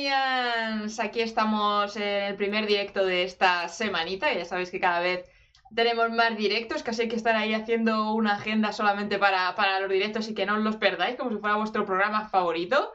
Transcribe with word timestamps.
G1B 0.00 0.12
Arcadenians, 0.12 1.00
aquí 1.00 1.20
estamos 1.20 1.96
en 1.96 2.02
el 2.02 2.36
primer 2.36 2.66
directo 2.66 3.04
de 3.04 3.24
esta 3.24 3.68
semanita, 3.68 4.32
ya 4.32 4.44
sabéis 4.44 4.70
que 4.70 4.80
cada 4.80 5.00
vez 5.00 5.26
tenemos 5.74 6.10
más 6.10 6.36
directos, 6.36 6.82
casi 6.82 7.02
hay 7.02 7.08
que 7.08 7.16
estar 7.16 7.36
ahí 7.36 7.54
haciendo 7.54 8.14
una 8.14 8.34
agenda 8.34 8.72
solamente 8.72 9.18
para, 9.18 9.80
los 9.80 9.90
directos 9.90 10.28
y 10.28 10.34
que 10.34 10.46
no 10.46 10.56
os 10.56 10.62
los 10.62 10.76
perdáis, 10.76 11.16
como 11.16 11.30
si 11.30 11.38
fuera 11.38 11.56
vuestro 11.56 11.84
programa 11.84 12.28
favorito. 12.28 12.92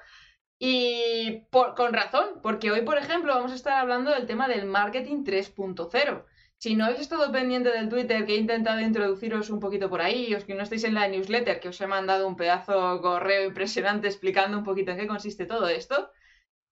Y 0.58 1.44
con 1.52 1.94
razón, 1.94 2.40
porque 2.42 2.72
hoy, 2.72 2.82
por 2.82 2.98
ejemplo, 2.98 3.36
vamos 3.36 3.52
a 3.52 3.56
estar 3.56 3.74
hablando 3.74 4.12
del 4.12 4.26
tema 4.26 4.48
del 4.48 4.66
marketing 4.66 5.24
3.0. 5.24 6.24
Si 6.58 6.76
no 6.76 6.86
habéis 6.86 7.02
estado 7.02 7.32
pendiente 7.32 7.72
del 7.72 7.90
Twitter, 7.90 8.26
que 8.26 8.36
he 8.36 8.38
intentado 8.38 8.80
introduciros 8.80 9.50
un 9.50 9.60
poquito 9.60 9.90
por 9.90 10.02
ahí, 10.02 10.34
os 10.34 10.46
que 10.46 10.56
no 10.56 10.64
estáis 10.64 10.86
en 10.86 10.94
la 10.94 11.08
newsletter, 11.08 11.60
que 11.60 11.70
os 11.70 11.82
he 11.82 11.88
mandado 11.88 12.28
un 12.28 12.38
pedazo 12.38 13.02
correo 13.02 13.46
impresionante 13.46 14.08
explicando 14.08 14.58
un 14.58 14.64
poquito 14.64 14.92
en 14.92 14.98
qué 14.98 15.08
consiste 15.08 15.46
todo 15.46 15.68
esto, 15.68 16.10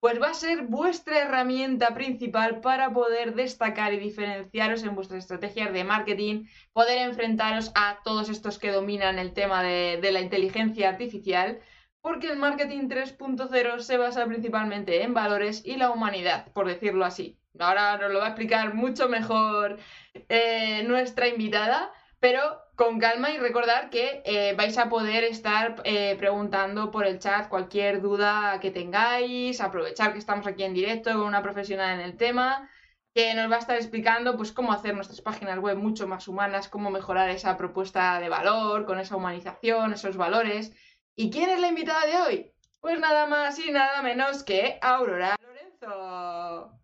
pues 0.03 0.21
va 0.21 0.31
a 0.31 0.33
ser 0.33 0.63
vuestra 0.63 1.19
herramienta 1.19 1.93
principal 1.93 2.59
para 2.59 2.91
poder 2.91 3.35
destacar 3.35 3.93
y 3.93 3.99
diferenciaros 3.99 4.83
en 4.83 4.95
vuestras 4.95 5.19
estrategias 5.19 5.71
de 5.71 5.85
marketing, 5.85 6.43
poder 6.73 6.97
enfrentaros 7.07 7.71
a 7.73 7.99
todos 8.03 8.27
estos 8.27 8.59
que 8.59 8.73
dominan 8.73 9.17
el 9.17 9.31
tema 9.31 9.63
de, 9.63 10.11
la 10.11 10.19
inteligencia 10.19 10.89
artificial, 10.89 11.61
porque 12.01 12.29
el 12.29 12.37
marketing 12.37 12.89
3.0 12.89 13.79
se 13.79 13.95
basa 13.95 14.25
principalmente 14.25 15.03
en 15.03 15.13
valores 15.13 15.65
y 15.65 15.77
la 15.77 15.89
humanidad, 15.89 16.51
por 16.51 16.67
decirlo 16.67 17.05
así. 17.05 17.39
Ahora 17.57 17.97
nos 17.97 18.11
lo 18.11 18.19
va 18.19 18.25
a 18.25 18.29
explicar 18.31 18.73
mucho 18.73 19.07
mejor 19.07 19.79
eh, 20.27 20.83
nuestra 20.83 21.29
invitada, 21.29 21.93
pero 22.19 22.59
con 22.75 22.99
calma 22.99 23.31
y 23.31 23.37
recordar 23.37 23.89
que 23.89 24.21
eh, 24.25 24.53
vais 24.55 24.77
a 24.77 24.89
poder 24.89 25.23
estar 25.23 25.81
eh, 25.83 26.15
preguntando 26.17 26.91
por 26.91 27.05
el 27.05 27.19
chat 27.19 27.47
cualquier 27.47 28.01
duda 28.01 28.59
que 28.59 28.71
tengáis, 28.71 29.61
aprovechar 29.61 30.13
que 30.13 30.19
estamos 30.19 30.47
aquí 30.47 30.63
en 30.63 30.73
directo 30.73 31.11
con 31.11 31.21
una 31.21 31.43
profesional 31.43 31.99
en 31.99 32.05
el 32.05 32.17
tema, 32.17 32.69
que 33.13 33.35
nos 33.35 33.51
va 33.51 33.57
a 33.57 33.59
estar 33.59 33.77
explicando 33.77 34.35
pues 34.37 34.51
cómo 34.51 34.73
hacer 34.73 34.95
nuestras 34.95 35.21
páginas 35.21 35.59
web 35.59 35.77
mucho 35.77 36.07
más 36.07 36.27
humanas, 36.27 36.67
cómo 36.67 36.89
mejorar 36.89 37.29
esa 37.29 37.57
propuesta 37.57 38.19
de 38.19 38.29
valor, 38.29 38.85
con 38.85 38.99
esa 38.99 39.15
humanización, 39.15 39.93
esos 39.93 40.17
valores. 40.17 40.73
¿Y 41.15 41.29
quién 41.29 41.49
es 41.51 41.59
la 41.59 41.67
invitada 41.67 42.05
de 42.07 42.17
hoy? 42.17 42.53
Pues 42.81 42.99
nada 42.99 43.27
más 43.27 43.59
y 43.59 43.71
nada 43.71 44.01
menos 44.01 44.43
que 44.43 44.79
Aurora 44.81 45.35
Lorenzo. 45.39 46.82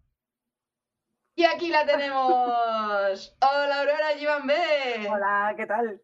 Y 1.40 1.46
aquí 1.46 1.70
la 1.70 1.86
tenemos. 1.86 3.34
Hola 3.40 3.80
Aurora 3.80 4.14
Iván 4.20 4.46
B. 4.46 4.54
Hola, 5.10 5.54
¿qué 5.56 5.66
tal? 5.66 6.02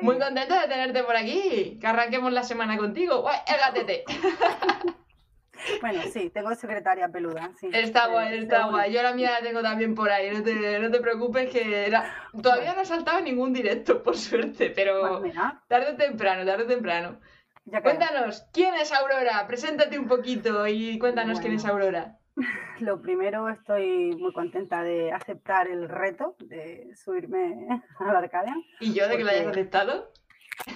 Muy 0.00 0.18
contenta 0.18 0.62
de 0.62 0.68
tenerte 0.68 1.04
por 1.04 1.14
aquí. 1.14 1.76
Que 1.78 1.86
arranquemos 1.86 2.32
la 2.32 2.42
semana 2.42 2.78
contigo. 2.78 3.20
¡Guay! 3.20 3.36
Bueno, 5.80 6.00
sí, 6.12 6.30
tengo 6.30 6.54
secretaria 6.54 7.08
peluda. 7.08 7.50
Sí, 7.58 7.68
está 7.72 8.06
guay, 8.06 8.38
está 8.38 8.66
guay. 8.66 8.92
Yo 8.92 9.02
la 9.02 9.14
mía 9.14 9.32
la 9.32 9.40
tengo 9.40 9.62
también 9.62 9.94
por 9.94 10.10
ahí. 10.10 10.30
No 10.30 10.42
te, 10.42 10.78
no 10.78 10.90
te 10.90 11.00
preocupes 11.00 11.50
que 11.50 11.92
todavía 12.40 12.74
no 12.74 12.82
ha 12.82 12.84
saltado 12.84 13.20
ningún 13.20 13.52
directo, 13.52 14.02
por 14.02 14.16
suerte, 14.16 14.70
pero 14.70 15.20
pues 15.20 15.34
tarde 15.66 15.92
o 15.92 15.96
temprano, 15.96 16.46
tarde 16.46 16.64
o 16.64 16.66
temprano. 16.66 17.20
cuéntanos, 17.82 18.46
¿quién 18.52 18.74
es 18.74 18.92
Aurora? 18.92 19.44
Preséntate 19.48 19.98
un 19.98 20.06
poquito 20.06 20.66
y 20.68 20.98
cuéntanos 20.98 21.40
quién 21.40 21.54
es 21.54 21.64
Aurora. 21.64 22.16
Lo 22.80 23.00
primero, 23.00 23.48
estoy 23.48 24.14
muy 24.16 24.32
contenta 24.32 24.82
de 24.82 25.12
aceptar 25.12 25.68
el 25.68 25.88
reto 25.88 26.36
de 26.40 26.94
subirme 26.94 27.66
a 27.98 28.12
la 28.12 28.18
Arcadia. 28.18 28.54
¿Y 28.80 28.92
yo 28.92 29.08
de 29.08 29.16
que 29.16 29.24
lo 29.24 29.30
hayas 29.30 29.46
aceptado? 29.48 30.12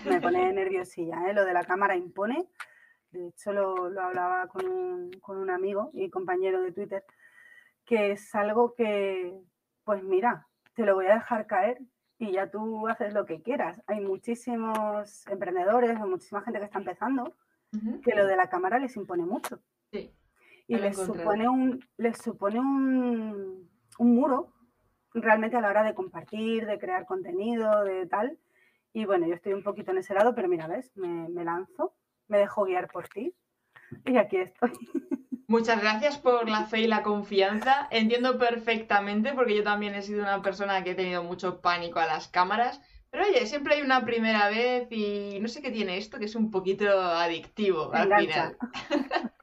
Me 0.06 0.20
pone 0.20 0.52
nerviosilla, 0.52 1.28
¿eh? 1.28 1.34
lo 1.34 1.44
de 1.44 1.52
la 1.52 1.64
cámara 1.64 1.96
impone. 1.96 2.48
De 3.10 3.28
hecho, 3.28 3.52
lo, 3.52 4.00
hablaba 4.00 4.46
con 4.48 4.66
un, 4.66 5.10
con 5.20 5.36
un 5.36 5.50
amigo 5.50 5.90
y 5.92 6.10
compañero 6.10 6.62
de 6.62 6.72
Twitter, 6.72 7.04
que 7.84 8.12
es 8.12 8.34
algo 8.34 8.74
que, 8.74 9.36
pues 9.84 10.02
mira, 10.02 10.46
te 10.74 10.84
lo 10.84 10.94
voy 10.94 11.06
a 11.06 11.14
dejar 11.14 11.46
caer 11.46 11.78
y 12.18 12.32
ya 12.32 12.50
tú 12.50 12.86
haces 12.86 13.12
lo 13.12 13.26
que 13.26 13.42
quieras. 13.42 13.82
Hay 13.88 14.00
muchísimos 14.00 15.26
emprendedores 15.26 15.98
muchísima 15.98 16.42
gente 16.42 16.60
que 16.60 16.66
está 16.66 16.78
empezando 16.78 17.34
que 18.02 18.16
lo 18.16 18.26
de 18.26 18.36
la 18.36 18.48
cámara 18.48 18.78
les 18.78 18.96
impone 18.96 19.24
mucho. 19.24 19.60
Sí 19.92 20.12
y 20.70 20.76
les 20.76 20.96
supone, 20.96 21.48
un, 21.48 21.84
les 21.96 22.16
supone 22.16 22.60
un, 22.60 23.68
un, 23.98 24.14
muro 24.14 24.52
realmente 25.12 25.56
a 25.56 25.60
la 25.60 25.68
hora 25.68 25.82
de 25.82 25.94
compartir, 25.94 26.64
de 26.64 26.78
crear 26.78 27.06
contenido, 27.06 27.82
de 27.82 28.06
tal. 28.06 28.38
Y 28.92 29.04
bueno, 29.04 29.26
yo 29.26 29.34
estoy 29.34 29.52
un 29.52 29.64
poquito 29.64 29.90
en 29.90 29.98
ese 29.98 30.14
lado, 30.14 30.32
pero 30.32 30.46
mira, 30.46 30.68
ves, 30.68 30.92
me, 30.96 31.28
me 31.28 31.44
lanzo, 31.44 31.94
me 32.28 32.38
dejo 32.38 32.64
guiar 32.64 32.88
por 32.88 33.08
ti 33.08 33.34
y 34.04 34.16
aquí 34.16 34.36
estoy. 34.36 34.70
Muchas 35.48 35.80
gracias 35.80 36.18
por 36.18 36.48
la 36.48 36.66
fe 36.66 36.82
y 36.82 36.86
la 36.86 37.02
confianza. 37.02 37.88
Entiendo 37.90 38.38
perfectamente 38.38 39.32
porque 39.32 39.56
yo 39.56 39.64
también 39.64 39.96
he 39.96 40.02
sido 40.02 40.22
una 40.22 40.40
persona 40.40 40.84
que 40.84 40.92
he 40.92 40.94
tenido 40.94 41.24
mucho 41.24 41.60
pánico 41.60 41.98
a 41.98 42.06
las 42.06 42.28
cámaras. 42.28 42.80
Pero 43.10 43.24
oye, 43.24 43.44
siempre 43.46 43.74
hay 43.74 43.82
una 43.82 44.04
primera 44.04 44.48
vez 44.48 44.86
y 44.92 45.40
no 45.40 45.48
sé 45.48 45.60
qué 45.62 45.72
tiene 45.72 45.96
esto 45.96 46.20
que 46.20 46.26
es 46.26 46.36
un 46.36 46.52
poquito 46.52 46.88
adictivo 47.00 47.92
al 47.92 48.14
final. 48.14 48.56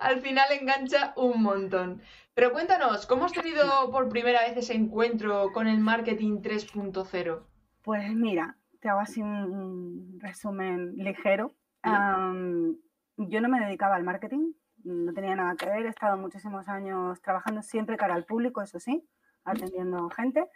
Al 0.00 0.20
final 0.20 0.46
engancha 0.52 1.12
un 1.16 1.42
montón. 1.42 2.02
Pero 2.34 2.52
cuéntanos, 2.52 3.06
¿cómo 3.06 3.24
has 3.24 3.32
tenido 3.32 3.90
por 3.90 4.08
primera 4.08 4.42
vez 4.42 4.56
ese 4.56 4.74
encuentro 4.74 5.50
con 5.52 5.66
el 5.66 5.80
marketing 5.80 6.40
3.0? 6.40 7.42
Pues 7.82 8.14
mira, 8.14 8.56
te 8.80 8.88
hago 8.88 9.00
así 9.00 9.20
un 9.20 10.18
resumen 10.20 10.94
ligero. 10.96 11.52
yo 11.84 13.40
no 13.40 13.48
me 13.48 13.60
dedicaba 13.60 13.96
al 13.96 14.04
marketing, 14.04 14.52
no 14.84 15.12
tenía 15.12 15.34
nada 15.34 15.56
que 15.56 15.66
ver, 15.66 15.86
he 15.86 15.88
estado 15.88 16.16
muchísimos 16.16 16.68
años 16.68 17.20
trabajando 17.22 17.62
siempre 17.62 17.96
cara 17.96 18.14
al 18.14 18.24
público, 18.24 18.62
eso 18.62 18.78
sí, 18.78 19.04
atendiendo 19.44 20.08
gente, 20.10 20.48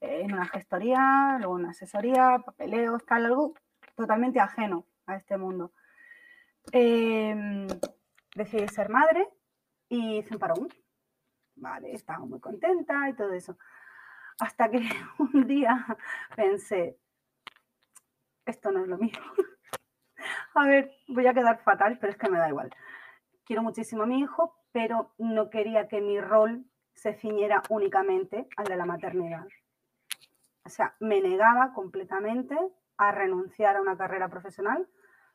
eh, 0.00 0.22
en 0.24 0.32
una 0.34 0.46
gestoría, 0.46 1.36
luego 1.38 1.54
una 1.54 1.70
asesoría, 1.70 2.42
papeleos, 2.44 3.04
tal, 3.06 3.24
algo 3.26 3.54
totalmente 3.96 4.40
ajeno 4.40 4.84
a 5.06 5.16
este 5.16 5.36
mundo. 5.36 5.72
Eh, 6.72 7.66
decidí 8.34 8.68
ser 8.68 8.88
madre 8.88 9.28
y 9.88 10.18
hice 10.18 10.34
un 10.34 10.40
parón. 10.40 10.68
Vale, 11.56 11.92
estaba 11.92 12.24
muy 12.24 12.40
contenta 12.40 13.08
y 13.08 13.14
todo 13.14 13.32
eso. 13.32 13.56
Hasta 14.40 14.70
que 14.70 14.78
un 15.18 15.46
día 15.46 15.86
pensé, 16.34 16.98
esto 18.46 18.72
no 18.72 18.82
es 18.82 18.88
lo 18.88 18.98
mío. 18.98 19.18
a 20.54 20.66
ver, 20.66 20.92
voy 21.08 21.26
a 21.26 21.34
quedar 21.34 21.62
fatal, 21.62 21.98
pero 22.00 22.12
es 22.12 22.18
que 22.18 22.30
me 22.30 22.38
da 22.38 22.48
igual. 22.48 22.70
Quiero 23.44 23.62
muchísimo 23.62 24.04
a 24.04 24.06
mi 24.06 24.20
hijo, 24.20 24.56
pero 24.72 25.12
no 25.18 25.50
quería 25.50 25.88
que 25.88 26.00
mi 26.00 26.20
rol 26.20 26.64
se 26.94 27.14
ciñera 27.14 27.62
únicamente 27.68 28.48
al 28.56 28.64
de 28.64 28.76
la 28.76 28.86
maternidad. 28.86 29.46
O 30.64 30.68
sea, 30.68 30.94
me 31.00 31.20
negaba 31.20 31.72
completamente 31.74 32.56
a 32.96 33.10
renunciar 33.10 33.76
a 33.76 33.82
una 33.82 33.96
carrera 33.96 34.28
profesional 34.28 34.88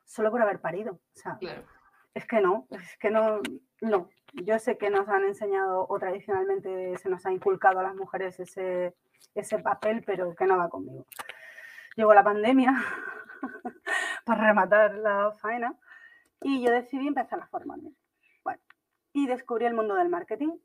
solo 0.06 0.32
por 0.32 0.42
haber 0.42 0.62
parido. 0.62 0.94
O 0.94 1.18
sea, 1.20 1.38
es 2.18 2.26
que 2.26 2.42
no, 2.42 2.68
es 2.72 2.98
que 2.98 3.12
no, 3.12 3.42
no. 3.82 4.10
Yo 4.34 4.58
sé 4.58 4.78
que 4.78 4.90
nos 4.90 5.08
han 5.08 5.24
enseñado 5.24 5.86
o 5.88 6.00
tradicionalmente 6.00 6.98
se 6.98 7.10
nos 7.10 7.26
ha 7.26 7.32
inculcado 7.32 7.80
a 7.80 7.84
las 7.84 7.96
mujeres 7.96 8.40
ese, 8.40 8.96
ese 9.36 9.60
papel, 9.60 10.04
pero 10.04 10.36
que 10.36 10.46
no 10.46 10.58
va 10.58 10.68
conmigo. 10.68 11.06
Llegó 11.96 12.14
la 12.16 12.24
pandemia 12.24 12.74
para 14.26 14.48
rematar 14.48 14.96
la 14.96 15.32
faena 15.32 15.76
y 16.42 16.64
yo 16.64 16.72
decidí 16.72 17.08
empezar 17.08 17.40
a 17.40 17.48
formarme. 17.48 17.92
Bueno, 18.44 18.62
y 19.14 19.28
descubrí 19.28 19.66
el 19.66 19.76
mundo 19.76 19.94
del 19.96 20.10
marketing 20.10 20.58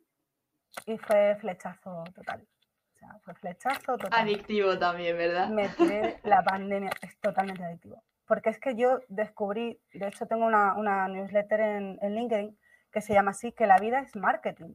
y 0.87 0.96
fue 0.96 1.37
flechazo 1.38 2.05
total. 2.14 2.46
O 2.94 2.98
sea, 2.98 3.19
fue 3.25 3.34
flechazo 3.34 3.98
total. 3.98 4.20
Adictivo 4.20 4.78
también, 4.78 5.19
¿verdad? 5.19 5.48
Me 5.48 5.69
tiré 5.69 6.19
la 6.25 6.43
pandemia, 6.43 6.90
es 7.02 7.19
totalmente 7.20 7.62
adictivo 7.62 8.02
porque 8.32 8.49
es 8.49 8.58
que 8.58 8.75
yo 8.76 9.00
descubrí, 9.08 9.79
de 9.93 10.08
hecho 10.08 10.25
tengo 10.25 10.46
una, 10.46 11.06
newsletter 11.06 11.61
en, 11.61 12.14
LinkedIn 12.14 12.58
que 12.90 13.02
se 13.02 13.12
llama 13.12 13.32
así, 13.32 13.52
que 13.52 13.67
la 13.67 13.76
vida 13.76 14.00
es 14.00 14.17
marketing. 14.17 14.73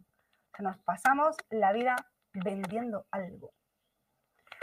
Que 0.54 0.62
nos 0.62 0.78
pasamos 0.78 1.36
la 1.50 1.74
vida 1.74 1.96
vendiendo 2.34 3.08
algo. 3.10 3.50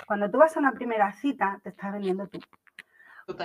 Cuando 0.06 0.31
tú 0.31 0.38
vas 0.38 0.56
a 0.56 0.61
una 0.61 0.75
primera 0.75 1.12
cita, 1.12 1.58
te 1.64 1.70
estás 1.70 1.93
vendiendo 1.93 2.29
tú. 2.29 2.38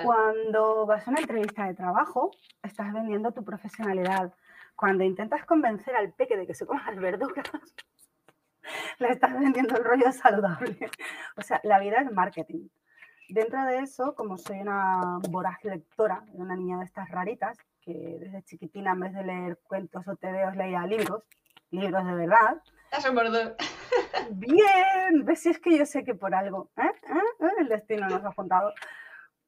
Cuando 0.04 0.86
vas 0.86 1.08
a 1.08 1.10
una 1.10 1.18
entrevista 1.18 1.66
de 1.66 1.74
trabajo, 1.74 2.30
estás 2.62 2.92
vendiendo 2.92 3.32
tu 3.32 3.44
profesionalidad. 3.44 4.32
Cuando 4.76 5.02
intentas 5.02 5.44
convencer 5.46 5.96
al 5.96 6.12
peque 6.12 6.36
de 6.36 6.46
que 6.46 6.54
se 6.54 6.64
coma 6.64 6.88
las 6.92 7.00
verduras, 7.00 7.50
le 9.00 9.08
estás 9.08 9.32
vendiendo 9.32 9.76
el 9.76 9.82
rollo 9.82 10.12
saludable. 10.12 10.88
O 11.36 11.42
sea, 11.42 11.60
la 11.64 11.80
vida 11.80 12.02
es 12.02 12.12
marketing. 12.12 12.68
Dentro 13.30 13.64
de 13.64 13.78
eso, 13.78 14.16
como 14.16 14.36
soy 14.38 14.60
una 14.60 15.20
voraz 15.28 15.62
lectora, 15.62 16.24
una 16.32 16.56
niña 16.56 16.78
de 16.78 16.84
estas 16.84 17.08
raritas, 17.10 17.56
que 17.80 18.18
desde 18.18 18.42
chiquitina 18.42 18.90
en 18.90 19.00
vez 19.00 19.14
de 19.14 19.22
leer 19.22 19.58
cuentos 19.62 20.06
o 20.08 20.16
tebeos 20.16 20.56
leía 20.56 20.84
libros, 20.84 21.22
libros 21.70 22.04
de 22.04 22.14
verdad. 22.14 22.60
Bien, 24.32 25.24
ves 25.24 25.42
si 25.42 25.50
es 25.50 25.60
que 25.60 25.78
yo 25.78 25.86
sé 25.86 26.04
que 26.04 26.16
por 26.16 26.34
algo, 26.34 26.70
¿eh? 26.76 26.82
¿Eh? 26.82 27.46
¿Eh? 27.46 27.52
el 27.60 27.68
destino 27.68 28.08
nos 28.08 28.24
ha 28.24 28.32
juntado. 28.32 28.72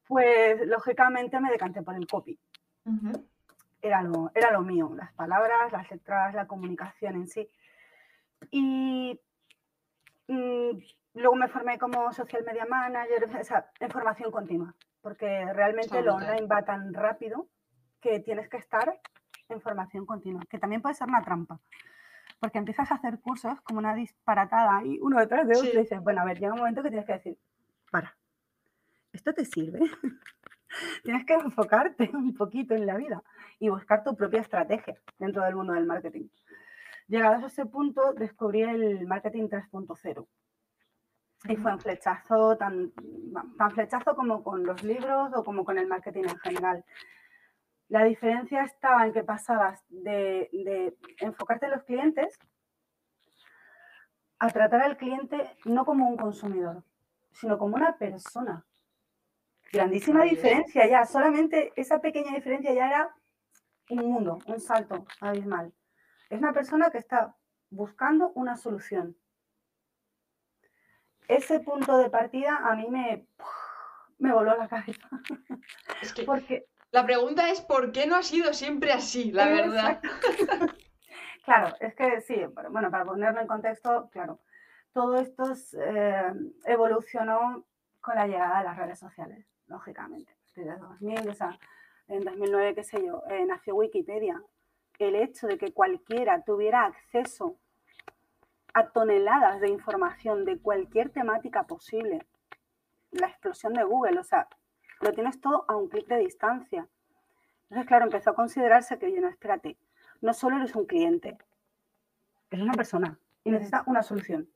Pues 0.06 0.64
lógicamente 0.68 1.40
me 1.40 1.50
decanté 1.50 1.82
por 1.82 1.96
el 1.96 2.06
copy. 2.06 2.38
era 3.80 4.02
lo, 4.02 4.30
era 4.32 4.52
lo 4.52 4.60
mío, 4.60 4.92
las 4.94 5.12
palabras, 5.14 5.72
las 5.72 5.90
letras, 5.90 6.34
la 6.34 6.46
comunicación 6.46 7.16
en 7.16 7.26
sí. 7.26 7.48
Y 8.52 9.20
mm, 10.28 10.70
luego 11.14 11.36
me 11.36 11.48
formé 11.48 11.78
como 11.78 12.12
social 12.12 12.44
media 12.44 12.66
manager, 12.66 13.24
o 13.40 13.44
sea, 13.44 13.70
en 13.80 13.90
formación 13.90 14.30
continua, 14.30 14.74
porque 15.00 15.52
realmente 15.52 16.02
lo 16.02 16.14
online 16.14 16.46
va 16.46 16.62
tan 16.62 16.94
rápido 16.94 17.48
que 18.00 18.20
tienes 18.20 18.48
que 18.48 18.56
estar 18.56 19.00
en 19.48 19.60
formación 19.60 20.06
continua, 20.06 20.42
que 20.48 20.58
también 20.58 20.82
puede 20.82 20.94
ser 20.94 21.08
una 21.08 21.22
trampa. 21.22 21.60
Porque 22.40 22.58
empiezas 22.58 22.90
a 22.90 22.96
hacer 22.96 23.20
cursos 23.20 23.60
como 23.62 23.78
una 23.78 23.94
disparatada 23.94 24.84
y 24.84 24.98
uno 25.00 25.20
detrás 25.20 25.46
de 25.46 25.56
otro 25.56 25.70
y 25.72 25.76
dices, 25.76 26.00
bueno, 26.02 26.22
a 26.22 26.24
ver, 26.24 26.40
llega 26.40 26.52
un 26.52 26.58
momento 26.58 26.82
que 26.82 26.88
tienes 26.88 27.06
que 27.06 27.12
decir, 27.12 27.38
para, 27.90 28.16
¿esto 29.12 29.32
te 29.32 29.44
sirve? 29.44 29.78
tienes 31.04 31.24
que 31.24 31.34
enfocarte 31.34 32.10
un 32.14 32.34
poquito 32.34 32.74
en 32.74 32.86
la 32.86 32.96
vida 32.96 33.22
y 33.58 33.68
buscar 33.68 34.02
tu 34.02 34.16
propia 34.16 34.40
estrategia 34.40 34.98
dentro 35.18 35.44
del 35.44 35.54
mundo 35.54 35.74
del 35.74 35.86
marketing. 35.86 36.28
Llegados 37.06 37.44
a 37.44 37.46
ese 37.46 37.66
punto, 37.66 38.12
descubrí 38.14 38.62
el 38.62 39.06
marketing 39.06 39.48
3.0. 39.48 40.26
Y 41.44 41.56
fue 41.56 41.72
un 41.72 41.80
flechazo, 41.80 42.56
tan, 42.56 42.92
tan 43.58 43.70
flechazo 43.72 44.14
como 44.14 44.42
con 44.42 44.64
los 44.64 44.82
libros 44.84 45.32
o 45.34 45.42
como 45.42 45.64
con 45.64 45.78
el 45.78 45.88
marketing 45.88 46.24
en 46.24 46.38
general. 46.38 46.84
La 47.88 48.04
diferencia 48.04 48.62
estaba 48.62 49.06
en 49.06 49.12
que 49.12 49.24
pasabas 49.24 49.84
de, 49.88 50.48
de 50.52 50.96
enfocarte 51.18 51.66
en 51.66 51.72
los 51.72 51.82
clientes 51.82 52.38
a 54.38 54.48
tratar 54.50 54.82
al 54.82 54.96
cliente 54.96 55.56
no 55.64 55.84
como 55.84 56.08
un 56.08 56.16
consumidor, 56.16 56.82
sino 57.32 57.58
como 57.58 57.76
una 57.76 57.96
persona. 57.96 58.64
Grandísima 59.72 60.24
diferencia 60.24 60.86
ya, 60.86 61.04
solamente 61.06 61.72
esa 61.76 62.00
pequeña 62.00 62.34
diferencia 62.34 62.72
ya 62.74 62.88
era 62.88 63.16
un 63.90 64.10
mundo, 64.10 64.38
un 64.46 64.60
salto 64.60 65.06
abismal. 65.20 65.72
Es 66.28 66.38
una 66.38 66.52
persona 66.52 66.90
que 66.90 66.98
está 66.98 67.36
buscando 67.70 68.32
una 68.34 68.56
solución. 68.56 69.16
Ese 71.36 71.60
punto 71.60 71.96
de 71.96 72.10
partida 72.10 72.58
a 72.62 72.74
mí 72.76 72.88
me, 72.90 73.26
me 74.18 74.32
voló 74.32 74.54
la 74.56 74.68
cabeza. 74.68 75.08
Porque 76.26 76.66
la 76.90 77.06
pregunta 77.06 77.48
es 77.48 77.62
¿por 77.62 77.90
qué 77.90 78.06
no 78.06 78.16
ha 78.16 78.22
sido 78.22 78.52
siempre 78.52 78.92
así, 78.92 79.32
la 79.32 79.46
verdad? 79.46 80.00
claro, 81.44 81.74
es 81.80 81.94
que 81.94 82.20
sí, 82.20 82.36
bueno, 82.70 82.90
para 82.90 83.06
ponerlo 83.06 83.40
en 83.40 83.46
contexto, 83.46 84.10
claro, 84.10 84.40
todo 84.92 85.16
esto 85.16 85.44
eh, 85.80 86.32
evolucionó 86.66 87.64
con 88.02 88.14
la 88.16 88.26
llegada 88.26 88.58
de 88.58 88.64
las 88.64 88.76
redes 88.76 88.98
sociales, 88.98 89.46
lógicamente. 89.68 90.36
Desde 90.54 90.76
2000, 90.76 91.30
o 91.30 91.34
sea, 91.34 91.58
en 92.08 92.24
2009, 92.24 92.74
qué 92.74 92.84
sé 92.84 93.06
yo, 93.06 93.22
eh, 93.30 93.46
nació 93.46 93.76
Wikipedia, 93.76 94.42
el 94.98 95.16
hecho 95.16 95.46
de 95.46 95.56
que 95.56 95.72
cualquiera 95.72 96.42
tuviera 96.42 96.84
acceso 96.84 97.56
a 98.74 98.88
toneladas 98.88 99.60
de 99.60 99.68
información 99.68 100.44
de 100.44 100.58
cualquier 100.58 101.10
temática 101.10 101.64
posible, 101.64 102.26
la 103.10 103.28
explosión 103.28 103.74
de 103.74 103.84
Google, 103.84 104.18
o 104.18 104.24
sea, 104.24 104.48
lo 105.00 105.12
tienes 105.12 105.40
todo 105.40 105.64
a 105.68 105.76
un 105.76 105.88
clic 105.88 106.06
de 106.06 106.18
distancia. 106.18 106.88
Entonces, 107.64 107.86
claro, 107.86 108.04
empezó 108.04 108.30
a 108.30 108.34
considerarse 108.34 108.98
que, 108.98 109.06
oye, 109.06 109.20
no, 109.20 109.28
espérate, 109.28 109.76
no 110.20 110.32
solo 110.32 110.56
eres 110.56 110.74
un 110.74 110.86
cliente, 110.86 111.36
eres 112.50 112.64
una 112.64 112.74
persona 112.74 113.18
y 113.44 113.50
necesitas 113.50 113.82
una 113.86 114.02
solución. 114.02 114.48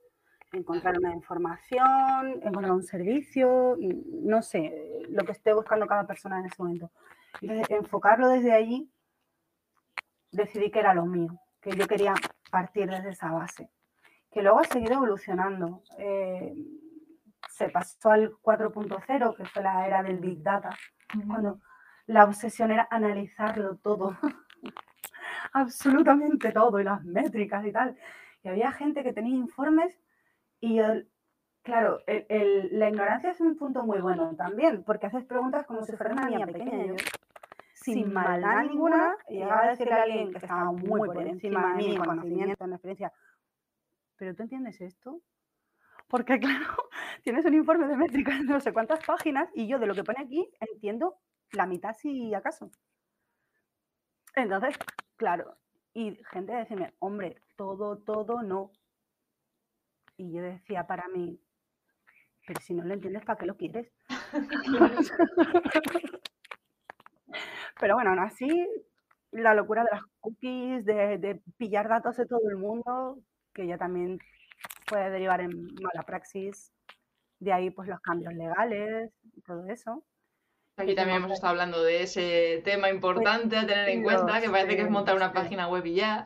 Encontrar 0.52 0.96
una 0.98 1.12
información, 1.12 2.40
encontrar 2.42 2.72
un 2.72 2.84
servicio, 2.84 3.76
no 3.78 4.42
sé, 4.42 5.02
lo 5.08 5.24
que 5.24 5.32
esté 5.32 5.52
buscando 5.52 5.86
cada 5.86 6.06
persona 6.06 6.38
en 6.38 6.46
ese 6.46 6.62
momento. 6.62 6.90
Entonces, 7.40 7.70
enfocarlo 7.70 8.28
desde 8.28 8.52
allí 8.52 8.90
decidí 10.30 10.70
que 10.70 10.78
era 10.78 10.94
lo 10.94 11.04
mío, 11.04 11.38
que 11.60 11.76
yo 11.76 11.86
quería 11.86 12.14
partir 12.50 12.88
desde 12.88 13.10
esa 13.10 13.32
base, 13.32 13.68
que 14.30 14.42
luego 14.42 14.60
ha 14.60 14.64
seguido 14.64 14.94
evolucionando. 14.94 15.82
Eh, 15.98 16.54
se 17.48 17.68
pasó 17.70 18.10
al 18.10 18.32
4.0, 18.32 19.36
que 19.36 19.44
fue 19.46 19.62
la 19.62 19.86
era 19.86 20.02
del 20.02 20.18
Big 20.18 20.42
Data, 20.42 20.70
cuando 21.26 21.60
la 22.06 22.24
obsesión 22.24 22.70
era 22.70 22.86
analizarlo 22.90 23.76
todo, 23.76 24.16
absolutamente 25.52 26.52
todo, 26.52 26.78
y 26.80 26.84
las 26.84 27.02
métricas 27.04 27.64
y 27.64 27.72
tal. 27.72 27.96
Y 28.42 28.48
había 28.48 28.72
gente 28.72 29.02
que 29.02 29.14
tenía 29.14 29.34
informes 29.34 29.98
y, 30.60 30.80
claro, 31.62 32.00
la 32.06 32.88
ignorancia 32.88 33.30
es 33.30 33.40
un 33.40 33.56
punto 33.56 33.84
muy 33.84 34.00
bueno 34.00 34.36
también, 34.36 34.84
porque 34.84 35.06
haces 35.06 35.24
preguntas 35.24 35.66
como 35.66 35.82
si 35.82 35.96
fuera 35.96 36.12
una 36.12 36.28
niña 36.28 36.46
pequeña 36.46 36.94
sin 37.86 38.12
maldad 38.12 38.64
ninguna, 38.64 39.16
llegaba 39.28 39.64
a 39.64 39.70
decirle 39.70 39.94
a 39.94 40.02
alguien 40.02 40.32
que 40.32 40.38
estaba 40.38 40.72
muy 40.72 41.08
por 41.08 41.26
encima 41.26 41.70
de 41.70 41.76
mí 41.76 41.94
en 41.94 42.04
conocimiento, 42.04 42.64
en 42.64 42.72
experiencia, 42.72 43.12
¿pero 44.16 44.34
tú 44.34 44.42
entiendes 44.42 44.80
esto? 44.80 45.22
Porque 46.08 46.38
claro, 46.40 46.76
tienes 47.22 47.44
un 47.44 47.54
informe 47.54 47.88
de 47.88 47.96
métricas 47.96 48.38
de 48.40 48.44
no 48.44 48.60
sé 48.60 48.72
cuántas 48.72 49.04
páginas 49.04 49.48
y 49.54 49.68
yo 49.68 49.78
de 49.78 49.86
lo 49.86 49.94
que 49.94 50.04
pone 50.04 50.22
aquí 50.22 50.48
entiendo 50.60 51.18
la 51.52 51.66
mitad 51.66 51.94
si 51.94 52.34
acaso. 52.34 52.70
Entonces, 54.34 54.76
claro, 55.16 55.56
y 55.94 56.16
gente 56.30 56.52
decirme, 56.52 56.94
hombre, 56.98 57.40
todo, 57.56 57.98
todo 57.98 58.42
no. 58.42 58.70
Y 60.18 60.32
yo 60.32 60.42
decía 60.42 60.86
para 60.86 61.08
mí, 61.08 61.40
pero 62.46 62.60
si 62.60 62.74
no 62.74 62.84
lo 62.84 62.94
entiendes, 62.94 63.24
¿para 63.24 63.38
qué 63.38 63.46
lo 63.46 63.56
quieres? 63.56 63.90
Pero 67.78 67.94
bueno, 67.94 68.10
aún 68.10 68.20
así, 68.20 68.48
la 69.32 69.54
locura 69.54 69.84
de 69.84 69.90
las 69.92 70.02
cookies, 70.20 70.84
de, 70.84 71.40
pillar 71.58 71.88
datos 71.88 72.16
de 72.16 72.26
todo 72.26 72.48
el 72.48 72.56
mundo, 72.56 73.18
que 73.56 73.66
ya 73.66 73.78
también 73.78 74.20
puede 74.86 75.10
derivar 75.10 75.40
en 75.40 75.74
mala 75.82 76.02
praxis. 76.06 76.72
De 77.40 77.52
ahí, 77.52 77.70
pues 77.70 77.88
los 77.88 78.00
cambios 78.00 78.34
legales 78.34 79.12
y 79.34 79.40
todo 79.40 79.66
eso. 79.68 80.04
Aquí 80.76 80.94
también 80.94 81.18
hemos 81.18 81.32
estado 81.32 81.52
hablando 81.52 81.82
de 81.82 82.02
ese 82.02 82.60
tema 82.64 82.90
importante 82.90 83.56
a 83.56 83.66
tener 83.66 83.88
en 83.88 84.02
cuenta, 84.02 84.40
que 84.42 84.50
parece 84.50 84.76
que 84.76 84.82
es 84.82 84.90
montar 84.90 85.16
una 85.16 85.32
página 85.32 85.68
web 85.68 85.86
y 85.86 85.94
ya. 85.94 86.22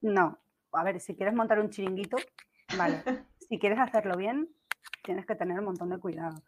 No, 0.00 0.38
a 0.72 0.84
ver, 0.84 1.00
si 1.00 1.16
quieres 1.16 1.34
montar 1.34 1.60
un 1.60 1.70
chiringuito, 1.70 2.16
vale. 2.76 3.02
Si 3.48 3.58
quieres 3.58 3.78
hacerlo 3.78 4.14
bien, 4.18 4.46
tienes 5.02 5.24
que 5.24 5.34
tener 5.34 5.58
un 5.58 5.64
montón 5.64 5.88
de 5.88 5.98
cuidado. 5.98 6.42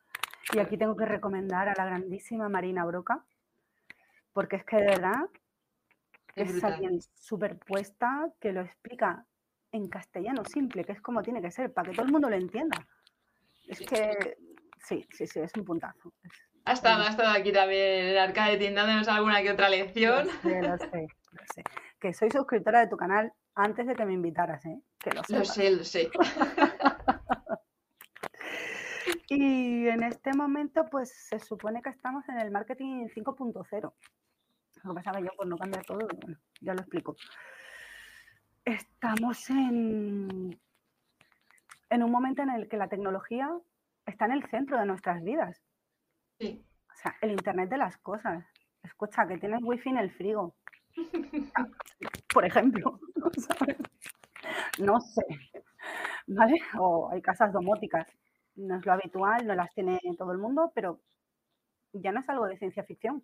Y 0.52 0.58
aquí 0.58 0.76
tengo 0.76 0.94
que 0.94 1.06
recomendar 1.06 1.66
a 1.66 1.74
la 1.74 1.86
grandísima 1.86 2.50
Marina 2.50 2.84
Broca, 2.84 3.24
porque 4.34 4.56
es 4.56 4.64
que 4.66 4.76
de 4.76 4.84
verdad 4.84 5.30
es, 6.36 6.62
alguien 6.62 7.00
superpuesta 7.14 8.30
que 8.38 8.52
lo 8.52 8.60
explica 8.60 9.24
en 9.72 9.88
castellano 9.88 10.44
simple, 10.44 10.84
que 10.84 10.92
es 10.92 11.00
como 11.00 11.22
tiene 11.22 11.40
que 11.40 11.50
ser, 11.50 11.72
para 11.72 11.88
que 11.90 11.96
todo 11.96 12.06
el 12.06 12.12
mundo 12.12 12.28
lo 12.28 12.36
entienda. 12.36 12.86
Es 13.68 13.80
que 13.80 14.36
sí, 14.84 15.06
sí, 15.12 15.26
sí, 15.26 15.40
es 15.40 15.52
un 15.56 15.64
puntazo. 15.64 16.12
ha 16.64 16.72
estado, 16.72 17.04
ha 17.04 17.08
estado 17.08 17.30
aquí 17.30 17.52
también 17.52 18.06
en 18.06 18.18
Arcade 18.18 18.72
dándonos 18.72 19.08
alguna 19.08 19.42
que 19.42 19.50
otra 19.50 19.68
lección. 19.68 20.26
Lo 20.26 20.32
sé, 20.42 20.62
lo 20.62 20.78
sé, 21.54 21.64
Que 22.00 22.12
soy 22.12 22.30
suscriptora 22.30 22.80
de 22.80 22.88
tu 22.88 22.96
canal 22.96 23.32
antes 23.54 23.86
de 23.86 23.94
que 23.94 24.04
me 24.04 24.14
invitaras, 24.14 24.64
¿eh? 24.66 24.80
Que 24.98 25.10
lo, 25.10 25.22
lo 25.28 25.44
sé, 25.44 25.70
lo 25.70 25.84
sé. 25.84 26.10
y 29.28 29.86
en 29.86 30.02
este 30.02 30.32
momento, 30.34 30.86
pues 30.90 31.28
se 31.28 31.38
supone 31.38 31.82
que 31.82 31.90
estamos 31.90 32.28
en 32.28 32.38
el 32.38 32.50
marketing 32.50 33.06
5.0. 33.06 33.92
Lo 34.82 34.94
que 34.94 34.94
pasa 34.94 35.12
que 35.12 35.22
yo, 35.24 35.30
por 35.36 35.46
no 35.46 35.56
cambiar 35.58 35.84
todo, 35.84 35.98
bueno, 36.20 36.38
ya 36.60 36.74
lo 36.74 36.80
explico. 36.80 37.16
Estamos 38.64 39.48
en, 39.50 40.60
en 41.88 42.02
un 42.02 42.10
momento 42.10 42.42
en 42.42 42.50
el 42.50 42.68
que 42.68 42.76
la 42.76 42.88
tecnología 42.88 43.50
está 44.06 44.26
en 44.26 44.32
el 44.32 44.46
centro 44.48 44.78
de 44.78 44.86
nuestras 44.86 45.22
vidas. 45.22 45.62
Sí. 46.38 46.64
O 46.90 46.94
sea, 46.94 47.16
el 47.22 47.32
Internet 47.32 47.70
de 47.70 47.78
las 47.78 47.96
cosas. 47.98 48.44
Escucha, 48.82 49.26
que 49.26 49.38
tienes 49.38 49.60
wifi 49.62 49.90
en 49.90 49.98
el 49.98 50.10
frigo. 50.10 50.56
Por 52.34 52.44
ejemplo. 52.44 53.00
No 54.78 55.00
sé. 55.00 55.22
¿Vale? 56.26 56.60
O 56.78 57.10
hay 57.10 57.20
casas 57.22 57.52
domóticas. 57.52 58.06
No 58.56 58.76
es 58.76 58.86
lo 58.86 58.92
habitual, 58.92 59.46
no 59.46 59.54
las 59.54 59.72
tiene 59.74 59.98
todo 60.18 60.32
el 60.32 60.38
mundo, 60.38 60.72
pero 60.74 61.00
ya 61.92 62.12
no 62.12 62.20
es 62.20 62.28
algo 62.28 62.46
de 62.46 62.58
ciencia 62.58 62.84
ficción. 62.84 63.22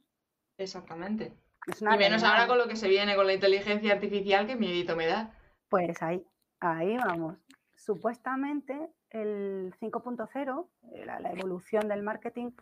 Exactamente 0.59 1.33
y 1.67 1.99
menos 1.99 2.23
ahora 2.23 2.47
con 2.47 2.59
lo 2.59 2.69
que 2.69 2.77
se 2.77 2.89
viene 2.89 3.17
con 3.17 3.27
la 3.27 3.35
inteligencia 3.35 3.93
artificial, 3.93 4.47
que 4.47 4.57
miedito 4.57 4.97
me 4.97 5.07
da. 5.07 5.33
Pues 5.69 6.03
ahí, 6.03 6.25
ahí 6.61 6.97
vamos. 6.97 7.37
Supuestamente 7.75 8.91
el 9.11 9.75
5.0, 9.81 10.69
eh, 10.95 11.05
la, 11.05 11.21
la 11.21 11.33
evolución 11.33 11.89
del 11.89 12.03
marketing, 12.03 12.53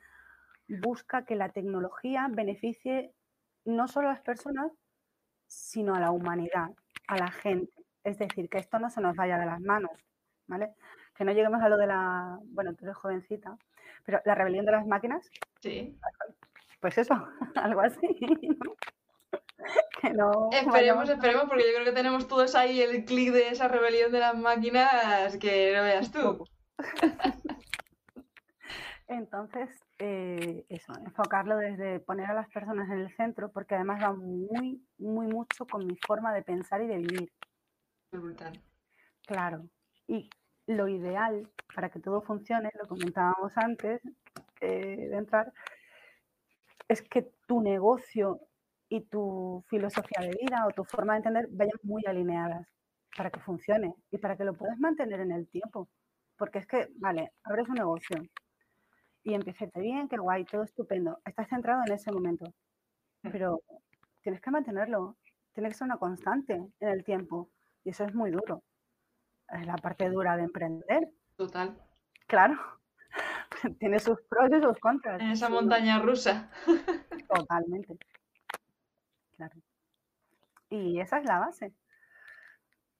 busca 0.68 1.24
que 1.24 1.36
la 1.36 1.50
tecnología 1.50 2.28
beneficie 2.30 3.12
no 3.64 3.88
solo 3.88 4.08
a 4.08 4.12
las 4.12 4.22
personas, 4.22 4.72
sino 5.46 5.94
a 5.94 6.00
la 6.00 6.10
humanidad, 6.10 6.70
a 7.08 7.16
la 7.16 7.30
gente. 7.30 7.72
Es 8.02 8.18
decir, 8.18 8.48
que 8.48 8.58
esto 8.58 8.78
no 8.78 8.90
se 8.90 9.00
nos 9.00 9.16
vaya 9.16 9.38
de 9.38 9.46
las 9.46 9.60
manos, 9.60 9.92
¿vale? 10.46 10.74
Que 11.14 11.24
no 11.24 11.32
lleguemos 11.32 11.62
a 11.62 11.68
lo 11.68 11.76
de 11.76 11.86
la, 11.86 12.38
bueno, 12.44 12.74
tú 12.74 12.84
eres 12.84 12.96
jovencita, 12.96 13.56
pero 14.04 14.20
la 14.24 14.34
rebelión 14.34 14.66
de 14.66 14.72
las 14.72 14.86
máquinas. 14.86 15.30
Sí. 15.60 15.98
Pues 16.84 16.98
eso, 16.98 17.14
algo 17.54 17.80
así. 17.80 17.98
que 20.02 20.10
no. 20.10 20.50
Esperemos, 20.52 21.08
esperemos, 21.08 21.46
porque 21.46 21.62
yo 21.62 21.74
creo 21.76 21.86
que 21.86 21.92
tenemos 21.92 22.28
todos 22.28 22.54
ahí 22.54 22.82
el 22.82 23.06
clic 23.06 23.32
de 23.32 23.48
esa 23.48 23.68
rebelión 23.68 24.12
de 24.12 24.18
las 24.18 24.36
máquinas 24.36 25.34
que 25.38 25.72
no 25.74 25.82
veas 25.82 26.12
tú. 26.12 26.44
Entonces, 29.08 29.70
eh, 29.98 30.66
eso, 30.68 30.92
enfocarlo 30.98 31.56
desde 31.56 32.00
poner 32.00 32.30
a 32.30 32.34
las 32.34 32.50
personas 32.50 32.90
en 32.90 32.98
el 32.98 33.16
centro, 33.16 33.50
porque 33.50 33.76
además 33.76 34.02
va 34.02 34.12
muy, 34.12 34.86
muy 34.98 35.26
mucho 35.26 35.64
con 35.64 35.86
mi 35.86 35.96
forma 36.06 36.34
de 36.34 36.42
pensar 36.42 36.82
y 36.82 36.86
de 36.86 36.98
vivir. 36.98 37.32
Brutal. 38.12 38.62
Claro. 39.26 39.70
Y 40.06 40.28
lo 40.66 40.86
ideal 40.88 41.50
para 41.74 41.88
que 41.88 42.00
todo 42.00 42.20
funcione, 42.20 42.68
lo 42.78 42.86
comentábamos 42.86 43.56
antes 43.56 44.02
eh, 44.60 45.08
de 45.08 45.16
entrar, 45.16 45.50
es 46.88 47.02
que 47.02 47.30
tu 47.46 47.60
negocio 47.60 48.40
y 48.88 49.02
tu 49.02 49.64
filosofía 49.68 50.20
de 50.20 50.36
vida 50.40 50.66
o 50.66 50.70
tu 50.70 50.84
forma 50.84 51.14
de 51.14 51.18
entender 51.18 51.48
vayan 51.50 51.78
muy 51.82 52.02
alineadas 52.06 52.66
para 53.16 53.30
que 53.30 53.40
funcione 53.40 53.94
y 54.10 54.18
para 54.18 54.36
que 54.36 54.44
lo 54.44 54.54
puedas 54.54 54.78
mantener 54.78 55.20
en 55.20 55.32
el 55.32 55.48
tiempo. 55.48 55.88
Porque 56.36 56.58
es 56.58 56.66
que, 56.66 56.88
vale, 56.96 57.32
abres 57.44 57.68
un 57.68 57.74
negocio 57.74 58.20
y 59.22 59.34
empieza 59.34 59.66
bien, 59.76 60.08
qué 60.08 60.16
guay, 60.16 60.44
todo 60.44 60.62
estupendo. 60.62 61.18
Estás 61.24 61.48
centrado 61.48 61.82
en 61.86 61.92
ese 61.92 62.12
momento, 62.12 62.46
mm. 63.22 63.30
pero 63.30 63.62
tienes 64.22 64.40
que 64.40 64.50
mantenerlo, 64.50 65.16
tiene 65.52 65.68
que 65.68 65.74
ser 65.74 65.86
una 65.86 65.96
constante 65.96 66.54
en 66.54 66.88
el 66.88 67.04
tiempo 67.04 67.50
y 67.84 67.90
eso 67.90 68.04
es 68.04 68.14
muy 68.14 68.30
duro. 68.30 68.62
Es 69.48 69.66
la 69.66 69.76
parte 69.76 70.08
dura 70.10 70.36
de 70.36 70.44
emprender. 70.44 71.10
Total. 71.36 71.76
Claro. 72.26 72.56
Tiene 73.78 73.98
sus 73.98 74.20
pros 74.22 74.50
y 74.50 74.62
sus 74.62 74.78
contras. 74.78 75.20
En 75.20 75.30
esa 75.30 75.48
montaña 75.48 76.00
rusa. 76.00 76.50
Totalmente. 77.28 77.96
Claro. 79.36 79.54
Y 80.70 81.00
esa 81.00 81.18
es 81.18 81.24
la 81.24 81.38
base. 81.38 81.72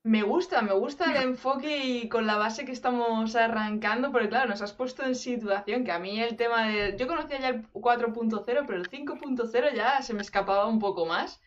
Me 0.02 0.22
gusta, 0.22 0.60
me 0.60 0.74
gusta 0.74 1.10
el 1.10 1.22
enfoque 1.22 1.78
y 1.78 2.08
con 2.10 2.26
la 2.26 2.36
base 2.36 2.66
que 2.66 2.72
estamos 2.72 3.34
arrancando, 3.36 4.12
porque 4.12 4.28
claro, 4.28 4.50
nos 4.50 4.60
has 4.60 4.74
puesto 4.74 5.02
en 5.02 5.14
situación 5.14 5.82
que 5.82 5.92
a 5.92 5.98
mí 5.98 6.20
el 6.20 6.36
tema 6.36 6.68
de... 6.68 6.94
Yo 6.98 7.06
conocía 7.06 7.40
ya 7.40 7.48
el 7.48 7.72
4.0, 7.72 8.44
pero 8.44 8.78
el 8.78 8.90
5.0 8.90 9.74
ya 9.74 10.02
se 10.02 10.12
me 10.12 10.20
escapaba 10.20 10.66
un 10.66 10.78
poco 10.78 11.06
más. 11.06 11.40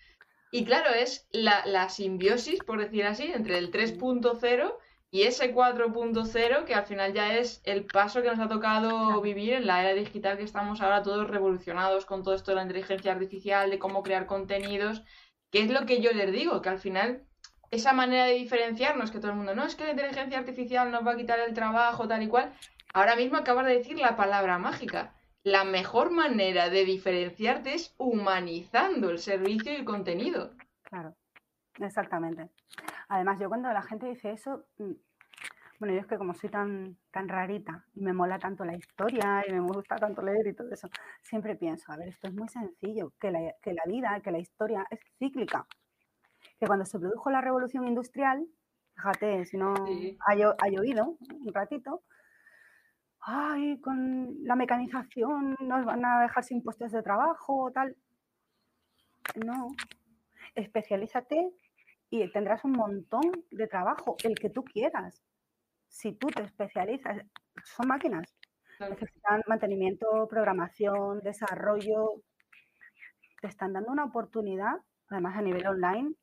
Y 0.52 0.66
claro, 0.66 0.90
es 0.90 1.28
la, 1.32 1.68
la 1.68 1.90
simbiosis, 1.90 2.64
por 2.64 2.80
decir 2.80 3.06
así, 3.06 3.32
entre 3.32 3.60
el 3.60 3.72
3.0 3.72 4.74
y 5.10 5.24
ese 5.24 5.54
4.0, 5.54 6.66
que 6.66 6.76
al 6.76 6.86
final 6.86 7.14
ya 7.14 7.38
es 7.38 7.62
el 7.64 7.86
paso 7.86 8.22
que 8.22 8.28
nos 8.28 8.40
ha 8.40 8.50
tocado 8.50 9.22
vivir 9.22 9.54
en 9.54 9.66
la 9.66 9.82
era 9.82 9.94
digital 9.94 10.38
que 10.38 10.44
estamos 10.44 10.82
ahora 10.82 11.04
todos 11.04 11.30
revolucionados 11.30 12.06
con 12.06 12.24
todo 12.24 12.36
esto 12.36 12.52
de 12.52 12.56
la 12.56 12.64
inteligencia 12.64 13.14
artificial, 13.14 13.70
de 13.70 13.80
cómo 13.80 14.04
crear 14.04 14.26
contenidos, 14.26 15.04
que 15.50 15.62
es 15.62 15.70
lo 15.70 15.86
que 15.86 16.02
yo 16.02 16.12
les 16.12 16.32
digo, 16.32 16.62
que 16.62 16.70
al 16.70 16.80
final 16.80 17.26
esa 17.72 17.94
manera 17.94 18.26
de 18.26 18.34
diferenciarnos, 18.34 19.12
que 19.12 19.20
todo 19.20 19.32
el 19.32 19.38
mundo, 19.38 19.56
no, 19.56 19.66
es 19.66 19.76
que 19.76 19.86
la 19.86 19.92
inteligencia 19.92 20.40
artificial 20.40 20.92
nos 20.92 21.06
va 21.06 21.14
a 21.14 21.18
quitar 21.18 21.40
el 21.40 21.54
trabajo, 21.54 22.08
tal 22.08 22.24
y 22.24 22.28
cual, 22.28 22.54
ahora 22.94 23.16
mismo 23.16 23.38
acabas 23.38 23.66
de 23.66 23.78
decir 23.78 23.98
la 23.98 24.16
palabra 24.16 24.58
mágica. 24.58 25.14
La 25.44 25.64
mejor 25.64 26.12
manera 26.12 26.70
de 26.70 26.84
diferenciarte 26.84 27.74
es 27.74 27.96
humanizando 27.98 29.10
el 29.10 29.20
servicio 29.20 29.72
y 29.72 29.76
el 29.76 29.86
contenido. 29.86 30.54
Claro, 30.84 31.16
exactamente. 31.80 32.50
Además, 33.10 33.40
yo 33.40 33.50
cuando 33.50 33.72
la 33.72 33.82
gente 33.82 34.08
dice 34.08 34.32
eso, 34.32 34.66
mm, 34.78 34.92
bueno, 35.80 35.94
yo 35.94 36.02
es 36.02 36.08
que 36.08 36.18
como 36.18 36.34
soy 36.34 36.50
tan, 36.50 36.98
tan 37.12 37.28
rarita 37.30 37.86
y 37.94 38.02
me 38.02 38.14
mola 38.14 38.40
tanto 38.40 38.66
la 38.66 38.76
historia 38.76 39.44
y 39.48 39.52
me 39.52 39.62
gusta 39.62 39.96
tanto 39.96 40.22
leer 40.22 40.48
y 40.48 40.54
todo 40.54 40.72
eso, 40.72 40.90
siempre 41.22 41.56
pienso, 41.56 41.92
a 41.92 41.98
ver, 41.98 42.10
esto 42.10 42.28
es 42.28 42.34
muy 42.34 42.48
sencillo, 42.50 43.14
que 43.20 43.32
la, 43.32 43.40
que 43.62 43.74
la 43.74 43.84
vida, 43.86 44.20
que 44.22 44.32
la 44.32 44.40
historia 44.40 44.86
es 44.90 45.00
cíclica 45.20 45.68
que 46.60 46.68
cuando 46.68 46.86
se 46.86 47.00
produjo 47.00 47.30
la 47.30 47.42
revolución 47.42 47.88
industrial, 47.88 48.46
fíjate, 48.96 49.46
si 49.46 49.58
no 49.58 49.74
ha, 49.74 50.70
llovido 50.70 51.18
un 51.30 51.54
ratito, 51.54 52.04
ay, 53.20 53.80
con 53.80 54.44
la 54.44 54.56
mecanización 54.56 55.56
nos 55.60 55.86
van 55.86 56.06
a 56.06 56.22
dejar 56.22 56.44
sin 56.44 56.64
puestos 56.64 56.92
de 56.92 57.04
trabajo 57.04 57.66
o 57.66 57.72
tal. 57.72 57.96
No, 59.46 59.68
especialízate 60.56 61.52
y 62.10 62.30
tendrás 62.32 62.64
un 62.64 62.72
montón 62.72 63.32
de 63.52 63.68
trabajo, 63.68 64.16
el 64.24 64.36
que 64.36 64.50
tú 64.50 64.64
quieras. 64.64 65.22
Si 65.88 66.14
tú 66.14 66.28
te 66.28 66.44
especializas, 66.44 67.18
son 67.64 67.88
máquinas, 67.88 68.34
necesitan 68.80 69.42
mantenimiento, 69.48 70.28
programación, 70.30 71.22
desarrollo. 71.22 72.22
Te 73.42 73.48
están 73.48 73.74
dando 73.74 73.92
una 73.92 74.06
oportunidad, 74.06 74.76
además 75.10 75.38
a 75.38 75.42
nivel 75.42 75.68
online, 75.68 76.14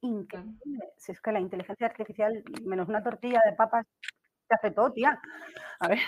increíble. 0.00 0.92
Si 0.96 1.12
es 1.12 1.20
que 1.20 1.32
la 1.32 1.40
inteligencia 1.40 1.86
artificial, 1.86 2.42
menos 2.64 2.88
una 2.88 3.02
tortilla 3.02 3.40
de 3.44 3.56
papas, 3.56 3.86
te 4.48 4.54
hace 4.54 4.70
todo, 4.70 4.92
tía. 4.92 5.20
A 5.78 5.88
ver. 5.88 5.98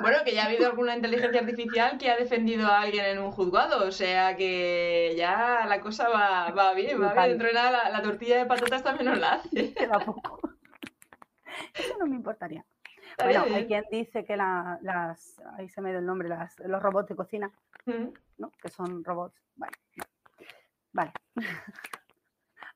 Bueno, 0.00 0.18
que 0.24 0.34
ya 0.34 0.42
ha 0.42 0.46
habido 0.46 0.66
alguna 0.66 0.94
inteligencia 0.94 1.40
artificial 1.40 1.98
que 1.98 2.10
ha 2.10 2.16
defendido 2.16 2.66
a 2.66 2.82
alguien 2.82 3.04
en 3.06 3.18
un 3.18 3.30
juzgado, 3.30 3.86
o 3.86 3.90
sea 3.90 4.36
que 4.36 5.14
ya 5.16 5.64
la 5.66 5.80
cosa 5.80 6.08
va, 6.08 6.50
va 6.50 6.74
bien, 6.74 7.00
va 7.00 7.12
bien. 7.14 7.28
Dentro 7.30 7.48
de 7.48 7.54
nada, 7.54 7.88
la, 7.88 8.02
tortilla 8.02 8.38
de 8.38 8.46
patatas 8.46 8.82
también 8.82 9.10
nos 9.10 9.18
la 9.18 9.34
hace. 9.34 9.72
Queda 9.74 9.98
poco. 10.00 10.40
Eso 11.74 11.96
no 11.98 12.06
me 12.06 12.16
importaría. 12.16 12.64
bueno, 13.22 13.44
hay 13.54 13.66
quien 13.66 13.84
dice 13.90 14.24
que 14.24 14.36
las, 14.36 15.40
ahí 15.56 15.68
se 15.68 15.80
me 15.80 15.90
dio 15.90 15.98
el 16.00 16.06
nombre, 16.06 16.28
las, 16.28 16.58
los 16.60 16.82
robots 16.82 17.08
de 17.08 17.16
cocina, 17.16 17.50
¿no? 18.38 18.50
Que 18.62 18.68
son 18.68 19.04
robots. 19.04 19.40
Vale. 19.56 19.72
Vale 20.92 21.12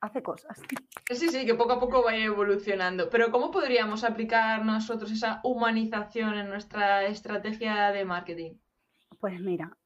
hace 0.01 0.21
cosas. 0.21 0.61
Sí, 1.09 1.29
sí, 1.29 1.45
que 1.45 1.55
poco 1.55 1.73
a 1.73 1.79
poco 1.79 2.03
va 2.03 2.11
a 2.11 2.17
ir 2.17 2.25
evolucionando. 2.25 3.09
Pero 3.09 3.31
¿cómo 3.31 3.51
podríamos 3.51 4.03
aplicar 4.03 4.65
nosotros 4.65 5.11
esa 5.11 5.41
humanización 5.43 6.35
en 6.35 6.49
nuestra 6.49 7.05
estrategia 7.05 7.91
de 7.91 8.05
marketing? 8.05 8.57
Pues 9.19 9.39
mira, 9.39 9.77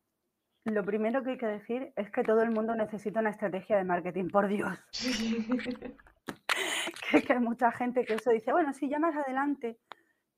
lo 0.65 0.83
primero 0.83 1.23
que 1.23 1.31
hay 1.31 1.37
que 1.37 1.45
decir 1.45 1.93
es 1.95 2.11
que 2.11 2.23
todo 2.23 2.41
el 2.41 2.51
mundo 2.51 2.75
necesita 2.75 3.19
una 3.19 3.31
estrategia 3.31 3.77
de 3.77 3.83
marketing, 3.83 4.29
por 4.29 4.47
Dios. 4.47 4.77
que, 7.11 7.21
que 7.21 7.33
hay 7.33 7.39
mucha 7.39 7.71
gente 7.71 8.05
que 8.05 8.15
eso 8.15 8.31
dice, 8.31 8.51
bueno, 8.51 8.73
sí, 8.73 8.89
ya 8.89 8.99
más 8.99 9.15
adelante. 9.15 9.77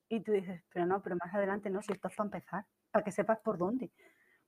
Y 0.09 0.21
tú 0.21 0.33
dices, 0.33 0.61
pero 0.73 0.85
no, 0.85 1.01
pero 1.01 1.15
más 1.15 1.33
adelante 1.33 1.69
no, 1.69 1.81
si 1.81 1.93
esto 1.93 2.09
es 2.09 2.15
para 2.15 2.27
empezar, 2.27 2.65
para 2.91 3.05
que 3.05 3.11
sepas 3.11 3.39
por 3.39 3.57
dónde. 3.57 3.91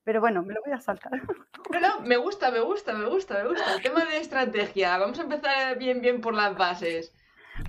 Pero 0.04 0.20
bueno, 0.20 0.44
me 0.44 0.54
lo 0.54 0.62
voy 0.66 0.74
a 0.74 0.80
saltar. 0.80 1.12
No, 1.82 2.02
me 2.02 2.18
gusta, 2.18 2.52
me 2.52 2.60
gusta, 2.60 2.94
me 2.94 3.08
gusta, 3.08 3.42
me 3.42 3.50
gusta. 3.50 3.76
El 3.76 3.82
tema 3.82 4.06
de 4.06 4.18
estrategia. 4.18 4.98
Vamos 4.98 5.18
a 5.20 5.24
empezar 5.24 5.78
bien, 5.78 6.02
bien 6.02 6.22
por 6.22 6.36
las 6.36 6.56
bases. 6.56 7.12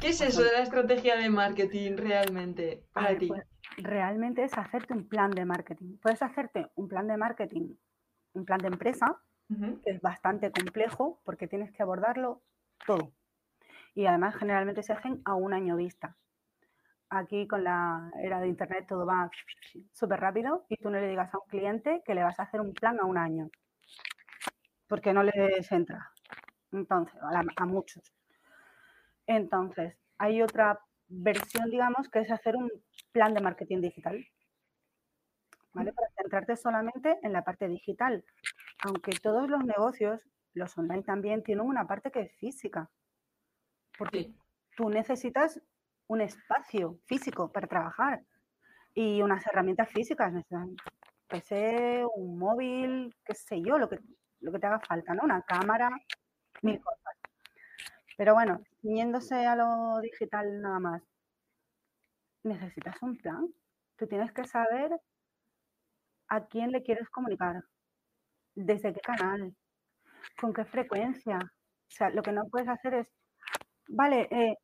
¿Qué 0.00 0.08
es 0.08 0.20
eso 0.20 0.42
de 0.42 0.52
la 0.52 0.60
estrategia 0.60 1.16
de 1.16 1.30
marketing 1.30 1.96
realmente 1.96 2.84
para 2.92 3.16
ti? 3.16 3.28
Pues, 3.28 3.44
realmente 3.78 4.44
es 4.44 4.56
hacerte 4.58 4.92
un 4.92 5.08
plan 5.08 5.30
de 5.30 5.44
marketing. 5.46 5.96
Puedes 6.02 6.22
hacerte 6.22 6.70
un 6.74 6.88
plan 6.88 7.06
de 7.06 7.16
marketing, 7.16 7.74
un 8.34 8.44
plan 8.44 8.58
de 8.58 8.68
empresa, 8.68 9.20
que 9.82 9.90
es 9.90 10.00
bastante 10.02 10.50
complejo 10.50 11.20
porque 11.24 11.48
tienes 11.48 11.72
que 11.72 11.82
abordarlo 11.82 12.42
todo. 12.86 13.12
Y 13.94 14.06
además 14.06 14.34
generalmente 14.36 14.82
se 14.82 14.92
hacen 14.92 15.22
a 15.24 15.34
un 15.34 15.54
año 15.54 15.76
vista 15.76 16.16
aquí 17.10 17.46
con 17.46 17.64
la 17.64 18.10
era 18.22 18.40
de 18.40 18.48
Internet 18.48 18.86
todo 18.88 19.06
va 19.06 19.30
súper 19.92 20.20
rápido 20.20 20.64
y 20.68 20.76
tú 20.76 20.90
no 20.90 20.98
le 20.98 21.08
digas 21.08 21.32
a 21.32 21.38
un 21.38 21.48
cliente 21.48 22.02
que 22.04 22.14
le 22.14 22.22
vas 22.22 22.38
a 22.38 22.44
hacer 22.44 22.60
un 22.60 22.72
plan 22.74 22.98
a 23.00 23.04
un 23.04 23.18
año, 23.18 23.50
porque 24.88 25.12
no 25.12 25.22
les 25.22 25.70
entra. 25.72 26.10
Entonces, 26.72 27.14
a, 27.56 27.66
muchos. 27.66 28.12
Entonces, 29.26 29.96
hay 30.18 30.42
otra 30.42 30.80
versión, 31.06 31.70
digamos, 31.70 32.08
que 32.08 32.20
es 32.20 32.30
hacer 32.30 32.56
un 32.56 32.70
plan 33.12 33.32
de 33.32 33.40
marketing 33.40 33.80
digital. 33.80 34.26
¿Vale? 35.72 35.92
Para 35.92 36.08
centrarte 36.16 36.56
solamente 36.56 37.18
en 37.22 37.32
la 37.32 37.44
parte 37.44 37.68
digital. 37.68 38.24
Aunque 38.84 39.12
todos 39.12 39.48
los 39.48 39.64
negocios, 39.64 40.20
los 40.52 40.76
online 40.76 41.02
también, 41.02 41.42
tienen 41.42 41.66
una 41.66 41.86
parte 41.86 42.10
que 42.10 42.22
es 42.22 42.36
física. 42.36 42.90
Porque 43.96 44.32
tú 44.76 44.88
necesitas 44.88 45.60
un 46.08 46.20
espacio 46.20 46.98
físico 47.06 47.50
para 47.50 47.66
trabajar 47.66 48.22
y 48.94 49.22
unas 49.22 49.46
herramientas 49.46 49.88
físicas, 49.90 50.32
PC, 51.28 52.04
un 52.16 52.38
móvil, 52.38 53.14
qué 53.24 53.34
sé 53.34 53.60
yo, 53.60 53.78
lo 53.78 53.88
que, 53.88 53.98
lo 54.40 54.52
que 54.52 54.58
te 54.58 54.66
haga 54.66 54.80
falta, 54.80 55.14
¿no? 55.14 55.24
Una 55.24 55.42
cámara, 55.42 55.90
mil 56.62 56.80
cosas. 56.80 57.14
Pero 58.16 58.34
bueno, 58.34 58.60
yéndose 58.82 59.46
a 59.46 59.56
lo 59.56 60.00
digital 60.00 60.60
nada 60.60 60.78
más, 60.78 61.02
necesitas 62.44 63.02
un 63.02 63.16
plan. 63.16 63.48
Tú 63.96 64.06
tienes 64.06 64.32
que 64.32 64.44
saber 64.44 64.92
a 66.28 66.46
quién 66.46 66.70
le 66.70 66.82
quieres 66.82 67.08
comunicar, 67.10 67.64
desde 68.54 68.92
qué 68.92 69.00
canal, 69.00 69.54
con 70.40 70.52
qué 70.52 70.64
frecuencia. 70.64 71.38
O 71.38 71.90
sea, 71.90 72.10
lo 72.10 72.22
que 72.22 72.32
no 72.32 72.46
puedes 72.48 72.68
hacer 72.68 72.94
es, 72.94 73.08
vale, 73.88 74.28
eh, 74.30 74.56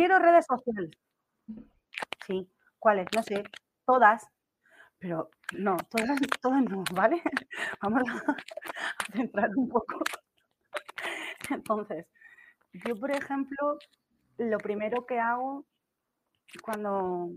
quiero 0.00 0.18
redes 0.18 0.46
sociales. 0.46 0.90
Sí, 2.26 2.50
¿cuáles? 2.78 3.06
No 3.14 3.22
sé, 3.22 3.42
todas. 3.84 4.26
Pero 4.98 5.28
no, 5.58 5.76
todas, 5.90 6.18
todas 6.42 6.62
no, 6.62 6.84
¿vale? 6.94 7.22
Vamos 7.82 8.02
a, 8.08 9.12
centrar 9.12 9.50
un 9.56 9.68
poco. 9.68 10.02
Entonces, 11.50 12.06
yo, 12.72 12.96
por 12.96 13.10
ejemplo, 13.10 13.78
lo 14.38 14.56
primero 14.58 15.04
que 15.04 15.18
hago 15.18 15.66
cuando 16.62 17.28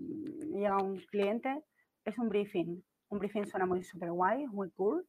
llega 0.53 0.77
un 0.77 0.99
cliente 1.11 1.65
es 2.05 2.17
un 2.17 2.29
briefing. 2.29 2.81
Un 3.09 3.19
briefing 3.19 3.45
suena 3.45 3.65
muy 3.65 3.83
super 3.83 4.09
guay, 4.11 4.47
muy 4.47 4.71
cool. 4.71 5.05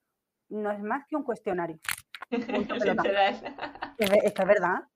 No 0.49 0.73
es 0.73 0.81
más 0.81 1.07
que 1.07 1.15
un 1.17 1.23
cuestionario. 1.23 1.79
Esto 2.31 2.75
es 2.75 4.47
verdad. 4.47 4.89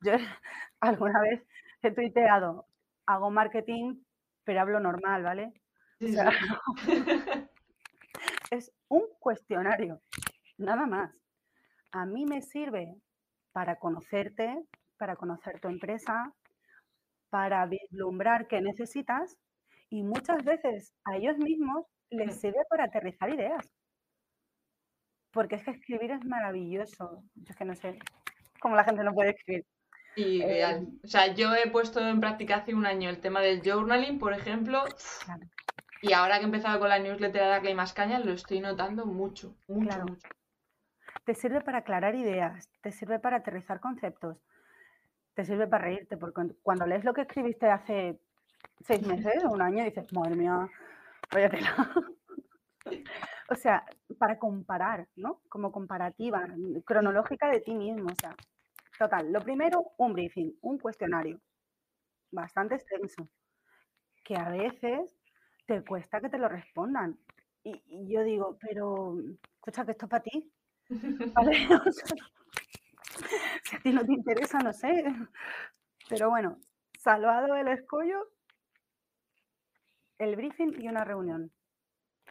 Yo 0.00 0.12
alguna 0.80 1.20
vez 1.20 1.42
he 1.82 1.90
tuiteado, 1.90 2.66
hago 3.06 3.30
marketing, 3.30 4.02
pero 4.44 4.60
hablo 4.60 4.80
normal, 4.80 5.22
¿vale? 5.22 5.52
es 8.50 8.72
un 8.88 9.02
cuestionario, 9.18 10.00
nada 10.56 10.86
más. 10.86 11.12
A 11.92 12.06
mí 12.06 12.26
me 12.26 12.42
sirve 12.42 12.94
para 13.52 13.76
conocerte, 13.76 14.64
para 14.98 15.16
conocer 15.16 15.60
tu 15.60 15.68
empresa, 15.68 16.32
para 17.30 17.66
vislumbrar 17.66 18.46
qué 18.46 18.60
necesitas 18.60 19.36
y 19.90 20.02
muchas 20.02 20.44
veces 20.44 20.94
a 21.04 21.16
ellos 21.16 21.38
mismos 21.38 21.86
les 22.10 22.40
sirve 22.40 22.58
para 22.68 22.84
aterrizar 22.84 23.30
ideas. 23.30 23.70
Porque 25.32 25.56
es 25.56 25.64
que 25.64 25.72
escribir 25.72 26.10
es 26.10 26.24
maravilloso. 26.24 27.22
Yo 27.34 27.44
es 27.50 27.56
que 27.56 27.64
no 27.64 27.74
sé 27.74 27.98
cómo 28.60 28.76
la 28.76 28.84
gente 28.84 29.04
no 29.04 29.12
puede 29.12 29.30
escribir. 29.30 29.66
Eh, 30.20 30.86
o 31.04 31.06
sea, 31.06 31.32
yo 31.34 31.54
he 31.54 31.70
puesto 31.70 32.00
en 32.00 32.20
práctica 32.20 32.56
hace 32.56 32.74
un 32.74 32.86
año 32.86 33.08
el 33.08 33.20
tema 33.20 33.40
del 33.40 33.62
journaling, 33.62 34.18
por 34.18 34.32
ejemplo, 34.32 34.84
y 36.02 36.12
ahora 36.12 36.36
que 36.38 36.42
he 36.42 36.46
empezado 36.46 36.80
con 36.80 36.88
la 36.88 36.98
newsletter 36.98 37.42
de 37.42 37.48
Darle 37.48 37.74
Más 37.74 37.92
Caña, 37.92 38.18
lo 38.18 38.32
estoy 38.32 38.60
notando 38.60 39.06
mucho, 39.06 39.54
mucho, 39.68 39.98
mucho. 40.00 40.28
Te 41.24 41.34
sirve 41.34 41.60
para 41.60 41.78
aclarar 41.78 42.14
ideas, 42.14 42.68
te 42.80 42.90
sirve 42.90 43.18
para 43.18 43.36
aterrizar 43.36 43.80
conceptos, 43.80 44.38
te 45.34 45.44
sirve 45.44 45.66
para 45.66 45.84
reírte, 45.84 46.16
porque 46.16 46.54
cuando 46.62 46.86
lees 46.86 47.04
lo 47.04 47.14
que 47.14 47.22
escribiste 47.22 47.68
hace 47.68 48.18
seis 48.80 49.06
meses 49.06 49.44
o 49.44 49.50
un 49.50 49.62
año, 49.62 49.84
dices, 49.84 50.12
madre 50.12 50.34
mía, 50.34 50.68
tela. 51.30 51.92
o 53.50 53.54
sea, 53.54 53.84
para 54.18 54.38
comparar, 54.38 55.06
¿no? 55.16 55.40
Como 55.48 55.70
comparativa 55.70 56.44
cronológica 56.84 57.50
de 57.50 57.60
ti 57.60 57.74
mismo, 57.74 58.10
o 58.10 58.14
sea, 58.20 58.34
total. 58.98 59.32
Lo 59.32 59.40
primero, 59.40 59.92
un 59.98 60.12
briefing, 60.12 60.52
un 60.62 60.78
cuestionario, 60.78 61.40
bastante 62.30 62.74
extenso, 62.74 63.28
que 64.24 64.36
a 64.36 64.48
veces 64.48 65.16
te 65.66 65.84
cuesta 65.84 66.20
que 66.20 66.28
te 66.28 66.38
lo 66.38 66.48
respondan. 66.48 67.18
Y, 67.62 67.82
yo 68.12 68.22
digo, 68.22 68.58
pero, 68.60 69.16
escucha, 69.56 69.84
que 69.84 69.92
esto 69.92 70.06
es 70.06 70.10
para 70.10 70.22
ti. 70.22 70.52
¿Vale? 71.34 71.52
si 73.64 73.76
a 73.76 73.80
ti 73.80 73.92
no 73.92 74.04
te 74.04 74.12
interesa, 74.12 74.58
no 74.60 74.72
sé. 74.72 75.04
Pero 76.08 76.30
bueno, 76.30 76.58
salvado 76.98 77.54
el 77.54 77.68
escollo, 77.68 78.30
el 80.18 80.36
briefing 80.36 80.74
y 80.80 80.88
una 80.88 81.04
reunión. 81.04 81.52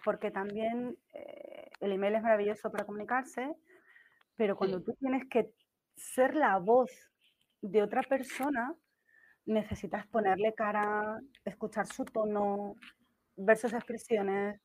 Porque 0.04 0.32
también 0.32 0.98
eh, 1.14 1.70
el 1.80 1.92
email 1.92 2.16
es 2.16 2.24
maravilloso 2.24 2.72
para 2.72 2.86
comunicarse, 2.86 3.56
pero 4.36 4.56
cuando 4.56 4.82
tú 4.82 4.94
tienes 5.00 5.28
que 5.30 5.52
ser 5.98 6.36
la 6.36 6.58
voz 6.60 6.92
de 7.62 7.82
otra 7.82 8.04
persona, 8.04 8.74
necesitas 9.46 10.06
ponerle 10.08 10.54
cara, 10.54 11.20
escuchar 11.44 11.88
su 11.88 12.06
tono, 12.06 12.76
ver 13.36 13.58
sus 13.58 13.74
expresiones, 13.74 14.62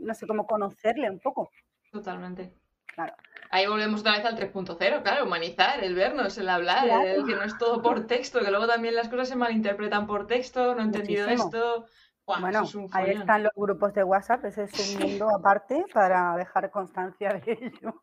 no 0.00 0.14
sé, 0.14 0.26
cómo 0.26 0.46
conocerle 0.46 1.10
un 1.10 1.20
poco. 1.20 1.50
Totalmente. 1.90 2.52
Claro. 2.86 3.14
Ahí 3.50 3.66
volvemos 3.66 4.00
otra 4.00 4.16
vez 4.16 4.24
al 4.26 4.36
3.0, 4.36 5.02
claro, 5.02 5.24
humanizar, 5.24 5.82
el 5.82 5.94
vernos, 5.94 6.36
el 6.36 6.48
hablar, 6.48 6.86
el 7.06 7.24
que 7.24 7.34
no 7.34 7.42
es 7.42 7.56
todo 7.56 7.80
por 7.80 8.06
texto, 8.06 8.40
que 8.40 8.50
luego 8.50 8.66
también 8.66 8.94
las 8.94 9.08
cosas 9.08 9.28
se 9.28 9.36
malinterpretan 9.36 10.06
por 10.06 10.26
texto, 10.26 10.74
no 10.74 10.82
he 10.82 10.84
entendido 10.84 11.28
esto. 11.28 11.86
bueno, 12.26 12.64
ahí 12.92 13.12
están 13.12 13.44
los 13.44 13.52
grupos 13.54 13.94
de 13.94 14.04
WhatsApp, 14.04 14.44
ese 14.44 14.64
es 14.64 14.96
un 14.96 15.08
mundo 15.08 15.28
aparte 15.34 15.84
para 15.92 16.36
dejar 16.36 16.70
constancia 16.70 17.30
de 17.30 17.52
ello. 17.52 18.02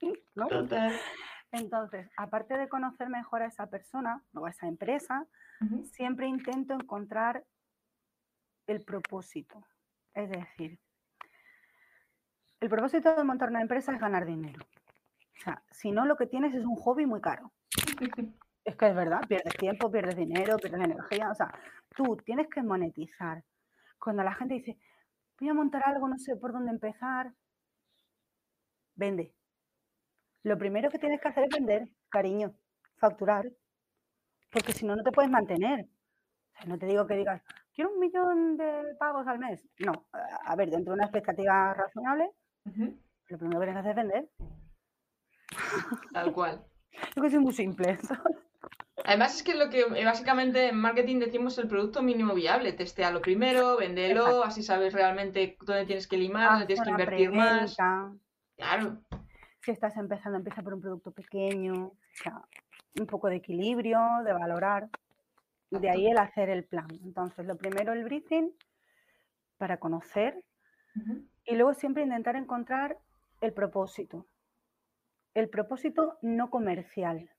Entonces, 1.52 2.08
aparte 2.16 2.56
de 2.56 2.68
conocer 2.68 3.08
mejor 3.08 3.42
a 3.42 3.46
esa 3.46 3.66
persona 3.68 4.22
o 4.34 4.46
a 4.46 4.50
esa 4.50 4.66
empresa, 4.66 5.26
siempre 5.92 6.26
intento 6.26 6.74
encontrar 6.74 7.44
el 8.66 8.82
propósito. 8.82 9.66
Es 10.14 10.30
decir, 10.30 10.78
el 12.60 12.68
propósito 12.68 13.14
de 13.14 13.24
montar 13.24 13.48
una 13.50 13.62
empresa 13.62 13.92
es 13.92 14.00
ganar 14.00 14.26
dinero. 14.26 14.64
O 15.38 15.42
sea, 15.42 15.62
si 15.70 15.90
no, 15.90 16.04
lo 16.04 16.16
que 16.16 16.26
tienes 16.26 16.54
es 16.54 16.64
un 16.64 16.76
hobby 16.76 17.06
muy 17.06 17.20
caro. 17.20 17.52
Es 18.62 18.76
que 18.76 18.88
es 18.88 18.94
verdad, 18.94 19.22
pierdes 19.26 19.56
tiempo, 19.56 19.90
pierdes 19.90 20.16
dinero, 20.16 20.58
pierdes 20.58 20.84
energía. 20.84 21.30
O 21.30 21.34
sea, 21.34 21.50
tú 21.96 22.18
tienes 22.18 22.46
que 22.48 22.62
monetizar. 22.62 23.42
Cuando 23.98 24.22
la 24.22 24.34
gente 24.34 24.54
dice, 24.54 24.76
voy 25.40 25.48
a 25.48 25.54
montar 25.54 25.82
algo, 25.86 26.06
no 26.06 26.18
sé 26.18 26.36
por 26.36 26.52
dónde 26.52 26.70
empezar, 26.70 27.32
vende. 28.94 29.34
Lo 30.42 30.56
primero 30.56 30.90
que 30.90 30.98
tienes 30.98 31.20
que 31.20 31.28
hacer 31.28 31.44
es 31.44 31.50
vender, 31.50 31.88
cariño, 32.08 32.54
facturar. 32.96 33.50
Porque 34.50 34.72
si 34.72 34.86
no, 34.86 34.96
no 34.96 35.02
te 35.02 35.12
puedes 35.12 35.30
mantener. 35.30 35.80
O 35.80 36.56
sea, 36.56 36.66
no 36.66 36.78
te 36.78 36.86
digo 36.86 37.06
que 37.06 37.16
digas, 37.16 37.42
quiero 37.74 37.92
un 37.92 38.00
millón 38.00 38.56
de 38.56 38.94
pagos 38.98 39.26
al 39.26 39.38
mes. 39.38 39.66
No, 39.78 40.06
a 40.12 40.56
ver, 40.56 40.70
dentro 40.70 40.92
de 40.92 40.96
una 40.96 41.04
expectativa 41.04 41.74
razonable, 41.74 42.30
lo 42.64 43.38
primero 43.38 43.60
que 43.60 43.66
tienes 43.66 43.84
que 43.84 43.90
hacer 43.90 43.90
es 43.90 43.96
vender. 43.96 44.30
Tal 46.12 46.32
cual. 46.32 46.64
Creo 47.14 47.22
que 47.22 47.36
es 47.36 47.40
muy 47.40 47.52
simple. 47.52 47.98
Además 49.04 49.36
es 49.36 49.42
que 49.42 49.54
lo 49.54 49.70
que 49.70 49.80
eh, 49.80 50.04
básicamente 50.04 50.68
en 50.68 50.76
marketing 50.76 51.20
decimos 51.20 51.56
el 51.58 51.68
producto 51.68 52.02
mínimo 52.02 52.34
viable. 52.34 52.76
lo 53.12 53.20
primero, 53.22 53.76
vendelo, 53.78 54.44
así 54.44 54.62
sabes 54.62 54.92
realmente 54.92 55.56
dónde 55.62 55.86
tienes 55.86 56.06
que 56.06 56.18
limar, 56.18 56.50
dónde 56.50 56.66
tienes 56.66 56.84
que 56.84 56.90
invertir 56.90 57.32
más. 57.32 57.76
Claro. 58.56 58.98
Si 59.62 59.70
estás 59.70 59.96
empezando, 59.96 60.38
empieza 60.38 60.62
por 60.62 60.74
un 60.74 60.80
producto 60.80 61.12
pequeño, 61.12 61.86
o 61.86 61.96
sea, 62.14 62.42
un 62.98 63.06
poco 63.06 63.28
de 63.28 63.36
equilibrio, 63.36 64.00
de 64.24 64.32
valorar. 64.32 64.88
De 65.70 65.88
ahí 65.88 66.08
el 66.08 66.18
hacer 66.18 66.48
el 66.48 66.64
plan. 66.64 66.88
Entonces, 67.04 67.46
lo 67.46 67.56
primero 67.56 67.92
el 67.92 68.04
briefing 68.04 68.50
para 69.56 69.78
conocer 69.78 70.42
y 71.44 71.54
luego 71.54 71.74
siempre 71.74 72.02
intentar 72.02 72.34
encontrar 72.34 72.98
el 73.40 73.52
propósito. 73.52 74.26
El 75.34 75.48
propósito 75.48 76.18
no 76.22 76.50
comercial. 76.50 77.30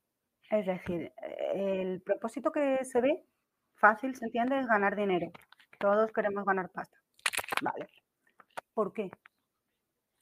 Es 0.50 0.66
decir, 0.66 1.12
el 1.54 2.02
propósito 2.02 2.52
que 2.52 2.86
se 2.86 3.02
ve 3.02 3.26
fácil, 3.76 4.16
se 4.16 4.26
entiende, 4.26 4.60
es 4.60 4.68
ganar 4.68 4.96
dinero. 4.96 5.32
Todos 5.80 6.12
queremos 6.12 6.46
ganar 6.46 6.70
pasta. 6.70 6.98
Vale. 7.62 7.88
¿Por 8.74 8.94
qué? 8.94 9.12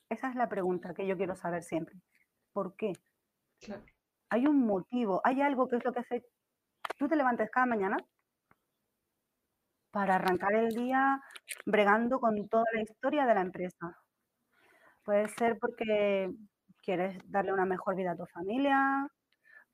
Esa 0.09 0.29
es 0.29 0.35
la 0.35 0.49
pregunta 0.49 0.93
que 0.93 1.07
yo 1.07 1.15
quiero 1.17 1.35
saber 1.35 1.63
siempre. 1.63 1.95
¿Por 2.51 2.75
qué? 2.75 2.93
Hay 4.29 4.47
un 4.47 4.65
motivo, 4.65 5.21
hay 5.23 5.41
algo 5.41 5.67
que 5.67 5.77
es 5.77 5.85
lo 5.85 5.93
que 5.93 5.99
hace 5.99 6.25
tú 6.97 7.07
te 7.07 7.15
levantes 7.15 7.49
cada 7.49 7.65
mañana 7.65 7.97
para 9.91 10.15
arrancar 10.15 10.53
el 10.53 10.69
día 10.69 11.21
bregando 11.65 12.19
con 12.19 12.47
toda 12.47 12.65
la 12.73 12.81
historia 12.81 13.25
de 13.25 13.35
la 13.35 13.41
empresa. 13.41 13.97
Puede 15.03 15.27
ser 15.29 15.57
porque 15.59 16.29
quieres 16.83 17.17
darle 17.25 17.53
una 17.53 17.65
mejor 17.65 17.95
vida 17.95 18.11
a 18.11 18.15
tu 18.15 18.25
familia, 18.27 19.07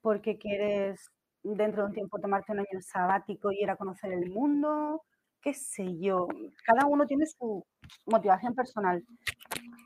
porque 0.01 0.37
quieres 0.37 1.09
dentro 1.43 1.83
de 1.83 1.87
un 1.89 1.93
tiempo 1.93 2.19
tomarte 2.19 2.51
un 2.53 2.59
año 2.59 2.81
sabático 2.81 3.51
y 3.51 3.61
ir 3.61 3.69
a 3.69 3.75
conocer 3.75 4.13
el 4.13 4.29
mundo, 4.31 5.03
qué 5.41 5.53
sé 5.53 5.97
yo. 5.99 6.27
Cada 6.65 6.87
uno 6.87 7.05
tiene 7.05 7.25
su 7.25 7.65
motivación 8.05 8.55
personal. 8.55 9.03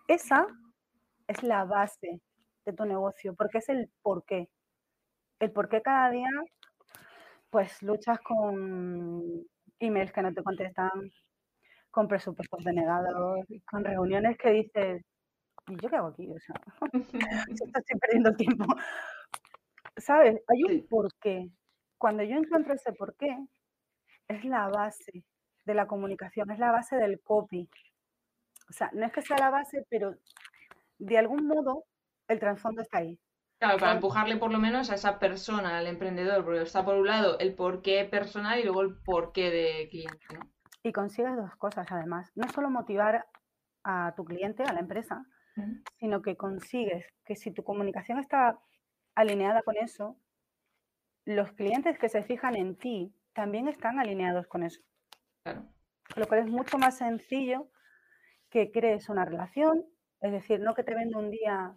Esa 0.09 0.47
es 1.27 1.43
la 1.43 1.65
base 1.65 2.19
de 2.65 2.73
tu 2.73 2.83
negocio, 2.83 3.35
porque 3.35 3.59
es 3.59 3.69
el 3.69 3.91
por 4.01 4.25
qué. 4.25 4.49
El 5.39 5.51
por 5.51 5.69
qué 5.69 5.83
cada 5.83 6.09
día 6.09 6.27
pues 7.51 7.83
luchas 7.83 8.17
con 8.21 9.45
emails 9.79 10.11
que 10.11 10.21
no 10.23 10.33
te 10.33 10.41
contestan, 10.41 11.11
con 11.91 12.07
presupuestos 12.07 12.63
denegados, 12.63 13.45
con 13.69 13.83
reuniones 13.83 14.35
que 14.39 14.49
dices, 14.49 15.05
¿y 15.67 15.75
yo 15.79 15.89
qué 15.89 15.95
hago 15.95 16.07
aquí? 16.07 16.27
O 16.27 16.39
sea, 16.39 16.55
estoy 17.47 17.99
perdiendo 17.99 18.35
tiempo. 18.35 18.65
¿Sabes? 19.95 20.41
Hay 20.47 20.63
un 20.63 20.87
porqué. 20.87 21.51
Cuando 21.99 22.23
yo 22.23 22.35
encuentro 22.35 22.73
ese 22.73 22.93
porqué, 22.93 23.37
es 24.27 24.43
la 24.43 24.69
base 24.69 25.23
de 25.65 25.73
la 25.75 25.85
comunicación, 25.85 26.49
es 26.49 26.57
la 26.57 26.71
base 26.71 26.95
del 26.95 27.21
copy. 27.21 27.69
O 28.69 28.73
sea, 28.73 28.89
no 28.93 29.05
es 29.05 29.11
que 29.11 29.21
sea 29.21 29.37
la 29.37 29.49
base, 29.49 29.85
pero 29.89 30.15
de 30.99 31.17
algún 31.17 31.47
modo 31.47 31.85
el 32.27 32.39
trasfondo 32.39 32.81
está 32.81 32.99
ahí. 32.99 33.19
Claro, 33.59 33.77
para 33.77 33.93
empujarle 33.93 34.37
por 34.37 34.51
lo 34.51 34.59
menos 34.59 34.89
a 34.89 34.95
esa 34.95 35.19
persona, 35.19 35.77
al 35.77 35.87
emprendedor, 35.87 36.45
porque 36.45 36.61
está 36.61 36.85
por 36.85 36.95
un 36.95 37.07
lado 37.07 37.37
el 37.39 37.55
porqué 37.55 38.05
personal 38.05 38.57
y 38.59 38.63
luego 38.63 38.81
el 38.81 38.95
porqué 39.03 39.49
de 39.49 39.89
cliente. 39.89 40.25
¿no? 40.33 40.49
Y 40.83 40.93
consigues 40.93 41.35
dos 41.35 41.55
cosas 41.57 41.87
además. 41.91 42.31
No 42.35 42.47
solo 42.49 42.69
motivar 42.69 43.25
a 43.83 44.13
tu 44.15 44.23
cliente, 44.23 44.63
a 44.63 44.71
la 44.71 44.79
empresa, 44.79 45.25
sino 45.99 46.21
que 46.21 46.37
consigues 46.37 47.05
que 47.25 47.35
si 47.35 47.51
tu 47.51 47.63
comunicación 47.63 48.19
está 48.19 48.59
alineada 49.15 49.61
con 49.61 49.75
eso, 49.75 50.17
los 51.25 51.51
clientes 51.51 51.99
que 51.99 52.07
se 52.07 52.23
fijan 52.23 52.55
en 52.55 52.77
ti 52.77 53.13
también 53.33 53.67
están 53.67 53.99
alineados 53.99 54.47
con 54.47 54.63
eso. 54.63 54.81
Claro. 55.43 55.65
Con 56.13 56.21
lo 56.21 56.27
cual 56.27 56.41
es 56.41 56.49
mucho 56.49 56.77
más 56.77 56.97
sencillo 56.97 57.69
que 58.49 58.71
crees 58.71 59.09
una 59.09 59.25
relación, 59.25 59.85
es 60.21 60.31
decir, 60.31 60.59
no 60.59 60.73
que 60.73 60.83
te 60.83 60.95
venda 60.95 61.19
un 61.19 61.29
día 61.29 61.73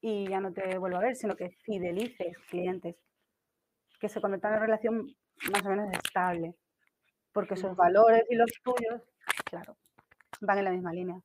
y 0.00 0.28
ya 0.28 0.40
no 0.40 0.52
te 0.52 0.78
vuelvo 0.78 0.98
a 0.98 1.02
ver, 1.02 1.16
sino 1.16 1.36
que 1.36 1.50
fidelices 1.64 2.36
clientes, 2.50 2.96
que 4.00 4.08
se 4.08 4.20
conviertan 4.20 4.52
en 4.52 4.56
una 4.56 4.66
relación 4.66 5.06
más 5.52 5.64
o 5.64 5.68
menos 5.68 5.88
estable, 5.92 6.54
porque 7.32 7.56
sus 7.56 7.76
valores 7.76 8.24
y 8.28 8.34
los 8.34 8.50
tuyos, 8.62 9.02
claro, 9.44 9.76
van 10.40 10.58
en 10.58 10.64
la 10.64 10.70
misma 10.72 10.92
línea. 10.92 11.20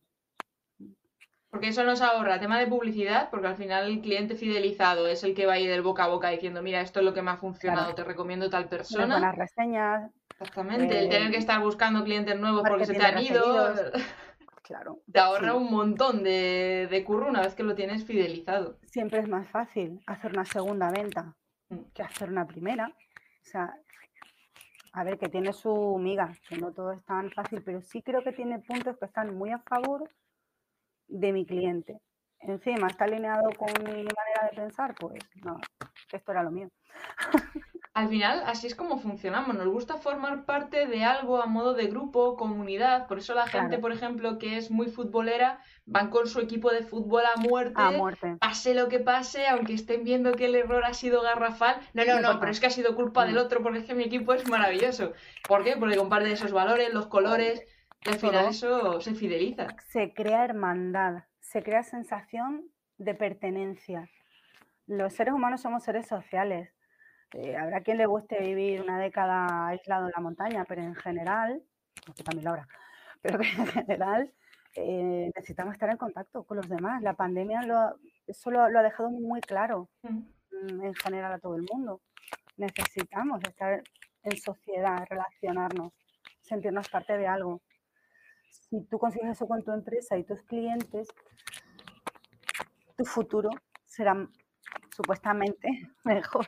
Porque 1.50 1.70
eso 1.70 1.84
nos 1.84 2.02
ahorra 2.02 2.40
tema 2.40 2.60
de 2.60 2.68
publicidad, 2.68 3.30
porque 3.32 3.48
al 3.48 3.56
final 3.56 3.88
el 3.88 4.02
cliente 4.02 4.36
fidelizado 4.36 5.08
es 5.08 5.24
el 5.24 5.34
que 5.34 5.46
va 5.46 5.54
a 5.54 5.60
ir 5.60 5.70
del 5.70 5.82
boca 5.82 6.04
a 6.04 6.08
boca 6.08 6.30
diciendo, 6.30 6.62
mira, 6.62 6.82
esto 6.82 7.00
es 7.00 7.06
lo 7.06 7.13
que 7.13 7.22
me 7.22 7.32
ha 7.32 7.38
funcionado, 7.38 7.96
te 7.96 8.04
recomiendo 8.04 8.50
tal 8.50 8.68
persona. 8.68 9.16
Buenas 9.16 9.36
reseñas. 9.36 10.12
Exactamente, 10.30 11.00
el 11.00 11.10
tener 11.10 11.32
que 11.32 11.38
eh, 11.38 11.40
estar 11.40 11.60
buscando 11.62 12.04
clientes 12.04 12.38
nuevos 12.38 12.63
porque 12.68 12.86
se 12.86 12.94
te 12.94 13.04
han 13.04 13.18
ido. 13.20 13.74
Claro. 14.67 14.99
Te 15.10 15.19
ahorra 15.19 15.53
un 15.53 15.71
montón 15.71 16.23
de, 16.23 16.89
de, 16.91 17.03
curro 17.06 17.30
una 17.30 17.41
vez 17.41 17.56
que 17.56 17.63
lo 17.63 17.73
tienes 17.73 18.03
fidelizado. 18.03 18.77
Siempre 18.84 19.19
es 19.19 19.30
más 19.30 19.47
fácil 19.49 20.01
hacer 20.06 20.34
una 20.34 20.43
segunda 20.43 20.91
venta 20.91 21.38
mm. 21.69 21.84
que 21.93 22.03
hacer 22.03 22.30
una 22.30 22.45
primera. 22.45 22.89
O 22.89 23.45
sea, 23.45 23.73
a 24.91 25.03
ver, 25.06 25.17
que 25.17 25.30
tiene 25.30 25.53
su 25.53 25.97
miga, 25.97 26.34
que 26.49 26.58
no 26.58 26.73
todo 26.73 26.91
es 26.91 27.01
tan 27.06 27.32
fácil, 27.32 27.62
pero 27.63 27.82
sí 27.82 28.01
creo 28.01 28.21
que 28.23 28.34
tiene 28.34 28.60
puntos 28.60 28.97
que 28.97 29.06
están 29.06 29.38
muy 29.38 29.51
a 29.51 29.60
favor 29.60 30.10
de 31.08 31.32
mi 31.32 31.45
cliente. 31.45 32.01
Encima, 32.39 32.88
¿está 32.88 33.06
alineado 33.06 33.50
con 33.58 33.71
mi 33.84 33.91
manera 33.91 34.50
de 34.50 34.56
pensar? 34.56 34.95
Pues 35.00 35.23
no, 35.43 35.60
esto 36.12 36.32
era 36.32 36.43
lo 36.43 36.52
mío. 36.52 36.69
Al 37.97 38.10
final, 38.10 38.43
así 38.45 38.67
es 38.67 38.76
como 38.76 39.00
funcionamos. 39.00 39.56
Nos 39.56 39.67
gusta 39.69 39.95
formar 39.95 40.45
parte 40.45 40.86
de 40.86 41.04
algo 41.04 41.41
a 41.41 41.47
modo 41.47 41.73
de 41.73 41.88
grupo, 41.88 42.36
comunidad. 42.38 43.08
Por 43.08 43.17
eso 43.17 43.34
la 43.34 43.47
gente, 43.47 43.80
por 43.80 43.91
ejemplo, 43.91 44.38
que 44.38 44.56
es 44.56 44.69
muy 44.69 44.86
futbolera, 44.86 45.60
van 45.88 46.12
con 46.12 46.28
su 46.28 46.39
equipo 46.39 46.69
de 46.69 46.84
fútbol 46.84 47.23
a 47.26 47.39
muerte, 47.39 47.82
a 47.82 47.89
muerte. 47.89 48.38
Pase 48.39 48.76
lo 48.76 48.88
que 48.88 49.00
pase, 49.00 49.47
aunque 49.47 49.73
estén 49.73 50.04
viendo 50.04 50.34
que 50.34 50.45
el 50.45 50.54
error 50.54 50.86
ha 50.86 50.93
sido 50.93 51.23
garrafal. 51.23 51.78
No, 51.95 52.06
no, 52.06 52.19
no, 52.19 52.39
pero 52.39 52.52
es 52.52 52.60
que 52.60 52.67
ha 52.67 52.69
sido 52.69 52.95
culpa 52.95 53.26
del 53.26 53.39
otro, 53.39 53.63
porque 53.63 53.80
es 53.80 53.86
que 53.86 53.95
mi 53.95 54.04
equipo 54.04 54.32
es 54.36 54.47
maravilloso. 54.47 55.13
¿Por 55.47 55.63
qué? 55.63 55.76
Porque 55.76 55.97
comparte 55.97 56.32
esos 56.32 56.52
valores, 56.52 56.93
los 56.93 57.08
colores. 57.08 57.65
Y 58.06 58.10
al 58.10 58.19
final 58.19 58.45
eso 58.45 59.02
se 59.02 59.15
fideliza. 59.15 59.76
Se 59.88 60.13
crea 60.13 60.45
hermandad, 60.45 61.23
se 61.48 61.64
crea 61.64 61.82
sensación 61.84 62.66
de 62.98 63.14
pertenencia. 63.14 64.10
Los 64.86 65.14
seres 65.14 65.34
humanos 65.34 65.62
somos 65.62 65.84
seres 65.84 66.06
sociales. 66.06 66.74
Eh, 67.34 67.56
habrá 67.56 67.82
quien 67.82 67.98
le 67.98 68.06
guste 68.06 68.40
vivir 68.40 68.82
una 68.82 69.00
década 69.00 69.68
aislado 69.68 70.08
en 70.08 70.14
la 70.16 70.22
montaña, 70.22 70.66
pero 70.66 70.82
en 70.82 70.96
general, 70.96 71.62
porque 72.06 72.24
también 72.24 72.46
lo 72.46 72.52
habrá, 72.52 72.68
pero 73.22 73.40
que 73.40 73.48
en 73.48 73.68
general 73.68 74.34
eh, 74.76 75.32
necesitamos 75.36 75.74
estar 75.74 75.90
en 75.90 75.98
contacto 75.98 76.44
con 76.44 76.58
los 76.58 76.68
demás. 76.68 77.02
La 77.02 77.14
pandemia 77.14 77.62
lo, 77.64 77.96
eso 78.28 78.52
lo, 78.52 78.62
ha 78.62 78.84
dejado 78.84 79.10
muy 79.10 79.40
claro 79.40 79.90
mm. 80.04 80.20
Mm, 80.52 80.84
en 80.84 80.96
general 80.96 81.32
a 81.32 81.40
todo 81.40 81.56
el 81.56 81.66
mundo. 81.72 82.02
Necesitamos 82.58 83.42
estar 83.44 83.84
en 84.24 84.38
sociedad, 84.38 85.06
relacionarnos, 85.10 85.94
sentirnos 86.42 86.90
parte 86.90 87.18
de 87.18 87.28
algo 87.28 87.62
si 88.70 88.82
tú 88.86 88.98
consigues 89.00 89.32
eso 89.32 89.48
con 89.48 89.63
tu 89.63 89.72
empresa 89.72 90.17
y 90.17 90.24
tus 90.24 90.41
clientes, 90.43 91.08
tu 92.98 93.06
futuro 93.06 93.50
será 93.86 94.28
supuestamente 94.96 95.70
mejor. 96.04 96.46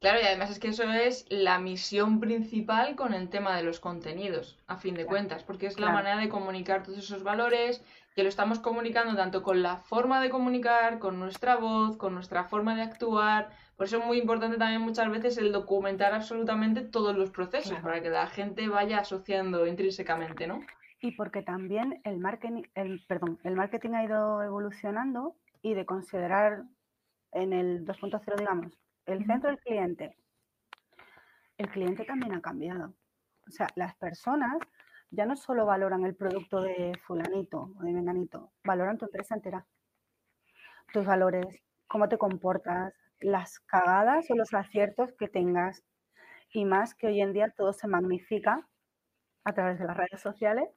Claro, 0.00 0.20
y 0.20 0.24
además 0.24 0.50
es 0.50 0.58
que 0.58 0.68
eso 0.68 0.82
es 0.90 1.26
la 1.28 1.60
misión 1.60 2.18
principal 2.18 2.96
con 2.96 3.14
el 3.14 3.28
tema 3.28 3.56
de 3.56 3.62
los 3.62 3.78
contenidos, 3.78 4.58
a 4.66 4.76
fin 4.76 4.96
de 4.96 5.06
cuentas, 5.06 5.44
porque 5.44 5.66
es 5.66 5.78
la 5.78 5.92
manera 5.92 6.16
de 6.16 6.28
comunicar 6.28 6.82
todos 6.82 6.98
esos 6.98 7.22
valores, 7.22 7.84
que 8.16 8.24
lo 8.24 8.28
estamos 8.28 8.58
comunicando 8.58 9.14
tanto 9.14 9.44
con 9.44 9.62
la 9.62 9.76
forma 9.76 10.20
de 10.20 10.28
comunicar, 10.28 10.98
con 10.98 11.20
nuestra 11.20 11.54
voz, 11.54 11.96
con 11.96 12.14
nuestra 12.14 12.42
forma 12.42 12.74
de 12.74 12.82
actuar. 12.82 13.50
Por 13.76 13.86
eso 13.86 13.98
es 13.98 14.04
muy 14.04 14.18
importante 14.18 14.58
también 14.58 14.82
muchas 14.82 15.08
veces 15.08 15.38
el 15.38 15.52
documentar 15.52 16.12
absolutamente 16.12 16.80
todos 16.80 17.16
los 17.16 17.30
procesos, 17.30 17.78
para 17.78 18.02
que 18.02 18.10
la 18.10 18.26
gente 18.26 18.68
vaya 18.68 18.98
asociando 18.98 19.68
intrínsecamente, 19.68 20.48
¿no? 20.48 20.62
Y 21.02 21.10
porque 21.10 21.42
también 21.42 22.00
el 22.04 22.18
marketing, 22.18 22.62
el, 22.74 23.04
perdón, 23.08 23.40
el 23.42 23.56
marketing 23.56 23.90
ha 23.94 24.04
ido 24.04 24.40
evolucionando 24.40 25.36
y 25.60 25.74
de 25.74 25.84
considerar 25.84 26.62
en 27.32 27.52
el 27.52 27.84
2.0, 27.84 28.38
digamos, 28.38 28.78
el 29.06 29.26
centro 29.26 29.50
del 29.50 29.58
cliente, 29.58 30.16
el 31.58 31.68
cliente 31.70 32.04
también 32.04 32.34
ha 32.34 32.40
cambiado. 32.40 32.94
O 33.48 33.50
sea, 33.50 33.66
las 33.74 33.96
personas 33.96 34.58
ya 35.10 35.26
no 35.26 35.34
solo 35.34 35.66
valoran 35.66 36.04
el 36.04 36.14
producto 36.14 36.60
de 36.60 36.92
fulanito 37.04 37.72
o 37.76 37.82
de 37.82 37.92
menganito, 37.92 38.52
valoran 38.62 38.96
tu 38.96 39.06
empresa 39.06 39.34
entera. 39.34 39.66
Tus 40.92 41.04
valores, 41.04 41.64
cómo 41.88 42.08
te 42.08 42.16
comportas, 42.16 42.94
las 43.18 43.58
cagadas 43.58 44.30
o 44.30 44.36
los 44.36 44.54
aciertos 44.54 45.12
que 45.18 45.26
tengas. 45.26 45.82
Y 46.52 46.64
más 46.64 46.94
que 46.94 47.08
hoy 47.08 47.20
en 47.22 47.32
día 47.32 47.52
todo 47.56 47.72
se 47.72 47.88
magnifica 47.88 48.68
a 49.42 49.52
través 49.52 49.80
de 49.80 49.86
las 49.86 49.96
redes 49.96 50.20
sociales 50.20 50.68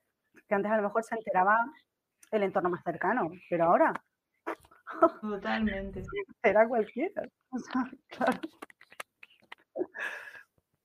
que 0.47 0.55
antes 0.55 0.71
a 0.71 0.77
lo 0.77 0.83
mejor 0.83 1.03
se 1.03 1.15
enteraba 1.15 1.57
el 2.31 2.43
entorno 2.43 2.69
más 2.69 2.83
cercano, 2.83 3.29
pero 3.49 3.65
ahora. 3.65 3.93
Totalmente. 5.21 6.03
Será 6.43 6.67
cualquiera. 6.67 7.23
claro. 8.09 8.39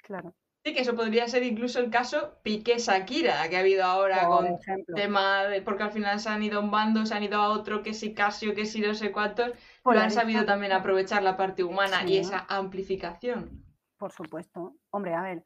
claro. 0.02 0.34
Sí, 0.62 0.74
que 0.74 0.80
eso 0.80 0.94
podría 0.94 1.26
ser 1.26 1.42
incluso 1.42 1.80
el 1.80 1.90
caso 1.90 2.38
Piqué 2.42 2.76
Shakira, 2.76 3.48
que 3.48 3.56
ha 3.56 3.60
habido 3.60 3.82
ahora 3.82 4.26
con 4.26 4.58
tema 4.94 5.44
de, 5.44 5.62
porque 5.62 5.84
al 5.84 5.90
final 5.90 6.20
se 6.20 6.28
han 6.28 6.42
ido 6.42 6.58
a 6.58 6.62
un 6.62 6.70
bando, 6.70 7.06
se 7.06 7.14
han 7.14 7.22
ido 7.22 7.40
a 7.40 7.48
otro, 7.48 7.82
que 7.82 7.94
si 7.94 8.12
Casio, 8.12 8.54
que 8.54 8.66
si 8.66 8.82
no 8.82 8.92
sé 8.92 9.10
cuántos, 9.10 9.52
pero 9.82 10.00
han 10.00 10.10
sabido 10.10 10.44
también 10.44 10.72
aprovechar 10.72 11.22
la 11.22 11.38
parte 11.38 11.64
humana 11.64 12.04
y 12.06 12.18
esa 12.18 12.44
amplificación. 12.46 13.64
Por 13.96 14.12
supuesto. 14.12 14.74
Hombre, 14.90 15.14
a 15.14 15.22
ver, 15.22 15.44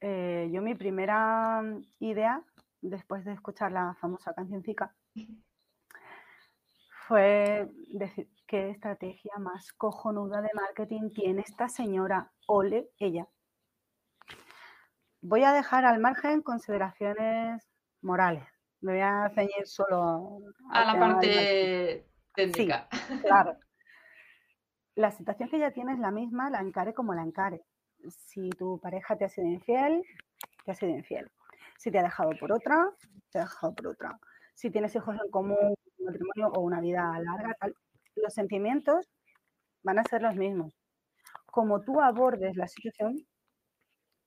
eh, 0.00 0.50
yo 0.52 0.60
mi 0.60 0.74
primera 0.74 1.62
idea 1.98 2.42
después 2.82 3.24
de 3.24 3.32
escuchar 3.32 3.72
la 3.72 3.94
famosa 3.94 4.34
cancioncica, 4.34 4.94
fue 7.08 7.70
decir 7.88 8.28
qué 8.46 8.70
estrategia 8.70 9.32
más 9.38 9.72
cojonuda 9.72 10.42
de 10.42 10.50
marketing 10.54 11.10
tiene 11.10 11.42
esta 11.42 11.68
señora, 11.68 12.30
ole 12.46 12.90
ella. 12.98 13.26
Voy 15.20 15.44
a 15.44 15.52
dejar 15.52 15.84
al 15.84 16.00
margen 16.00 16.42
consideraciones 16.42 17.62
morales. 18.02 18.44
Me 18.80 18.92
voy 18.92 19.00
a 19.00 19.30
ceñir 19.34 19.66
solo 19.66 20.40
a, 20.70 20.84
la 20.84 20.98
parte 20.98 22.08
técnica. 22.34 22.88
claro. 23.22 23.56
La 24.96 25.10
situación 25.12 25.48
que 25.48 25.56
ella 25.56 25.72
tiene 25.72 25.92
es 25.92 25.98
la 26.00 26.10
misma, 26.10 26.50
la 26.50 26.60
encare 26.60 26.92
como 26.92 27.14
la 27.14 27.22
encare. 27.22 27.62
Si 28.08 28.50
tu 28.50 28.80
pareja 28.80 29.16
te 29.16 29.24
ha 29.24 29.28
sido 29.28 29.46
infiel, 29.46 30.02
te 30.64 30.72
ha 30.72 30.74
sido 30.74 30.90
infiel. 30.90 31.30
Si 31.82 31.90
te 31.90 31.98
ha 31.98 32.02
dejado 32.04 32.30
por 32.38 32.52
otra, 32.52 32.88
te 33.32 33.40
ha 33.40 33.42
dejado 33.42 33.74
por 33.74 33.88
otra. 33.88 34.16
Si 34.54 34.70
tienes 34.70 34.94
hijos 34.94 35.16
en 35.20 35.28
común, 35.32 35.74
un 35.98 36.06
matrimonio 36.06 36.52
o 36.54 36.60
una 36.60 36.80
vida 36.80 37.12
larga, 37.18 37.56
los 38.14 38.32
sentimientos 38.32 39.10
van 39.82 39.98
a 39.98 40.04
ser 40.04 40.22
los 40.22 40.36
mismos. 40.36 40.72
Como 41.44 41.80
tú 41.80 42.00
abordes 42.00 42.56
la 42.56 42.68
situación, 42.68 43.16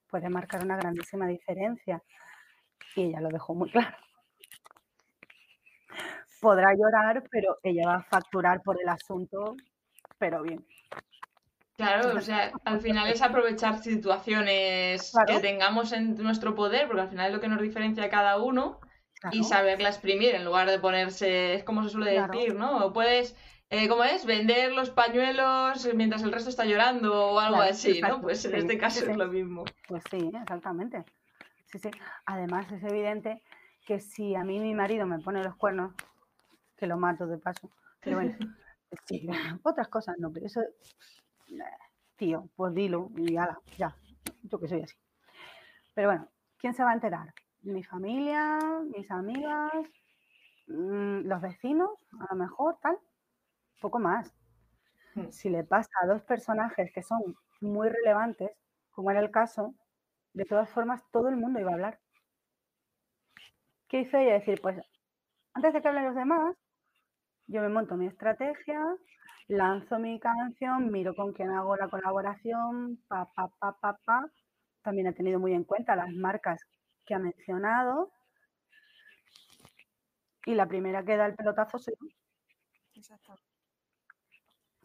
puede 0.10 0.28
marcar 0.28 0.66
una 0.66 0.76
grandísima 0.76 1.28
diferencia. 1.28 2.04
Y 2.94 3.04
ella 3.04 3.22
lo 3.22 3.30
dejó 3.30 3.56
muy 3.56 3.72
claro. 3.72 3.96
Podrá 6.42 6.74
llorar, 6.74 7.24
pero 7.32 7.58
ella 7.64 7.84
va 7.88 7.96
a 7.96 8.04
facturar 8.04 8.62
por 8.64 8.82
el 8.82 8.90
asunto, 8.90 9.56
pero 10.18 10.42
bien. 10.42 10.68
Claro, 11.78 12.18
o 12.18 12.22
sea, 12.22 12.54
al 12.64 12.80
final 12.80 13.10
es 13.10 13.22
aprovechar 13.22 13.82
situaciones 13.82 15.12
que 15.28 15.40
tengamos 15.40 15.92
en 15.92 16.16
nuestro 16.16 16.56
poder, 16.56 16.88
porque 16.88 17.02
al 17.02 17.10
final 17.10 17.28
es 17.28 17.34
lo 17.34 17.42
que 17.42 17.50
nos 17.50 17.62
diferencia 17.62 18.06
a 18.06 18.10
cada 18.10 18.42
uno 18.42 18.80
y 19.32 19.44
saberla 19.44 19.90
exprimir 19.90 20.36
en 20.36 20.46
lugar 20.46 20.70
de 20.70 20.80
ponerse, 20.80 21.56
es 21.56 21.64
como 21.64 21.84
se 21.84 21.90
suele 21.90 22.22
decir, 22.22 22.56
¿no? 22.56 22.94
Puedes, 22.94 23.36
eh, 23.70 23.90
¿cómo 23.90 24.06
es? 24.06 24.26
Vender 24.26 24.72
los 24.72 24.90
pañuelos 24.90 25.88
mientras 25.96 26.24
el 26.24 26.32
resto 26.32 26.50
está 26.50 26.64
llorando 26.64 27.32
o 27.32 27.40
algo 27.40 27.62
así, 27.62 28.02
¿no? 28.02 28.22
Pues 28.22 28.46
en 28.46 28.56
este 28.56 28.78
caso 28.78 29.10
es 29.10 29.18
lo 29.18 29.28
mismo. 29.28 29.66
Pues 29.88 30.04
sí, 30.10 30.32
exactamente. 30.42 31.04
Sí, 31.66 31.80
sí. 31.80 31.90
Además 32.26 32.72
es 32.72 32.84
evidente 32.84 33.42
que 33.86 34.00
si 34.00 34.36
a 34.36 34.44
mí 34.44 34.60
mi 34.60 34.74
marido 34.74 35.06
me 35.06 35.20
pone 35.20 35.44
los 35.44 35.56
cuernos, 35.56 35.94
que 36.78 36.88
lo 36.88 36.98
mato 36.98 37.28
de 37.28 37.38
paso, 37.38 37.70
pero 38.00 38.18
bueno, 38.18 38.36
sí, 39.08 39.28
otras 39.64 39.88
cosas 39.90 40.16
no, 40.20 40.32
pero 40.32 40.46
eso 40.46 40.62
tío, 42.18 42.50
pues 42.56 42.74
dilo 42.74 43.10
y 43.16 43.34
ya, 43.34 43.60
ya, 43.78 43.96
yo 44.44 44.60
que 44.60 44.68
soy 44.68 44.82
así. 44.82 44.96
Pero 45.94 46.10
bueno, 46.10 46.30
¿quién 46.58 46.74
se 46.74 46.84
va 46.84 46.92
a 46.92 46.94
enterar? 46.94 47.34
Mi 47.62 47.84
familia, 47.84 48.60
mis 48.94 49.10
amigas, 49.12 49.72
mm, 50.68 51.22
los 51.28 51.42
vecinos, 51.42 51.90
a 52.20 52.34
lo 52.34 52.40
mejor, 52.40 52.78
tal, 52.82 52.98
poco 53.82 54.00
más. 54.00 54.34
mm. 55.16 55.30
si 55.32 55.50
le 55.50 55.64
pasa 55.64 55.90
a 56.02 56.08
dos 56.08 56.22
personajes 56.24 56.92
que 56.94 57.02
son 57.04 57.36
muy 57.62 57.90
relevantes, 57.90 58.52
como 58.92 59.12
era 59.12 59.20
el 59.20 59.32
caso, 59.32 59.74
de 60.34 60.46
todas 60.46 60.70
formas 60.70 61.04
todo 61.12 61.30
el 61.30 61.38
mundo 61.38 61.60
iba 61.60 61.72
a 61.72 61.74
hablar. 61.76 62.00
¿Qué 63.88 64.02
hice 64.02 64.22
ella? 64.24 64.34
Decir, 64.34 64.62
pues 64.62 64.78
antes 65.54 65.74
de 65.74 65.82
que 65.82 65.88
hablen 65.88 66.06
los 66.06 66.16
demás, 66.16 66.56
yo 67.48 67.62
me 67.62 67.70
monto 67.70 67.96
mi 67.96 68.08
estrategia, 68.08 68.82
lanzo 69.48 70.00
mi 70.00 70.20
canción, 70.20 70.92
miro 70.92 71.16
con 71.16 71.34
quién 71.34 71.52
hago 71.52 71.76
la 71.76 71.88
colaboración, 71.88 73.04
pa, 73.08 73.32
pa, 73.34 73.50
pa, 73.60 73.78
pa, 73.80 73.98
pa. 74.04 74.32
También 74.82 75.08
he 75.08 75.14
tenido 75.14 75.40
muy 75.40 75.54
en 75.54 75.64
cuenta 75.64 75.96
las 75.96 76.12
marcas 76.14 76.62
que 77.06 77.14
ha 77.16 77.20
mencionado. 77.20 78.12
Y 80.46 80.54
la 80.54 80.68
primera 80.68 81.04
que 81.04 81.18
da 81.18 81.26
el 81.26 81.36
pelotazo 81.36 81.80
soy 81.80 81.96
yo. 82.00 82.08
Exacto. 82.96 83.36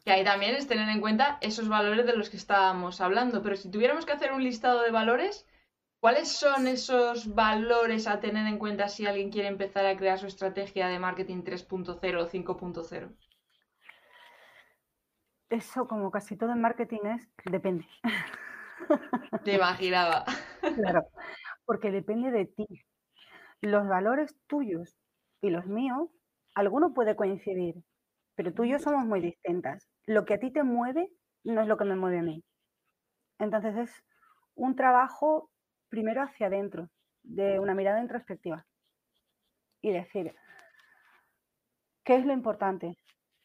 Que 0.05 0.13
ahí 0.13 0.25
también 0.25 0.55
es 0.55 0.67
tener 0.67 0.89
en 0.89 1.03
cuenta 1.03 1.39
esos 1.43 1.69
valores 1.69 2.07
de 2.07 2.17
los 2.17 2.31
que 2.31 2.39
estábamos 2.39 3.01
hablando. 3.03 3.43
Pero 3.43 3.57
si 3.57 3.71
tuviéramos 3.71 4.07
que 4.07 4.13
hacer 4.13 4.33
un 4.33 4.43
listado 4.43 4.83
de 4.83 4.91
valores, 4.91 5.47
¿cuáles 6.01 6.33
son 6.33 6.67
esos 6.67 7.35
valores 7.35 8.07
a 8.07 8.21
tener 8.21 8.47
en 8.47 8.59
cuenta 8.59 8.89
si 8.89 9.07
alguien 9.07 9.31
quiere 9.31 9.49
empezar 9.49 9.85
a 9.85 9.97
crear 9.99 10.19
su 10.19 10.27
estrategia 10.27 10.89
de 10.89 10.99
marketing 10.99 11.43
3.0 11.43 12.23
o 12.23 12.27
5.0? 12.27 13.17
Eso, 15.51 15.89
como 15.89 16.13
casi 16.13 16.37
todo 16.37 16.53
en 16.53 16.61
marketing, 16.61 17.01
es 17.05 17.29
depende. 17.45 17.85
Te 19.45 19.55
imaginaba. 19.55 20.25
Claro, 20.77 21.09
porque 21.65 21.91
depende 21.91 22.31
de 22.31 22.47
ti. 22.47 22.67
Los 23.61 23.89
valores 23.89 24.37
tuyos 24.47 24.97
y 25.43 25.51
los 25.51 25.67
míos, 25.67 26.09
alguno 26.55 26.95
puede 26.95 27.17
coincidir, 27.17 27.75
pero 28.37 28.55
tú 28.55 28.65
y 28.65 28.71
yo 28.71 28.79
somos 28.79 29.05
muy 29.05 29.21
distintas. 29.21 29.89
Lo 30.07 30.25
que 30.25 30.35
a 30.35 30.39
ti 30.39 30.53
te 30.53 30.63
mueve 30.63 31.11
no 31.43 31.63
es 31.63 31.67
lo 31.67 31.77
que 31.77 31.85
me 31.85 31.97
mueve 31.97 32.21
a 32.21 32.23
mí. 32.23 32.45
Entonces 33.39 33.77
es 33.77 34.05
un 34.55 34.77
trabajo 34.77 35.51
primero 35.89 36.23
hacia 36.23 36.47
adentro, 36.47 36.89
de 37.23 37.59
una 37.59 37.75
mirada 37.75 38.01
introspectiva. 38.01 38.67
Y 39.83 39.91
decir, 39.93 40.35
¿qué 42.05 42.17
es 42.17 42.25
lo 42.25 42.33
importante 42.33 42.97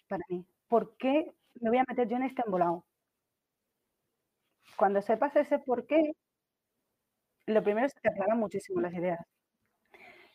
para 0.08 0.24
mí? 0.30 0.46
¿Por 0.68 0.96
qué 0.98 1.34
me 1.62 1.70
voy 1.70 1.80
a 1.80 1.86
meter 1.88 2.08
yo 2.08 2.18
en 2.18 2.24
este 2.24 2.44
embolado? 2.46 2.86
Cuando 4.78 5.02
sepas 5.02 5.36
ese 5.36 5.60
por 5.60 5.86
qué, 5.88 6.14
lo 7.48 7.64
primero 7.64 7.88
es 7.88 7.94
que 7.94 8.02
te 8.02 8.10
aclaran 8.10 8.40
muchísimo 8.40 8.82
las 8.82 8.94
ideas. 8.94 9.20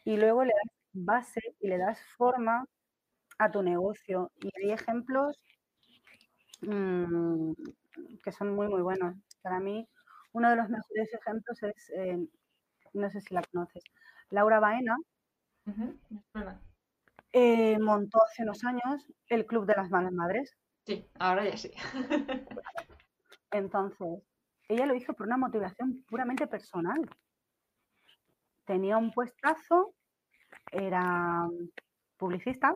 Y 0.05 0.17
luego 0.17 0.45
le 0.45 0.53
das 0.53 0.73
base 0.93 1.41
y 1.61 1.69
le 1.69 1.79
das 1.79 2.01
forma 2.17 2.65
a 3.39 3.51
tu 3.51 3.63
negocio. 3.63 4.31
Y 4.41 4.51
hay 4.59 4.73
ejemplos 4.73 5.37
mm, 6.63 7.53
que 8.23 8.33
son 8.33 8.55
muy, 8.55 8.69
muy 8.69 8.83
buenos. 8.83 9.17
Para 9.43 9.61
mí, 9.61 9.89
uno 10.33 10.51
de 10.51 10.57
los 10.57 10.69
mejores 10.69 11.13
ejemplos 11.13 11.63
es, 11.63 11.91
eh, 11.97 12.19
no 12.93 13.11
sé 13.11 13.21
si 13.21 13.35
la 13.35 13.43
conoces, 13.53 13.83
Laura 14.31 14.61
Baena. 14.61 14.97
Eh, 17.33 17.79
montó 17.79 18.23
hace 18.25 18.43
unos 18.43 18.65
años 18.65 19.07
el 19.29 19.47
Club 19.47 19.67
de 19.67 19.75
las 19.75 19.91
Malas 19.91 20.13
Madres. 20.13 20.57
Sí, 20.87 21.07
ahora 21.19 21.45
ya 21.49 21.57
sí. 21.57 21.71
Entonces, 23.51 24.23
ella 24.69 24.87
lo 24.87 24.95
hizo 24.95 25.13
por 25.15 25.27
una 25.27 25.37
motivación 25.37 26.05
puramente 26.09 26.47
personal. 26.47 27.01
Tenía 28.65 28.97
un 28.97 29.11
puestazo, 29.11 29.95
era 30.71 31.49
publicista, 32.17 32.75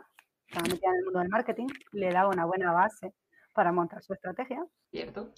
estaba 0.49 0.69
metida 0.69 0.91
en 0.91 0.97
el 0.97 1.05
mundo 1.05 1.19
del 1.21 1.29
marketing, 1.29 1.67
le 1.93 2.11
daba 2.11 2.31
una 2.31 2.47
buena 2.47 2.73
base 2.73 3.15
para 3.53 3.73
montar 3.73 4.03
su 4.03 4.13
estrategia. 4.13 4.65
Cierto. 4.91 5.33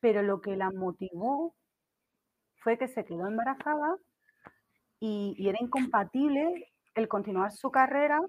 Pero 0.00 0.22
lo 0.22 0.40
que 0.40 0.56
la 0.56 0.70
motivó 0.70 1.54
fue 2.56 2.78
que 2.78 2.88
se 2.88 3.04
quedó 3.04 3.28
embarazada 3.28 3.96
y, 4.98 5.36
era 5.38 5.58
incompatible 5.60 6.72
el 6.94 7.08
continuar 7.08 7.52
su 7.52 7.70
carrera, 7.70 8.20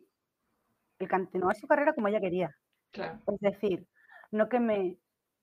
el 1.00 1.10
continuar 1.10 1.56
su 1.56 1.68
carrera 1.68 1.94
como 1.94 2.08
ella 2.08 2.20
quería. 2.20 2.56
Es 3.02 3.40
decir, 3.40 3.88
no 4.32 4.50
que 4.50 4.60
me 4.60 4.98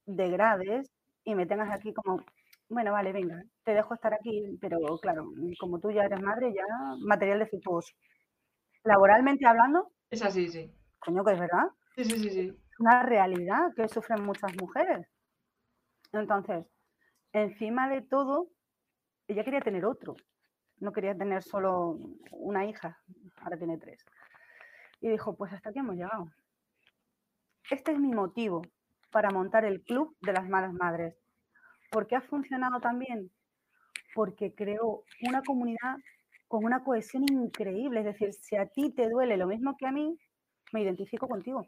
degrades 0.06 0.90
y 1.24 1.34
me 1.34 1.46
tengas 1.46 1.72
aquí 1.72 1.92
como, 1.92 2.24
bueno, 2.68 2.92
vale, 2.92 3.12
venga, 3.12 3.42
te 3.64 3.74
dejo 3.74 3.94
estar 3.94 4.14
aquí, 4.14 4.58
pero 4.60 4.78
claro, 4.98 5.26
como 5.60 5.78
tú 5.78 5.90
ya 5.90 6.04
eres 6.04 6.20
madre, 6.20 6.52
ya 6.54 6.64
material 7.06 7.38
defectuoso. 7.38 7.92
Laboralmente 8.84 9.46
hablando, 9.46 9.92
es 10.10 10.22
así, 10.22 10.48
sí. 10.48 10.72
Coño, 10.98 11.24
que 11.24 11.32
es 11.32 11.40
verdad. 11.40 11.66
Sí, 11.96 12.04
sí, 12.04 12.18
sí, 12.18 12.30
sí. 12.30 12.48
Es 12.48 12.80
una 12.80 13.02
realidad 13.02 13.72
que 13.76 13.88
sufren 13.88 14.24
muchas 14.24 14.52
mujeres. 14.60 15.06
Entonces, 16.12 16.66
encima 17.32 17.88
de 17.88 18.02
todo, 18.02 18.48
ella 19.28 19.44
quería 19.44 19.60
tener 19.60 19.84
otro. 19.84 20.14
No 20.78 20.92
quería 20.92 21.16
tener 21.16 21.42
solo 21.42 21.98
una 22.32 22.66
hija, 22.66 22.98
ahora 23.36 23.56
tiene 23.56 23.78
tres. 23.78 24.04
Y 25.00 25.08
dijo, 25.08 25.36
pues 25.36 25.52
hasta 25.52 25.70
aquí 25.70 25.78
hemos 25.78 25.96
llegado. 25.96 26.30
Este 27.70 27.92
es 27.92 27.98
mi 27.98 28.12
motivo 28.12 28.62
para 29.10 29.30
montar 29.30 29.64
el 29.64 29.82
Club 29.82 30.16
de 30.20 30.32
las 30.32 30.48
Malas 30.48 30.72
Madres. 30.72 31.14
¿Por 31.90 32.06
qué 32.06 32.16
ha 32.16 32.20
funcionado 32.20 32.80
también? 32.80 33.30
Porque 34.14 34.54
creó 34.54 35.04
una 35.22 35.42
comunidad 35.42 35.96
con 36.48 36.64
una 36.64 36.82
cohesión 36.82 37.24
increíble. 37.30 38.00
Es 38.00 38.06
decir, 38.06 38.32
si 38.32 38.56
a 38.56 38.66
ti 38.66 38.92
te 38.92 39.08
duele 39.08 39.36
lo 39.36 39.46
mismo 39.46 39.76
que 39.76 39.86
a 39.86 39.92
mí, 39.92 40.18
me 40.72 40.82
identifico 40.82 41.28
contigo. 41.28 41.66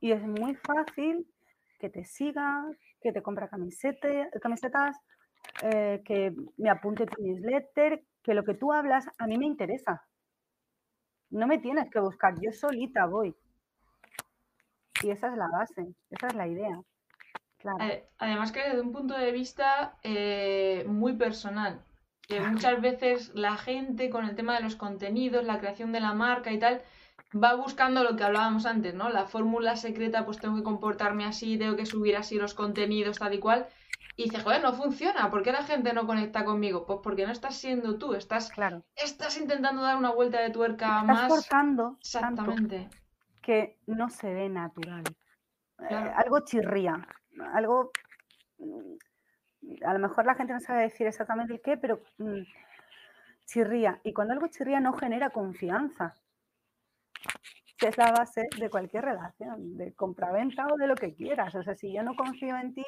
Y 0.00 0.12
es 0.12 0.22
muy 0.22 0.54
fácil 0.56 1.26
que 1.78 1.88
te 1.88 2.04
siga, 2.04 2.64
que 3.00 3.12
te 3.12 3.22
compra 3.22 3.48
camisetas, 3.48 4.96
eh, 5.62 6.02
que 6.04 6.34
me 6.56 6.70
apunte 6.70 7.06
tu 7.06 7.22
newsletter, 7.22 8.04
que 8.22 8.34
lo 8.34 8.44
que 8.44 8.54
tú 8.54 8.72
hablas 8.72 9.06
a 9.18 9.26
mí 9.26 9.38
me 9.38 9.46
interesa. 9.46 10.02
No 11.30 11.46
me 11.46 11.58
tienes 11.58 11.90
que 11.90 12.00
buscar, 12.00 12.34
yo 12.40 12.52
solita 12.52 13.06
voy. 13.06 13.34
Y 15.02 15.10
esa 15.10 15.28
es 15.28 15.36
la 15.36 15.48
base, 15.48 15.94
esa 16.10 16.26
es 16.28 16.34
la 16.34 16.46
idea. 16.46 16.80
Además 18.18 18.52
que 18.52 18.62
desde 18.62 18.80
un 18.80 18.92
punto 18.92 19.16
de 19.16 19.32
vista 19.32 19.96
eh, 20.02 20.84
muy 20.86 21.14
personal, 21.14 21.82
que 22.28 22.40
muchas 22.40 22.80
veces 22.80 23.34
la 23.34 23.56
gente 23.56 24.10
con 24.10 24.24
el 24.24 24.36
tema 24.36 24.54
de 24.54 24.62
los 24.62 24.76
contenidos, 24.76 25.44
la 25.44 25.58
creación 25.58 25.92
de 25.92 26.00
la 26.00 26.12
marca 26.12 26.52
y 26.52 26.58
tal, 26.58 26.82
va 27.34 27.54
buscando 27.54 28.04
lo 28.04 28.16
que 28.16 28.24
hablábamos 28.24 28.66
antes, 28.66 28.94
¿no? 28.94 29.08
La 29.08 29.26
fórmula 29.26 29.76
secreta, 29.76 30.24
pues 30.24 30.38
tengo 30.38 30.56
que 30.56 30.62
comportarme 30.62 31.24
así, 31.24 31.58
tengo 31.58 31.76
que 31.76 31.86
subir 31.86 32.16
así 32.16 32.36
los 32.36 32.54
contenidos, 32.54 33.18
tal 33.18 33.34
y 33.34 33.38
cual. 33.38 33.66
Y 34.16 34.24
dice, 34.24 34.40
joder, 34.40 34.62
no 34.62 34.72
funciona, 34.72 35.30
¿por 35.30 35.42
qué 35.42 35.52
la 35.52 35.62
gente 35.62 35.92
no 35.92 36.06
conecta 36.06 36.44
conmigo? 36.44 36.86
Pues 36.86 37.00
porque 37.02 37.24
no 37.24 37.32
estás 37.32 37.56
siendo 37.56 37.98
tú, 37.98 38.14
estás, 38.14 38.50
claro. 38.50 38.82
estás 38.96 39.38
intentando 39.38 39.82
dar 39.82 39.96
una 39.96 40.10
vuelta 40.10 40.40
de 40.40 40.50
tuerca 40.50 41.00
estás 41.00 41.06
más. 41.06 41.28
forzando 41.28 41.96
Exactamente. 42.00 42.88
Que 43.48 43.78
no 43.86 44.10
se 44.10 44.30
ve 44.30 44.50
natural. 44.50 45.04
Eh, 45.88 45.94
algo 45.94 46.40
chirría, 46.40 47.00
algo 47.54 47.92
a 49.86 49.92
lo 49.94 49.98
mejor 49.98 50.26
la 50.26 50.34
gente 50.34 50.52
no 50.52 50.60
sabe 50.60 50.82
decir 50.82 51.06
exactamente 51.06 51.54
el 51.54 51.62
qué, 51.62 51.78
pero 51.78 52.02
mm, 52.18 52.42
chirría. 53.46 54.00
Y 54.04 54.12
cuando 54.12 54.34
algo 54.34 54.48
chirría 54.48 54.80
no 54.80 54.92
genera 54.92 55.30
confianza, 55.30 56.12
que 57.78 57.88
es 57.88 57.96
la 57.96 58.12
base 58.12 58.42
de 58.58 58.68
cualquier 58.68 59.06
relación, 59.06 59.78
de 59.78 59.94
compra-venta 59.94 60.66
o 60.66 60.76
de 60.76 60.86
lo 60.86 60.94
que 60.94 61.14
quieras. 61.14 61.54
O 61.54 61.62
sea, 61.62 61.74
si 61.74 61.90
yo 61.90 62.02
no 62.02 62.14
confío 62.16 62.54
en 62.58 62.74
ti, 62.74 62.84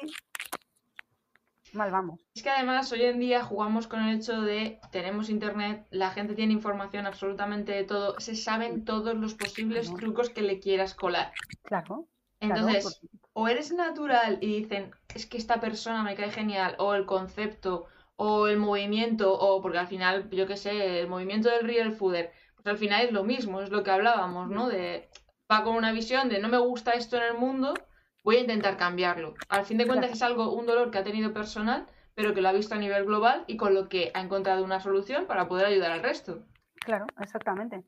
mal 1.73 1.91
vamos. 1.91 2.19
Es 2.35 2.43
que 2.43 2.49
además 2.49 2.91
hoy 2.91 3.03
en 3.03 3.19
día 3.19 3.43
jugamos 3.43 3.87
con 3.87 4.01
el 4.01 4.17
hecho 4.17 4.41
de 4.41 4.79
tenemos 4.91 5.29
internet, 5.29 5.87
la 5.91 6.11
gente 6.11 6.35
tiene 6.35 6.53
información 6.53 7.05
absolutamente 7.05 7.71
de 7.71 7.83
todo, 7.83 8.19
se 8.19 8.35
saben 8.35 8.85
todos 8.85 9.15
los 9.15 9.33
posibles 9.33 9.93
trucos 9.93 10.29
que 10.29 10.41
le 10.41 10.59
quieras 10.59 10.93
colar. 10.93 11.31
Claro. 11.63 12.07
Entonces, 12.39 13.01
o 13.33 13.47
eres 13.47 13.71
natural 13.71 14.39
y 14.41 14.61
dicen, 14.61 14.91
es 15.13 15.25
que 15.25 15.37
esta 15.37 15.59
persona 15.59 16.03
me 16.03 16.15
cae 16.15 16.31
genial, 16.31 16.75
o 16.79 16.93
el 16.95 17.05
concepto, 17.05 17.85
o 18.15 18.47
el 18.47 18.57
movimiento, 18.57 19.33
o 19.33 19.61
porque 19.61 19.77
al 19.77 19.87
final, 19.87 20.29
yo 20.29 20.47
qué 20.47 20.57
sé, 20.57 20.99
el 20.99 21.07
movimiento 21.07 21.49
del 21.49 21.65
real 21.65 21.91
fooder, 21.91 22.31
pues 22.55 22.65
al 22.67 22.77
final 22.77 23.05
es 23.05 23.11
lo 23.11 23.23
mismo, 23.23 23.61
es 23.61 23.69
lo 23.69 23.83
que 23.83 23.91
hablábamos, 23.91 24.49
¿no? 24.49 24.67
De 24.67 25.09
va 25.51 25.63
con 25.63 25.75
una 25.75 25.91
visión 25.91 26.29
de 26.29 26.39
no 26.39 26.47
me 26.47 26.57
gusta 26.57 26.91
esto 26.91 27.17
en 27.17 27.23
el 27.23 27.33
mundo, 27.33 27.73
voy 28.23 28.37
a 28.37 28.41
intentar 28.41 28.77
cambiarlo. 28.77 29.33
Al 29.49 29.65
fin 29.65 29.77
de 29.77 29.87
cuentas 29.87 30.11
es 30.11 30.21
algo, 30.21 30.53
un 30.53 30.65
dolor 30.65 30.91
que 30.91 30.99
ha 30.99 31.03
tenido 31.03 31.33
personal, 31.33 31.87
pero 32.13 32.33
que 32.33 32.41
lo 32.41 32.49
ha 32.49 32.53
visto 32.53 32.75
a 32.75 32.77
nivel 32.77 33.05
global 33.05 33.43
y 33.47 33.57
con 33.57 33.73
lo 33.73 33.89
que 33.89 34.11
ha 34.13 34.21
encontrado 34.21 34.63
una 34.63 34.79
solución 34.79 35.25
para 35.27 35.47
poder 35.47 35.65
ayudar 35.65 35.91
al 35.91 36.03
resto. 36.03 36.45
Claro, 36.75 37.05
exactamente. 37.19 37.83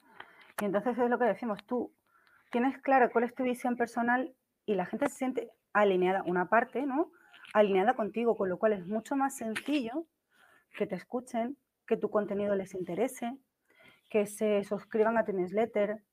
Y 0.61 0.65
entonces 0.65 0.97
es 0.97 1.09
lo 1.09 1.17
que 1.17 1.25
decimos, 1.25 1.59
tú 1.65 1.93
tienes 2.51 2.77
claro 2.79 3.09
cuál 3.11 3.25
es 3.25 3.35
tu 3.35 3.43
visión 3.43 3.75
personal 3.75 4.33
y 4.65 4.75
la 4.75 4.85
gente 4.85 5.09
se 5.09 5.15
siente 5.15 5.49
alineada, 5.73 6.23
una 6.25 6.49
parte, 6.49 6.85
¿no? 6.85 7.11
Alineada 7.53 7.95
contigo, 7.95 8.37
con 8.37 8.49
lo 8.49 8.57
cual 8.57 8.73
es 8.73 8.85
mucho 8.87 9.15
más 9.15 9.35
sencillo 9.35 10.05
que 10.77 10.87
te 10.87 10.95
escuchen, 10.95 11.57
que 11.85 11.97
tu 11.97 12.09
contenido 12.09 12.55
les 12.55 12.73
interese, 12.73 13.35
que 14.09 14.25
se 14.25 14.63
suscriban 14.63 15.17
a 15.17 15.25
tu 15.25 15.33
newsletter. 15.33 16.03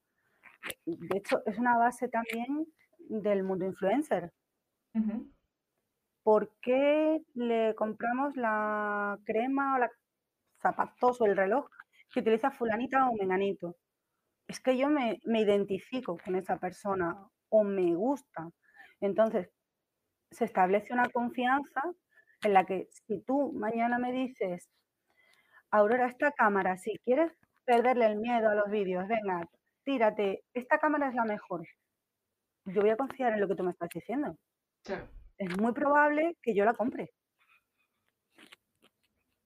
De 0.85 1.17
hecho, 1.17 1.43
es 1.47 1.59
una 1.59 1.77
base 1.79 2.09
también 2.09 2.67
del 3.11 3.43
mundo 3.43 3.65
influencer. 3.65 4.33
¿Por 6.23 6.53
qué 6.61 7.23
le 7.35 7.75
compramos 7.75 8.37
la 8.37 9.19
crema 9.25 9.77
o 9.77 9.79
la 9.79 9.91
zapatos 10.61 11.21
o 11.21 11.27
el 11.27 11.37
reloj 11.37 11.67
que 12.13 12.21
utiliza 12.21 12.51
fulanita 12.51 13.09
o 13.09 13.15
menganito? 13.15 13.77
Es 14.47 14.61
que 14.61 14.77
yo 14.77 14.89
me, 14.89 15.19
me 15.25 15.41
identifico 15.41 16.17
con 16.25 16.37
esa 16.37 16.59
persona 16.59 17.17
o 17.49 17.65
me 17.65 17.95
gusta. 17.95 18.49
Entonces, 19.01 19.51
se 20.31 20.45
establece 20.45 20.93
una 20.93 21.09
confianza 21.09 21.83
en 22.43 22.55
la 22.55 22.65
que 22.65 22.89
si 22.91 23.21
tú 23.23 23.53
mañana 23.53 23.99
me 23.99 24.13
dices, 24.13 24.69
Aurora, 25.73 26.07
esta 26.07 26.33
cámara, 26.33 26.77
si 26.77 26.97
quieres 27.05 27.33
perderle 27.65 28.07
el 28.07 28.17
miedo 28.17 28.49
a 28.49 28.55
los 28.55 28.71
vídeos, 28.71 29.07
venga, 29.07 29.49
tírate, 29.85 30.43
esta 30.55 30.79
cámara 30.79 31.09
es 31.09 31.15
la 31.15 31.25
mejor. 31.25 31.67
Yo 32.75 32.83
voy 32.83 32.91
a 32.91 32.97
confiar 32.97 33.33
en 33.33 33.41
lo 33.41 33.49
que 33.49 33.55
tú 33.55 33.63
me 33.63 33.71
estás 33.71 33.89
diciendo. 33.93 34.37
Es 35.39 35.57
muy 35.59 35.73
probable 35.73 36.37
que 36.43 36.55
yo 36.55 36.65
la 36.65 36.75
compre. 36.75 37.13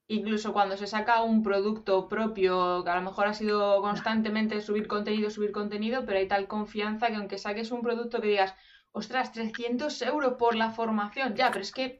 Incluso 0.06 0.52
cuando 0.52 0.76
se 0.76 0.86
saca 0.86 1.22
un 1.22 1.42
producto 1.42 2.08
propio, 2.08 2.84
que 2.84 2.90
a 2.90 2.96
lo 2.96 3.02
mejor 3.02 3.26
ha 3.26 3.32
sido 3.32 3.80
constantemente 3.80 4.60
subir 4.60 4.86
contenido, 4.86 5.30
subir 5.30 5.50
contenido, 5.50 6.04
pero 6.04 6.18
hay 6.18 6.28
tal 6.28 6.46
confianza 6.46 7.08
que 7.08 7.14
aunque 7.14 7.38
saques 7.38 7.70
un 7.70 7.80
producto 7.80 8.20
que 8.20 8.28
digas, 8.28 8.54
ostras, 8.92 9.32
300 9.32 10.02
euros 10.02 10.34
por 10.34 10.56
la 10.56 10.70
formación, 10.70 11.34
ya, 11.34 11.50
pero 11.50 11.62
es 11.62 11.72
que 11.72 11.98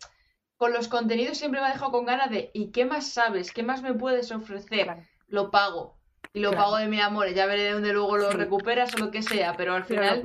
con 0.56 0.72
los 0.72 0.88
contenidos 0.88 1.38
siempre 1.38 1.60
me 1.60 1.66
ha 1.66 1.72
dejado 1.72 1.92
con 1.92 2.04
ganas 2.04 2.30
de, 2.30 2.50
¿y 2.52 2.72
qué 2.72 2.84
más 2.84 3.08
sabes? 3.08 3.52
¿Qué 3.52 3.62
más 3.62 3.82
me 3.82 3.94
puedes 3.94 4.30
ofrecer? 4.32 5.08
Lo 5.26 5.50
pago. 5.50 5.98
Y 6.35 6.40
lo 6.40 6.51
pago 6.51 6.77
de 6.77 6.88
mi 6.88 7.01
amor, 7.01 7.29
ya 7.33 7.47
veré 7.47 7.62
de 7.62 7.73
dónde 7.73 7.92
luego 7.92 8.16
lo 8.16 8.31
recuperas 8.31 8.92
o 8.97 8.99
lo 8.99 9.12
que 9.12 9.23
sea, 9.23 9.57
pero 9.57 9.73
al 9.75 9.85
final 9.85 10.20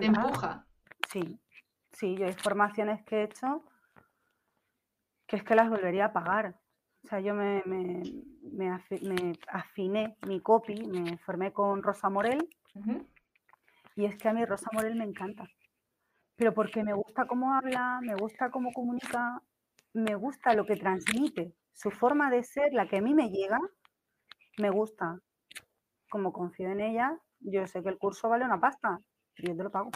te 0.00 0.06
empuja. 0.06 0.66
Sí, 1.08 1.38
sí, 1.92 2.16
yo 2.16 2.26
hay 2.26 2.32
formaciones 2.32 3.02
que 3.04 3.20
he 3.20 3.22
hecho 3.24 3.62
que 5.32 5.36
es 5.36 5.44
que 5.44 5.54
las 5.54 5.70
volvería 5.70 6.06
a 6.06 6.12
pagar. 6.12 6.56
O 7.04 7.08
sea, 7.08 7.20
yo 7.20 7.32
me, 7.32 7.62
me, 7.64 8.70
afiné 9.48 10.16
mi 10.26 10.40
copy, 10.40 10.74
me 10.84 11.16
formé 11.18 11.52
con 11.52 11.82
Rosa 11.82 12.10
Morel 12.10 12.48
y 13.96 14.04
es 14.04 14.16
que 14.16 14.28
a 14.28 14.32
mí 14.32 14.44
Rosa 14.44 14.68
Morel 14.72 14.96
me 14.96 15.04
encanta. 15.04 15.48
Pero 16.36 16.52
porque 16.52 16.82
me 16.82 16.92
gusta 16.92 17.26
cómo 17.26 17.54
habla, 17.54 18.00
me 18.02 18.14
gusta 18.16 18.50
cómo 18.50 18.72
comunica, 18.72 19.40
me 19.94 20.16
gusta 20.16 20.54
lo 20.54 20.66
que 20.66 20.76
transmite, 20.76 21.54
su 21.72 21.90
forma 21.90 22.30
de 22.30 22.42
ser, 22.42 22.74
la 22.74 22.86
que 22.86 22.98
a 22.98 23.00
mí 23.02 23.14
me 23.14 23.30
llega, 23.30 23.60
me 24.58 24.70
gusta. 24.70 25.20
Como 26.12 26.32
confío 26.32 26.70
en 26.70 26.80
ella, 26.80 27.18
yo 27.40 27.66
sé 27.66 27.82
que 27.82 27.88
el 27.88 27.96
curso 27.96 28.28
vale 28.28 28.44
una 28.44 28.60
pasta, 28.60 28.98
y 29.38 29.48
yo 29.48 29.56
te 29.56 29.62
lo 29.62 29.70
pago. 29.70 29.90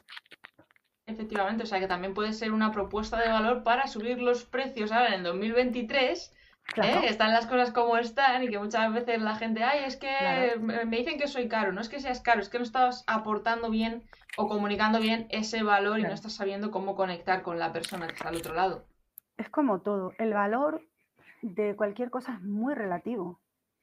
Efectivamente, 1.05 1.65
o 1.65 1.67
sea 1.67 1.79
que 1.79 1.87
también 1.87 2.15
puede 2.15 2.33
ser 2.33 2.53
una 2.53 2.73
propuesta 2.73 3.21
de 3.21 3.29
valor 3.29 3.63
para 3.63 3.87
subir 3.87 4.21
los 4.21 4.45
precios 4.45 4.91
ahora 4.91 5.15
en 5.15 5.23
2023. 5.23 6.33
¿eh? 6.77 6.99
Que 7.01 7.09
están 7.09 7.33
las 7.33 7.47
cosas 7.47 7.71
como 7.71 7.97
están 7.99 8.43
y 8.43 8.49
que 8.49 8.59
muchas 8.59 8.93
veces 8.93 9.21
la 9.21 9.37
gente, 9.37 9.63
ay, 9.63 9.85
es 9.85 9.97
que 9.97 10.57
me 10.59 10.97
dicen 10.97 11.19
que 11.19 11.29
soy 11.29 11.49
caro. 11.49 11.73
No 11.73 11.83
es 11.83 11.91
que 11.91 12.01
seas 12.01 12.23
caro, 12.23 12.41
es 12.41 12.49
que 12.49 12.59
no 12.59 12.65
estás 12.65 13.05
aportando 13.07 13.71
bien 13.71 14.03
o 14.39 14.49
comunicando 14.49 14.99
bien 14.99 15.27
ese 15.29 15.63
valor 15.63 16.01
y 16.01 16.05
no 16.05 16.15
estás 16.15 16.33
sabiendo 16.33 16.71
cómo 16.71 16.97
conectar 16.97 17.43
con 17.43 17.59
la 17.59 17.73
persona 17.73 18.09
que 18.09 18.15
está 18.15 18.31
al 18.31 18.37
otro 18.37 18.55
lado 18.55 18.87
es 19.37 19.49
como 19.51 19.81
todo, 19.81 20.13
el 20.19 20.33
valor 20.33 20.83
de 21.43 21.77
cualquier 21.77 22.11
cosa 22.11 22.35
es 22.35 22.43
muy 22.43 22.75
relativo. 22.75 23.41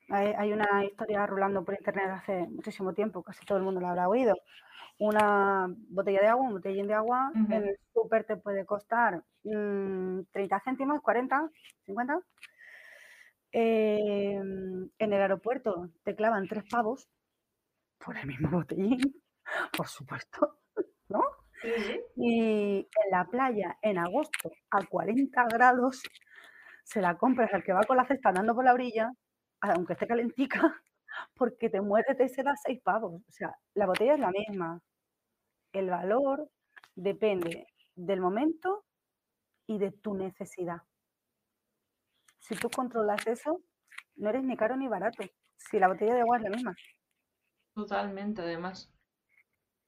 Hay, 0.10 0.52
una 0.52 0.84
historia 0.84 1.26
rulando 1.26 1.64
por 1.64 1.76
internet 1.76 2.10
hace 2.10 2.48
muchísimo 2.48 2.94
tiempo, 2.94 3.24
casi 3.24 3.46
todo 3.46 3.58
el 3.58 3.64
mundo 3.64 3.80
lo 3.80 3.88
habrá 3.88 4.08
oído. 4.08 4.36
Una 5.00 5.68
botella 5.90 6.22
de 6.22 6.28
agua, 6.28 6.46
un 6.46 6.54
botellín 6.54 6.88
de 6.88 6.94
agua, 6.94 7.32
en 7.34 7.64
el 7.64 7.78
súper 7.94 8.26
te 8.26 8.38
puede 8.38 8.66
costar 8.66 9.24
30 9.44 10.26
mm, 10.34 10.60
céntimos, 10.64 11.02
40, 11.02 11.50
50. 11.86 12.20
Em, 13.56 14.90
en 14.98 15.14
el 15.14 15.22
aeropuerto 15.22 15.90
te 16.04 16.16
clavan 16.16 16.48
tres 16.48 16.64
pavos 16.70 17.08
por 18.04 18.18
el 18.18 18.28
mismo 18.28 18.50
botellín, 18.52 19.00
por 19.76 19.88
supuesto, 19.88 20.60
¿no? 21.08 21.22
Y 22.16 22.80
en 22.80 23.12
la 23.12 23.26
playa, 23.26 23.78
en 23.82 23.98
agosto, 23.98 24.52
a 24.70 24.86
40 24.86 25.46
grados, 25.46 26.04
se 26.84 27.00
la 27.02 27.18
compras 27.18 27.54
al 27.54 27.64
que 27.64 27.74
va 27.74 27.84
con 27.84 27.98
la 27.98 28.06
cesta 28.06 28.30
andando 28.30 28.54
por 28.54 28.66
la 28.66 28.74
orilla, 28.74 29.12
aunque 29.72 29.94
esté 29.94 30.08
calentica, 30.08 30.60
porque 31.36 31.70
te 31.70 31.82
mueres 31.82 32.18
de 32.18 32.30
se 32.30 32.44
da 32.44 32.56
seis 32.56 32.82
pavos. 32.82 33.22
O 33.28 33.32
sea, 33.32 33.56
la 33.74 33.86
botella 33.86 34.16
es 34.16 34.20
la 34.20 34.32
misma. 34.32 34.82
El 35.72 35.90
valor 35.90 36.50
depende 36.96 37.68
del 37.96 38.22
momento 38.22 38.86
y 39.68 39.78
de 39.78 39.92
tu 39.92 40.14
necesidad. 40.14 40.82
Si 42.40 42.56
tú 42.56 42.70
controlas 42.70 43.26
eso, 43.26 43.62
no 44.16 44.30
eres 44.30 44.44
ni 44.44 44.58
caro 44.58 44.76
ni 44.76 44.88
barato. 44.88 45.24
Si 45.56 45.80
la 45.80 45.88
botella 45.88 46.14
de 46.14 46.22
agua 46.22 46.38
es 46.38 46.44
la 46.44 46.50
misma. 46.50 46.76
Totalmente, 47.74 48.42
además. 48.42 48.93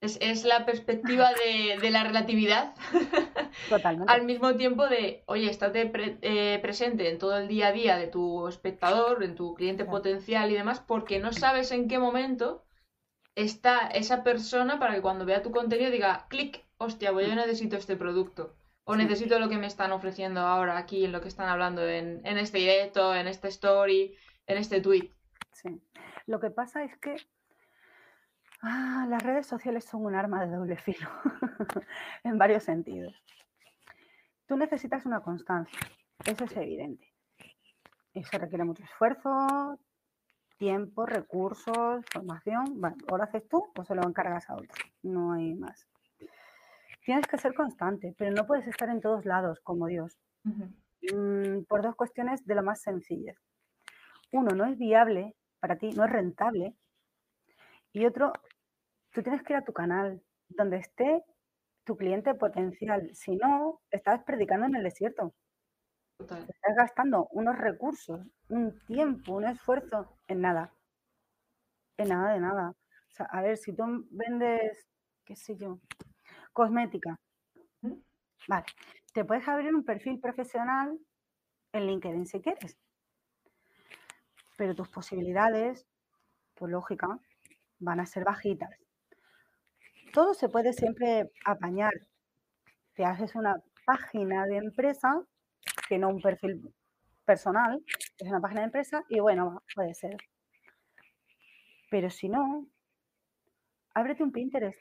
Es, 0.00 0.44
la 0.44 0.66
perspectiva 0.66 1.30
de, 1.80 1.90
la 1.90 2.04
relatividad. 2.04 2.74
Totalmente. 3.68 4.12
Al 4.12 4.24
mismo 4.24 4.54
tiempo 4.56 4.86
de, 4.88 5.24
oye, 5.26 5.50
estate 5.50 5.90
eh, 6.22 6.58
presente 6.60 7.08
en 7.08 7.18
todo 7.18 7.36
el 7.38 7.48
día 7.48 7.68
a 7.68 7.72
día 7.72 7.96
de 7.96 8.06
tu 8.06 8.46
espectador, 8.48 9.22
en 9.22 9.34
tu 9.34 9.54
cliente 9.54 9.84
potencial 9.84 10.50
y 10.50 10.54
demás, 10.54 10.80
porque 10.80 11.18
no 11.18 11.32
sabes 11.32 11.72
en 11.72 11.88
qué 11.88 11.98
momento 11.98 12.64
está 13.34 13.88
esa 13.88 14.22
persona 14.22 14.78
para 14.78 14.94
que 14.94 15.02
cuando 15.02 15.24
vea 15.24 15.42
tu 15.42 15.50
contenido 15.50 15.90
diga, 15.90 16.26
clic, 16.28 16.64
hostia, 16.78 17.12
pues 17.12 17.28
yo 17.28 17.34
necesito 17.34 17.76
este 17.76 17.96
producto. 17.96 18.54
O 18.84 18.94
necesito 18.94 19.40
lo 19.40 19.48
que 19.48 19.58
me 19.58 19.66
están 19.66 19.90
ofreciendo 19.90 20.40
ahora 20.40 20.78
aquí, 20.78 21.04
en 21.04 21.12
lo 21.12 21.20
que 21.20 21.28
están 21.28 21.48
hablando 21.48 21.84
en, 21.84 22.24
en 22.24 22.38
este 22.38 22.58
directo, 22.58 23.14
en 23.14 23.26
este 23.26 23.48
story, 23.48 24.16
en 24.46 24.58
este 24.58 24.80
tweet. 24.80 25.10
Sí. 25.52 25.82
Lo 26.26 26.38
que 26.38 26.50
pasa 26.50 26.84
es 26.84 26.96
que 26.98 27.16
Ah, 28.62 29.06
las 29.08 29.22
redes 29.22 29.46
sociales 29.46 29.84
son 29.84 30.04
un 30.06 30.14
arma 30.14 30.44
de 30.44 30.54
doble 30.54 30.76
filo, 30.76 31.08
en 32.24 32.38
varios 32.38 32.64
sentidos. 32.64 33.14
Tú 34.46 34.56
necesitas 34.56 35.04
una 35.06 35.20
constancia, 35.20 35.78
eso 36.24 36.44
es 36.44 36.56
evidente. 36.56 37.12
Eso 38.14 38.38
requiere 38.38 38.64
mucho 38.64 38.82
esfuerzo, 38.82 39.78
tiempo, 40.56 41.04
recursos, 41.04 42.04
formación. 42.10 42.80
Bueno, 42.80 42.96
o 43.10 43.18
lo 43.18 43.24
haces 43.24 43.46
tú 43.48 43.70
o 43.76 43.84
se 43.84 43.94
lo 43.94 44.06
encargas 44.06 44.48
a 44.48 44.54
otro, 44.54 44.84
no 45.02 45.32
hay 45.32 45.54
más. 45.54 45.86
Tienes 47.04 47.26
que 47.26 47.38
ser 47.38 47.54
constante, 47.54 48.14
pero 48.16 48.32
no 48.32 48.46
puedes 48.46 48.66
estar 48.66 48.88
en 48.88 49.00
todos 49.00 49.24
lados 49.26 49.60
como 49.60 49.86
Dios. 49.86 50.18
Mm, 51.12 51.64
por 51.68 51.82
dos 51.82 51.94
cuestiones 51.94 52.44
de 52.46 52.54
lo 52.54 52.62
más 52.62 52.80
sencillas. 52.80 53.36
Uno, 54.32 54.50
no 54.56 54.64
es 54.64 54.78
viable 54.78 55.36
para 55.60 55.76
ti, 55.76 55.90
no 55.90 56.04
es 56.04 56.10
rentable 56.10 56.74
y 57.96 58.04
otro, 58.04 58.30
tú 59.10 59.22
tienes 59.22 59.42
que 59.42 59.54
ir 59.54 59.56
a 59.56 59.64
tu 59.64 59.72
canal, 59.72 60.22
donde 60.50 60.76
esté 60.76 61.24
tu 61.82 61.96
cliente 61.96 62.34
potencial. 62.34 63.08
Si 63.14 63.36
no, 63.36 63.80
estás 63.90 64.22
predicando 64.24 64.66
en 64.66 64.76
el 64.76 64.82
desierto. 64.82 65.34
Estás 66.18 66.76
gastando 66.76 67.26
unos 67.30 67.56
recursos, 67.56 68.20
un 68.50 68.78
tiempo, 68.80 69.36
un 69.36 69.46
esfuerzo 69.46 70.18
en 70.28 70.42
nada. 70.42 70.74
En 71.96 72.10
nada 72.10 72.34
de 72.34 72.40
nada. 72.40 72.68
O 72.68 73.10
sea, 73.14 73.26
a 73.30 73.40
ver, 73.40 73.56
si 73.56 73.74
tú 73.74 74.06
vendes, 74.10 74.86
qué 75.24 75.34
sé 75.34 75.56
yo, 75.56 75.78
cosmética. 76.52 77.18
Vale. 78.46 78.66
Te 79.14 79.24
puedes 79.24 79.48
abrir 79.48 79.74
un 79.74 79.84
perfil 79.84 80.20
profesional 80.20 80.98
en 81.72 81.86
LinkedIn 81.86 82.26
si 82.26 82.42
quieres. 82.42 82.76
Pero 84.58 84.74
tus 84.74 84.90
posibilidades, 84.90 85.86
por 86.56 86.68
lógica, 86.68 87.18
van 87.78 88.00
a 88.00 88.06
ser 88.06 88.24
bajitas. 88.24 88.70
Todo 90.12 90.34
se 90.34 90.48
puede 90.48 90.72
siempre 90.72 91.30
apañar. 91.44 91.92
Te 92.94 93.04
haces 93.04 93.34
una 93.34 93.56
página 93.84 94.46
de 94.46 94.56
empresa, 94.56 95.22
que 95.88 95.98
no 95.98 96.08
un 96.08 96.20
perfil 96.20 96.74
personal, 97.24 97.82
es 98.18 98.28
una 98.28 98.40
página 98.40 98.62
de 98.62 98.66
empresa 98.66 99.04
y 99.08 99.20
bueno, 99.20 99.62
puede 99.74 99.94
ser. 99.94 100.16
Pero 101.90 102.10
si 102.10 102.28
no, 102.28 102.66
ábrete 103.94 104.22
un 104.22 104.32
Pinterest. 104.32 104.80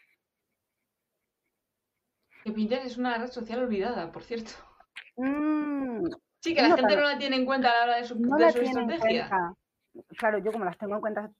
Que 2.43 2.52
Pinterest 2.52 2.86
es 2.86 2.98
una 2.98 3.18
red 3.18 3.28
social 3.28 3.64
olvidada, 3.64 4.12
por 4.12 4.24
cierto. 4.24 4.52
Mm, 5.18 6.06
sí, 6.39 6.54
que 6.54 6.62
la 6.62 6.76
gente 6.76 6.96
no 6.96 7.02
la 7.02 7.18
tiene 7.18 7.38
en 7.38 7.46
cuenta 7.46 7.72
a 7.72 7.74
la 7.74 7.84
hora 7.84 7.98
de 7.98 8.04
su, 8.06 8.20
no 8.20 8.38
estrategia. 8.38 9.30
Claro, 10.18 10.38
yo 10.39 10.52
como 10.52 10.66
las 10.66 10.78
tengo 10.78 10.96
en 10.96 11.02
cuenta 11.02 11.32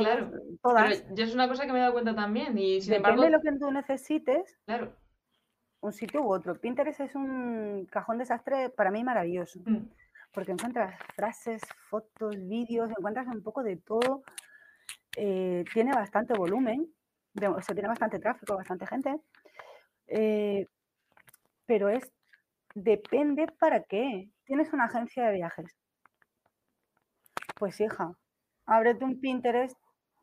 claro, 0.00 0.30
todas. 0.62 1.04
yo 1.14 1.24
es 1.24 1.34
una 1.34 1.48
cosa 1.48 1.66
que 1.66 1.72
me 1.72 1.78
he 1.78 1.82
dado 1.82 1.92
cuenta 1.92 2.14
también. 2.14 2.56
Y 2.58 2.80
sin 2.80 2.94
Depende 2.94 3.24
de 3.24 3.30
lo 3.30 3.40
que 3.40 3.52
tú 3.52 3.70
necesites. 3.70 4.58
Claro. 4.64 4.94
Un 5.80 5.92
sitio 5.92 6.22
u 6.22 6.32
otro. 6.32 6.58
Pinterest 6.60 7.00
es 7.00 7.14
un 7.14 7.86
cajón 7.90 8.18
desastre 8.18 8.70
para 8.70 8.90
mí 8.90 9.02
maravilloso. 9.04 9.60
Mm. 9.64 9.88
Porque 10.32 10.52
encuentras 10.52 10.98
frases, 11.14 11.62
fotos, 11.90 12.36
vídeos, 12.48 12.90
encuentras 12.90 13.26
un 13.26 13.42
poco 13.42 13.62
de 13.62 13.76
todo. 13.76 14.22
Eh, 15.16 15.64
tiene 15.74 15.92
bastante 15.92 16.32
volumen, 16.32 16.88
o 17.36 17.60
sea, 17.60 17.74
tiene 17.74 17.88
bastante 17.88 18.18
tráfico, 18.18 18.56
bastante 18.56 18.86
gente. 18.86 19.14
Eh, 20.06 20.66
pero 21.66 21.88
es, 21.88 22.10
depende 22.74 23.46
para 23.58 23.82
qué. 23.82 24.30
Tienes 24.44 24.72
una 24.72 24.84
agencia 24.84 25.26
de 25.26 25.34
viajes. 25.34 25.76
Pues 27.56 27.80
hija, 27.80 28.12
ábrete 28.66 29.04
un 29.04 29.20
Pinterest 29.20 29.76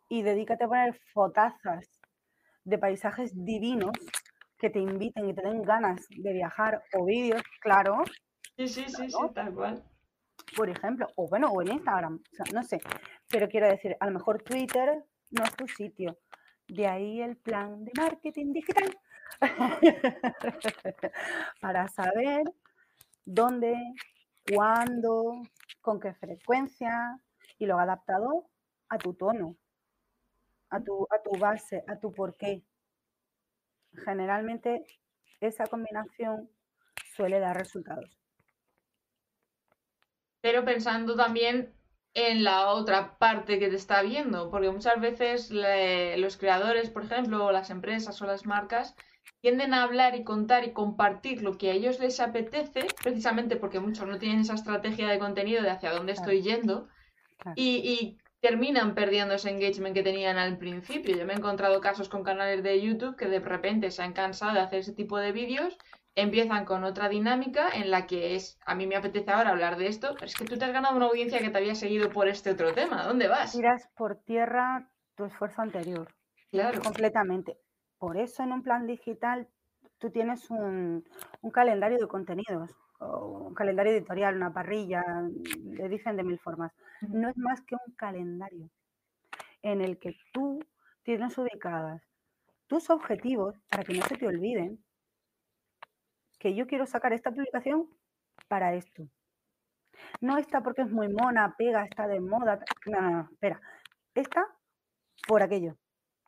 y 0.10 0.24
dedícate 0.24 0.66
a 0.66 0.68
poner 0.68 1.00
fotazas 1.14 1.88
de 2.64 2.78
paisajes 2.78 3.32
divinos 3.34 3.94
que 4.58 4.70
te 4.70 4.80
inviten 4.80 5.30
y 5.30 5.34
te 5.34 5.42
den 5.42 5.62
ganas 5.62 6.06
de 6.10 6.34
viajar 6.34 6.84
o 6.94 7.06
vídeos, 7.06 7.42
claro. 7.62 8.04
Sí, 8.58 8.68
sí, 8.68 8.86
sí, 8.88 9.10
sí, 9.10 9.18
tal 9.34 9.54
cual. 9.54 9.84
Por 10.58 10.70
ejemplo, 10.70 11.08
o 11.16 11.30
bueno, 11.30 11.48
o 11.48 11.62
en 11.62 11.74
Instagram, 11.74 12.16
o 12.16 12.36
sea, 12.36 12.46
no 12.54 12.64
sé. 12.64 12.82
Pero 13.30 13.48
quiero 13.48 13.68
decir, 13.68 13.96
a 14.00 14.06
lo 14.08 14.12
mejor 14.12 14.42
Twitter 14.42 15.06
no 15.32 15.44
es 15.44 15.56
tu 15.56 15.68
sitio. 15.68 16.18
De 16.68 16.88
ahí 16.88 17.22
el 17.22 17.38
plan 17.38 17.86
de 17.86 17.92
marketing 17.96 18.52
digital. 18.52 18.98
Para 21.62 21.88
saber 21.88 22.44
dónde, 23.26 23.76
cuándo, 24.52 25.42
con 25.82 26.00
qué 26.00 26.14
frecuencia 26.16 27.18
y 27.58 27.66
lo 27.66 27.80
adaptado 27.80 28.50
a 28.90 28.98
tu 28.98 29.14
tono, 29.14 29.56
a 30.70 30.82
tu, 30.82 31.08
a 31.10 31.22
tu 31.22 31.38
base, 31.40 31.84
a 31.88 32.00
tu 32.00 32.14
porqué. 32.14 32.64
Generalmente 34.06 34.84
esa 35.40 35.66
combinación 35.68 36.50
suele 37.16 37.40
dar 37.40 37.58
resultados. 37.58 38.18
Pero 40.42 40.64
pensando 40.64 41.16
también 41.16 41.74
en 42.14 42.44
la 42.44 42.70
otra 42.70 43.18
parte 43.18 43.60
que 43.60 43.70
te 43.70 43.76
está 43.76 44.02
viendo, 44.02 44.50
porque 44.50 44.72
muchas 44.72 45.00
veces 45.00 45.52
los 45.52 46.38
creadores, 46.38 46.90
por 46.90 47.04
ejemplo, 47.04 47.46
o 47.46 47.52
las 47.52 47.70
empresas 47.70 48.22
o 48.22 48.26
las 48.26 48.46
marcas, 48.46 48.96
tienden 49.42 49.74
a 49.74 49.84
hablar 49.84 50.16
y 50.16 50.24
contar 50.24 50.64
y 50.64 50.74
compartir 50.74 51.44
lo 51.44 51.58
que 51.58 51.72
a 51.72 51.74
ellos 51.74 52.00
les 52.00 52.20
apetece, 52.20 52.88
precisamente 53.02 53.56
porque 53.56 53.80
muchos 53.80 54.08
no 54.08 54.18
tienen 54.18 54.42
esa 54.42 54.56
estrategia 54.56 55.08
de 55.08 55.20
contenido 55.20 55.62
de 55.62 55.70
hacia 55.70 55.92
dónde 55.92 56.14
estoy 56.14 56.42
yendo, 56.42 56.88
y, 57.56 58.18
terminan 58.42 58.96
perdiendo 58.96 59.36
ese 59.36 59.50
engagement 59.50 59.94
que 59.94 60.04
tenían 60.04 60.38
al 60.38 60.58
principio. 60.58 61.16
Yo 61.16 61.26
me 61.26 61.34
he 61.34 61.38
encontrado 61.38 61.82
casos 61.82 62.10
con 62.10 62.24
canales 62.24 62.64
de 62.64 62.82
YouTube 62.82 63.16
que 63.16 63.28
de 63.28 63.40
repente 63.40 63.92
se 63.92 64.02
han 64.02 64.14
cansado 64.14 64.54
de 64.54 64.62
hacer 64.62 64.80
ese 64.80 64.94
tipo 64.94 65.18
de 65.18 65.32
vídeos, 65.32 65.78
empiezan 66.16 66.66
con 66.66 66.84
otra 66.84 67.10
dinámica 67.10 67.70
en 67.70 67.92
la 67.92 68.08
que 68.08 68.36
es, 68.36 68.60
a 68.66 68.76
mí 68.76 68.88
me 68.88 68.96
apetece 68.96 69.32
ahora 69.32 69.52
hablar 69.52 69.78
de 69.78 69.88
esto, 69.88 70.14
pero 70.14 70.26
es 70.26 70.36
que 70.36 70.46
tú 70.46 70.58
te 70.58 70.66
has 70.66 70.74
ganado 70.74 70.96
una 70.96 71.08
audiencia 71.08 71.40
que 71.40 71.50
te 71.50 71.58
había 71.58 71.76
seguido 71.76 72.10
por 72.10 72.28
este 72.28 72.52
otro 72.52 72.74
tema. 72.74 73.04
¿Dónde 73.04 73.28
vas? 73.28 73.52
Tiras 73.52 73.90
por 73.96 74.18
tierra 74.24 74.90
tu 75.16 75.26
esfuerzo 75.26 75.62
anterior. 75.62 76.08
Claro. 76.52 76.82
Completamente. 76.82 77.58
Por 77.98 78.18
eso 78.18 78.44
en 78.44 78.54
un 78.54 78.64
plan 78.64 78.88
digital 78.88 79.48
tú 79.98 80.10
tienes 80.10 80.50
un, 80.50 81.06
un 81.42 81.52
calendario 81.52 81.98
de 81.98 82.08
contenidos 82.08 82.72
un 83.00 83.54
calendario 83.54 83.94
editorial, 83.94 84.36
una 84.36 84.54
parrilla, 84.54 85.04
le 85.64 85.90
dicen 85.90 86.18
de 86.18 86.24
mil 86.24 86.40
formas. 86.40 86.72
No 87.02 87.30
es 87.30 87.38
más 87.38 87.62
que 87.62 87.76
un 87.76 87.94
calendario 87.96 88.70
en 89.62 89.82
el 89.82 90.00
que 90.00 90.18
tú 90.34 90.60
tienes 91.04 91.38
ubicadas 91.38 92.02
tus 92.68 92.90
objetivos 92.90 93.56
para 93.70 93.84
que 93.84 93.94
no 93.94 94.06
se 94.06 94.16
te 94.16 94.28
olviden 94.28 94.84
que 96.40 96.56
yo 96.56 96.68
quiero 96.68 96.86
sacar 96.86 97.14
esta 97.14 97.32
publicación 97.32 97.90
para 98.48 98.76
esto. 98.76 99.08
No 100.22 100.38
está 100.38 100.62
porque 100.62 100.84
es 100.84 100.92
muy 100.92 101.10
mona, 101.10 101.56
pega, 101.58 101.84
está 101.84 102.08
de 102.08 102.22
moda. 102.22 102.60
No, 102.86 103.02
no, 103.02 103.12
no, 103.12 103.30
espera. 103.32 103.60
Esta 104.14 104.46
por 105.28 105.42
aquello. 105.44 105.76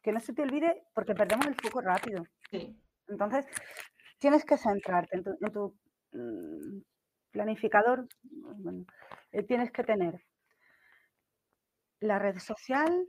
Que 0.01 0.11
no 0.11 0.19
se 0.19 0.33
te 0.33 0.41
olvide 0.41 0.83
porque 0.93 1.13
perdemos 1.13 1.45
el 1.47 1.55
foco 1.55 1.79
rápido. 1.81 2.23
Entonces, 3.07 3.45
tienes 4.19 4.43
que 4.43 4.57
centrarte 4.57 5.17
en 5.17 5.51
tu 5.53 5.75
Mm, 5.81 5.90
planificador, 7.31 8.07
eh, 9.31 9.43
tienes 9.43 9.71
que 9.71 9.83
tener 9.83 10.21
la 11.99 12.19
red 12.19 12.37
social, 12.39 13.07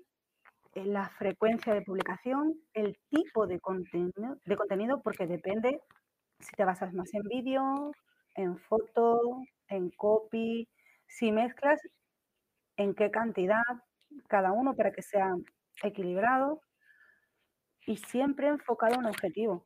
eh, 0.75 0.85
la 0.85 1.09
frecuencia 1.11 1.75
de 1.75 1.83
publicación, 1.83 2.55
el 2.75 2.99
tipo 3.11 3.47
de 3.47 3.61
contenido, 3.61 4.39
de 4.45 4.57
contenido, 4.57 5.03
porque 5.03 5.27
depende 5.27 5.81
si 6.39 6.53
te 6.57 6.65
basas 6.65 6.93
más 6.93 7.13
en 7.15 7.23
vídeo, 7.23 7.93
en 8.35 8.59
foto, 8.59 9.43
en 9.69 9.91
copy, 9.91 10.69
si 11.07 11.33
mezclas, 11.33 11.81
en 12.77 12.95
qué 12.95 13.11
cantidad, 13.11 13.63
cada 14.29 14.53
uno 14.53 14.75
para 14.75 14.93
que 14.93 15.03
sea 15.03 15.35
equilibrado 15.83 16.61
y 17.87 17.97
siempre 17.97 18.49
enfocado 18.49 18.95
a 18.95 18.99
un 18.99 19.07
objetivo. 19.07 19.65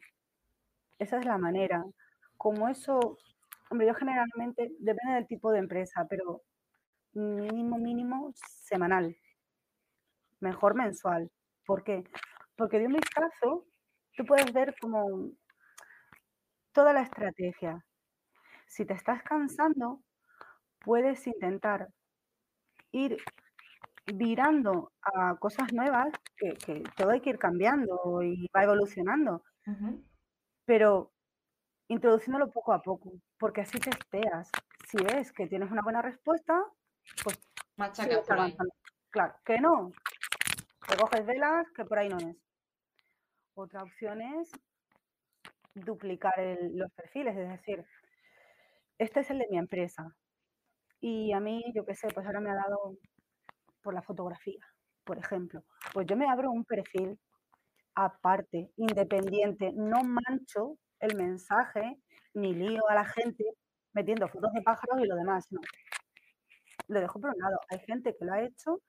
Esa 0.99 1.19
es 1.19 1.27
la 1.27 1.39
manera 1.39 1.85
como 2.37 2.69
eso, 2.69 3.19
hombre, 3.71 3.87
yo 3.87 3.95
generalmente, 3.95 4.71
depende 4.79 5.15
del 5.15 5.27
tipo 5.27 5.51
de 5.53 5.61
empresa, 5.61 6.07
pero 6.09 6.43
mínimo, 7.13 7.79
mínimo 7.79 8.33
semanal, 8.35 9.17
mejor 10.41 10.75
mensual. 10.75 11.31
¿Por 11.65 11.83
qué? 11.83 12.05
Porque 12.57 12.79
de 12.79 12.87
un 12.87 12.95
vistazo 12.95 13.67
tú 14.17 14.25
puedes 14.25 14.53
ver 14.53 14.75
como 14.81 15.31
toda 16.73 16.93
la 16.93 17.03
estrategia. 17.03 17.85
Si 18.67 18.85
te 18.85 18.95
estás 18.95 19.23
cansando, 19.23 20.03
puedes 20.81 21.27
intentar 21.27 21.89
ir 22.93 23.17
virando 24.15 24.93
a 25.03 25.37
cosas 25.37 25.73
nuevas, 25.73 26.13
que, 26.37 26.83
todo 26.97 27.11
hay 27.11 27.21
que 27.21 27.31
ir 27.31 27.39
cambiando 27.39 28.23
y 28.23 28.49
va 28.55 28.65
evolucionando. 28.65 29.43
Pero 30.65 31.13
introduciéndolo 31.89 32.51
poco 32.51 32.73
a 32.73 32.83
poco, 32.83 33.13
porque 33.39 33.63
así 33.63 33.79
testeas. 33.79 34.51
Si 34.89 34.99
ves 35.03 35.33
que 35.33 35.47
tienes 35.47 35.71
una 35.71 35.83
buena 35.83 36.03
respuesta, 36.03 36.65
pues 37.23 37.39
machaca 37.77 38.23
Claro, 39.11 39.35
que 39.45 39.61
no, 39.61 39.93
te 40.89 40.97
coges 40.97 41.25
velas, 41.25 41.71
que 41.73 41.85
por 41.85 41.99
ahí 41.99 42.09
no 42.09 42.19
es. 42.19 42.37
Otra 43.55 43.83
opción 43.83 44.21
es 44.21 44.51
duplicar 45.75 46.35
los 46.73 46.93
perfiles, 46.93 47.37
es 47.37 47.49
decir, 47.49 47.85
este 48.99 49.21
es 49.21 49.31
el 49.31 49.39
de 49.39 49.49
mi 49.51 49.59
empresa. 49.59 50.15
Y 51.01 51.33
a 51.33 51.41
mí, 51.41 51.65
yo 51.75 51.85
qué 51.85 51.95
sé, 51.95 52.09
pues 52.09 52.27
ahora 52.27 52.41
me 52.41 52.51
ha 52.51 52.55
dado 52.55 52.97
por 53.83 53.95
la 53.95 54.03
fotografía, 54.03 54.61
por 55.05 55.19
ejemplo. 55.19 55.63
Pues 55.93 56.07
yo 56.07 56.17
me 56.17 56.29
abro 56.29 56.51
un 56.51 56.65
perfil 56.65 57.19
aparte, 57.95 58.71
independiente, 58.77 59.73
no 59.73 60.03
mancho 60.05 60.77
el 61.07 61.17
mensaje, 61.17 61.99
ni 62.35 62.55
lío 62.55 62.89
a 62.89 62.95
la 62.95 63.05
gente 63.05 63.45
metiendo 63.93 64.29
fotos 64.29 64.53
de 64.53 64.63
pájaros 64.63 65.01
y 65.01 65.07
lo 65.07 65.17
demás, 65.17 65.47
no. 65.51 65.61
Lo 66.89 67.01
dejo 67.01 67.21
por 67.21 67.31
un 67.31 67.41
lado. 67.41 67.59
Hay 67.71 67.79
gente 67.81 68.15
que 68.17 68.25
lo 68.25 68.33
ha 68.35 68.43
hecho 68.43 68.81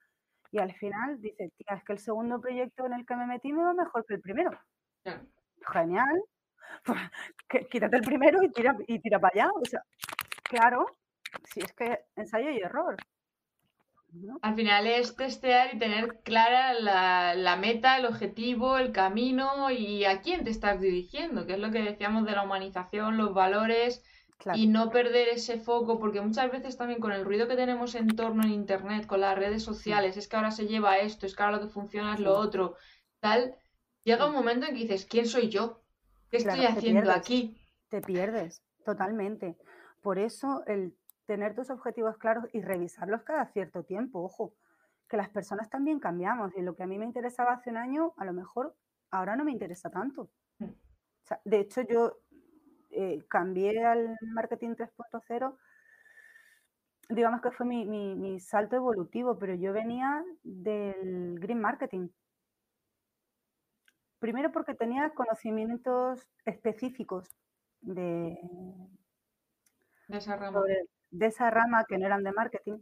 y 0.50 0.58
al 0.58 0.72
final 0.74 1.20
dice, 1.20 1.50
tía, 1.56 1.76
es 1.76 1.84
que 1.84 1.92
el 1.94 1.98
segundo 1.98 2.40
proyecto 2.40 2.86
en 2.86 2.92
el 2.94 3.06
que 3.06 3.16
me 3.16 3.26
metí 3.26 3.52
me 3.52 3.62
va 3.62 3.74
mejor 3.74 4.04
que 4.06 4.14
el 4.14 4.20
primero. 4.20 4.50
Genial. 5.72 6.22
Quítate 7.70 7.96
el 7.96 8.02
primero 8.02 8.42
y 8.42 8.50
tira, 8.50 8.76
y 8.86 8.98
tira 9.00 9.18
para 9.18 9.32
allá. 9.32 9.50
O 9.54 9.64
sea, 9.64 9.82
claro, 10.42 10.86
si 11.44 11.60
es 11.60 11.72
que 11.72 12.04
ensayo 12.16 12.50
y 12.50 12.58
error. 12.58 12.96
Al 14.40 14.54
final 14.54 14.86
es 14.86 15.16
testear 15.16 15.74
y 15.74 15.78
tener 15.78 16.20
clara 16.22 16.72
la, 16.74 17.56
meta, 17.56 17.98
el 17.98 18.06
objetivo, 18.06 18.78
el 18.78 18.92
camino 18.92 19.70
y 19.70 20.04
a 20.04 20.22
quién 20.22 20.44
te 20.44 20.50
estás 20.50 20.80
dirigiendo, 20.80 21.46
que 21.46 21.54
es 21.54 21.58
lo 21.58 21.70
que 21.70 21.82
decíamos 21.82 22.24
de 22.24 22.32
la 22.32 22.44
humanización, 22.44 23.18
los 23.18 23.34
valores 23.34 24.02
y 24.54 24.66
no 24.66 24.90
perder 24.90 25.28
ese 25.28 25.58
foco, 25.58 25.98
porque 25.98 26.20
muchas 26.20 26.50
veces 26.50 26.76
también 26.76 27.00
con 27.00 27.12
el 27.12 27.24
ruido 27.24 27.48
que 27.48 27.56
tenemos 27.56 27.94
en 27.94 28.08
torno 28.08 28.44
en 28.44 28.52
Internet, 28.52 29.06
con 29.06 29.20
las 29.20 29.36
redes 29.36 29.62
sociales, 29.62 30.16
es 30.16 30.26
que 30.26 30.36
ahora 30.36 30.52
se 30.52 30.66
lleva 30.66 30.98
esto, 30.98 31.26
es 31.26 31.34
que 31.34 31.42
ahora 31.42 31.56
lo 31.56 31.62
que 31.62 31.72
funciona 31.72 32.14
es 32.14 32.20
lo 32.20 32.34
otro, 32.34 32.76
tal, 33.20 33.56
llega 34.04 34.26
un 34.26 34.34
momento 34.34 34.66
en 34.66 34.74
que 34.74 34.82
dices, 34.82 35.06
¿quién 35.06 35.26
soy 35.26 35.48
yo? 35.48 35.82
¿Qué 36.30 36.38
estoy 36.38 36.64
haciendo 36.64 37.10
aquí? 37.10 37.60
Te 37.88 38.00
pierdes, 38.00 38.62
totalmente. 38.84 39.56
Por 40.02 40.18
eso 40.18 40.62
el 40.66 40.94
tener 41.28 41.54
tus 41.54 41.68
objetivos 41.68 42.16
claros 42.16 42.46
y 42.54 42.62
revisarlos 42.62 43.22
cada 43.22 43.44
cierto 43.48 43.84
tiempo. 43.84 44.22
Ojo, 44.24 44.54
que 45.06 45.18
las 45.18 45.28
personas 45.28 45.68
también 45.68 46.00
cambiamos 46.00 46.56
y 46.56 46.62
lo 46.62 46.74
que 46.74 46.84
a 46.84 46.86
mí 46.86 46.98
me 46.98 47.04
interesaba 47.04 47.52
hace 47.52 47.68
un 47.68 47.76
año, 47.76 48.14
a 48.16 48.24
lo 48.24 48.32
mejor 48.32 48.74
ahora 49.10 49.36
no 49.36 49.44
me 49.44 49.52
interesa 49.52 49.90
tanto. 49.90 50.30
Mm. 50.58 50.72
de 51.44 51.60
hecho, 51.60 51.82
yo 51.82 52.18
eh, 52.90 53.26
cambié 53.28 53.84
al 53.84 54.16
marketing 54.22 54.70
3.0, 54.70 55.58
digamos 57.10 57.42
que 57.42 57.50
fue 57.50 57.66
mi, 57.66 57.84
mi, 57.84 58.40
salto 58.40 58.76
evolutivo, 58.76 59.38
pero 59.38 59.54
yo 59.54 59.74
venía 59.74 60.24
del 60.42 61.38
green 61.38 61.60
marketing. 61.60 62.08
Primero 64.18 64.50
porque 64.50 64.74
tenía 64.74 65.10
conocimientos 65.10 66.26
específicos 66.46 67.28
de, 67.82 68.38
de 70.08 70.16
esa 70.16 70.36
rama 70.36 70.62
de 71.10 71.26
esa 71.26 71.50
rama 71.50 71.84
que 71.88 71.98
no 71.98 72.06
eran 72.06 72.22
de 72.22 72.32
marketing 72.32 72.78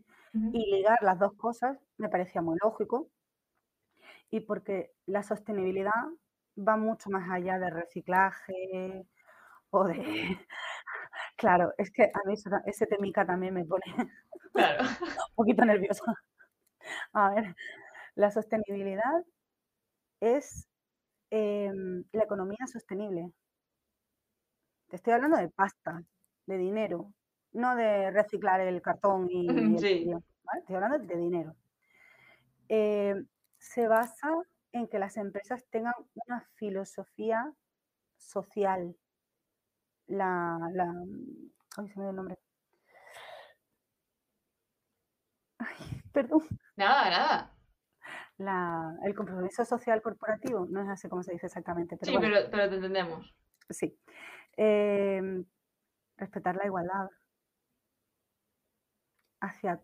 y 0.53 0.71
ligar 0.71 0.99
las 1.03 1.19
dos 1.19 1.33
cosas 1.35 1.79
me 1.97 2.09
parecía 2.09 2.43
muy 2.43 2.59
lógico 2.63 3.09
y 4.31 4.41
porque 4.41 4.93
la 5.07 5.23
sostenibilidad 5.23 5.93
va 6.57 6.77
mucho 6.77 7.11
más 7.11 7.31
allá 7.31 7.59
de 7.59 7.71
reciclaje 7.71 9.07
o 9.71 9.85
de... 9.85 9.97
Claro, 11.39 11.75
es 11.77 11.91
que 11.91 12.05
a 12.05 12.21
mí 12.27 12.35
ese 12.65 12.87
temica 12.87 13.27
también 13.27 13.53
me 13.53 13.65
pone 13.65 13.85
un 14.55 15.35
poquito 15.35 15.67
nerviosa. 15.67 16.15
A 17.13 17.31
ver, 17.31 17.55
la 18.15 18.31
sostenibilidad 18.31 19.23
es 20.21 20.67
em, 21.31 22.05
la 22.13 22.25
economía 22.25 22.67
sostenible. 22.67 23.33
Te 24.89 24.97
estoy 24.97 25.13
hablando 25.13 25.37
de 25.37 25.49
pasta, 25.51 26.03
de 26.47 26.59
dinero, 26.59 27.13
no 27.57 27.75
de 27.75 28.11
reciclar 28.11 28.61
el 28.61 28.81
cartón 28.83 29.29
y, 29.31 29.49
el 29.49 29.79
sí. 29.79 30.11
Estoy 30.59 30.77
hablando 30.77 30.99
de 30.99 31.17
dinero. 31.17 31.57
Eh, 32.69 33.15
se 33.59 33.89
basa 33.89 34.29
en 34.73 34.87
que 34.87 34.99
las 34.99 35.17
empresas 35.17 35.65
tengan 35.71 35.95
una 36.27 36.41
filosofía 36.55 37.53
social. 38.17 38.95
La, 40.07 40.59
la, 40.73 40.93
ay, 41.79 41.89
se 41.89 41.99
me 41.99 42.05
dio 42.05 42.11
el 42.11 42.17
nombre. 42.17 42.39
Ay, 45.59 46.03
perdón. 46.13 46.47
Nada, 46.77 47.11
nada. 47.11 47.53
La, 48.39 48.99
el 49.05 49.15
compromiso 49.15 49.65
social 49.65 50.03
corporativo, 50.03 50.67
no 50.69 50.83
es 50.83 50.89
así 50.89 51.09
como 51.09 51.23
se 51.23 51.33
dice 51.33 51.47
exactamente. 51.47 51.97
Pero 51.97 52.13
sí, 52.13 52.19
pero, 52.21 52.51
pero, 52.51 52.69
te 52.69 52.75
entendemos. 52.77 53.35
Sí. 53.71 53.99
Eh, 54.59 55.43
respetar 56.19 56.55
la 56.57 56.67
igualdad 56.67 57.09
hacia 59.41 59.83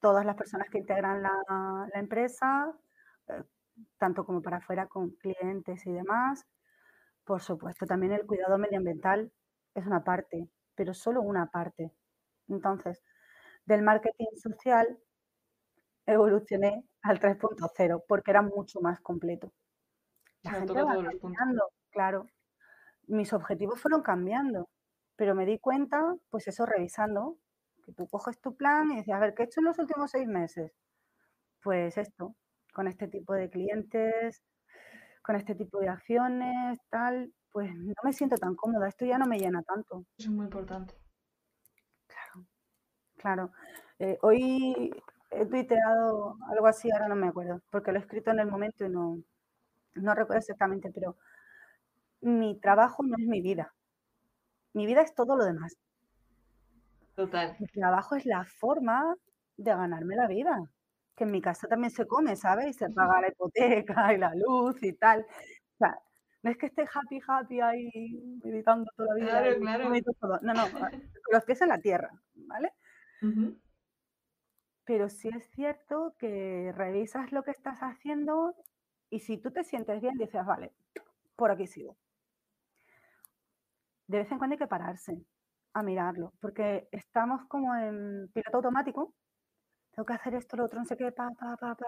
todas 0.00 0.26
las 0.26 0.36
personas 0.36 0.68
que 0.70 0.78
integran 0.78 1.22
la, 1.22 1.88
empresa, 1.94 2.72
eh, 3.28 3.42
tanto 3.98 4.24
como 4.24 4.42
para 4.42 4.58
afuera 4.58 4.86
con 4.86 5.10
clientes 5.12 5.86
y 5.86 5.92
demás. 5.92 6.46
Por 7.24 7.40
supuesto, 7.40 7.86
también 7.86 8.12
el 8.12 8.26
cuidado 8.26 8.58
medioambiental 8.58 9.32
es 9.74 9.86
una 9.86 10.04
parte, 10.04 10.48
pero 10.74 10.92
solo 10.94 11.22
una 11.22 11.46
parte. 11.50 11.92
Entonces, 12.48 13.02
del 13.64 13.82
marketing 13.82 14.26
social 14.36 14.98
evolucioné 16.06 16.84
al 17.02 17.18
3.0 17.18 18.04
porque 18.06 18.30
era 18.30 18.42
mucho 18.42 18.80
más 18.80 19.00
completo. 19.00 19.52
La 20.42 20.52
gente 20.52 20.82
va 20.82 20.94
cambiando, 20.94 21.70
claro. 21.90 22.26
Mis 23.06 23.32
objetivos 23.32 23.80
fueron 23.80 24.02
cambiando, 24.02 24.68
pero 25.16 25.34
me 25.34 25.46
di 25.46 25.58
cuenta, 25.58 26.14
pues 26.30 26.46
eso, 26.48 26.66
revisando, 26.66 27.38
que 27.84 27.92
tú 27.92 28.08
coges 28.08 28.40
tu 28.40 28.56
plan 28.56 28.90
y 28.92 28.96
dices, 28.96 29.14
a 29.14 29.18
ver, 29.18 29.34
¿qué 29.34 29.42
he 29.42 29.46
hecho 29.46 29.60
en 29.60 29.66
los 29.66 29.78
últimos 29.78 30.10
seis 30.10 30.26
meses? 30.26 30.72
Pues 31.62 31.96
esto, 31.98 32.34
con 32.72 32.88
este 32.88 33.08
tipo 33.08 33.34
de 33.34 33.50
clientes, 33.50 34.42
con 35.22 35.36
este 35.36 35.54
tipo 35.54 35.78
de 35.80 35.88
acciones, 35.88 36.78
tal, 36.90 37.32
pues 37.50 37.74
no 37.74 37.94
me 38.02 38.12
siento 38.12 38.36
tan 38.36 38.54
cómoda, 38.54 38.88
esto 38.88 39.04
ya 39.04 39.18
no 39.18 39.26
me 39.26 39.38
llena 39.38 39.62
tanto. 39.62 40.04
Eso 40.18 40.28
es 40.30 40.34
muy 40.34 40.44
importante. 40.44 40.94
Claro, 42.06 42.46
claro. 43.16 43.52
Eh, 43.98 44.18
hoy 44.22 44.92
he 45.30 45.46
tuiteado 45.46 46.36
algo 46.50 46.66
así, 46.66 46.90
ahora 46.90 47.08
no 47.08 47.16
me 47.16 47.28
acuerdo, 47.28 47.62
porque 47.70 47.92
lo 47.92 47.98
he 47.98 48.02
escrito 48.02 48.30
en 48.30 48.40
el 48.40 48.50
momento 48.50 48.84
y 48.84 48.90
no, 48.90 49.18
no 49.94 50.14
recuerdo 50.14 50.40
exactamente, 50.40 50.90
pero 50.90 51.16
mi 52.20 52.58
trabajo 52.58 53.02
no 53.02 53.16
es 53.18 53.26
mi 53.26 53.40
vida. 53.40 53.74
Mi 54.72 54.86
vida 54.86 55.02
es 55.02 55.14
todo 55.14 55.36
lo 55.36 55.44
demás. 55.44 55.76
Total. 57.14 57.56
El 57.58 57.70
trabajo 57.70 58.16
es 58.16 58.26
la 58.26 58.44
forma 58.44 59.14
de 59.56 59.70
ganarme 59.70 60.16
la 60.16 60.26
vida. 60.26 60.58
Que 61.16 61.24
en 61.24 61.30
mi 61.30 61.40
casa 61.40 61.68
también 61.68 61.90
se 61.90 62.06
come, 62.06 62.34
¿sabes? 62.34 62.66
Y 62.66 62.72
se 62.72 62.90
paga 62.90 63.20
la 63.20 63.28
hipoteca 63.28 64.12
y 64.12 64.18
la 64.18 64.34
luz 64.34 64.82
y 64.82 64.92
tal. 64.94 65.20
O 65.20 65.76
sea, 65.78 65.96
no 66.42 66.50
es 66.50 66.58
que 66.58 66.66
esté 66.66 66.82
happy, 66.82 67.20
happy 67.26 67.60
ahí 67.60 68.40
meditando 68.42 68.90
toda 68.96 69.14
la 69.14 69.14
vida. 69.14 69.30
Claro, 69.30 69.60
claro. 69.60 70.40
No, 70.42 70.54
no, 70.54 70.64
los 71.32 71.44
pies 71.44 71.62
en 71.62 71.68
la 71.68 71.78
tierra, 71.78 72.10
¿vale? 72.34 72.72
Pero 74.84 75.08
sí 75.08 75.28
es 75.28 75.48
cierto 75.50 76.14
que 76.18 76.72
revisas 76.74 77.32
lo 77.32 77.42
que 77.44 77.52
estás 77.52 77.78
haciendo 77.80 78.54
y 79.08 79.20
si 79.20 79.38
tú 79.38 79.52
te 79.52 79.64
sientes 79.64 80.00
bien, 80.02 80.18
dices, 80.18 80.44
vale, 80.44 80.72
por 81.36 81.50
aquí 81.50 81.66
sigo. 81.66 81.96
De 84.06 84.18
vez 84.18 84.30
en 84.30 84.38
cuando 84.38 84.54
hay 84.54 84.58
que 84.58 84.66
pararse 84.66 85.24
a 85.74 85.82
mirarlo, 85.82 86.32
porque 86.40 86.88
estamos 86.92 87.42
como 87.48 87.74
en 87.76 88.28
piloto 88.32 88.58
automático, 88.58 89.14
tengo 89.92 90.06
que 90.06 90.14
hacer 90.14 90.34
esto, 90.34 90.56
lo 90.56 90.64
otro, 90.66 90.80
no 90.80 90.86
sé 90.86 90.96
qué, 90.96 91.12
pa, 91.12 91.30
pa, 91.38 91.56
pa, 91.56 91.74
pa. 91.76 91.86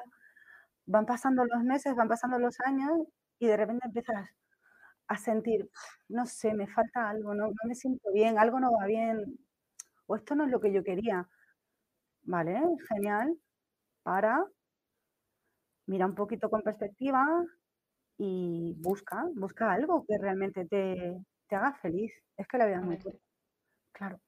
Van 0.87 1.07
pasando 1.07 1.45
los 1.45 1.62
meses, 1.64 1.95
van 1.97 2.09
pasando 2.09 2.39
los 2.39 2.61
años 2.61 2.93
y 3.39 3.47
de 3.49 3.57
repente 3.57 3.87
empiezas 3.87 4.30
a 5.09 5.16
sentir, 5.18 5.70
no 6.09 6.26
sé, 6.26 6.55
me 6.55 6.68
falta 6.68 7.09
algo, 7.11 7.34
no, 7.34 7.47
no 7.49 7.55
me 7.68 7.74
siento 7.74 8.11
bien, 8.12 8.39
algo 8.39 8.61
no 8.61 8.72
va 8.72 8.87
bien, 8.87 9.39
o 10.07 10.16
esto 10.16 10.34
no 10.37 10.45
es 10.47 10.51
lo 10.51 10.61
que 10.61 10.72
yo 10.72 10.84
quería. 10.84 11.28
Vale, 12.24 12.61
genial, 12.89 13.39
para, 14.05 14.45
mira 15.87 16.07
un 16.07 16.14
poquito 16.14 16.51
con 16.51 16.62
perspectiva 16.62 17.24
y 18.18 18.74
busca, 18.78 19.24
busca 19.34 19.72
algo 19.72 20.05
que 20.07 20.18
realmente 20.18 20.66
te, 20.66 21.18
te 21.49 21.57
haga 21.57 21.74
feliz. 21.74 22.12
Es 22.37 22.47
que 22.49 22.59
la 22.59 22.66
vida 22.66 22.78
es 22.78 22.84
muy 22.84 22.99
Claro. 23.97 24.20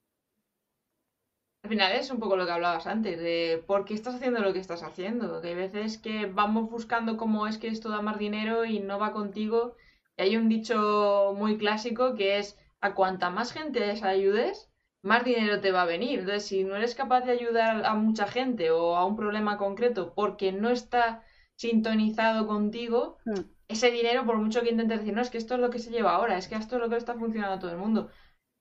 Al 1.63 1.71
final 1.71 1.93
es 1.93 2.11
un 2.11 2.19
poco 2.19 2.37
lo 2.37 2.47
que 2.47 2.53
hablabas 2.53 2.87
antes, 2.87 3.19
de 3.19 3.63
por 3.67 3.85
qué 3.85 3.93
estás 3.93 4.15
haciendo 4.15 4.41
lo 4.41 4.55
que 4.55 4.61
estás 4.61 4.83
haciendo. 4.83 5.43
Que 5.43 5.49
hay 5.49 5.55
veces 5.55 5.99
que 5.99 6.25
vamos 6.27 6.71
buscando 6.71 7.19
cómo 7.19 7.47
es 7.47 7.59
que 7.59 7.69
esto 7.69 7.91
da 7.91 8.01
más 8.01 8.19
dinero 8.19 8.65
y 8.65 8.81
no 8.81 8.99
va 8.99 9.13
contigo. 9.13 9.75
Y 10.17 10.23
hay 10.23 10.37
un 10.39 10.49
dicho 10.49 11.35
muy 11.37 11.59
clásico 11.59 12.15
que 12.15 12.39
es, 12.39 12.57
a 12.81 12.95
cuanta 12.95 13.29
más 13.29 13.53
gente 13.53 13.85
ayudes, 14.03 14.71
más 15.03 15.25
dinero 15.25 15.61
te 15.61 15.73
va 15.73 15.83
a 15.83 15.87
venir. 15.87 16.21
Entonces, 16.21 16.47
si 16.47 16.65
no 16.65 16.77
eres 16.77 16.95
capaz 16.95 17.23
de 17.23 17.33
ayudar 17.33 17.85
a 17.85 17.95
mucha 17.95 18.27
gente 18.27 18.71
o 18.71 18.97
a 18.97 19.05
un 19.05 19.17
problema 19.17 19.59
concreto 19.59 20.15
porque 20.15 20.53
no 20.53 20.71
está 20.71 21.23
sintonizado 21.57 22.47
contigo, 22.47 23.19
hmm. 23.27 23.41
ese 23.69 23.91
dinero, 23.91 24.25
por 24.25 24.39
mucho 24.39 24.63
que 24.63 24.71
intentes 24.71 25.01
decir, 25.01 25.13
no, 25.13 25.21
es 25.21 25.29
que 25.29 25.39
esto 25.39 25.55
es 25.55 25.61
lo 25.61 25.69
que 25.69 25.81
se 25.81 25.91
lleva 25.91 26.15
ahora, 26.15 26.39
es 26.39 26.49
que 26.49 26.55
esto 26.55 26.77
es 26.77 26.81
lo 26.81 26.89
que 26.89 26.97
está 26.97 27.15
funcionando 27.15 27.57
a 27.57 27.59
todo 27.59 27.73
el 27.73 27.79
mundo 27.79 28.09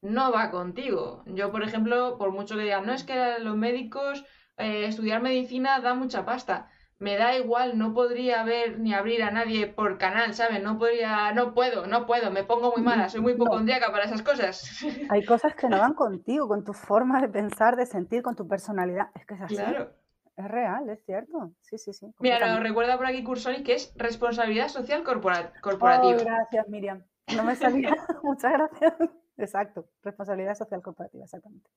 no 0.02 0.32
va 0.32 0.52
contigo. 0.52 1.24
Yo, 1.26 1.52
por 1.52 1.64
ejemplo, 1.64 2.18
por 2.18 2.32
mucho 2.32 2.56
que 2.56 2.64
digan, 2.64 2.86
no 2.86 2.94
es 2.94 3.04
que 3.04 3.40
los 3.40 3.56
médicos, 3.56 4.26
eh, 4.58 4.86
estudiar 4.86 5.22
medicina 5.22 5.80
da 5.80 5.94
mucha 5.94 6.26
pasta. 6.26 6.70
Me 7.00 7.16
da 7.16 7.38
igual, 7.38 7.78
no 7.78 7.94
podría 7.94 8.44
ver 8.44 8.80
ni 8.80 8.94
abrir 8.94 9.22
a 9.22 9.30
nadie 9.30 9.68
por 9.68 10.00
canal, 10.00 10.34
¿sabes? 10.34 10.64
No 10.64 10.80
podría, 10.80 11.32
no 11.32 11.54
puedo, 11.54 11.86
no 11.86 12.08
puedo, 12.08 12.32
me 12.32 12.44
pongo 12.44 12.72
muy 12.72 12.82
mala, 12.82 13.08
soy 13.08 13.22
muy 13.22 13.34
hipocondríaca 13.34 13.92
para 13.92 14.06
esas 14.06 14.24
cosas. 14.24 14.82
Hay 15.10 15.24
cosas 15.24 15.54
que 15.56 15.70
no 15.70 15.78
van 15.78 15.94
contigo, 15.94 16.48
con 16.48 16.64
tu 16.64 16.74
forma 16.74 17.22
de 17.22 17.30
pensar, 17.30 17.76
de 17.76 17.86
sentir, 17.86 18.24
con 18.24 18.36
tu 18.36 18.48
personalidad. 18.48 19.10
Es 19.14 19.26
que 19.26 19.36
es 19.36 19.42
así. 19.42 19.56
Claro. 19.56 19.92
Es 20.36 20.48
real, 20.48 20.88
es 20.92 21.04
cierto. 21.04 21.52
Sí, 21.62 21.80
sí, 21.80 21.94
sí. 21.94 22.14
Mira, 22.20 22.54
nos 22.54 22.62
recuerda 22.62 22.96
por 22.96 23.08
aquí 23.08 23.24
Cursoni 23.24 23.64
que 23.64 23.74
es 23.74 23.92
responsabilidad 23.96 24.68
social 24.68 25.04
corporativa. 25.04 25.52
Oh, 25.64 26.16
gracias, 26.16 26.68
Miriam. 26.68 27.04
No 27.36 27.44
me 27.44 27.56
salía. 27.56 27.90
Muchas 28.24 28.54
gracias. 28.54 28.94
Exacto, 29.38 29.88
responsabilidad 30.04 30.56
social 30.56 30.82
corporativa, 30.82 31.24
exactamente. 31.24 31.70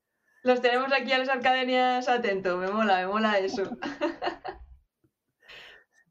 Los 0.42 0.62
tenemos 0.62 0.90
aquí 0.92 1.12
a 1.12 1.18
los 1.18 1.28
academias 1.28 2.08
atentos, 2.08 2.58
me 2.58 2.68
mola, 2.68 3.00
me 3.00 3.06
mola 3.06 3.38
eso. 3.38 3.62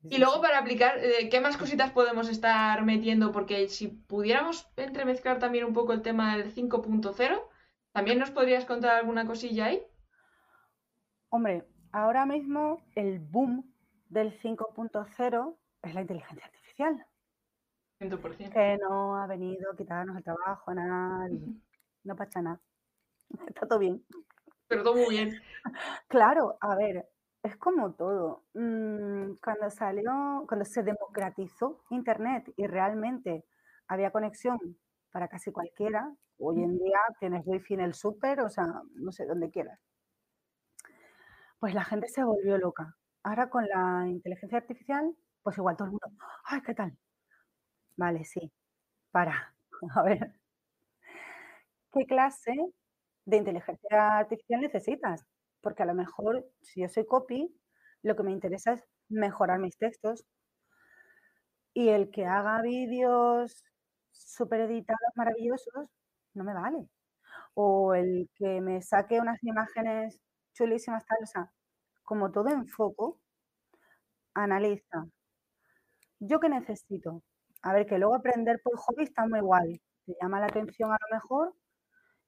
y 0.04 0.20
luego 0.20 0.41
para 0.41 0.60
aplicar, 0.60 1.00
eh, 1.00 1.30
¿qué 1.30 1.39
más 1.41 1.58
cositas 1.58 1.91
podemos 1.91 2.30
estar 2.30 2.84
metiendo? 2.86 3.32
Porque 3.32 3.68
si 3.68 3.88
pudiéramos 3.88 4.70
entremezclar 4.78 5.39
también 5.39 5.66
un 5.66 5.74
poco 5.74 5.93
el 5.93 6.04
tema 6.04 6.38
del 6.38 6.54
5.0, 6.54 7.43
¿también 7.91 8.20
nos 8.20 8.30
podrías 8.30 8.66
contar 8.66 8.97
alguna 8.97 9.26
cosilla 9.26 9.66
ahí? 9.66 9.84
Hombre, 11.30 11.68
ahora 11.91 12.28
mismo 12.28 12.84
el 12.93 13.20
boom 13.20 13.74
del 14.10 14.39
5.0 14.39 15.58
es 15.82 15.93
la 15.95 16.02
inteligencia 16.02 16.45
artificial. 16.45 17.06
Que 18.00 18.78
no 18.78 19.18
ha 19.18 19.28
venido 19.28 19.72
a 19.72 19.76
quitarnos 19.76 20.16
el 20.16 20.24
trabajo, 20.24 20.74
nada, 20.74 21.28
no 22.06 22.16
pasa 22.16 22.41
nada. 22.41 22.62
Está 23.47 23.68
todo 23.68 23.80
bien. 23.80 24.06
Pero 24.68 24.84
todo 24.84 24.95
muy 24.95 25.10
bien. 25.10 25.41
Claro, 26.08 26.58
a 26.62 26.76
ver, 26.76 27.10
es 27.43 27.58
como 27.58 27.93
todo. 27.93 28.45
Mm, 28.54 29.34
cuando 29.43 29.70
salió, 29.70 30.45
cuando 30.47 30.64
se 30.64 30.84
democratizó 30.84 31.84
Internet 31.89 32.54
y 32.56 32.68
realmente 32.68 33.45
había 33.88 34.12
conexión 34.12 34.58
para 35.12 35.28
casi 35.28 35.52
cualquiera, 35.52 36.10
hoy 36.38 36.64
en 36.64 36.78
día 36.78 37.00
tienes 37.20 37.43
wifi 37.45 37.74
en 37.74 37.82
el 37.82 37.93
súper, 37.93 38.39
o 38.41 38.50
sea, 38.50 38.66
no 38.93 39.12
sé, 39.12 39.26
donde 39.26 39.52
quieras. 39.52 39.80
Pues 41.60 41.74
la 41.74 41.84
gente 41.84 42.08
se 42.08 42.24
volvió 42.24 42.58
loca. 42.58 42.95
Ahora 43.24 43.50
con 43.50 43.68
la 43.68 44.08
inteligencia 44.08 44.60
artificial, 44.60 45.14
pues 45.43 45.58
igual 45.58 45.76
todo 45.76 45.88
el 45.88 45.91
mundo, 45.91 46.08
ay, 46.45 46.62
¿qué 46.62 46.74
tal? 46.74 46.97
Vale, 48.00 48.24
sí. 48.26 48.52
Para. 49.12 49.56
A 49.95 50.04
ver. 50.04 50.34
¿Qué 51.93 52.06
clase 52.08 52.56
de 53.26 53.38
inteligencia 53.38 54.18
artificial 54.20 54.62
necesitas? 54.62 55.26
Porque 55.62 55.84
a 55.84 55.88
lo 55.88 55.93
mejor, 55.95 56.45
si 56.62 56.82
yo 56.82 56.89
soy 56.89 57.06
copy, 57.06 57.54
lo 58.04 58.16
que 58.16 58.24
me 58.24 58.32
interesa 58.32 58.74
es 58.74 58.84
mejorar 59.10 59.60
mis 59.60 59.78
textos, 59.78 60.26
Y 61.74 61.89
el 61.89 62.12
que 62.12 62.26
haga 62.26 62.62
vídeos 62.62 63.64
súper 64.12 64.62
editados, 64.62 65.00
maravillosos, 65.16 65.89
no 66.34 66.43
me 66.43 66.54
vale. 66.54 66.88
O 67.56 67.95
el 67.95 68.30
que 68.36 68.62
me 68.62 68.82
saque 68.82 69.20
unas 69.22 69.43
imágenes 69.43 70.22
chulísimas, 70.54 71.06
tal, 71.06 71.20
o 71.24 71.28
sea, 71.28 71.52
como 72.04 72.32
todo 72.32 72.50
en 72.50 72.68
foco, 72.68 73.22
analiza. 74.34 75.06
¿Yo 76.20 76.39
qué 76.39 76.47
necesito? 76.47 77.24
A 77.62 77.74
ver, 77.74 77.86
que 77.86 77.97
luego 77.97 78.16
aprender 78.16 78.62
por 78.64 78.78
hobby 78.78 79.03
está 79.03 79.26
muy 79.28 79.41
guay. 79.41 79.82
Te 80.05 80.16
llama 80.22 80.39
la 80.39 80.47
atención 80.47 80.91
a 80.91 80.97
lo 80.99 81.16
mejor. 81.16 81.53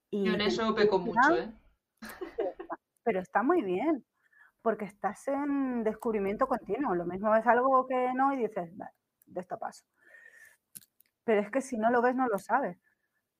Y 0.09 0.25
Yo 0.25 0.33
en 0.33 0.41
eso 0.41 0.75
peco 0.75 0.99
mucho, 0.99 1.37
¿eh? 1.37 1.51
Pero 3.03 3.19
está 3.19 3.41
muy 3.41 3.61
bien, 3.61 4.05
porque 4.61 4.85
estás 4.85 5.27
en 5.27 5.83
descubrimiento 5.83 6.47
continuo. 6.47 6.93
Lo 6.95 7.05
mismo 7.05 7.33
es 7.35 7.47
algo 7.47 7.87
que 7.87 8.13
no 8.13 8.33
y 8.33 8.37
dices, 8.37 8.71
de 9.25 9.39
esto 9.39 9.57
paso. 9.57 9.85
Pero 11.23 11.41
es 11.41 11.49
que 11.49 11.61
si 11.61 11.77
no 11.77 11.89
lo 11.89 12.01
ves, 12.01 12.15
no 12.15 12.27
lo 12.27 12.37
sabes. 12.37 12.77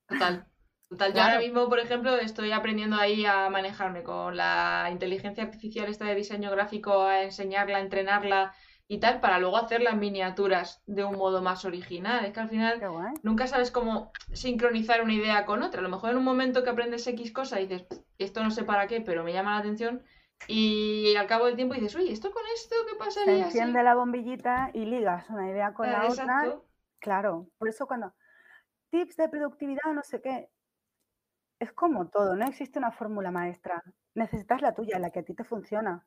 Total. 0.06 0.46
Total, 0.88 1.14
yo 1.14 1.22
ahora 1.22 1.38
mismo, 1.38 1.70
por 1.70 1.78
ejemplo, 1.78 2.16
estoy 2.16 2.52
aprendiendo 2.52 2.96
ahí 2.96 3.24
a 3.24 3.48
manejarme 3.48 4.02
con 4.02 4.36
la 4.36 4.88
inteligencia 4.92 5.42
artificial 5.42 5.88
esta 5.88 6.04
de 6.04 6.14
diseño 6.14 6.50
gráfico, 6.50 7.04
a 7.04 7.22
enseñarla, 7.22 7.78
a 7.78 7.80
entrenarla 7.80 8.54
y 8.92 8.98
tal, 8.98 9.20
para 9.20 9.38
luego 9.38 9.56
hacer 9.56 9.80
las 9.80 9.96
miniaturas 9.96 10.82
de 10.84 11.02
un 11.02 11.16
modo 11.16 11.40
más 11.40 11.64
original. 11.64 12.26
Es 12.26 12.34
que 12.34 12.40
al 12.40 12.50
final 12.50 12.78
nunca 13.22 13.46
sabes 13.46 13.70
cómo 13.70 14.12
sincronizar 14.34 15.02
una 15.02 15.14
idea 15.14 15.46
con 15.46 15.62
otra. 15.62 15.80
A 15.80 15.82
lo 15.82 15.88
mejor 15.88 16.10
en 16.10 16.18
un 16.18 16.24
momento 16.24 16.62
que 16.62 16.68
aprendes 16.68 17.06
X 17.06 17.32
cosa 17.32 17.56
dices, 17.56 17.86
esto 18.18 18.42
no 18.42 18.50
sé 18.50 18.64
para 18.64 18.86
qué, 18.88 19.00
pero 19.00 19.24
me 19.24 19.32
llama 19.32 19.52
la 19.52 19.60
atención. 19.60 20.02
Y 20.46 21.16
al 21.16 21.26
cabo 21.26 21.46
del 21.46 21.56
tiempo 21.56 21.72
dices, 21.72 21.94
uy, 21.94 22.12
¿esto 22.12 22.30
con 22.32 22.42
esto 22.54 22.76
qué 22.86 22.98
pasa? 22.98 23.24
Se 23.24 23.38
enciende 23.38 23.82
la 23.82 23.94
bombillita 23.94 24.70
y 24.74 24.84
ligas 24.84 25.30
una 25.30 25.48
idea 25.48 25.72
con 25.72 25.90
la 25.90 26.08
otra. 26.08 26.60
Claro, 26.98 27.48
por 27.56 27.70
eso 27.70 27.86
cuando 27.86 28.12
tips 28.90 29.16
de 29.16 29.30
productividad, 29.30 29.94
no 29.94 30.02
sé 30.02 30.20
qué, 30.20 30.50
es 31.60 31.72
como 31.72 32.10
todo, 32.10 32.36
no 32.36 32.44
existe 32.44 32.78
una 32.78 32.92
fórmula 32.92 33.30
maestra. 33.30 33.82
Necesitas 34.14 34.60
la 34.60 34.74
tuya, 34.74 34.98
la 34.98 35.08
que 35.08 35.20
a 35.20 35.24
ti 35.24 35.32
te 35.32 35.44
funciona. 35.44 36.04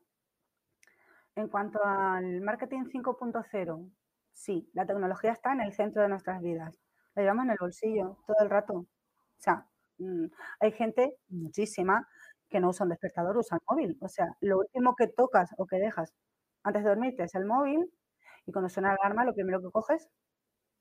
En 1.36 1.48
cuanto 1.48 1.84
al 1.84 2.40
marketing 2.40 2.84
5.0, 2.84 3.90
sí, 4.32 4.70
la 4.72 4.86
tecnología 4.86 5.32
está 5.32 5.52
en 5.52 5.60
el 5.60 5.72
centro 5.74 6.00
de 6.00 6.08
nuestras 6.08 6.40
vidas. 6.40 6.80
La 7.14 7.22
llevamos 7.22 7.44
en 7.44 7.50
el 7.50 7.58
bolsillo 7.60 8.16
todo 8.26 8.36
el 8.40 8.48
rato. 8.48 8.72
O 8.74 8.86
sea, 9.36 9.66
mm, 9.98 10.26
hay 10.60 10.72
gente, 10.72 11.18
muchísima, 11.28 12.08
que 12.48 12.58
no 12.58 12.70
usa 12.70 12.84
un 12.84 12.90
despertador, 12.90 13.36
usa 13.36 13.58
el 13.58 13.62
móvil. 13.68 13.98
O 14.00 14.08
sea, 14.08 14.28
lo 14.40 14.58
último 14.60 14.96
que 14.96 15.08
tocas 15.08 15.50
o 15.58 15.66
que 15.66 15.76
dejas 15.76 16.14
antes 16.62 16.82
de 16.82 16.88
dormirte 16.88 17.24
es 17.24 17.34
el 17.34 17.44
móvil 17.44 17.92
y 18.46 18.52
cuando 18.52 18.70
suena 18.70 18.88
la 18.90 18.98
alarma 19.02 19.24
lo 19.26 19.34
primero 19.34 19.60
que 19.60 19.70
coges 19.70 20.08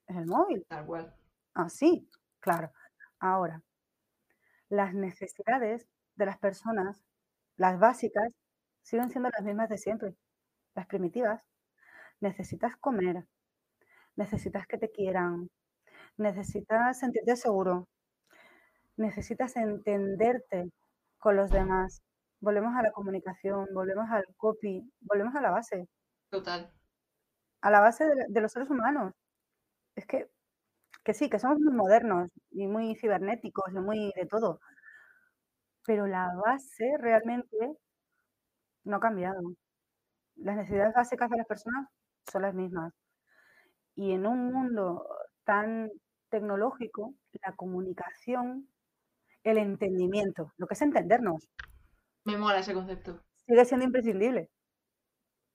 es 0.08 0.16
el 0.16 0.26
móvil. 0.26 0.66
Tal 0.70 0.86
cual. 0.86 1.14
Ah, 1.54 1.68
sí, 1.70 2.10
claro. 2.40 2.72
Ahora, 3.20 3.62
las 4.70 4.94
necesidades 4.94 5.88
de 6.16 6.26
las 6.26 6.38
personas, 6.38 7.04
las 7.58 7.78
básicas, 7.78 8.32
siguen 8.84 9.10
siendo 9.10 9.30
las 9.30 9.44
mismas 9.44 9.70
de 9.70 9.78
siempre 9.78 10.16
las 10.76 10.88
primitivas, 10.88 11.42
necesitas 12.20 12.76
comer, 12.78 13.26
necesitas 14.16 14.68
que 14.68 14.78
te 14.78 14.92
quieran, 14.92 15.50
necesitas 16.18 17.00
sentirte 17.00 17.36
seguro, 17.36 17.88
necesitas 18.98 19.56
entenderte 19.56 20.72
con 21.18 21.36
los 21.36 21.50
demás. 21.50 22.02
Volvemos 22.42 22.76
a 22.76 22.84
la 22.84 22.92
comunicación, 22.92 23.68
volvemos 23.74 24.10
al 24.12 24.26
copy, 24.38 24.92
volvemos 25.02 25.36
a 25.36 25.42
la 25.42 25.52
base. 25.52 25.88
Total. 26.30 26.72
A 27.62 27.72
la 27.72 27.80
base 27.80 28.06
de, 28.28 28.42
los 28.42 28.52
seres 28.52 28.70
humanos. 28.70 29.14
Es 29.96 30.06
que, 30.06 30.28
que 31.04 31.14
sí, 31.14 31.30
que 31.30 31.40
somos 31.40 31.60
muy 31.60 31.74
modernos 31.74 32.30
y 32.52 32.68
muy 32.68 32.96
cibernéticos 32.96 33.66
y 33.74 33.80
muy 33.80 34.12
de 34.16 34.26
todo. 34.28 34.60
Pero 35.86 36.08
la 36.08 36.30
base 36.36 36.98
realmente 37.00 37.58
no 38.84 38.98
ha 38.98 39.00
cambiado 39.00 39.42
las 40.36 40.56
necesidades 40.58 40.94
básicas 40.94 41.30
de 41.30 41.38
las 41.38 41.48
personas 41.48 41.88
son 42.32 42.42
las 42.42 42.54
mismas. 42.54 42.94
Y 43.96 44.12
en 44.12 44.26
un 44.26 44.52
mundo 44.52 45.08
tan 45.44 45.90
tecnológico, 46.30 47.14
la 47.46 47.54
comunicación, 47.56 48.68
el 49.44 49.58
entendimiento, 49.58 50.52
lo 50.58 50.68
que 50.68 50.74
es 50.74 50.82
entendernos. 50.82 51.48
Me 52.26 52.38
mola 52.38 52.60
ese 52.60 52.74
concepto. 52.74 53.22
Sigue 53.46 53.66
siendo 53.66 53.86
imprescindible. 53.86 54.50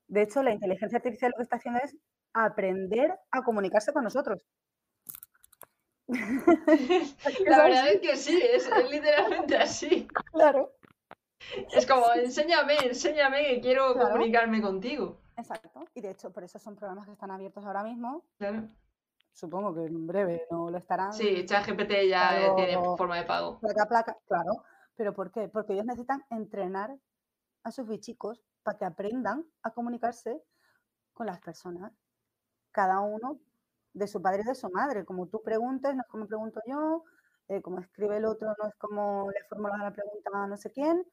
De 0.07 0.22
hecho, 0.22 0.43
la 0.43 0.53
inteligencia 0.53 0.99
artificial 0.99 1.33
lo 1.33 1.37
que 1.37 1.43
está 1.43 1.57
haciendo 1.57 1.81
es 1.83 1.97
aprender 2.33 3.14
a 3.31 3.43
comunicarse 3.43 3.93
con 3.93 4.05
nosotros. 4.05 4.47
la 6.09 7.62
verdad 7.62 7.89
es 7.89 8.01
que 8.01 8.16
sí, 8.16 8.41
es, 8.43 8.66
es 8.66 8.91
literalmente 8.91 9.57
así. 9.57 10.09
Claro. 10.33 10.72
Es 11.72 11.86
como, 11.86 12.07
enséñame, 12.14 12.76
enséñame 12.84 13.45
que 13.45 13.61
quiero 13.61 13.95
comunicarme 13.95 14.61
contigo. 14.61 15.20
Exacto. 15.36 15.84
Y 15.95 16.01
de 16.01 16.11
hecho, 16.11 16.32
por 16.32 16.45
eso 16.45 16.59
son 16.59 16.76
programas 16.76 17.07
que 17.07 17.12
están 17.12 17.30
abiertos 17.30 17.64
ahora 17.64 17.82
mismo. 17.82 18.24
Claro. 18.38 18.68
Supongo 19.32 19.74
que 19.74 19.86
en 19.86 20.07
breve 20.07 20.47
no 20.51 20.70
lo 20.70 20.78
estarán. 20.78 21.12
Sí, 21.12 21.45
ChatGPT 21.47 22.09
ya 22.09 22.55
tiene 22.57 22.74
forma 22.97 23.16
de 23.16 23.24
pago. 23.24 23.59
Placa, 23.61 23.86
placa, 23.86 24.18
claro. 24.26 24.64
¿Pero 24.97 25.14
por 25.14 25.30
qué? 25.30 25.49
Porque 25.49 25.72
ellos 25.72 25.86
necesitan 25.86 26.24
entrenar 26.30 26.95
a 27.62 27.70
sus 27.70 27.86
bichicos 27.86 28.43
para 28.62 28.76
que 28.76 28.84
aprendan 28.84 29.47
a 29.62 29.70
comunicarse 29.70 30.43
con 31.14 31.26
las 31.26 31.41
personas. 31.41 31.93
Cada 32.70 33.01
uno 33.01 33.41
de 33.95 34.07
su 34.07 34.20
padre 34.20 34.43
y 34.43 34.47
de 34.47 34.55
su 34.55 34.68
madre. 34.70 35.05
Como 35.05 35.26
tú 35.28 35.43
preguntes, 35.43 35.95
no 35.95 36.03
es 36.03 36.09
como 36.09 36.26
pregunto 36.26 36.61
yo, 36.66 37.05
eh, 37.49 37.62
como 37.62 37.80
escribe 37.80 38.18
el 38.18 38.26
otro, 38.26 38.49
no 38.61 38.68
es 38.68 38.74
como 38.76 39.30
le 39.30 39.43
formula 39.49 39.78
la 39.78 39.93
pregunta 39.93 40.30
a 40.34 40.47
no 40.47 40.57
sé 40.57 40.70
quién 40.70 41.05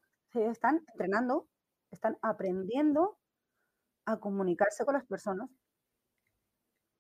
están 0.46 0.84
entrenando, 0.90 1.48
están 1.92 2.18
aprendiendo 2.22 3.18
a 4.06 4.20
comunicarse 4.20 4.86
con 4.86 4.96
las 4.96 5.06
personas. 5.06 5.50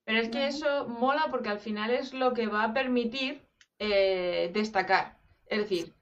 Pero 0.05 0.19
es 0.19 0.29
que 0.29 0.47
eso 0.47 0.87
mola 0.87 1.27
porque 1.29 1.49
al 1.49 1.59
final 1.59 1.91
es 1.91 2.13
lo 2.13 2.33
que 2.33 2.47
va 2.47 2.63
a 2.63 2.73
permitir 2.73 3.45
eh, 3.79 4.51
destacar. 4.53 5.17
Es 5.47 5.59
decir, 5.59 5.95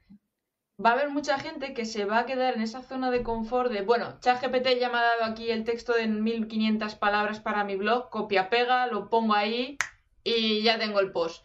va 0.84 0.92
a 0.92 0.94
haber 0.94 1.10
mucha 1.10 1.40
gente 1.40 1.74
que 1.74 1.86
se 1.86 2.06
va 2.06 2.20
a 2.20 2.26
quedar 2.26 2.56
en 2.56 2.62
esa 2.62 2.82
zona 2.82 3.12
de 3.12 3.24
confort 3.24 3.72
de, 3.72 3.82
bueno, 3.82 4.20
ChatGPT 4.20 4.80
ya 4.80 4.90
me 4.90 4.98
ha 4.98 5.04
dado 5.04 5.24
aquí 5.24 5.50
el 5.50 5.64
texto 5.64 5.94
de 5.94 6.08
1500 6.08 6.96
palabras 6.96 7.40
para 7.40 7.64
mi 7.64 7.76
blog, 7.76 8.10
copia, 8.10 8.50
pega, 8.50 8.88
lo 8.88 9.10
pongo 9.10 9.34
ahí 9.34 9.78
y 10.24 10.64
ya 10.64 10.78
tengo 10.78 11.00
el 11.00 11.12
post. 11.12 11.44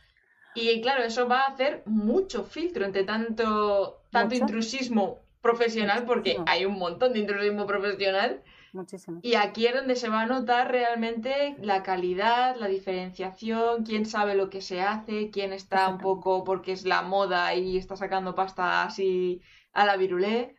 Y 0.54 0.80
claro, 0.82 1.02
eso 1.04 1.28
va 1.28 1.42
a 1.42 1.48
hacer 1.48 1.82
mucho 1.86 2.44
filtro 2.44 2.84
entre 2.84 3.04
tanto, 3.04 4.02
tanto 4.10 4.34
intrusismo 4.34 5.20
profesional, 5.40 6.04
porque 6.04 6.38
hay 6.46 6.64
un 6.64 6.78
montón 6.78 7.12
de 7.12 7.20
intrusismo 7.20 7.66
profesional. 7.66 8.42
Muchísimo. 8.72 9.18
Y 9.22 9.34
aquí 9.34 9.66
es 9.66 9.74
donde 9.74 9.96
se 9.96 10.08
va 10.08 10.22
a 10.22 10.26
notar 10.26 10.70
realmente 10.70 11.56
la 11.58 11.82
calidad, 11.82 12.56
la 12.56 12.68
diferenciación, 12.68 13.84
quién 13.84 14.06
sabe 14.06 14.34
lo 14.34 14.48
que 14.48 14.60
se 14.60 14.80
hace, 14.80 15.30
quién 15.30 15.52
está 15.52 15.88
un 15.88 15.98
poco 15.98 16.44
porque 16.44 16.72
es 16.72 16.84
la 16.84 17.02
moda 17.02 17.54
y 17.54 17.76
está 17.76 17.96
sacando 17.96 18.34
pasta 18.34 18.84
así 18.84 19.42
a 19.72 19.84
la 19.84 19.96
virulé. 19.96 20.56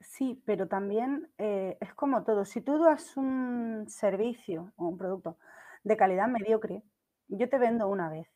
Sí, 0.00 0.42
pero 0.44 0.68
también 0.68 1.30
eh, 1.38 1.78
es 1.80 1.94
como 1.94 2.24
todo. 2.24 2.44
Si 2.44 2.60
tú 2.60 2.78
das 2.78 3.16
un 3.16 3.86
servicio 3.88 4.72
o 4.76 4.88
un 4.88 4.98
producto 4.98 5.38
de 5.82 5.96
calidad 5.96 6.28
mediocre, 6.28 6.82
yo 7.28 7.48
te 7.48 7.58
vendo 7.58 7.88
una 7.88 8.10
vez. 8.10 8.28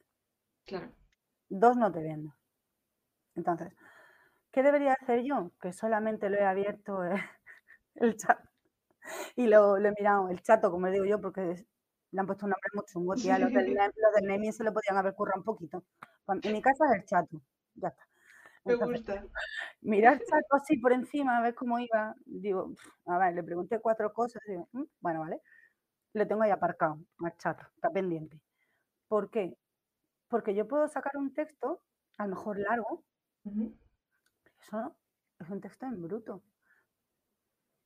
Claro. 0.65 0.91
Dos 1.51 1.77
no 1.77 1.93
te 1.93 2.01
vendo. 2.01 2.35
Entonces, 3.35 3.73
¿Qué 4.53 4.63
debería 4.63 4.95
hacer 4.95 5.23
yo? 5.23 5.53
Que 5.61 5.73
solamente 5.73 6.31
lo 6.31 6.39
he 6.39 6.45
abierto 6.45 7.05
eh, 7.05 7.15
el 7.97 8.17
chat 8.17 8.39
y 9.37 9.47
lo, 9.47 9.77
he 9.77 9.93
mirado, 9.93 10.29
el 10.29 10.43
chato, 10.43 10.71
como 10.71 10.89
digo 10.89 11.05
yo, 11.05 11.21
porque 11.21 11.67
le 12.11 12.21
han 12.21 12.27
puesto 12.27 12.47
un 12.47 12.51
nombre 12.51 12.71
muy 12.75 12.85
chungo, 12.87 13.15
tía. 13.15 13.39
Los 13.39 13.53
del, 13.53 13.75
naming 14.23 14.53
se 14.53 14.65
lo 14.65 14.73
podían 14.73 14.97
haber 14.97 15.15
currado 15.15 15.41
un 15.41 15.45
poquito. 15.45 15.85
En 16.43 16.53
mi 16.53 16.61
casa 16.61 16.85
es 16.87 17.01
el 17.01 17.05
chato, 17.07 17.41
ya 17.75 17.89
está. 17.89 18.07
Me 18.65 18.75
gusta. 18.75 19.25
Mira 19.81 20.13
el 20.13 20.19
chato 20.19 20.29
así 20.63 20.77
por 20.79 20.93
encima, 20.93 21.39
a 21.39 21.43
ver 21.43 21.55
cómo 21.55 21.79
iba. 21.79 22.15
Digo, 22.27 22.73
a 23.07 23.19
ver, 23.19 23.35
le 23.35 23.43
pregunté 23.43 23.81
cuatro 23.81 24.13
cosas. 24.13 24.43
Digo, 24.47 24.69
mm, 24.73 24.85
bueno, 25.01 25.21
vale. 25.21 25.41
Le 26.13 26.27
tengo 26.27 26.43
ahí 26.43 26.51
aparcado 26.51 26.99
al 27.25 27.37
chato, 27.37 27.65
está 27.75 27.91
pendiente. 27.91 28.41
¿Por 29.09 29.31
qué? 29.31 29.57
Porque 30.29 30.55
yo 30.55 30.67
puedo 30.69 30.89
sacar 30.89 31.17
un 31.17 31.33
texto, 31.33 31.83
a 32.19 32.27
lo 32.27 32.35
mejor 32.35 32.59
largo, 32.59 33.05
eso 34.61 34.97
es 35.39 35.49
un 35.51 35.61
texto 35.61 35.87
en 35.87 36.03
bruto. 36.03 36.43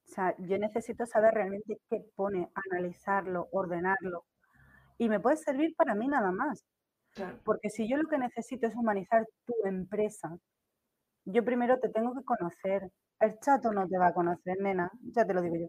O 0.05 0.15
sea, 0.15 0.35
yo 0.39 0.59
necesito 0.59 1.07
saber 1.07 1.35
realmente 1.35 1.81
qué 1.89 2.05
pone, 2.15 2.51
analizarlo, 2.71 3.49
ordenarlo. 3.53 4.25
Y 4.99 5.09
me 5.09 5.21
puede 5.21 5.37
servir 5.37 5.75
para 5.77 5.95
mí 5.95 6.07
nada 6.09 6.31
más. 6.33 6.65
Porque 7.45 7.69
si 7.71 7.89
yo 7.89 7.97
lo 7.97 8.09
que 8.09 8.19
necesito 8.19 8.67
es 8.67 8.75
humanizar 8.75 9.27
tu 9.47 9.55
empresa, 9.65 10.37
yo 11.25 11.45
primero 11.45 11.79
te 11.79 11.89
tengo 11.91 12.15
que 12.15 12.25
conocer. 12.25 12.91
El 13.21 13.39
chato 13.39 13.73
no 13.73 13.87
te 13.87 13.99
va 13.99 14.09
a 14.09 14.15
conocer, 14.15 14.57
nena, 14.61 14.91
ya 15.15 15.25
te 15.25 15.35
lo 15.35 15.43
digo 15.43 15.57
yo. 15.57 15.69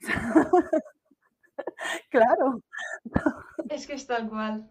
claro. 2.10 2.62
Es 3.68 3.86
que 3.86 3.94
es 3.94 4.06
tal 4.06 4.28
cual. 4.28 4.70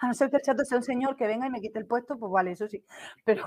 A 0.00 0.06
no 0.06 0.14
ser 0.14 0.30
que 0.30 0.36
el 0.36 0.42
chato 0.42 0.64
sea 0.64 0.78
un 0.78 0.84
señor 0.84 1.16
que 1.16 1.26
venga 1.26 1.46
y 1.46 1.50
me 1.50 1.60
quite 1.60 1.78
el 1.78 1.86
puesto, 1.86 2.18
pues 2.18 2.30
vale, 2.32 2.52
eso 2.52 2.66
sí. 2.68 2.84
Pero 3.24 3.44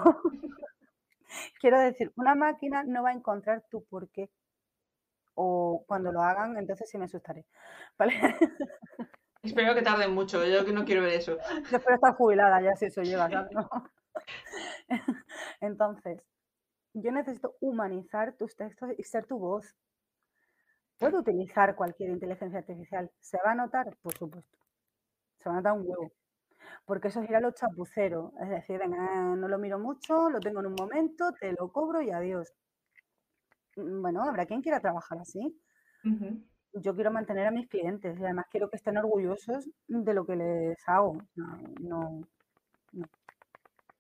quiero 1.59 1.79
decir, 1.79 2.11
una 2.15 2.35
máquina 2.35 2.83
no 2.83 3.03
va 3.03 3.09
a 3.09 3.13
encontrar 3.13 3.63
tu 3.69 3.83
porqué. 3.85 4.29
O 5.35 5.83
cuando 5.87 6.11
lo 6.11 6.21
hagan, 6.21 6.57
entonces 6.57 6.89
sí 6.89 6.97
me 6.97 7.05
asustaré. 7.05 7.45
¿Vale? 7.97 8.13
Espero 9.43 9.75
que 9.75 9.81
tarden 9.81 10.13
mucho, 10.13 10.43
yo 10.45 10.65
que 10.65 10.73
no 10.73 10.83
quiero 10.83 11.03
ver 11.03 11.13
eso. 11.13 11.37
Yo 11.69 11.77
espero 11.77 11.95
estar 11.95 12.15
jubilada 12.15 12.61
ya 12.61 12.75
si 12.75 12.85
eso 12.85 13.01
lleva. 13.01 13.29
¿No? 13.29 13.69
Entonces, 15.61 16.21
yo 16.93 17.11
necesito 17.11 17.55
humanizar 17.61 18.33
tus 18.33 18.55
textos 18.55 18.89
y 18.97 19.03
ser 19.03 19.25
tu 19.25 19.37
voz. 19.37 19.75
Puedo 20.97 21.19
utilizar 21.19 21.75
cualquier 21.75 22.09
inteligencia 22.09 22.59
artificial. 22.59 23.11
¿Se 23.19 23.37
va 23.45 23.51
a 23.51 23.55
notar? 23.55 23.95
Por 24.01 24.17
supuesto. 24.17 24.57
Se 25.37 25.49
va 25.49 25.55
a 25.55 25.57
notar 25.59 25.73
un 25.73 25.83
huevo. 25.85 26.11
Porque 26.85 27.09
eso 27.09 27.21
es 27.21 27.29
ir 27.29 27.35
a 27.35 27.41
lo 27.41 27.51
chapucero. 27.51 28.33
Es 28.41 28.49
decir, 28.49 28.79
venga, 28.79 29.35
no 29.35 29.47
lo 29.47 29.57
miro 29.57 29.79
mucho, 29.79 30.29
lo 30.29 30.39
tengo 30.39 30.59
en 30.61 30.67
un 30.67 30.75
momento, 30.75 31.31
te 31.39 31.51
lo 31.53 31.71
cobro 31.71 32.01
y 32.01 32.11
adiós. 32.11 32.53
Mm, 33.75 34.01
Bueno, 34.01 34.23
habrá 34.23 34.45
quien 34.45 34.61
quiera 34.61 34.79
trabajar 34.79 35.19
así. 35.19 35.59
Yo 36.73 36.95
quiero 36.95 37.11
mantener 37.11 37.47
a 37.47 37.51
mis 37.51 37.67
clientes 37.67 38.19
y 38.19 38.23
además 38.23 38.45
quiero 38.51 38.69
que 38.69 38.77
estén 38.77 38.97
orgullosos 38.97 39.67
de 39.87 40.13
lo 40.13 40.25
que 40.25 40.35
les 40.35 40.77
hago. 40.87 41.17
No, 41.35 42.21
no, 42.91 43.07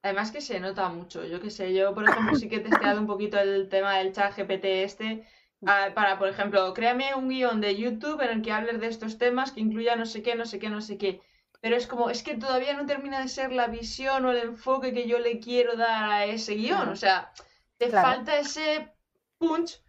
Además 0.03 0.31
que 0.31 0.41
se 0.41 0.59
nota 0.59 0.87
mucho, 0.89 1.25
yo 1.25 1.41
qué 1.41 1.49
sé, 1.49 1.73
yo 1.73 1.93
por 1.93 2.07
ejemplo 2.07 2.35
sí 2.35 2.47
que 2.47 2.57
he 2.57 2.59
testeado 2.61 3.01
un 3.01 3.07
poquito 3.07 3.37
el 3.39 3.67
tema 3.67 3.97
del 3.97 4.13
chat 4.13 4.33
GPT 4.37 4.65
este, 4.83 5.27
ah, 5.65 5.89
para 5.93 6.17
por 6.17 6.29
ejemplo, 6.29 6.73
créame 6.73 7.13
un 7.15 7.27
guion 7.27 7.59
de 7.59 7.75
YouTube 7.75 8.21
en 8.21 8.29
el 8.29 8.41
que 8.41 8.51
hables 8.53 8.79
de 8.79 8.87
estos 8.87 9.17
temas 9.17 9.51
que 9.51 9.59
incluya 9.59 9.95
no 9.95 10.05
sé 10.05 10.21
qué, 10.21 10.35
no 10.35 10.45
sé 10.45 10.59
qué, 10.59 10.69
no 10.69 10.81
sé 10.81 10.97
qué. 10.97 11.19
Pero 11.61 11.75
es 11.75 11.87
como, 11.87 12.09
es 12.09 12.23
que 12.23 12.35
todavía 12.35 12.73
no 12.73 12.85
termina 12.85 13.21
de 13.21 13.27
ser 13.27 13.51
la 13.51 13.67
visión 13.67 14.25
o 14.25 14.31
el 14.31 14.37
enfoque 14.37 14.93
que 14.93 15.07
yo 15.07 15.19
le 15.19 15.39
quiero 15.39 15.75
dar 15.75 16.09
a 16.09 16.25
ese 16.25 16.55
guion. 16.55 16.89
O 16.89 16.95
sea, 16.95 17.31
te 17.77 17.89
Claro. 17.89 18.07
falta 18.09 18.39
ese 18.39 18.91
punch 19.37 19.81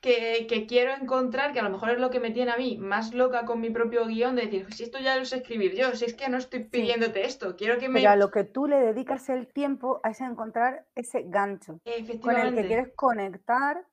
que, 0.00 0.46
que 0.48 0.66
quiero 0.66 0.92
encontrar, 0.94 1.52
que 1.52 1.60
a 1.60 1.62
lo 1.64 1.70
mejor 1.70 1.90
es 1.90 1.98
lo 1.98 2.10
que 2.10 2.20
me 2.20 2.30
tiene 2.30 2.52
a 2.52 2.56
mí 2.56 2.78
más 2.78 3.12
loca 3.12 3.44
con 3.44 3.60
mi 3.60 3.70
propio 3.70 4.06
guion, 4.06 4.36
de 4.36 4.42
decir, 4.42 4.72
si 4.72 4.84
esto 4.84 4.98
ya 4.98 5.16
lo 5.16 5.24
sé 5.24 5.38
escribir 5.38 5.74
yo, 5.74 5.94
si 5.96 6.04
es 6.04 6.14
que 6.14 6.28
no 6.28 6.36
estoy 6.36 6.64
pidiéndote 6.64 7.24
esto, 7.24 7.56
quiero 7.56 7.78
que 7.78 7.88
me... 7.88 8.00
Pero 8.00 8.10
a 8.10 8.16
lo 8.16 8.30
que 8.30 8.44
tú 8.44 8.66
le 8.66 8.76
dedicas 8.76 9.28
el 9.28 9.48
tiempo 9.48 10.00
es 10.08 10.20
a 10.20 10.26
encontrar 10.26 10.86
ese 10.94 11.24
gancho 11.26 11.80
con 12.20 12.36
el 12.36 12.54
que 12.54 12.66
quieres 12.66 12.92
conectar 12.94 13.84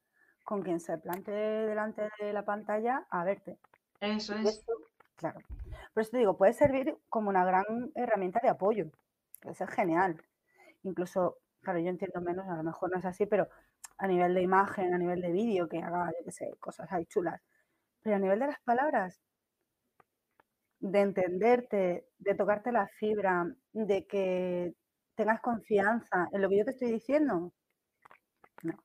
con 0.43 0.61
quien 0.61 0.79
se 0.79 0.97
plantee 0.97 1.65
delante 1.67 2.09
de 2.19 2.33
la 2.33 2.43
pantalla 2.43 3.05
a 3.09 3.23
verte. 3.23 3.57
Eso 4.01 4.35
es. 4.35 4.63
claro. 5.15 5.39
Por 5.93 6.01
eso 6.01 6.11
te 6.11 6.17
digo, 6.19 6.37
puede 6.37 6.53
servir 6.53 6.97
como 7.09 7.29
una 7.29 7.45
gran 7.45 7.65
herramienta 7.95 8.39
de 8.41 8.49
apoyo. 8.49 8.89
Puede 9.41 9.55
ser 9.55 9.69
genial. 9.69 10.21
Incluso, 10.83 11.37
claro, 11.61 11.79
yo 11.79 11.89
entiendo 11.89 12.21
menos, 12.21 12.47
a 12.47 12.55
lo 12.55 12.63
mejor 12.63 12.91
no 12.91 12.99
es 12.99 13.05
así, 13.05 13.25
pero 13.25 13.47
a 13.97 14.07
nivel 14.07 14.33
de 14.33 14.41
imagen, 14.41 14.93
a 14.93 14.97
nivel 14.97 15.21
de 15.21 15.31
vídeo, 15.31 15.67
que 15.69 15.79
haga, 15.79 16.07
yo 16.07 16.25
qué 16.25 16.31
sé, 16.31 16.51
cosas 16.59 16.91
ahí 16.91 17.05
chulas. 17.05 17.41
Pero 18.03 18.17
a 18.17 18.19
nivel 18.19 18.39
de 18.39 18.47
las 18.47 18.59
palabras, 18.61 19.21
de 20.79 20.99
entenderte, 21.01 22.07
de 22.17 22.35
tocarte 22.35 22.71
la 22.71 22.87
fibra, 22.87 23.47
de 23.71 24.05
que 24.05 24.73
tengas 25.15 25.41
confianza 25.41 26.27
en 26.31 26.41
lo 26.41 26.49
que 26.49 26.57
yo 26.57 26.65
te 26.65 26.71
estoy 26.71 26.91
diciendo, 26.91 27.53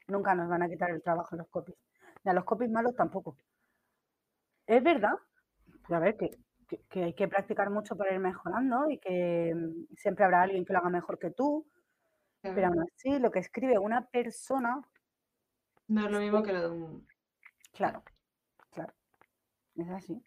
nunca 0.08 0.34
nos 0.34 0.48
van 0.48 0.62
a 0.62 0.68
quitar 0.68 0.90
el 0.90 1.02
trabajo 1.02 1.36
los 1.36 1.48
copies. 1.48 1.76
Ni 2.24 2.30
a 2.30 2.34
los 2.34 2.44
copies 2.44 2.70
malos 2.70 2.94
tampoco. 2.96 3.36
Es 4.66 4.82
verdad, 4.84 5.14
pero 5.86 5.96
a 5.96 6.00
ver, 6.00 6.16
que, 6.16 6.30
que- 6.68 6.80
que 6.90 7.02
hay 7.04 7.14
que 7.14 7.28
practicar 7.28 7.70
mucho 7.70 7.96
para 7.96 8.12
ir 8.14 8.20
mejorando 8.20 8.90
y 8.90 8.98
que 8.98 9.52
mm, 9.54 9.94
siempre 9.96 10.24
habrá 10.24 10.42
alguien 10.42 10.64
que 10.64 10.72
lo 10.72 10.78
haga 10.80 10.90
mejor 10.90 11.18
que 11.18 11.30
tú, 11.30 11.66
pero 12.42 12.54
Claro. 12.54 12.68
aún 12.68 12.84
así 12.94 13.18
lo 13.18 13.30
que 13.30 13.40
escribe 13.40 13.78
una 13.78 14.06
persona, 14.08 14.80
No 15.88 16.04
es 16.06 16.12
lo 16.12 16.20
mismo 16.20 16.42
que 16.42 16.52
lo 16.52 16.60
de 16.60 16.68
un... 16.68 17.08
claro, 17.72 18.02
claro, 18.72 18.92
es 19.76 19.88
así. 19.90 20.22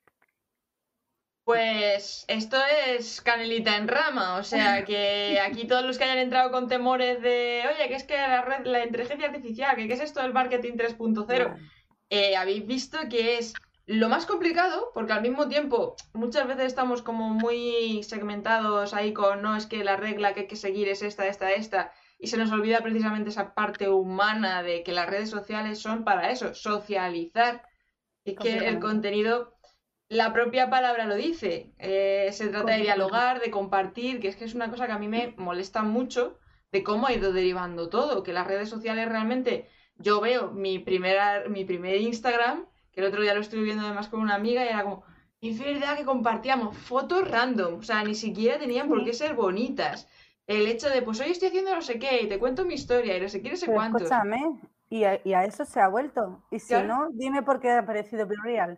Pues 1.43 2.23
esto 2.27 2.57
es 2.87 3.19
canelita 3.21 3.75
en 3.75 3.87
rama, 3.87 4.37
o 4.37 4.43
sea 4.43 4.85
que 4.85 5.39
aquí 5.45 5.67
todos 5.67 5.83
los 5.83 5.97
que 5.97 6.03
hayan 6.05 6.19
entrado 6.19 6.51
con 6.51 6.67
temores 6.67 7.21
de, 7.21 7.63
oye, 7.67 7.87
que 7.87 7.95
es 7.95 8.03
que 8.03 8.15
la 8.15 8.41
red, 8.41 8.65
la 8.65 8.85
inteligencia 8.85 9.27
artificial, 9.27 9.75
que 9.75 9.87
qué 9.87 9.93
es 9.93 10.01
esto 10.01 10.21
del 10.21 10.33
marketing 10.33 10.73
3.0, 10.73 11.25
Vale. 11.27 11.61
eh, 12.09 12.35
habéis 12.35 12.65
visto 12.67 12.97
que 13.09 13.37
es 13.39 13.53
lo 13.85 14.09
más 14.09 14.25
complicado, 14.25 14.91
porque 14.93 15.13
al 15.13 15.21
mismo 15.21 15.47
tiempo 15.47 15.95
muchas 16.13 16.47
veces 16.47 16.65
estamos 16.65 17.01
como 17.01 17.29
muy 17.29 18.03
segmentados 18.03 18.93
ahí 18.93 19.13
con, 19.13 19.41
no, 19.41 19.55
es 19.55 19.65
que 19.65 19.83
la 19.83 19.97
regla 19.97 20.33
que 20.33 20.41
hay 20.41 20.47
que 20.47 20.55
seguir 20.55 20.87
es 20.87 21.01
esta, 21.01 21.27
esta, 21.27 21.51
esta, 21.51 21.91
y 22.19 22.27
se 22.27 22.37
nos 22.37 22.51
olvida 22.51 22.81
precisamente 22.81 23.31
esa 23.31 23.53
parte 23.53 23.89
humana 23.89 24.61
de 24.63 24.83
que 24.83 24.91
las 24.91 25.09
redes 25.09 25.29
sociales 25.29 25.79
son 25.79 26.03
para 26.03 26.29
eso, 26.29 26.53
socializar, 26.53 27.63
y 28.23 28.35
que 28.35 28.67
el 28.67 28.79
contenido, 28.79 29.57
la 30.07 30.31
propia 30.31 30.69
palabra 30.69 31.05
lo 31.05 31.15
dice, 31.15 31.73
eh, 31.79 32.29
se 32.31 32.49
trata 32.49 32.73
de 32.73 32.83
dialogar, 32.83 33.41
de 33.41 33.49
compartir, 33.49 34.19
que 34.19 34.27
es 34.27 34.35
que 34.35 34.45
es 34.45 34.53
una 34.53 34.69
cosa 34.69 34.85
que 34.85 34.91
a 34.91 34.99
mí 34.99 35.07
me 35.07 35.33
molesta 35.37 35.81
mucho 35.81 36.37
de 36.71 36.83
cómo 36.83 37.07
ha 37.07 37.13
ido 37.13 37.33
derivando 37.33 37.89
todo, 37.89 38.21
que 38.21 38.33
las 38.33 38.45
redes 38.45 38.69
sociales 38.69 39.09
realmente, 39.09 39.67
yo 39.95 40.21
veo 40.21 40.51
mi 40.51 40.77
primera, 40.77 41.45
mi 41.49 41.65
primer 41.65 41.95
Instagram, 41.95 42.67
que 42.91 43.01
el 43.01 43.07
otro 43.07 43.21
día 43.21 43.33
lo 43.33 43.41
estuve 43.41 43.63
viendo 43.63 43.85
además 43.85 44.09
con 44.09 44.21
una 44.21 44.35
amiga 44.35 44.63
y 44.63 44.69
era 44.69 44.83
como, 44.83 45.03
es 45.41 45.59
verdad 45.59 45.97
que 45.97 46.05
compartíamos 46.05 46.77
fotos 46.77 47.29
random, 47.29 47.79
o 47.79 47.83
sea, 47.83 48.03
ni 48.03 48.15
siquiera 48.15 48.59
tenían 48.59 48.87
por 48.87 49.03
qué 49.03 49.13
ser 49.13 49.35
bonitas. 49.35 50.07
El 50.47 50.67
hecho 50.67 50.89
de, 50.89 51.01
pues 51.01 51.19
hoy 51.19 51.31
estoy 51.31 51.49
haciendo 51.49 51.73
no 51.73 51.81
sé 51.81 51.99
qué 51.99 52.21
y 52.23 52.29
te 52.29 52.39
cuento 52.39 52.65
mi 52.65 52.73
historia 52.73 53.17
y 53.17 53.21
no 53.21 53.29
sé 53.29 53.41
qué, 53.41 53.49
no 53.51 53.55
sé 53.55 53.65
Pero 53.67 53.77
cuántos. 53.77 54.01
escúchame, 54.01 54.59
y 54.91 55.05
a, 55.05 55.21
y 55.23 55.33
a 55.33 55.45
eso 55.45 55.63
se 55.63 55.79
ha 55.79 55.87
vuelto. 55.87 56.43
Y 56.51 56.59
si 56.59 56.73
no, 56.73 57.09
dime 57.13 57.43
por 57.43 57.61
qué 57.61 57.69
ha 57.71 57.79
aparecido 57.79 58.27
Real. 58.43 58.77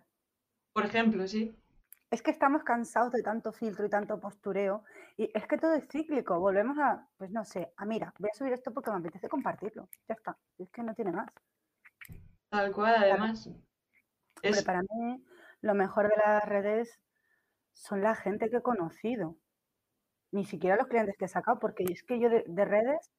Por 0.71 0.85
ejemplo, 0.85 1.27
sí. 1.27 1.55
Es 2.11 2.21
que 2.21 2.29
estamos 2.29 2.63
cansados 2.63 3.11
de 3.11 3.23
tanto 3.23 3.51
filtro 3.51 3.87
y 3.87 3.89
tanto 3.89 4.19
postureo. 4.19 4.83
Y 5.17 5.31
es 5.33 5.47
que 5.47 5.57
todo 5.57 5.73
es 5.73 5.87
cíclico. 5.87 6.39
Volvemos 6.39 6.77
a, 6.77 7.07
pues 7.17 7.31
no 7.31 7.43
sé, 7.43 7.73
a 7.77 7.85
mira, 7.85 8.13
voy 8.19 8.29
a 8.31 8.37
subir 8.37 8.53
esto 8.53 8.71
porque 8.71 8.91
me 8.91 8.97
apetece 8.97 9.27
compartirlo. 9.27 9.89
Ya 10.07 10.13
está. 10.13 10.37
Es 10.59 10.69
que 10.69 10.83
no 10.83 10.93
tiene 10.93 11.11
más. 11.11 11.31
Tal 12.49 12.71
cual, 12.71 12.93
además. 12.95 13.49
Hombre, 14.41 14.59
Es, 14.59 14.63
para 14.63 14.81
mí, 14.81 15.23
lo 15.61 15.73
mejor 15.75 16.09
de 16.09 16.15
las 16.17 16.45
redes 16.45 16.99
son 17.73 18.01
la 18.01 18.15
gente 18.15 18.49
que 18.49 18.57
he 18.57 18.61
conocido. 18.61 19.37
Ni 20.31 20.45
siquiera 20.45 20.75
los 20.77 20.87
clientes 20.87 21.15
que 21.17 21.25
he 21.25 21.27
sacado, 21.27 21.59
porque 21.59 21.83
es 21.89 22.03
que 22.03 22.19
yo 22.19 22.29
de, 22.29 22.43
de 22.47 22.65
redes 22.65 23.11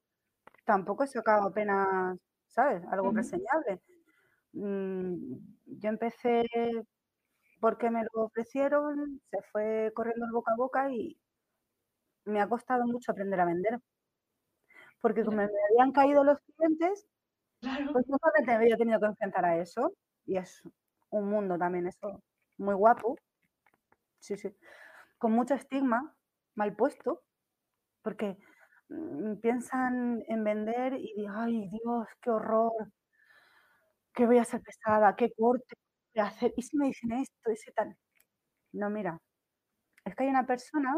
tampoco 0.64 1.04
he 1.04 1.06
sacado 1.06 1.48
apenas, 1.48 2.18
¿sabes? 2.48 2.82
Algo 2.90 3.08
Ujú. 3.08 3.16
reseñable. 3.16 3.80
Mm, 4.52 5.36
yo 5.66 5.88
empecé 5.88 6.44
porque 7.60 7.90
me 7.90 8.02
lo 8.02 8.24
ofrecieron, 8.24 9.20
se 9.30 9.42
fue 9.50 9.90
corriendo 9.94 10.26
el 10.26 10.32
boca 10.32 10.52
a 10.52 10.56
boca 10.56 10.90
y 10.92 11.18
me 12.26 12.40
ha 12.40 12.48
costado 12.48 12.84
mucho 12.86 13.12
aprender 13.12 13.40
a 13.40 13.46
vender. 13.46 13.80
Porque 15.00 15.24
como 15.24 15.36
me 15.36 15.44
habían 15.44 15.92
caído 15.92 16.24
los 16.24 16.38
clientes, 16.40 17.06
claro. 17.60 17.92
pues 17.92 18.06
nunca 18.08 18.30
me 18.46 18.52
había 18.52 18.76
tenido 18.76 19.00
que 19.00 19.06
enfrentar 19.06 19.44
a 19.44 19.58
eso. 19.58 19.92
Y 20.26 20.38
es 20.38 20.62
un 21.18 21.30
mundo 21.30 21.58
también 21.58 21.86
eso, 21.86 22.22
muy 22.58 22.74
guapo. 22.74 23.16
Sí, 24.22 24.36
sí. 24.36 24.48
Con 25.18 25.32
mucho 25.32 25.54
estigma, 25.54 26.14
mal 26.56 26.76
puesto, 26.76 27.22
porque 28.02 28.36
mm, 28.90 29.36
piensan 29.42 30.22
en 30.28 30.44
vender 30.44 30.94
y 30.94 31.26
ay 31.30 31.68
Dios, 31.70 32.08
qué 32.22 32.30
horror, 32.30 32.72
que 34.14 34.26
voy 34.26 34.38
a 34.38 34.44
ser 34.44 34.60
pesada, 34.62 35.16
qué 35.16 35.30
corte 35.36 35.74
voy 36.14 36.24
a 36.24 36.28
hacer. 36.28 36.52
¿Y 36.56 36.62
si 36.62 36.76
me 36.76 36.86
dicen 36.86 37.12
esto? 37.12 37.50
¿Y 37.52 37.56
si 37.56 37.72
tal? 37.72 37.96
No, 38.72 38.90
mira, 38.90 39.18
es 40.04 40.14
que 40.16 40.24
hay 40.24 40.30
una 40.30 40.46
persona 40.46 40.94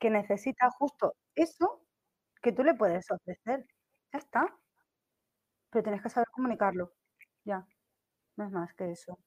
que 0.00 0.10
necesita 0.10 0.70
justo 0.78 1.14
eso 1.36 1.82
que 2.42 2.52
tú 2.52 2.64
le 2.64 2.74
puedes 2.74 3.10
ofrecer. 3.10 3.66
Ya 4.12 4.20
está. 4.20 4.48
Pero 5.72 5.82
tienes 5.84 6.02
que 6.02 6.08
saber 6.10 6.28
comunicarlo. 6.32 6.92
Ya. 7.44 7.66
No 8.36 8.46
es 8.46 8.52
más 8.52 8.74
que 8.74 8.92
eso. 8.92 9.18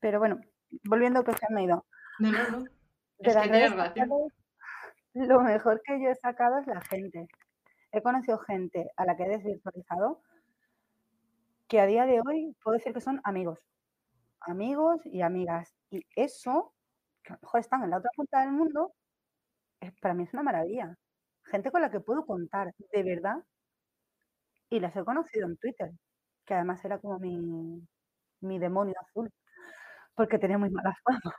Pero 0.00 0.18
bueno, 0.18 0.40
volviendo 0.84 1.20
al 1.20 1.24
que 1.24 1.32
se 1.32 1.52
me 1.52 1.60
ha 1.60 1.64
ido. 1.64 1.86
No, 2.18 2.32
no, 2.32 2.50
no. 2.50 2.64
Es 3.18 3.34
que 3.34 3.40
tienes 3.42 3.76
razón. 3.76 4.08
lo 5.14 5.40
mejor 5.40 5.82
que 5.84 6.02
yo 6.02 6.10
he 6.10 6.14
sacado 6.14 6.58
es 6.58 6.66
la 6.66 6.80
gente. 6.80 7.28
He 7.92 8.02
conocido 8.02 8.38
gente 8.38 8.90
a 8.96 9.04
la 9.04 9.16
que 9.16 9.24
he 9.24 9.28
desvirtualizado 9.28 10.22
que 11.68 11.80
a 11.80 11.86
día 11.86 12.04
de 12.04 12.20
hoy 12.20 12.56
puedo 12.62 12.76
decir 12.76 12.92
que 12.92 13.00
son 13.00 13.20
amigos. 13.24 13.58
Amigos 14.40 15.00
y 15.04 15.22
amigas. 15.22 15.72
Y 15.90 16.04
eso, 16.16 16.74
que 17.22 17.32
a 17.32 17.36
lo 17.36 17.40
mejor 17.42 17.60
están 17.60 17.84
en 17.84 17.90
la 17.90 17.98
otra 17.98 18.10
punta 18.16 18.40
del 18.40 18.52
mundo, 18.52 18.92
es, 19.80 19.92
para 20.00 20.14
mí 20.14 20.24
es 20.24 20.32
una 20.32 20.42
maravilla. 20.42 20.96
Gente 21.44 21.70
con 21.70 21.80
la 21.80 21.90
que 21.90 22.00
puedo 22.00 22.24
contar 22.26 22.72
de 22.92 23.02
verdad 23.02 23.36
y 24.68 24.80
las 24.80 24.96
he 24.96 25.04
conocido 25.04 25.46
en 25.46 25.56
Twitter, 25.58 25.92
que 26.44 26.54
además 26.54 26.84
era 26.84 26.98
como 26.98 27.18
mi, 27.18 27.86
mi 28.40 28.58
demonio 28.58 28.94
azul, 29.00 29.30
porque 30.20 30.38
tenía 30.38 30.58
muy 30.58 30.68
mala 30.68 30.94
fama. 31.02 31.34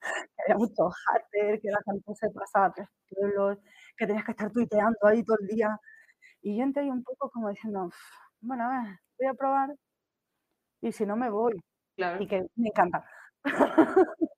había 0.38 0.56
mucho 0.56 0.88
hater, 0.88 1.60
que 1.60 1.68
la 1.68 1.80
gente 1.84 2.14
se 2.14 2.30
pasaba 2.30 2.66
a 2.66 2.72
tres 2.72 2.88
pueblos, 3.10 3.58
que 3.94 4.06
tenías 4.06 4.24
que 4.24 4.30
estar 4.30 4.50
tuiteando 4.50 4.96
ahí 5.02 5.22
todo 5.22 5.36
el 5.38 5.48
día. 5.48 5.78
Y 6.40 6.56
yo 6.56 6.62
entré 6.62 6.84
ahí 6.84 6.88
un 6.88 7.02
poco 7.02 7.28
como 7.30 7.50
diciendo, 7.50 7.90
bueno, 8.40 8.64
a 8.64 8.68
ver, 8.68 8.98
voy 9.18 9.28
a 9.28 9.34
probar 9.34 9.74
y 10.80 10.92
si 10.92 11.04
no 11.04 11.14
me 11.14 11.28
voy. 11.28 11.62
Claro. 11.94 12.22
Y 12.22 12.26
que 12.26 12.46
me 12.54 12.68
encanta. 12.68 13.04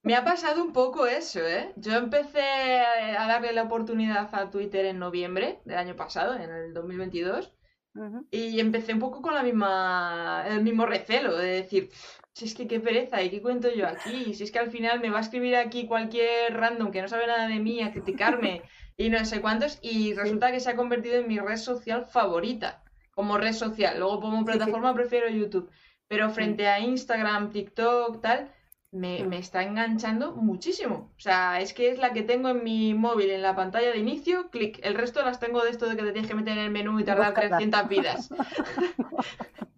Me 0.03 0.17
ha 0.17 0.25
pasado 0.25 0.61
un 0.65 0.73
poco 0.73 1.07
eso, 1.07 1.39
¿eh? 1.47 1.73
Yo 1.77 1.93
empecé 1.93 2.81
a 2.81 3.29
darle 3.29 3.53
la 3.53 3.63
oportunidad 3.63 4.29
a 4.35 4.51
Twitter 4.51 4.87
en 4.87 4.99
noviembre 4.99 5.61
del 5.65 5.79
año 5.79 5.95
pasado, 5.95 6.35
en 6.35 6.51
el 6.51 6.75
2022, 6.75 7.55
Ujú. 7.95 8.27
y 8.33 8.59
empecé 8.59 8.93
un 8.93 8.99
poco 8.99 9.23
con 9.23 9.35
la 9.35 9.45
misma, 9.45 10.45
el 10.49 10.65
mismo 10.65 10.85
recelo 10.85 11.37
de 11.37 11.63
decir, 11.63 11.91
si 12.39 12.45
es 12.45 12.55
que 12.55 12.69
qué 12.69 12.79
pereza, 12.79 13.21
¿y 13.21 13.31
qué 13.31 13.43
cuento 13.43 13.69
yo 13.75 13.89
aquí? 13.89 14.33
Si 14.33 14.45
es 14.45 14.53
que 14.53 14.61
al 14.61 14.71
final 14.71 15.01
me 15.01 15.11
va 15.11 15.19
a 15.19 15.23
escribir 15.23 15.57
aquí 15.57 15.87
cualquier 15.87 16.55
random 16.55 16.93
que 16.93 17.03
no 17.03 17.09
sabe 17.09 17.27
nada 17.27 17.49
de 17.49 17.59
mí 17.59 17.83
a 17.83 17.91
criticarme 17.91 18.63
y 18.97 19.09
no 19.11 19.25
sé 19.25 19.41
cuántos, 19.41 19.81
y 19.83 20.15
resulta 20.15 20.53
que 20.53 20.61
se 20.61 20.71
ha 20.71 20.77
convertido 20.77 21.17
en 21.17 21.27
mi 21.27 21.41
red 21.41 21.57
social 21.57 22.07
favorita, 22.07 22.85
como 23.11 23.39
red 23.39 23.55
social. 23.55 23.99
Luego 23.99 24.21
como 24.21 24.45
plataforma 24.45 24.95
prefiero 24.95 25.29
YouTube, 25.29 25.69
pero 26.07 26.31
frente 26.31 26.69
a 26.69 26.79
Instagram, 26.79 27.51
TikTok, 27.51 28.21
tal, 28.21 28.53
me, 28.93 29.25
me 29.25 29.39
está 29.39 29.65
enganchando 29.65 30.31
muchísimo. 30.37 31.13
O 31.17 31.21
sea, 31.21 31.61
es 31.61 31.73
que 31.73 31.91
es 31.91 31.99
la 31.99 32.13
que 32.13 32.23
tengo 32.23 32.51
en 32.51 32.63
mi 32.63 32.95
móvil, 32.95 33.31
en 33.31 33.43
la 33.43 33.57
pantalla 33.57 33.91
de 33.91 33.99
inicio, 33.99 34.49
clic. 34.51 34.79
El 34.85 34.95
resto 34.95 35.25
las 35.25 35.41
tengo 35.41 35.65
de 35.65 35.71
esto 35.71 35.89
de 35.89 35.97
que 35.97 36.05
te 36.05 36.13
tienes 36.13 36.31
que 36.31 36.37
meter 36.37 36.57
en 36.57 36.65
el 36.67 36.71
menú 36.71 37.01
y 37.01 37.05
tardar 37.05 37.31
Buscarlas. 37.31 37.59
300 37.59 37.89
vidas. 37.89 38.31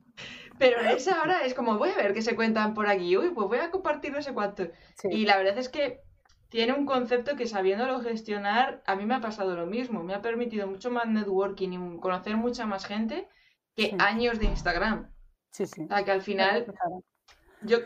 Pero 0.60 0.78
esa 0.82 1.18
ahora 1.18 1.44
es 1.46 1.54
como, 1.54 1.78
voy 1.78 1.88
a 1.90 1.96
ver 1.96 2.12
qué 2.12 2.20
se 2.20 2.36
cuentan 2.36 2.74
por 2.74 2.86
aquí. 2.86 3.16
Uy, 3.16 3.30
pues 3.30 3.48
voy 3.48 3.58
a 3.58 3.70
compartir 3.70 4.12
no 4.12 4.20
sé 4.20 4.34
cuánto. 4.34 4.64
Sí. 4.94 5.08
Y 5.10 5.24
la 5.24 5.38
verdad 5.38 5.56
es 5.58 5.70
que 5.70 6.02
tiene 6.50 6.74
un 6.74 6.84
concepto 6.84 7.34
que 7.34 7.46
sabiéndolo 7.46 8.00
gestionar, 8.00 8.82
a 8.86 8.94
mí 8.94 9.06
me 9.06 9.14
ha 9.14 9.20
pasado 9.20 9.56
lo 9.56 9.66
mismo. 9.66 10.02
Me 10.02 10.14
ha 10.14 10.20
permitido 10.20 10.66
mucho 10.66 10.90
más 10.90 11.06
networking 11.06 11.70
y 11.72 11.98
conocer 11.98 12.36
mucha 12.36 12.66
más 12.66 12.84
gente 12.84 13.26
que 13.74 13.90
Sí. 13.90 13.96
años 13.98 14.38
de 14.38 14.46
Instagram. 14.46 15.10
Sí, 15.50 15.66
sí. 15.66 15.82
O 15.84 15.88
sea, 15.88 16.04
que 16.04 16.10
al 16.10 16.20
final 16.20 16.66
yo 17.62 17.78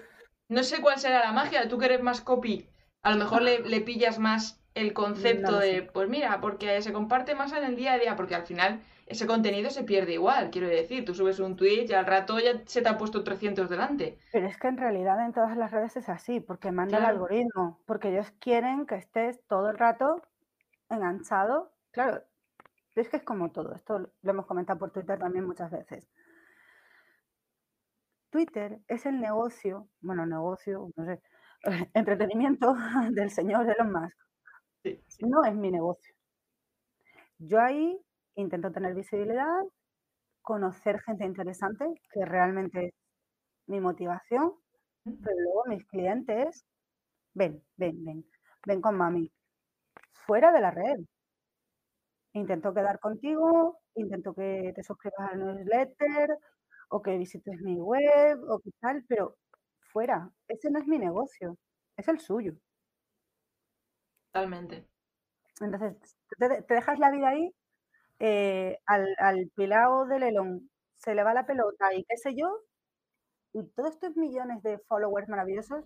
no 0.48 0.64
sé 0.64 0.80
cuál 0.80 0.98
será 0.98 1.20
la 1.20 1.32
magia, 1.32 1.68
tú 1.68 1.78
que 1.78 1.86
eres 1.86 2.02
más 2.02 2.20
copy, 2.20 2.68
a 3.02 3.10
lo 3.12 3.16
mejor 3.16 3.42
le, 3.42 3.60
le 3.60 3.80
pillas 3.82 4.18
más 4.18 4.60
el 4.74 4.92
concepto 4.92 5.52
No 5.52 5.58
de, 5.60 5.82
pues 5.82 6.08
mira, 6.08 6.40
porque 6.40 6.82
se 6.82 6.92
comparte 6.92 7.36
más 7.36 7.52
en 7.52 7.62
el 7.64 7.76
día 7.76 7.92
a 7.92 7.98
día, 7.98 8.16
porque 8.16 8.34
al 8.34 8.44
final 8.44 8.80
ese 9.06 9.26
contenido 9.26 9.70
se 9.70 9.84
pierde 9.84 10.14
igual, 10.14 10.50
quiero 10.50 10.68
decir, 10.68 11.04
tú 11.04 11.14
subes 11.14 11.38
un 11.38 11.56
tweet 11.56 11.86
y 11.88 11.92
al 11.92 12.06
rato 12.06 12.38
ya 12.38 12.62
se 12.66 12.80
te 12.80 12.88
ha 12.88 12.96
puesto 12.96 13.22
300 13.22 13.68
delante. 13.68 14.18
Pero 14.32 14.46
es 14.46 14.58
que 14.58 14.68
en 14.68 14.78
realidad 14.78 15.24
en 15.24 15.32
todas 15.32 15.56
las 15.56 15.70
redes 15.70 15.96
es 15.96 16.08
así, 16.08 16.40
porque 16.40 16.72
manda 16.72 16.98
el 16.98 17.04
algoritmo, 17.04 17.80
porque 17.86 18.08
ellos 18.08 18.30
quieren 18.40 18.86
que 18.86 18.96
estés 18.96 19.44
todo 19.46 19.70
el 19.70 19.78
rato 19.78 20.22
enganchado. 20.88 21.72
Claro, 21.90 22.22
es 22.94 23.08
que 23.08 23.18
es 23.18 23.22
como 23.22 23.50
todo, 23.50 23.74
esto 23.74 23.98
lo 23.98 24.30
hemos 24.30 24.46
comentado 24.46 24.78
por 24.78 24.90
Twitter 24.90 25.18
también 25.18 25.46
muchas 25.46 25.70
veces. 25.70 26.08
Twitter 28.30 28.80
es 28.88 29.06
el 29.06 29.20
negocio, 29.20 29.88
bueno, 30.00 30.26
negocio, 30.26 30.90
no 30.96 31.04
sé, 31.04 31.20
entretenimiento 31.94 32.74
del 33.10 33.30
señor 33.30 33.68
Elon 33.68 33.92
Musk. 33.92 34.16
Sí, 34.82 35.00
sí. 35.06 35.26
No 35.26 35.44
es 35.44 35.54
mi 35.54 35.70
negocio. 35.70 36.14
Yo 37.38 37.60
ahí 37.60 37.98
intento 38.36 38.72
tener 38.72 38.94
visibilidad, 38.94 39.62
conocer 40.42 41.00
gente 41.02 41.24
interesante, 41.24 41.86
que 42.12 42.24
realmente 42.24 42.86
es 42.86 42.94
mi 43.66 43.80
motivación, 43.80 44.52
pero 45.04 45.36
luego 45.40 45.64
mis 45.66 45.84
clientes, 45.86 46.64
ven, 47.34 47.62
ven, 47.76 48.04
ven, 48.04 48.24
ven 48.66 48.80
con 48.80 48.96
mami, 48.96 49.32
fuera 50.26 50.52
de 50.52 50.60
la 50.60 50.70
red. 50.70 50.98
Intento 52.32 52.74
quedar 52.74 52.98
contigo, 52.98 53.80
intento 53.94 54.34
que 54.34 54.72
te 54.74 54.82
suscribas 54.82 55.32
al 55.32 55.38
newsletter 55.38 56.36
o 56.90 57.00
que 57.00 57.16
visites 57.16 57.60
mi 57.62 57.80
web 57.80 58.42
o 58.48 58.60
qué 58.60 58.70
tal, 58.80 59.04
pero 59.08 59.36
fuera, 59.92 60.30
ese 60.48 60.70
no 60.70 60.80
es 60.80 60.86
mi 60.86 60.98
negocio, 60.98 61.56
es 61.96 62.08
el 62.08 62.18
suyo. 62.20 62.54
Totalmente. 64.32 64.88
Entonces, 65.60 66.16
te, 66.38 66.62
te 66.62 66.74
dejas 66.74 66.98
la 66.98 67.12
vida 67.12 67.28
ahí, 67.28 67.54
eh, 68.18 68.78
al, 68.86 69.06
al 69.18 69.50
pilao 69.54 70.06
del 70.06 70.24
Elon 70.24 70.70
se 70.98 71.14
le 71.14 71.22
va 71.22 71.34
la 71.34 71.46
pelota 71.46 71.94
y 71.94 72.04
qué 72.04 72.16
sé 72.16 72.34
yo, 72.34 72.60
y 73.52 73.62
todos 73.76 73.94
estos 73.94 74.16
millones 74.16 74.62
de 74.62 74.78
followers 74.88 75.28
maravillosos, 75.28 75.84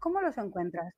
¿cómo 0.00 0.20
los 0.20 0.36
encuentras? 0.38 0.92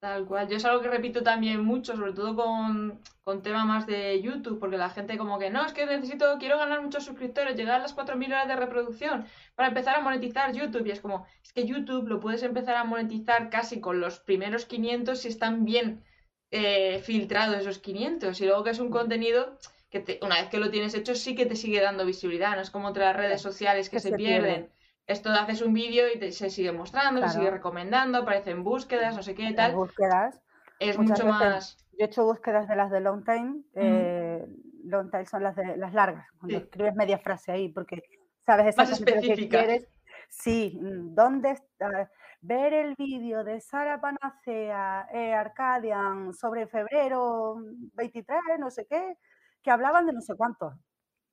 Tal 0.00 0.24
cual. 0.24 0.48
Yo 0.48 0.56
es 0.56 0.64
algo 0.64 0.80
que 0.80 0.88
repito 0.88 1.22
también 1.22 1.62
mucho, 1.62 1.94
sobre 1.94 2.14
todo 2.14 2.34
con, 2.34 3.00
con 3.22 3.42
tema 3.42 3.66
más 3.66 3.86
de 3.86 4.22
YouTube, 4.22 4.58
porque 4.58 4.78
la 4.78 4.88
gente 4.88 5.18
como 5.18 5.38
que, 5.38 5.50
no, 5.50 5.66
es 5.66 5.74
que 5.74 5.84
necesito, 5.84 6.38
quiero 6.38 6.56
ganar 6.56 6.80
muchos 6.80 7.04
suscriptores, 7.04 7.54
llegar 7.54 7.74
a 7.74 7.82
las 7.82 7.94
4.000 7.94 8.26
horas 8.28 8.48
de 8.48 8.56
reproducción 8.56 9.26
para 9.56 9.68
empezar 9.68 9.96
a 9.96 10.00
monetizar 10.00 10.54
YouTube. 10.54 10.86
Y 10.86 10.92
es 10.92 11.00
como, 11.00 11.26
es 11.42 11.52
que 11.52 11.66
YouTube 11.66 12.08
lo 12.08 12.18
puedes 12.18 12.42
empezar 12.42 12.76
a 12.76 12.84
monetizar 12.84 13.50
casi 13.50 13.80
con 13.82 14.00
los 14.00 14.20
primeros 14.20 14.64
500 14.64 15.18
si 15.20 15.28
están 15.28 15.64
bien 15.66 16.02
eh, 16.50 16.98
filtrados 17.04 17.56
esos 17.58 17.78
500. 17.78 18.40
Y 18.40 18.46
luego 18.46 18.64
que 18.64 18.70
es 18.70 18.78
un 18.78 18.90
contenido 18.90 19.56
que 19.90 20.00
te- 20.00 20.18
una 20.22 20.40
vez 20.40 20.48
que 20.50 20.58
lo 20.58 20.70
tienes 20.70 20.94
hecho 20.94 21.14
sí 21.14 21.34
que 21.34 21.46
te 21.46 21.56
sigue 21.56 21.80
dando 21.80 22.04
visibilidad, 22.06 22.54
no 22.54 22.62
es 22.62 22.70
como 22.70 22.88
otras 22.88 23.16
redes 23.16 23.40
sociales 23.40 23.88
que, 23.88 23.96
que 23.96 24.00
se, 24.00 24.08
se 24.10 24.16
pierde. 24.16 24.46
pierden. 24.48 24.70
Esto 25.06 25.30
haces 25.30 25.60
un 25.62 25.72
vídeo 25.74 26.04
y 26.14 26.18
te- 26.18 26.30
se 26.32 26.50
sigue 26.50 26.70
mostrando, 26.70 27.22
se 27.22 27.30
sigue 27.30 27.50
recomendando, 27.50 28.18
aparecen 28.18 28.62
búsquedas, 28.62 29.16
no 29.16 29.22
sé 29.22 29.34
qué, 29.34 29.52
tal. 29.52 29.74
búsquedas, 29.74 30.40
Es 30.78 30.96
mucho 30.96 31.26
más. 31.26 31.76
yo 31.92 32.04
he 32.04 32.04
hecho 32.04 32.24
búsquedas 32.24 32.68
de 32.68 32.76
las 32.76 32.90
de 32.92 33.00
long 33.00 33.24
time, 33.24 33.62
eh, 33.74 34.46
long 34.84 35.10
time 35.10 35.26
son 35.26 35.42
las 35.42 35.56
de 35.56 35.76
las 35.76 35.92
largas, 35.92 36.26
cuando 36.38 36.58
Sí. 36.58 36.64
escribes 36.64 36.94
media 36.94 37.18
frase 37.18 37.50
ahí, 37.50 37.68
porque 37.68 38.02
sabes 38.46 38.76
Más 38.76 38.90
exactamente 38.90 39.14
lo 39.14 39.20
que 39.20 39.28
específicas. 39.32 39.64
quieres. 39.64 39.88
Sí, 40.28 40.78
¿dónde 40.80 41.50
está? 41.50 42.08
Ver 42.42 42.72
el 42.72 42.94
vídeo 42.96 43.44
de 43.44 43.60
Sara 43.60 44.00
Panacea, 44.00 45.08
eh, 45.12 45.34
Arcadian, 45.34 46.32
sobre 46.32 46.66
febrero 46.66 47.56
23, 47.94 48.40
no 48.58 48.70
sé 48.70 48.86
qué, 48.88 49.18
que 49.62 49.70
hablaban 49.70 50.06
de 50.06 50.12
no 50.14 50.20
sé 50.22 50.34
cuántos. 50.36 50.74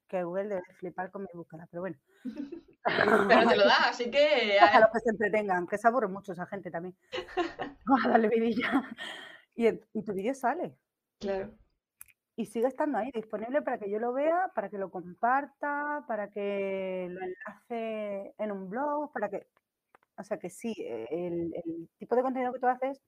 Que 0.08 0.24
Google 0.24 0.50
debe 0.50 0.64
flipar 0.80 1.12
con 1.12 1.24
mi 1.24 1.30
búsqueda, 1.34 1.68
pero 1.70 1.82
bueno. 1.82 1.98
Pero 3.28 3.48
te 3.48 3.56
lo 3.56 3.66
da, 3.66 3.90
así 3.90 4.10
que 4.12 4.58
A 4.60 4.80
los 4.80 4.90
que 4.92 5.00
se 5.00 5.10
entretengan, 5.12 5.68
que 5.68 5.78
se 5.78 5.88
aburre 5.88 6.08
mucho 6.08 6.34
esa 6.34 6.46
gente 6.46 6.72
también. 6.72 6.96
Vamos 7.86 8.06
a 8.06 8.10
darle 8.10 8.30
vidilla. 8.30 8.84
Y, 9.56 9.68
y 9.68 10.04
tu 10.04 10.14
vídeo 10.14 10.34
sale. 10.34 10.78
claro. 11.20 11.54
Y 12.36 12.46
sigue 12.46 12.68
estando 12.68 13.00
ahí 13.00 13.10
disponible 13.12 13.64
para 13.64 13.80
que 13.80 13.90
yo 13.90 13.98
lo 14.00 14.14
vea, 14.14 14.52
para 14.54 14.70
que 14.70 14.78
lo 14.78 14.92
comparta, 14.92 16.06
para 16.08 16.30
que 16.30 17.08
lo 17.10 17.20
enlace 17.20 18.36
en 18.38 18.52
un 18.52 18.70
blog, 18.70 19.12
para 19.12 19.30
que... 19.30 19.48
O 20.18 20.24
sea 20.24 20.38
que 20.38 20.50
sí, 20.50 20.74
eh, 20.80 21.08
el, 21.12 21.54
el 21.54 21.90
tipo 21.98 22.16
de 22.16 22.22
contenido 22.24 22.52
que 22.54 22.60
tú 22.60 22.68
haces 22.68 23.02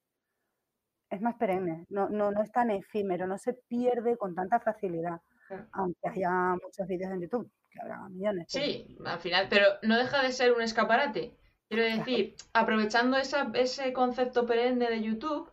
es 1.10 1.22
más 1.22 1.36
perenne, 1.36 1.86
no, 1.90 2.08
no, 2.10 2.32
no 2.32 2.44
es 2.44 2.52
tan 2.52 2.70
efímero, 2.70 3.26
no 3.26 3.38
se 3.38 3.54
pierde 3.54 4.16
con 4.18 4.36
tanta 4.36 4.60
facilidad, 4.60 5.22
Claro. 5.48 5.66
aunque 5.72 6.08
haya 6.08 6.30
muchos 6.64 6.86
vídeos 6.88 7.12
en 7.12 7.22
YouTube, 7.22 7.52
que 7.72 7.82
habrá 7.82 8.08
millones. 8.10 8.46
Sí, 8.50 8.96
al 9.04 9.20
final, 9.20 9.48
pero 9.50 9.66
no 9.82 9.98
deja 9.98 10.22
de 10.22 10.32
ser 10.32 10.54
un 10.54 10.62
escaparate. 10.62 11.36
Quiero 11.68 11.84
decir, 11.84 12.36
aprovechando 12.54 13.18
esa- 13.18 13.50
ese 13.56 13.92
concepto 13.92 14.46
perenne 14.46 14.88
de 14.90 15.02
YouTube, 15.02 15.52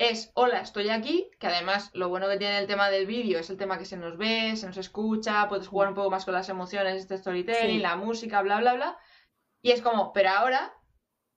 es, 0.00 0.32
hola, 0.34 0.60
estoy 0.60 0.88
aquí, 0.90 1.30
que 1.38 1.46
además 1.46 1.90
lo 1.94 2.08
bueno 2.08 2.28
que 2.28 2.36
tiene 2.38 2.58
el 2.58 2.66
tema 2.66 2.90
del 2.90 3.06
vídeo 3.06 3.38
es 3.38 3.50
el 3.50 3.56
tema 3.56 3.78
que 3.78 3.84
se 3.84 3.96
nos 3.96 4.16
ve, 4.16 4.56
se 4.56 4.66
nos 4.66 4.76
escucha, 4.76 5.48
puedes 5.48 5.68
jugar 5.68 5.88
un 5.88 5.94
poco 5.94 6.10
más 6.10 6.24
con 6.24 6.34
las 6.34 6.48
emociones, 6.48 6.96
este 6.96 7.18
storytelling, 7.18 7.76
Sí. 7.76 7.82
la 7.82 7.94
música, 7.96 8.42
bla, 8.42 8.58
bla, 8.58 8.74
bla. 8.74 8.98
Y 9.62 9.70
es 9.72 9.82
como, 9.82 10.12
pero 10.12 10.30
ahora, 10.30 10.72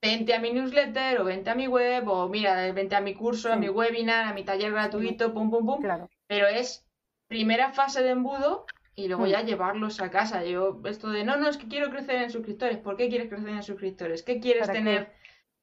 vente 0.02 0.34
a 0.34 0.40
mi 0.40 0.52
newsletter 0.52 1.20
o 1.20 1.24
vente 1.24 1.48
a 1.50 1.54
mi 1.54 1.68
web 1.68 2.08
o 2.08 2.28
mira, 2.28 2.70
vente 2.72 2.96
a 2.96 3.00
mi 3.00 3.14
curso, 3.14 3.52
a 3.52 3.56
mi 3.56 3.68
webinar, 3.68 4.26
a 4.26 4.34
mi 4.34 4.42
taller 4.44 4.72
gratuito, 4.72 5.32
pum, 5.32 5.50
pum, 5.50 5.64
pum. 5.64 5.80
Claro, 5.80 6.10
pero 6.26 6.48
es 6.48 6.84
primera 7.28 7.72
fase 7.72 8.02
de 8.02 8.10
embudo 8.10 8.66
y 8.94 9.08
luego 9.08 9.24
Mm. 9.24 9.28
ya 9.28 9.42
llevarlos 9.42 10.00
a 10.00 10.10
casa. 10.10 10.44
Yo, 10.44 10.80
esto 10.84 11.10
de, 11.10 11.24
no, 11.24 11.36
no, 11.36 11.48
es 11.48 11.56
que 11.56 11.68
quiero 11.68 11.88
crecer 11.90 12.16
en 12.16 12.30
suscriptores. 12.30 12.78
¿Por 12.78 12.96
qué 12.96 13.08
quieres 13.08 13.28
crecer 13.28 13.48
en 13.48 13.62
suscriptores? 13.62 14.22
¿Qué 14.22 14.40
quieres 14.40 14.70
tener? 14.70 15.12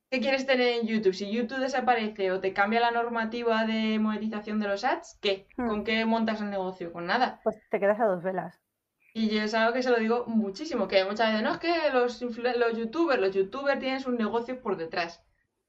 ¿Qué 0.10 0.20
quieres 0.22 0.48
tener 0.48 0.80
en 0.80 0.88
YouTube? 0.88 1.14
Si 1.14 1.30
YouTube 1.30 1.60
desaparece 1.60 2.32
o 2.32 2.40
te 2.40 2.52
cambia 2.54 2.80
la 2.80 2.90
normativa 2.90 3.66
de 3.66 4.00
monetización 4.00 4.60
de 4.60 4.68
los 4.68 4.84
ads, 4.84 5.20
¿qué? 5.22 5.46
Mm. 5.58 5.68
¿Con 5.68 5.84
qué 5.84 6.04
montas 6.06 6.42
el 6.42 6.50
negocio? 6.50 6.92
Con 6.92 7.06
nada. 7.06 7.42
pues 7.44 7.60
te 7.70 7.80
quedas 7.80 8.00
a 8.00 8.06
dos 8.06 8.24
velas. 8.24 8.58
Y 9.14 9.30
yo 9.30 9.41
es 9.43 9.53
algo 9.53 9.74
que 9.74 9.84
se 9.84 9.89
lo 9.89 9.97
digo 9.97 10.26
muchísimo, 10.28 10.88
que 10.88 11.03
muchas 11.05 11.30
veces, 11.32 11.43
no, 11.43 11.51
es 11.53 11.57
que 11.60 11.91
los, 11.93 12.22
los 12.22 12.78
youtubers, 12.78 13.20
los 13.22 13.34
youtubers 13.36 13.80
tienen 13.80 13.99
sus 14.01 14.14
negocios 14.14 14.57
por 14.60 14.78
detrás. 14.78 15.24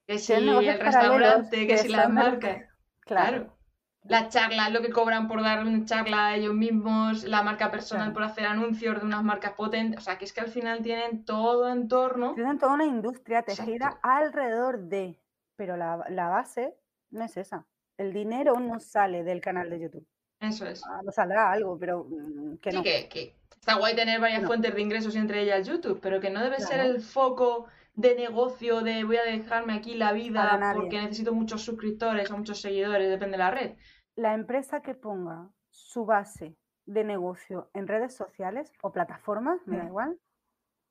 Que 0.07 0.19
si 0.19 0.33
el 0.33 0.47
restaurante, 0.79 1.67
que 1.67 1.67
que 1.67 1.77
si 1.77 1.87
las 1.89 2.09
marcas. 2.09 2.57
Claro. 2.99 3.47
Claro. 3.47 3.57
la 4.03 4.29
charla, 4.29 4.69
lo 4.69 4.81
que 4.81 4.89
cobran 4.91 5.27
por 5.27 5.41
dar 5.43 5.65
una 5.65 5.85
charla 5.85 6.27
a 6.27 6.35
ellos 6.35 6.53
mismos, 6.53 7.23
la 7.23 7.43
marca 7.43 7.71
personal 7.71 8.11
Claro. 8.11 8.13
por 8.13 8.23
hacer 8.23 8.45
anuncios 8.45 8.99
de 8.99 9.05
unas 9.05 9.23
marcas 9.23 9.53
potentes. 9.53 9.99
O 9.99 10.03
sea, 10.03 10.17
que 10.17 10.25
es 10.25 10.33
que 10.33 10.41
al 10.41 10.49
final 10.49 10.81
tienen 10.81 11.25
todo 11.25 11.69
en 11.69 11.87
torno. 11.87 12.33
Tienen 12.33 12.57
toda 12.59 12.73
una 12.73 12.85
industria 12.85 13.43
tejida 13.43 13.87
Exacto. 13.87 13.99
alrededor 14.03 14.79
de, 14.87 15.19
pero 15.55 15.77
la, 15.77 16.03
la 16.09 16.29
base 16.29 16.75
no 17.09 17.23
es 17.23 17.37
esa. 17.37 17.67
El 17.97 18.13
dinero 18.13 18.59
no 18.59 18.79
sale 18.79 19.23
del 19.23 19.41
canal 19.41 19.69
de 19.69 19.79
YouTube. 19.81 20.07
Eso 20.41 20.65
es. 20.65 20.83
Ah, 20.85 21.01
no 21.03 21.11
saldrá 21.11 21.51
algo, 21.51 21.77
pero 21.77 22.03
mm, 22.09 22.57
que 22.57 22.71
Sí, 22.71 22.77
no. 22.77 22.83
que, 22.83 23.07
que 23.09 23.35
está 23.51 23.75
guay 23.77 23.95
tener 23.95 24.19
varias 24.19 24.41
No. 24.41 24.47
fuentes 24.47 24.73
de 24.73 24.81
ingresos 24.81 25.15
y 25.15 25.19
entre 25.19 25.41
ellas 25.41 25.67
YouTube, 25.67 25.99
pero 26.01 26.19
que 26.19 26.29
no 26.29 26.41
debe 26.43 26.59
ser 26.59 26.79
el 26.79 26.99
foco 26.99 27.67
de 27.93 28.15
negocio 28.15 28.81
de 28.81 29.03
voy 29.03 29.17
a 29.17 29.23
dejarme 29.23 29.73
aquí 29.73 29.95
la 29.95 30.11
vida 30.13 30.59
porque 30.73 30.99
necesito 31.01 31.33
muchos 31.33 31.61
suscriptores 31.63 32.31
o 32.31 32.37
muchos 32.37 32.59
seguidores, 32.61 33.09
depende 33.09 33.33
de 33.33 33.43
la 33.43 33.51
red. 33.51 33.75
La 34.15 34.33
empresa 34.33 34.81
que 34.81 34.95
ponga 34.95 35.49
su 35.69 36.05
base 36.05 36.57
de 36.85 37.03
negocio 37.03 37.69
en 37.73 37.87
redes 37.87 38.15
sociales 38.15 38.73
o 38.81 38.91
plataformas, 38.91 39.61
me 39.67 39.77
da 39.77 39.83
Mm. 39.83 39.87
igual, 39.87 40.19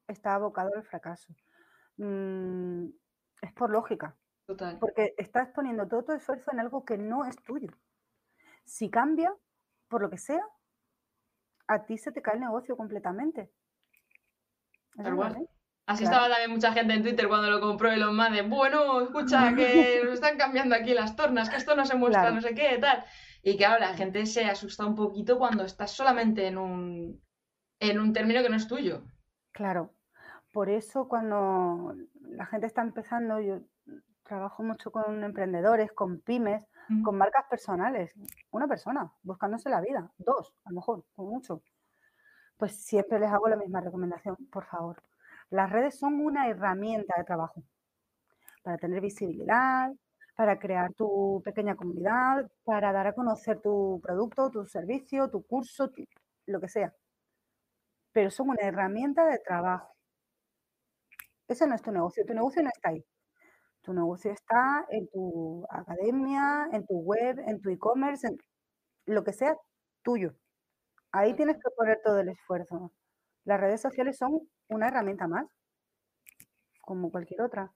está 0.06 0.34
abocado 0.34 0.70
al 0.76 0.84
fracaso. 0.84 1.34
Mm, 1.96 2.86
es 3.42 3.52
por 3.54 3.70
lógica, 3.70 4.16
Total. 4.46 4.78
porque 4.78 5.14
estás 5.18 5.48
poniendo 5.54 5.86
todo 5.88 6.04
tu 6.04 6.12
esfuerzo 6.12 6.50
en 6.52 6.60
algo 6.60 6.84
que 6.84 6.96
no 6.98 7.24
es 7.24 7.36
tuyo. 7.42 7.70
Si 8.64 8.90
cambia, 8.90 9.32
por 9.88 10.02
lo 10.02 10.10
que 10.10 10.18
sea, 10.18 10.42
a 11.66 11.84
ti 11.84 11.98
se 11.98 12.12
te 12.12 12.22
cae 12.22 12.34
el 12.34 12.40
negocio 12.40 12.76
completamente. 12.76 13.50
Tal 14.96 15.16
cual. 15.16 15.48
Así 15.86 16.04
Claro. 16.04 16.16
estaba 16.16 16.28
también 16.34 16.50
mucha 16.52 16.72
gente 16.72 16.94
en 16.94 17.02
Twitter 17.02 17.26
cuando 17.26 17.50
lo 17.50 17.60
compró 17.60 17.90
Elon 17.90 18.14
Musk 18.16 18.30
de, 18.30 18.42
bueno, 18.42 19.00
escucha, 19.00 19.52
que 19.56 20.02
nos 20.04 20.14
están 20.14 20.36
cambiando 20.38 20.74
aquí 20.76 20.94
las 20.94 21.16
tornas, 21.16 21.50
que 21.50 21.56
esto 21.56 21.74
no 21.74 21.84
se 21.84 21.96
muestra, 21.96 22.22
Claro. 22.22 22.36
no 22.36 22.40
sé 22.42 22.54
qué, 22.54 22.78
tal. 22.78 23.04
Y 23.42 23.56
claro, 23.56 23.80
la 23.80 23.94
gente 23.94 24.26
se 24.26 24.44
asusta 24.44 24.86
un 24.86 24.94
poquito 24.94 25.38
cuando 25.38 25.64
estás 25.64 25.90
solamente 25.90 26.46
en 26.46 26.58
un, 26.58 27.20
en 27.80 27.98
un 28.00 28.12
término 28.12 28.42
que 28.42 28.50
no 28.50 28.56
es 28.56 28.68
tuyo. 28.68 29.02
Claro. 29.52 29.94
Por 30.52 30.68
eso 30.68 31.08
cuando 31.08 31.94
la 32.22 32.46
gente 32.46 32.66
está 32.66 32.82
empezando, 32.82 33.40
yo 33.40 33.60
trabajo 34.24 34.62
mucho 34.62 34.92
con 34.92 35.24
emprendedores, 35.24 35.90
con 35.92 36.20
pymes, 36.20 36.64
Con 37.04 37.16
marcas 37.16 37.46
personales. 37.48 38.12
Una 38.50 38.66
persona 38.66 39.12
buscándose 39.22 39.70
la 39.70 39.80
vida, 39.80 40.10
dos, 40.18 40.52
a 40.64 40.70
lo 40.70 40.76
mejor, 40.76 41.04
como 41.14 41.30
mucho. 41.30 41.62
Pues 42.56 42.84
siempre 42.84 43.20
les 43.20 43.30
hago 43.30 43.48
la 43.48 43.56
misma 43.56 43.80
recomendación, 43.80 44.36
por 44.50 44.66
favor. 44.66 45.02
Las 45.50 45.70
redes 45.70 45.98
son 45.98 46.20
una 46.20 46.48
herramienta 46.48 47.14
de 47.16 47.24
trabajo 47.24 47.62
para 48.62 48.76
tener 48.76 49.00
visibilidad, 49.00 49.92
para 50.34 50.58
crear 50.58 50.92
tu 50.94 51.42
pequeña 51.44 51.76
comunidad, 51.76 52.50
para 52.64 52.92
dar 52.92 53.06
a 53.06 53.12
conocer 53.14 53.60
tu 53.60 54.00
producto, 54.02 54.50
tu 54.50 54.64
servicio, 54.66 55.30
tu 55.30 55.44
curso, 55.46 55.90
lo 56.46 56.60
que 56.60 56.68
sea. 56.68 56.92
Pero 58.12 58.30
son 58.30 58.50
una 58.50 58.62
herramienta 58.62 59.26
de 59.26 59.38
trabajo. 59.38 59.94
Ese 61.46 61.66
no 61.66 61.74
es 61.74 61.82
tu 61.82 61.92
negocio, 61.92 62.24
tu 62.26 62.34
negocio 62.34 62.62
no 62.62 62.70
está 62.70 62.90
ahí. 62.90 63.04
Tu 63.82 63.92
negocio 63.94 64.30
está 64.30 64.84
en 64.90 65.08
tu 65.10 65.64
academia, 65.70 66.68
en 66.72 66.86
tu 66.86 67.00
web, 67.00 67.38
en 67.46 67.60
tu 67.60 67.70
e-commerce, 67.70 68.26
en 68.26 68.36
lo 69.06 69.24
que 69.24 69.32
sea 69.32 69.56
tuyo. 70.02 70.34
Ahí 71.12 71.34
tienes 71.34 71.56
que 71.56 71.70
poner 71.76 71.98
todo 72.04 72.20
el 72.20 72.28
esfuerzo. 72.28 72.92
Las 73.44 73.60
redes 73.60 73.80
sociales 73.80 74.18
son 74.18 74.40
una 74.68 74.88
herramienta 74.88 75.26
más, 75.26 75.46
como 76.82 77.10
cualquier 77.10 77.42
otra. 77.42 77.72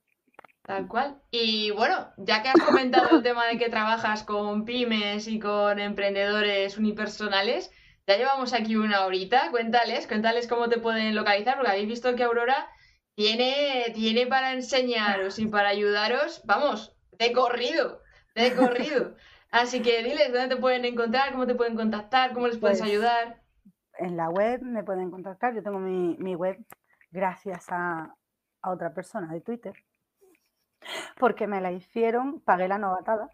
Tal 0.62 0.88
cual. 0.88 1.20
Y 1.30 1.70
bueno, 1.72 2.12
ya 2.16 2.42
que 2.42 2.48
has 2.48 2.61
comentado 2.64 3.16
el 3.16 3.22
tema 3.22 3.46
de 3.46 3.59
que 3.59 3.68
trabajas 3.68 4.24
con 4.24 4.64
pymes 4.64 5.28
y 5.28 5.38
con 5.38 5.78
emprendedores 5.78 6.78
unipersonales, 6.78 7.70
ya 8.07 8.16
llevamos 8.16 8.52
aquí 8.52 8.76
una 8.76 9.05
horita. 9.05 9.50
Cuéntales, 9.50 10.07
cuéntales 10.07 10.48
cómo 10.48 10.68
te 10.68 10.78
pueden 10.78 11.14
localizar, 11.14 11.57
porque 11.57 11.70
habéis 11.70 11.88
visto 11.88 12.14
que 12.14 12.22
Aurora 12.22 12.68
tiene, 13.14 13.92
tiene 13.94 14.26
para 14.26 14.52
enseñaros 14.52 15.38
y 15.38 15.46
para 15.46 15.68
ayudaros, 15.68 16.42
vamos, 16.44 16.96
de 17.18 17.32
corrido, 17.32 18.00
de 18.34 18.54
corrido. 18.54 19.14
Así 19.50 19.82
que 19.82 20.02
diles 20.02 20.32
dónde 20.32 20.56
te 20.56 20.60
pueden 20.60 20.84
encontrar, 20.84 21.30
cómo 21.32 21.46
te 21.46 21.54
pueden 21.54 21.76
contactar, 21.76 22.32
cómo 22.32 22.48
les 22.48 22.58
puedes 22.58 22.80
Pues, 22.80 22.90
ayudar. 22.90 23.40
En 23.98 24.16
la 24.16 24.28
web 24.28 24.60
me 24.62 24.82
pueden 24.82 25.10
contactar. 25.12 25.54
Yo 25.54 25.62
tengo 25.62 25.78
mi, 25.78 26.16
mi 26.18 26.34
web 26.34 26.58
gracias 27.12 27.66
a, 27.70 28.12
a 28.62 28.70
otra 28.70 28.92
persona 28.92 29.32
de 29.32 29.40
Twitter, 29.40 29.74
porque 31.16 31.46
me 31.46 31.60
la 31.60 31.70
hicieron, 31.70 32.40
pagué 32.40 32.66
la 32.66 32.78
novatada 32.78 33.30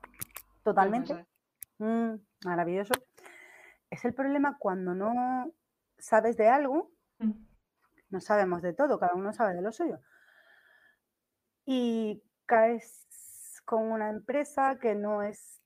totalmente. 0.62 1.24
Mm, 1.78 2.16
maravilloso. 2.44 2.92
Es 3.88 4.04
el 4.04 4.12
problema 4.12 4.56
cuando 4.58 4.94
no 4.94 5.50
sabes 5.98 6.36
de 6.36 6.48
algo, 6.48 6.90
Mm. 7.22 7.32
No 8.10 8.20
sabemos 8.20 8.62
de 8.62 8.74
todo, 8.74 8.98
cada 8.98 9.14
uno 9.14 9.32
sabe 9.32 9.54
de 9.54 9.62
lo 9.62 9.72
suyo. 9.72 10.00
Y 11.64 12.22
caes 12.46 13.06
con 13.64 13.90
una 13.90 14.10
empresa 14.10 14.78
que 14.80 14.94
no 14.94 15.22
es 15.22 15.62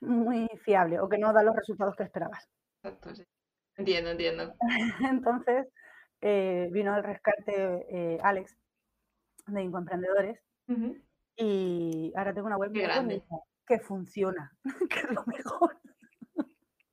muy 0.00 0.48
fiable 0.64 0.98
o 1.00 1.08
que 1.08 1.18
no 1.18 1.32
da 1.32 1.42
los 1.42 1.54
resultados 1.54 1.94
que 1.96 2.02
esperabas. 2.02 2.48
Exacto, 2.82 3.14
sí. 3.14 3.24
Entiendo, 3.76 4.10
entiendo. 4.10 4.54
Entonces 5.12 5.68
eh, 6.20 6.68
vino 6.72 6.92
al 6.92 7.04
rescate 7.04 7.86
eh, 7.88 8.18
Alex 8.22 8.56
de 9.46 9.62
Incoemprendedores 9.62 10.40
Ujú. 10.66 10.96
y 11.36 12.12
ahora 12.16 12.34
tengo 12.34 12.48
una 12.48 12.56
web 12.56 12.70
muy 12.72 12.82
grande. 12.82 13.22
que 13.66 13.78
funciona, 13.78 14.52
que 14.90 14.98
es 14.98 15.10
lo 15.10 15.24
mejor. 15.26 15.77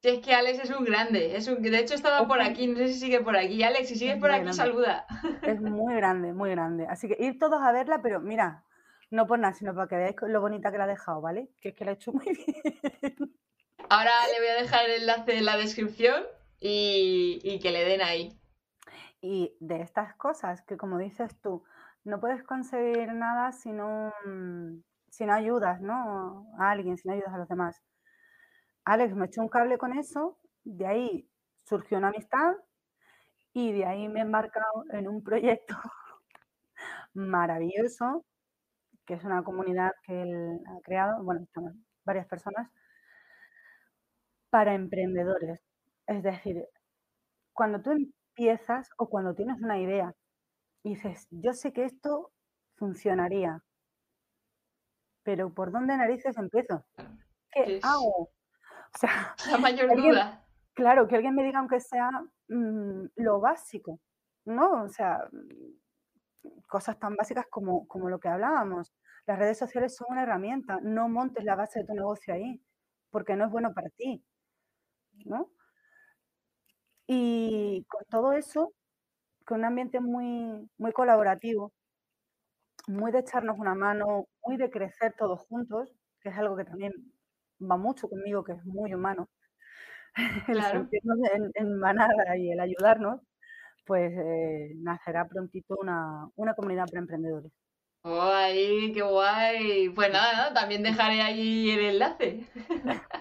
Sí, 0.06 0.12
es 0.12 0.20
que 0.20 0.36
Alex 0.36 0.60
es 0.60 0.70
un 0.70 0.86
grande, 0.86 1.36
es 1.36 1.48
un... 1.48 1.64
de 1.64 1.80
hecho 1.80 1.96
estaba 1.96 2.22
Es 2.22 2.28
por 2.28 2.40
aquí, 2.40 2.68
no 2.68 2.78
sé 2.78 2.90
si 2.90 3.00
sigue 3.00 3.22
por 3.22 3.36
aquí. 3.36 3.64
Alex, 3.64 3.88
si 3.88 3.96
sigues 3.96 4.14
Es 4.14 4.22
por 4.22 4.30
aquí, 4.30 4.42
grande. 4.42 4.54
saluda. 4.54 5.08
Es 5.42 5.60
muy 5.60 5.96
grande, 5.96 6.32
muy 6.32 6.52
grande. 6.52 6.86
Así 6.88 7.08
que 7.08 7.18
ir 7.20 7.40
todos 7.40 7.60
a 7.60 7.72
verla, 7.72 8.04
pero 8.04 8.20
mira, 8.20 8.64
no 9.10 9.26
por 9.26 9.40
nada, 9.40 9.56
sino 9.56 9.74
para 9.74 9.88
que 9.88 9.96
veáis 9.96 10.16
lo 10.22 10.42
bonita 10.42 10.72
que 10.72 10.78
la 10.78 10.84
ha 10.84 10.88
dejado, 10.88 11.22
¿vale? 11.22 11.50
Que 11.60 11.70
es 11.70 11.76
que 11.76 11.86
la 11.86 11.92
ha 11.92 11.94
hecho 11.96 12.14
muy 12.14 12.24
bien. 13.02 13.36
Ahora 13.90 14.12
le 14.32 14.40
voy 14.42 14.50
a 14.50 14.62
dejar 14.62 14.86
el 14.86 15.02
enlace 15.02 15.40
en 15.40 15.46
la 15.46 15.58
descripción 15.58 16.24
y, 16.60 17.40
y 17.44 17.60
que 17.60 17.72
le 17.72 17.84
den 17.84 18.04
ahí. 18.04 18.40
Y 19.22 19.58
de 19.60 19.82
estas 19.82 20.14
cosas 20.18 20.62
que, 20.68 20.78
como 20.78 21.00
dices 21.00 21.36
tú, 21.42 21.64
no 22.04 22.20
puedes 22.20 22.44
conseguir 22.44 23.12
nada 23.12 23.52
si 23.54 23.72
no, 23.72 24.14
mm, 24.24 24.84
si 25.10 25.26
no 25.26 25.34
ayudas, 25.34 25.82
¿no? 25.82 26.46
A 26.60 26.70
alguien, 26.70 26.96
si 26.96 27.08
no 27.08 27.16
ayudas 27.16 27.34
a 27.34 27.40
los 27.40 27.50
demás. 27.50 27.82
Alex 28.86 29.16
me 29.16 29.26
echó 29.26 29.42
un 29.42 29.50
cable 29.50 29.78
con 29.78 29.98
eso, 29.98 30.38
de 30.64 30.86
ahí 30.88 31.30
surgió 31.64 31.98
una 31.98 32.10
amistad 32.10 32.54
y 33.54 33.72
de 33.72 33.86
ahí 33.86 34.08
me 34.08 34.20
he 34.20 34.24
embarcado 34.24 34.84
en 34.92 35.08
un 35.08 35.24
proyecto 35.24 35.76
maravilloso, 37.14 38.26
que 39.06 39.16
es 39.16 39.24
una 39.24 39.44
comunidad 39.44 39.92
que 40.06 40.22
él 40.22 40.60
ha 40.68 40.80
creado, 40.82 41.24
bueno, 41.24 41.44
estamos 41.44 41.74
varias 42.06 42.28
personas, 42.28 42.70
para 44.50 44.74
emprendedores. 44.74 45.60
Es 46.08 46.24
decir, 46.24 46.64
cuando 47.54 47.82
tú 47.82 47.92
empiezas 47.92 48.90
o 48.98 49.10
cuando 49.10 49.34
tienes 49.34 49.62
una 49.62 49.80
idea 49.80 50.14
y 50.84 50.96
dices, 50.96 51.28
yo 51.32 51.54
sé 51.54 51.74
que 51.74 51.86
esto 51.86 52.32
funcionaría, 52.76 53.62
pero 55.24 55.54
¿por 55.54 55.72
dónde 55.72 55.98
narices 55.98 56.38
empiezo? 56.38 56.86
¿Qué 57.52 57.78
Es- 57.78 57.84
hago? 57.84 58.30
O 58.96 58.98
sea, 58.98 59.36
La 59.52 59.58
mayor 59.58 59.90
Alguien- 59.92 60.12
duda. 60.12 60.46
claro, 60.74 61.08
que 61.08 61.16
alguien 61.16 61.36
me 61.36 61.44
diga 61.44 61.60
aunque 61.60 61.80
sea 61.80 62.10
mm, 62.48 63.06
lo 63.18 63.40
básico, 63.42 64.00
¿no? 64.46 64.84
O 64.84 64.90
sea, 64.90 65.28
mm, 65.32 66.50
cosas 66.68 66.98
tan 67.00 67.16
básicas 67.16 67.46
como, 67.50 67.88
como 67.88 68.10
lo 68.10 68.20
que 68.20 68.30
hablábamos. 68.30 68.94
Las 69.28 69.40
redes 69.40 69.58
sociales 69.58 69.96
son 69.96 70.08
una 70.12 70.24
herramienta, 70.24 70.80
no 70.82 71.10
montes 71.10 71.44
la 71.44 71.56
base 71.56 71.80
de 71.80 71.86
tu 71.86 71.94
negocio 71.94 72.34
ahí, 72.34 72.62
porque 73.10 73.36
no 73.36 73.46
es 73.46 73.52
bueno 73.52 73.74
para 73.74 73.90
ti, 73.90 74.24
¿no? 75.26 75.50
Y 77.08 77.86
con 77.88 78.04
todo 78.06 78.34
eso, 78.34 78.74
con 79.46 79.60
un 79.60 79.66
ambiente 79.66 80.00
muy, 80.00 80.70
muy 80.78 80.92
colaborativo, 80.92 81.74
muy 82.88 83.12
de 83.12 83.20
echarnos 83.20 83.58
una 83.60 83.76
mano, 83.76 84.28
muy 84.44 84.58
de 84.58 84.70
crecer 84.70 85.14
todos 85.18 85.42
juntos, 85.48 85.96
que 86.22 86.30
es 86.30 86.38
algo 86.38 86.56
que 86.56 86.66
también 86.66 86.94
va 87.62 87.78
mucho 87.78 88.10
conmigo, 88.10 88.44
que 88.44 88.54
es 88.54 88.66
muy 88.66 88.94
humano, 88.94 89.30
el 90.48 90.54
Claro. 90.54 90.80
sentirnos 90.80 91.18
en, 91.34 91.52
en 91.56 91.80
manada 91.80 92.38
y 92.38 92.52
el 92.52 92.60
ayudarnos, 92.60 93.22
pues 93.86 94.12
eh, 94.16 94.72
nacerá 94.78 95.28
prontito 95.28 95.76
una, 95.80 96.30
una 96.36 96.54
comunidad 96.56 96.86
para 96.88 97.00
emprendedores. 97.00 97.52
¡Ay, 98.04 98.92
qué 98.94 99.02
guay! 99.02 99.90
Pues 99.90 100.12
nada, 100.12 100.54
también 100.54 100.84
dejaré 100.84 101.22
ahí 101.22 101.72
el 101.72 101.80
enlace. 101.80 102.46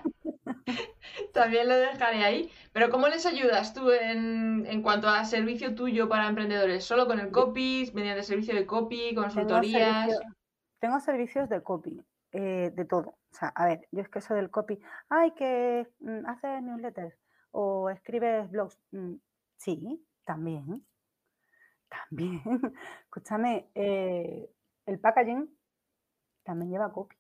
También 1.33 1.69
lo 1.69 1.77
dejaré 1.77 2.25
ahí. 2.25 2.51
Pero 2.73 2.91
¿cómo 2.91 3.09
les 3.09 3.27
ayudas 3.27 3.75
tú 3.75 3.91
en, 3.91 4.67
en 4.67 4.83
cuanto 4.83 5.09
a 5.09 5.25
servicio 5.25 5.75
tuyo 5.75 6.09
para 6.09 6.29
emprendedores? 6.29 6.85
¿Solo 6.85 7.07
con 7.07 7.21
el 7.21 7.31
copy, 7.31 7.91
mediante 7.95 8.23
servicio 8.23 8.55
de 8.55 8.67
copy, 8.67 9.11
Tengo, 9.11 9.23
consultorías? 9.23 10.05
servicio- 10.07 10.35
tengo 10.81 11.01
servicios 11.01 11.49
de 11.49 11.63
copy, 11.63 12.01
eh, 12.37 12.73
de 12.75 12.85
todo. 12.85 13.11
O 13.11 13.37
sea, 13.37 13.49
a 13.55 13.65
ver, 13.65 13.87
yo 13.93 14.03
es 14.03 14.09
que 14.09 14.19
eso 14.19 14.35
del 14.35 14.51
copy, 14.51 14.81
hay 15.09 15.31
que 15.35 15.89
mm, 16.01 16.27
hacer 16.27 16.63
newsletters 16.65 17.17
o 17.53 17.91
escribes 17.91 18.51
blogs. 18.51 18.77
Mm, 18.91 19.15
sí, 19.57 20.05
también. 20.25 20.85
También. 21.89 22.43
Escúchame, 23.05 23.71
eh, 23.77 24.51
el 24.87 24.99
packaging 24.99 25.49
también 26.43 26.73
lleva 26.73 26.93
copy. 26.93 27.15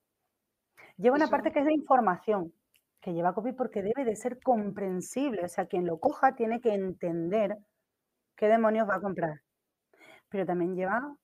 Lleva 0.96 1.14
una 1.14 1.28
parte 1.28 1.52
que 1.52 1.60
es 1.60 1.66
de 1.66 1.74
información, 1.74 2.52
que 3.00 3.14
lleva 3.14 3.34
copy 3.34 3.52
porque 3.52 3.84
debe 3.84 4.04
de 4.04 4.16
ser 4.16 4.40
comprensible. 4.42 5.44
O 5.44 5.48
sea, 5.48 5.66
quien 5.66 5.86
lo 5.86 6.00
coja 6.00 6.34
tiene 6.34 6.60
que 6.60 6.74
entender 6.74 7.56
qué 8.34 8.48
demonios 8.48 8.88
va 8.88 8.96
a 8.96 9.00
comprar. 9.00 9.42
Pero 10.28 10.44
también 10.44 10.74
lleva 10.74 11.16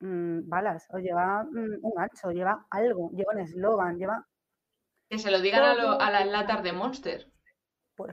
mm, 0.00 0.48
balas, 0.48 0.86
o 0.90 0.98
lleva 0.98 1.44
mm, 1.44 1.78
un 1.82 1.92
ancho, 1.98 2.30
lleva 2.30 2.66
algo, 2.70 3.10
lleva 3.12 3.32
un 3.34 3.40
eslogan, 3.40 3.98
lleva... 3.98 4.26
Que 5.08 5.18
se 5.18 5.30
lo 5.30 5.40
digan 5.40 5.62
a, 5.62 6.10
las 6.10 6.26
latas 6.26 6.62
de 6.62 6.72
Monster. 6.72 7.30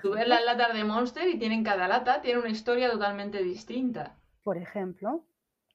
Tú 0.01 0.11
ves 0.11 0.27
las 0.27 0.43
latas 0.43 0.73
de 0.73 0.83
Monster 0.83 1.27
y 1.27 1.39
tienen 1.39 1.63
cada 1.63 1.88
lata, 1.88 2.21
tiene 2.21 2.39
una 2.39 2.49
historia 2.49 2.91
totalmente 2.91 3.43
distinta. 3.43 4.17
Por 4.43 4.57
ejemplo, 4.57 5.25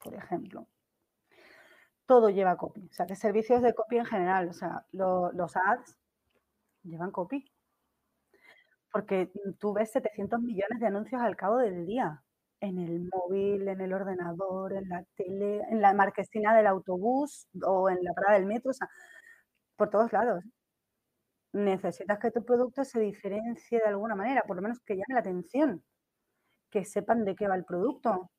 por 0.02 0.14
ejemplo, 0.14 0.66
todo 2.06 2.28
lleva 2.28 2.56
copy. 2.56 2.88
O 2.90 2.92
sea, 2.92 3.06
que 3.06 3.16
servicios 3.16 3.62
de 3.62 3.74
copy 3.74 3.98
en 3.98 4.06
general, 4.06 4.48
o 4.48 4.52
sea, 4.52 4.84
los 4.90 5.56
ads 5.56 5.96
llevan 6.82 7.10
copy. 7.10 7.50
Porque 8.92 9.30
tú 9.58 9.72
ves 9.72 9.90
700 9.92 10.40
millones 10.40 10.80
de 10.80 10.86
anuncios 10.86 11.22
al 11.22 11.36
cabo 11.36 11.58
del 11.58 11.86
día. 11.86 12.22
En 12.62 12.78
el 12.78 13.10
móvil, 13.12 13.66
en 13.68 13.80
el 13.80 13.92
ordenador, 13.92 14.72
en 14.74 14.88
la 14.88 15.04
tele, 15.16 15.62
en 15.68 15.82
la 15.82 15.92
marquesina 15.94 16.54
del 16.56 16.68
autobús 16.68 17.48
o 17.66 17.90
en 17.90 17.98
la 18.04 18.12
parada 18.14 18.38
del 18.38 18.46
metro, 18.46 18.70
o 18.70 18.74
sea, 18.74 18.88
por 19.76 19.90
todos 19.90 20.12
lados. 20.12 20.44
Necesitas 21.52 22.18
que 22.20 22.30
tu 22.30 22.44
producto 22.44 22.84
se 22.84 23.00
diferencie 23.00 23.78
de 23.80 23.86
alguna 23.88 24.14
manera, 24.14 24.42
por 24.46 24.56
lo 24.56 24.62
menos 24.62 24.78
que 24.80 24.94
llame 24.94 25.14
la 25.14 25.20
atención, 25.20 25.84
que 26.70 26.84
sepan 26.84 27.24
de 27.24 27.34
qué 27.36 27.48
va 27.48 27.56
el 27.56 27.64
producto. 27.64 28.30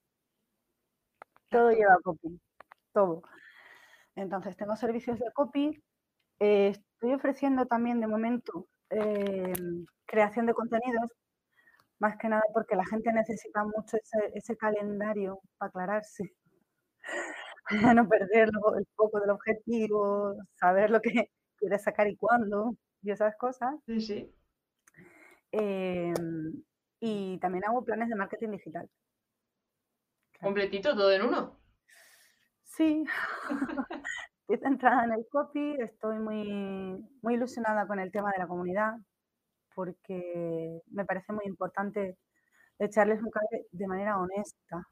Todo 1.50 1.72
lleva 1.72 1.98
copy, 2.04 2.40
todo. 2.94 3.24
Entonces, 4.16 4.58
tengo 4.58 4.76
servicios 4.78 5.20
de 5.20 5.32
copy. 5.34 5.84
Eh, 6.40 6.70
estoy 6.70 7.14
ofreciendo 7.14 7.66
también 7.66 8.00
de 8.00 8.08
momento 8.08 8.68
eh, 8.90 9.54
creación 10.06 10.46
de 10.46 10.54
contenidos, 10.54 11.12
más 12.00 12.18
que 12.18 12.28
nada 12.28 12.44
porque 12.54 12.76
la 12.76 12.86
gente 12.86 13.12
necesita 13.14 13.64
mucho 13.64 13.98
ese, 14.34 14.58
calendario 14.58 15.40
para 15.58 15.70
aclararse, 15.70 16.34
para 17.70 17.94
no 17.94 18.08
perder 18.08 18.50
el 18.78 18.88
foco 18.96 19.20
del 19.20 19.30
objetivo, 19.30 20.36
saber 20.56 20.90
lo 20.90 21.02
que 21.02 21.12
quiere 21.58 21.80
sacar 21.80 22.08
y 22.08 22.18
cuándo, 22.18 22.76
y 23.02 23.12
esas 23.12 23.36
cosas. 23.38 23.76
Sí, 23.86 24.02
sí. 24.02 24.36
Em, 25.52 26.64
y 27.00 27.38
también 27.40 27.66
hago 27.66 27.84
planes 27.84 28.10
de 28.10 28.16
marketing 28.16 28.52
digital. 28.52 28.90
Completito, 30.42 30.96
todo 30.96 31.12
en 31.12 31.22
uno. 31.22 31.60
Sí, 32.64 33.06
estoy 34.42 34.58
centrada 34.58 35.06
en 35.06 35.14
el 35.14 35.26
copy, 35.30 35.76
estoy 35.80 36.18
muy, 36.18 37.06
muy 37.22 37.36
ilusionada 37.36 37.86
con 37.88 38.00
el 38.00 38.12
tema 38.12 38.32
de 38.32 38.40
la 38.40 38.48
comunidad, 38.48 38.94
porque 39.76 40.82
me 40.88 41.06
parece 41.06 41.34
muy 41.34 41.46
importante 41.46 42.18
echarles 42.80 43.22
un 43.22 43.30
cable 43.30 43.68
de 43.72 43.88
manera 43.88 44.20
honesta 44.20 44.88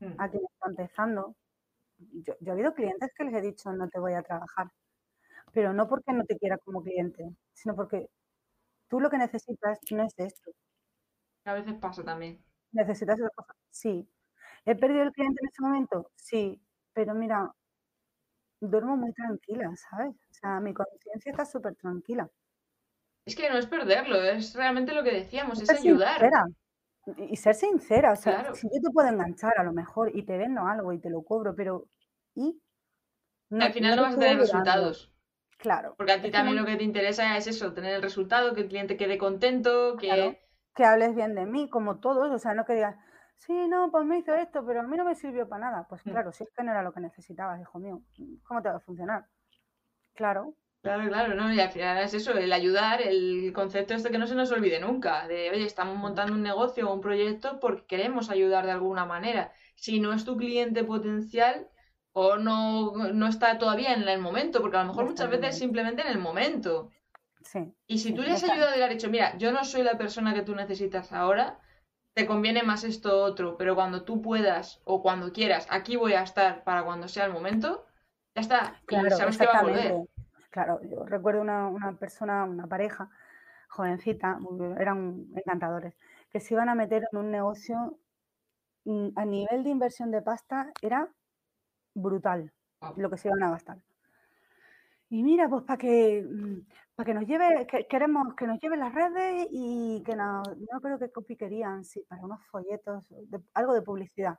mm. 0.00 0.14
a 0.18 0.30
quien 0.30 0.44
está 0.44 0.68
empezando. 0.68 1.36
Yo, 1.98 2.34
he 2.40 2.50
habido 2.50 2.74
clientes 2.74 3.10
que 3.16 3.24
les 3.24 3.34
he 3.34 3.40
dicho 3.40 3.72
no 3.72 3.88
te 3.88 4.00
voy 4.00 4.14
a 4.14 4.22
trabajar, 4.22 4.68
pero 5.52 5.72
no 5.72 5.88
porque 5.88 6.12
no 6.12 6.24
te 6.24 6.36
quiera 6.38 6.58
como 6.58 6.82
cliente, 6.82 7.24
sino 7.52 7.74
porque 7.74 8.08
tú 8.88 9.00
lo 9.00 9.10
que 9.10 9.18
necesitas 9.18 9.78
no 9.90 10.04
es 10.04 10.14
esto. 10.18 10.50
A 11.44 11.54
veces 11.54 11.74
pasa 11.74 12.04
también. 12.04 12.44
¿Necesitas 12.72 13.16
otra 13.16 13.30
cosa? 13.34 13.54
Sí. 13.70 14.08
¿He 14.64 14.76
perdido 14.76 15.02
el 15.02 15.12
cliente 15.12 15.40
en 15.42 15.48
ese 15.48 15.62
momento? 15.62 16.10
Sí. 16.16 16.60
Pero 16.94 17.14
mira, 17.14 17.50
duermo 18.60 18.96
muy 18.96 19.12
tranquila, 19.12 19.70
¿sabes? 19.76 20.14
O 20.14 20.34
sea, 20.34 20.60
mi 20.60 20.72
conciencia 20.72 21.30
está 21.30 21.44
súper 21.44 21.74
tranquila. 21.76 22.28
Es 23.24 23.36
que 23.36 23.48
no 23.48 23.56
es 23.56 23.66
perderlo, 23.66 24.22
es 24.22 24.54
realmente 24.54 24.94
lo 24.94 25.04
que 25.04 25.12
decíamos, 25.12 25.60
es 25.60 25.70
ayudar. 25.70 26.30
Y 27.16 27.36
ser 27.36 27.54
sincera, 27.54 28.12
o 28.12 28.16
sea, 28.16 28.54
si 28.54 28.68
yo 28.68 28.80
te 28.80 28.90
puedo 28.92 29.08
enganchar 29.08 29.54
a 29.58 29.64
lo 29.64 29.72
mejor 29.72 30.16
y 30.16 30.24
te 30.24 30.36
vendo 30.36 30.66
algo 30.66 30.92
y 30.92 31.00
te 31.00 31.10
lo 31.10 31.22
cobro, 31.22 31.54
pero 31.54 31.88
¿y? 32.34 32.60
Al 33.50 33.72
final 33.72 33.96
no, 33.96 34.02
vas 34.02 34.14
a 34.14 34.18
tener 34.18 34.38
resultados. 34.38 35.12
Claro. 35.58 35.94
Porque 35.96 36.12
a 36.12 36.22
ti 36.22 36.30
también 36.30 36.56
lo 36.56 36.64
que 36.64 36.76
te 36.76 36.84
interesa 36.84 37.36
es 37.36 37.46
eso, 37.46 37.72
tener 37.72 37.94
el 37.94 38.02
resultado, 38.02 38.54
que 38.54 38.62
el 38.62 38.68
cliente 38.68 38.96
quede 38.96 39.18
contento, 39.18 39.96
que... 39.96 40.40
que 40.74 40.84
hables 40.84 41.14
bien 41.14 41.34
de 41.34 41.46
mí, 41.46 41.68
como 41.68 42.00
todos, 42.00 42.30
o 42.30 42.38
sea, 42.38 42.54
no 42.54 42.64
que 42.64 42.74
digas, 42.74 42.96
sí, 43.38 43.68
no, 43.68 43.90
pues 43.90 44.04
me 44.04 44.18
hizo 44.18 44.34
esto, 44.34 44.64
pero 44.64 44.80
a 44.80 44.82
mí 44.84 44.96
no 44.96 45.04
me 45.04 45.14
sirvió 45.14 45.48
para 45.48 45.70
nada. 45.70 45.86
Pues 45.88 46.04
mm. 46.06 46.10
claro, 46.10 46.32
si 46.32 46.44
es 46.44 46.50
que 46.56 46.64
no 46.64 46.72
era 46.72 46.82
lo 46.82 46.92
que 46.92 47.00
necesitabas, 47.00 47.60
hijo 47.60 47.78
mío, 47.78 48.02
¿cómo 48.44 48.62
te 48.62 48.68
va 48.68 48.76
a 48.76 48.80
funcionar? 48.80 49.26
Claro. 50.14 50.54
Claro, 50.82 51.08
claro, 51.08 51.34
¿no? 51.34 51.52
Y 51.54 51.60
al 51.60 51.70
final 51.70 51.98
es 51.98 52.12
eso, 52.12 52.32
el 52.32 52.52
ayudar, 52.52 53.00
el 53.02 53.52
concepto 53.54 53.94
este 53.94 54.10
que 54.10 54.18
no 54.18 54.26
se 54.26 54.34
nos 54.34 54.50
olvide 54.50 54.80
nunca, 54.80 55.28
de, 55.28 55.48
oye, 55.50 55.64
estamos 55.64 55.96
montando 55.96 56.32
un 56.32 56.42
negocio 56.42 56.90
o 56.90 56.92
un 56.92 57.00
proyecto 57.00 57.60
porque 57.60 57.86
queremos 57.86 58.30
ayudar 58.30 58.66
de 58.66 58.72
alguna 58.72 59.04
manera. 59.04 59.52
Si 59.76 60.00
no 60.00 60.12
es 60.12 60.24
tu 60.24 60.36
cliente 60.36 60.82
potencial 60.82 61.68
o 62.10 62.36
no, 62.36 62.96
no 63.12 63.28
está 63.28 63.58
todavía 63.58 63.94
en 63.94 64.08
el 64.08 64.20
momento, 64.20 64.60
porque 64.60 64.76
a 64.76 64.82
lo 64.82 64.88
mejor 64.88 65.04
muchas 65.04 65.30
veces 65.30 65.56
simplemente 65.56 66.02
en 66.02 66.08
el 66.08 66.18
momento. 66.18 66.90
Sí. 67.42 67.72
Y 67.86 67.98
si 67.98 68.12
tú 68.12 68.22
le 68.22 68.32
has 68.32 68.42
ayudado 68.42 68.74
y 68.74 68.78
le 68.78 68.84
has 68.84 68.90
dicho, 68.90 69.08
mira, 69.08 69.38
yo 69.38 69.52
no 69.52 69.64
soy 69.64 69.84
la 69.84 69.96
persona 69.96 70.34
que 70.34 70.42
tú 70.42 70.56
necesitas 70.56 71.12
ahora, 71.12 71.60
te 72.14 72.26
conviene 72.26 72.64
más 72.64 72.82
esto 72.82 73.22
otro, 73.22 73.56
pero 73.56 73.76
cuando 73.76 74.02
tú 74.02 74.20
puedas 74.20 74.80
o 74.84 75.00
cuando 75.00 75.32
quieras, 75.32 75.68
aquí 75.70 75.94
voy 75.94 76.14
a 76.14 76.22
estar 76.22 76.64
para 76.64 76.84
cuando 76.84 77.06
sea 77.06 77.26
el 77.26 77.32
momento, 77.32 77.86
ya 78.34 78.42
está. 78.42 78.80
Claro, 78.86 79.10
sabes 79.10 79.38
que 79.38 79.46
va 79.46 79.60
a 79.60 79.62
volver. 79.62 79.94
Claro, 80.52 80.80
yo 80.84 81.04
recuerdo 81.06 81.40
una, 81.40 81.66
una 81.68 81.94
persona, 81.94 82.44
una 82.44 82.66
pareja 82.66 83.08
jovencita, 83.68 84.38
eran 84.78 85.26
encantadores, 85.34 85.94
que 86.30 86.40
se 86.40 86.52
iban 86.52 86.68
a 86.68 86.74
meter 86.74 87.04
en 87.10 87.18
un 87.18 87.30
negocio 87.30 87.98
mm, 88.84 89.08
a 89.16 89.24
nivel 89.24 89.64
de 89.64 89.70
inversión 89.70 90.10
de 90.10 90.20
pasta 90.20 90.70
era 90.82 91.08
brutal 91.94 92.52
lo 92.96 93.08
que 93.10 93.16
se 93.16 93.28
iban 93.28 93.42
a 93.44 93.50
gastar. 93.52 93.78
Y 95.08 95.22
mira, 95.22 95.48
pues 95.48 95.62
para 95.64 95.78
que, 95.78 96.22
mm, 96.22 96.66
para 96.96 97.06
que 97.06 97.14
nos 97.14 97.26
lleve, 97.26 97.66
queremos 97.88 98.34
que 98.34 98.46
nos 98.46 98.60
lleve 98.60 98.76
las 98.76 98.94
redes 98.94 99.48
y 99.50 100.02
que 100.04 100.14
no 100.16 100.42
creo 100.82 100.98
que 100.98 101.10
copy 101.10 101.36
querían, 101.36 101.82
sí, 101.84 102.04
para 102.08 102.22
unos 102.22 102.44
folletos, 102.46 103.06
algo 103.54 103.72
de 103.72 103.82
publicidad. 103.82 104.38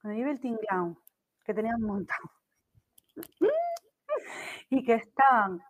Cuando 0.00 0.16
lleve 0.18 0.30
el 0.30 0.40
tinglao 0.40 0.96
que 1.44 1.52
tenían 1.52 1.80
montado 1.80 2.30
y 4.70 4.84
que 4.84 4.94
estaban 4.94 5.60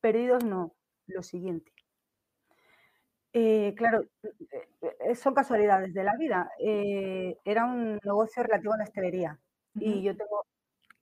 perdidos, 0.00 0.44
no, 0.44 0.74
lo 1.06 1.22
siguiente. 1.22 1.72
Eh, 3.32 3.74
claro, 3.76 4.04
eh, 4.80 5.14
son 5.14 5.34
casualidades 5.34 5.94
de 5.94 6.04
la 6.04 6.16
vida. 6.16 6.50
Eh, 6.58 7.36
era 7.44 7.64
un 7.64 8.00
negocio 8.02 8.42
relativo 8.42 8.74
a 8.74 8.78
la 8.78 8.84
hostelería 8.84 9.38
y 9.74 10.02
yo 10.02 10.16
tengo 10.16 10.46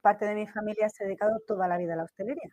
parte 0.02 0.26
de 0.26 0.34
mi 0.34 0.46
familia 0.46 0.88
se 0.90 1.04
ha 1.04 1.06
dedicado 1.06 1.40
toda 1.46 1.68
la 1.68 1.78
vida 1.78 1.94
a 1.94 1.96
la 1.96 2.04
hostelería, 2.04 2.50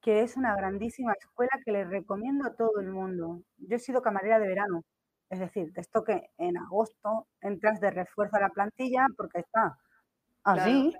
que 0.00 0.22
es 0.22 0.36
una 0.36 0.56
grandísima 0.56 1.12
escuela 1.12 1.52
que 1.64 1.72
le 1.72 1.84
recomiendo 1.84 2.46
a 2.46 2.54
todo 2.54 2.80
el 2.80 2.88
mundo. 2.90 3.42
Yo 3.58 3.76
he 3.76 3.78
sido 3.78 4.00
camarera 4.00 4.38
de 4.38 4.48
verano, 4.48 4.82
es 5.28 5.40
decir, 5.40 5.72
de 5.72 5.82
esto 5.82 6.02
que 6.04 6.30
en 6.38 6.56
agosto 6.56 7.28
entras 7.40 7.80
de 7.80 7.90
refuerzo 7.90 8.36
a 8.36 8.40
la 8.40 8.48
plantilla 8.48 9.06
porque 9.16 9.40
está 9.40 9.78
así. 10.42 10.96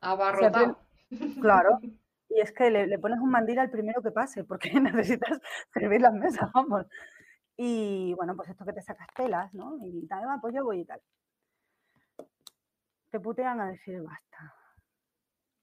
Abarrotado. 0.00 0.78
Claro. 1.40 1.78
Y 2.30 2.40
es 2.40 2.50
que 2.50 2.68
le, 2.68 2.98
pones 2.98 3.20
un 3.20 3.30
mandil 3.30 3.60
al 3.60 3.70
primero 3.70 4.02
que 4.02 4.10
pase, 4.10 4.42
porque 4.42 4.68
necesitas 4.80 5.38
servir 5.72 6.00
las 6.00 6.12
mesas, 6.12 6.50
vamos. 6.52 6.84
Y 7.56 8.12
bueno, 8.14 8.34
pues 8.34 8.48
esto 8.48 8.64
que 8.64 8.72
te 8.72 8.82
sacas 8.82 9.06
telas, 9.14 9.54
¿no? 9.54 9.76
Y 9.80 10.04
tal, 10.08 10.24
pues 10.40 10.52
yo 10.52 10.64
voy 10.64 10.80
y 10.80 10.84
tal 10.84 11.00
te 13.14 13.20
putean 13.20 13.60
a 13.60 13.68
decir 13.68 14.02
basta. 14.02 14.52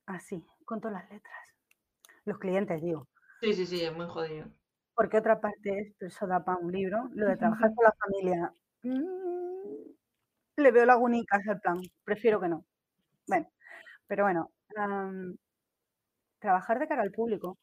Así, 0.05 0.41
con 0.63 0.79
todas 0.79 1.01
las 1.01 1.11
letras. 1.11 1.43
Los 2.23 2.37
clientes, 2.37 2.81
digo. 2.81 3.09
Sí, 3.41 3.53
sí, 3.53 3.65
sí, 3.65 3.83
es 3.83 3.93
muy 3.93 4.05
jodido. 4.07 4.47
Porque 4.95 5.17
otra 5.17 5.41
parte 5.41 5.79
es, 5.79 5.93
pero 5.99 6.07
eso 6.07 6.27
da 6.27 6.45
para 6.45 6.59
un 6.59 6.71
libro, 6.71 7.09
lo 7.13 7.27
de 7.27 7.35
trabajar 7.35 7.71
con 7.75 7.83
la 7.83 7.91
familia. 7.91 8.53
Mm, 8.83 10.61
le 10.61 10.71
veo 10.71 10.85
lagunicas 10.85 11.45
al 11.45 11.59
plan, 11.59 11.81
prefiero 12.05 12.39
que 12.39 12.47
no. 12.47 12.63
Bueno, 13.27 13.49
pero 14.07 14.23
bueno, 14.23 14.49
trabajar 16.39 16.79
de 16.79 16.87
cara 16.87 17.01
al 17.03 17.11
público 17.11 17.57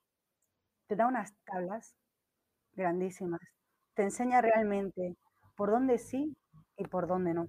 te 0.89 0.97
da 0.97 1.07
unas 1.07 1.35
tablas 1.45 1.95
grandísimas. 2.73 3.41
Te 3.95 4.03
enseña 4.03 4.41
realmente 4.41 5.17
por 5.57 5.71
dónde 5.71 5.99
sí 5.99 6.35
y 6.77 6.85
por 6.85 7.07
dónde 7.07 7.35
no. 7.35 7.49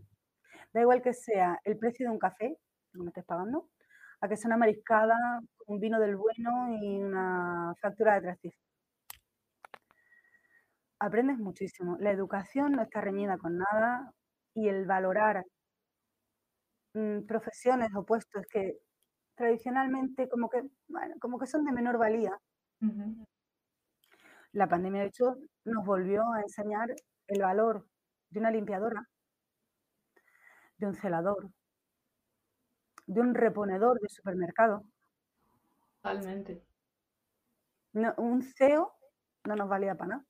Da 0.74 0.82
igual 0.82 1.02
que 1.02 1.14
sea 1.14 1.60
el 1.64 1.78
precio 1.78 2.08
de 2.08 2.12
un 2.12 2.20
café, 2.20 2.58
que 2.92 3.00
me 3.00 3.08
estés 3.08 3.26
pagando, 3.26 3.70
a 4.22 4.28
que 4.28 4.36
sea 4.36 4.50
una 4.50 4.58
mariscada, 4.58 5.16
un 5.68 5.80
vino 5.80 6.00
del 6.00 6.16
bueno 6.18 6.70
y 6.82 7.02
una 7.02 7.74
factura 7.82 8.20
de 8.20 8.36
tres 8.42 8.54
Aprendes 11.00 11.38
muchísimo. 11.38 11.98
La 12.00 12.12
educación 12.12 12.74
no 12.74 12.82
está 12.82 13.00
reñida 13.02 13.38
con 13.38 13.58
nada 13.58 14.12
y 14.54 14.68
el 14.68 14.86
valorar 14.86 15.46
mm, 16.94 17.26
profesiones 17.26 17.90
o 17.96 18.06
puestos 18.06 18.46
que 18.52 18.78
tradicionalmente 19.40 20.28
como 20.28 20.50
que, 20.50 20.62
como 21.22 21.40
que 21.40 21.48
son 21.48 21.64
de 21.64 21.72
menor 21.72 21.98
valía. 21.98 22.38
La 24.52 24.68
pandemia, 24.68 25.04
de 25.04 25.08
hecho, 25.08 25.38
nos 25.64 25.86
volvió 25.86 26.30
a 26.34 26.42
enseñar 26.42 26.94
el 27.28 27.42
valor 27.42 27.88
de 28.32 28.40
una 28.42 28.52
limpiadora, 28.52 29.08
de 30.78 30.88
un 30.88 30.94
celador, 30.94 31.50
de 33.08 33.22
un 33.22 33.34
reponedor 33.34 33.98
de 34.02 34.10
supermercado. 34.10 34.84
Totalmente. 36.02 36.62
un 38.18 38.42
CEO 38.42 38.92
no 39.46 39.56
nos 39.56 39.70
valía 39.70 39.96
para 39.96 40.18
nada. 40.18 40.26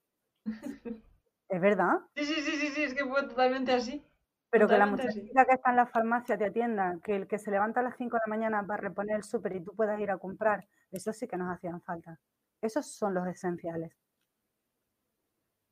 ¿Es 1.49 1.61
verdad? 1.61 2.02
Sí, 2.15 2.26
sí, 2.26 2.41
sí, 2.44 2.52
sí, 2.57 2.68
sí, 2.69 2.84
es 2.84 2.94
que 2.94 3.06
fue 3.06 3.23
totalmente 3.23 3.72
así. 3.72 4.06
Pero 4.52 4.68
que 4.68 4.78
la 4.78 4.88
muchacha 4.88 5.14
que 5.14 5.54
está 5.54 5.70
en 5.70 5.76
la 5.76 5.86
farmacia 5.86 6.38
te 6.38 6.46
atienda, 6.46 6.98
que 7.04 7.16
el 7.16 7.28
que 7.28 7.38
se 7.38 7.52
levanta 7.52 7.82
a 7.82 7.84
las 7.84 7.98
5 7.98 8.16
de 8.16 8.22
la 8.26 8.36
mañana 8.36 8.66
para 8.66 8.82
reponer 8.82 9.18
el 9.18 9.24
súper 9.24 9.56
y 9.56 9.64
tú 9.64 9.76
puedas 9.76 10.00
ir 10.00 10.10
a 10.10 10.18
comprar, 10.18 10.68
eso 10.92 11.14
sí 11.14 11.28
que 11.28 11.38
nos 11.38 11.54
hacían 11.54 11.82
falta. 11.82 12.20
Esos 12.62 12.88
son 12.88 13.14
los 13.14 13.28
esenciales. 13.28 13.94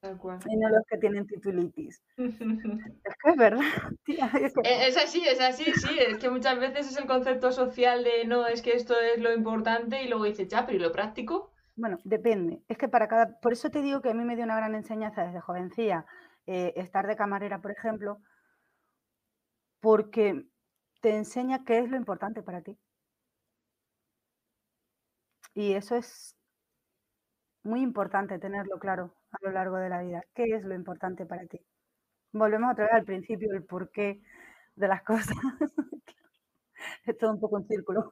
Y 0.04 0.58
no 0.58 0.70
los 0.70 0.86
que 0.88 0.98
tienen 0.98 1.26
titulitis. 1.26 2.04
es 2.18 2.38
que 2.38 3.30
es 3.32 3.36
verdad, 3.36 3.62
e, 4.08 4.88
Es, 4.88 4.98
así, 4.98 5.28
es 5.28 5.41
así, 5.41 5.66
sí. 5.74 5.98
Es 5.99 6.18
que 6.18 6.30
muchas 6.30 6.60
veces 6.60 6.88
es 6.88 6.98
el 6.98 7.08
concepto 7.08 7.52
social 7.52 8.04
de 8.04 8.26
no, 8.26 8.45
es 8.45 8.62
que 8.62 8.74
esto 8.74 8.94
es 8.99 9.20
lo 9.20 9.34
importante 9.34 10.04
y 10.04 10.08
luego 10.08 10.26
dices, 10.26 10.48
ya, 10.48 10.66
pero 10.66 10.78
¿y 10.78 10.82
lo 10.82 10.91
práctico? 10.91 11.52
Bueno, 11.76 11.98
depende. 12.04 12.62
Es 12.68 12.78
que 12.78 12.88
para 12.88 13.08
cada. 13.08 13.40
Por 13.40 13.54
eso 13.54 13.70
te 13.70 13.82
digo 13.82 14.02
que 14.02 14.12
a 14.12 14.14
mí 14.14 14.24
me 14.24 14.36
dio 14.36 14.45
una 14.45 14.56
gran 14.56 14.76
enseñanza 14.76 15.26
desde 15.26 15.41
jovencía 15.41 16.06
eh, 16.45 16.74
estar 16.76 17.08
de 17.08 17.16
camarera, 17.16 17.60
por 17.60 17.72
ejemplo, 17.72 18.20
porque 19.80 20.45
te 21.02 21.16
enseña 21.16 21.64
qué 21.64 21.80
es 21.80 21.90
lo 21.90 21.98
importante 21.98 22.41
para 22.41 22.62
ti. 22.62 22.78
Y 25.54 25.74
eso 25.74 25.95
es 25.95 26.36
muy 27.64 27.82
importante 27.82 28.40
tenerlo 28.40 28.80
claro 28.80 29.16
a 29.32 29.38
lo 29.41 29.52
largo 29.52 29.78
de 29.78 29.90
la 29.90 30.02
vida. 30.02 30.24
¿Qué 30.34 30.56
es 30.56 30.64
lo 30.64 30.76
importante 30.76 31.26
para 31.26 31.45
ti? 31.48 31.60
Volvemos 32.32 32.72
otra 32.72 32.86
vez 32.86 32.94
al 32.94 33.06
principio, 33.06 33.54
el 33.54 33.64
porqué 33.64 34.22
de 34.76 34.88
las 34.88 35.04
cosas. 35.04 35.38
es 37.06 37.18
todo 37.18 37.32
un 37.32 37.40
poco 37.40 37.58
un 37.58 37.68
círculo. 37.68 38.10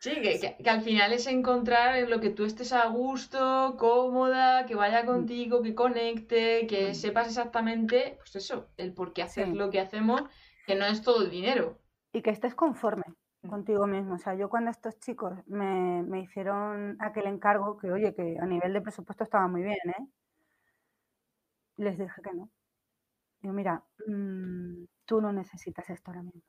Sí, 0.00 0.12
que, 0.22 0.70
al 0.70 0.82
final 0.82 1.12
es 1.12 1.26
encontrar 1.26 1.96
en 1.96 2.08
lo 2.08 2.20
que 2.20 2.30
tú 2.30 2.44
estés 2.44 2.72
a 2.72 2.86
gusto, 2.86 3.74
cómoda, 3.76 4.64
que 4.64 4.76
vaya 4.76 5.02
mm. 5.02 5.06
contigo, 5.06 5.60
que 5.62 5.74
conecte, 5.74 6.68
que 6.68 6.90
mm. 6.90 6.94
sepas 6.94 7.26
exactamente, 7.26 8.14
pues 8.18 8.36
eso, 8.36 8.68
el 8.76 8.94
por 8.94 9.12
qué 9.12 9.22
hacer 9.22 9.48
lo 9.48 9.70
que 9.70 9.80
hacemos, 9.80 10.22
que 10.68 10.76
no 10.76 10.86
es 10.86 11.02
todo 11.02 11.22
el 11.24 11.30
dinero. 11.30 11.76
Y 12.12 12.22
que 12.22 12.30
estés 12.30 12.54
conforme 12.54 13.04
mm. 13.42 13.48
contigo 13.48 13.88
mismo. 13.88 14.14
O 14.14 14.18
sea, 14.18 14.34
yo 14.34 14.48
cuando 14.48 14.70
estos 14.70 15.00
chicos 15.00 15.32
me, 15.46 16.04
me 16.04 16.20
hicieron 16.20 16.96
aquel 17.00 17.26
encargo, 17.26 17.76
que 17.78 17.90
oye, 17.90 18.14
que 18.14 18.36
a 18.40 18.46
nivel 18.46 18.72
de 18.72 18.80
presupuesto 18.80 19.24
estaba 19.24 19.48
muy 19.48 19.62
bien, 19.62 19.78
¿eh? 19.98 20.06
Les 21.78 21.98
dije 21.98 22.22
que 22.22 22.34
no. 22.34 22.50
Digo, 23.40 23.54
mira, 23.54 23.84
tú 25.04 25.20
no 25.20 25.32
necesitas 25.32 25.90
esto 25.90 26.10
ahora 26.10 26.22
mismo 26.22 26.42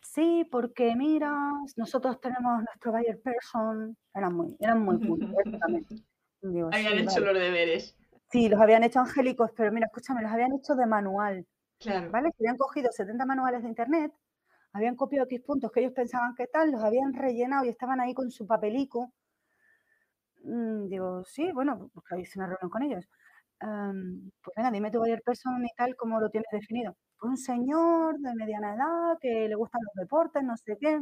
sí, 0.00 0.46
porque 0.50 0.94
mira, 0.96 1.32
nosotros 1.76 2.20
tenemos 2.20 2.62
nuestro 2.64 2.92
buyer 2.92 3.20
person, 3.20 3.96
eran 4.14 4.34
muy, 4.34 4.56
eran 4.60 4.82
muy 4.82 4.98
cool, 5.06 5.34
habían 6.72 6.98
hecho 6.98 7.20
los 7.20 7.34
deberes. 7.34 7.96
Sí, 8.30 8.48
los 8.48 8.60
habían 8.60 8.84
hecho 8.84 9.00
angélicos, 9.00 9.50
pero 9.56 9.72
mira, 9.72 9.86
escúchame, 9.86 10.22
los 10.22 10.30
habían 10.30 10.52
hecho 10.52 10.74
de 10.74 10.86
manual. 10.86 11.46
Claro. 11.80 12.10
¿Vale? 12.10 12.30
habían 12.38 12.56
cogido 12.56 12.92
70 12.92 13.24
manuales 13.26 13.62
de 13.62 13.68
internet, 13.68 14.12
habían 14.72 14.96
copiado 14.96 15.26
X 15.26 15.40
puntos 15.40 15.72
que 15.72 15.80
ellos 15.80 15.92
pensaban 15.94 16.34
que 16.34 16.46
tal, 16.46 16.70
los 16.70 16.82
habían 16.84 17.12
rellenado 17.14 17.64
y 17.64 17.70
estaban 17.70 18.00
ahí 18.00 18.14
con 18.14 18.30
su 18.30 18.46
papelico. 18.46 19.12
Mm, 20.44 20.88
digo, 20.88 21.24
sí, 21.24 21.50
bueno, 21.52 21.90
porque 21.94 22.20
hice 22.20 22.38
una 22.38 22.48
reunión 22.48 22.70
con 22.70 22.82
ellos. 22.82 23.08
pues 23.58 24.54
venga, 24.56 24.70
dime 24.70 24.90
tu 24.90 24.98
buyer 24.98 25.22
person 25.22 25.64
y 25.64 25.70
tal, 25.76 25.96
cómo 25.96 26.20
lo 26.20 26.30
tienes 26.30 26.48
definido 26.52 26.96
un 27.22 27.36
señor 27.36 28.18
de 28.18 28.34
mediana 28.34 28.74
edad 28.74 29.18
que 29.20 29.48
le 29.48 29.54
gustan 29.54 29.80
los 29.84 29.94
deportes, 29.94 30.42
no 30.42 30.56
sé 30.56 30.76
qué. 30.80 31.00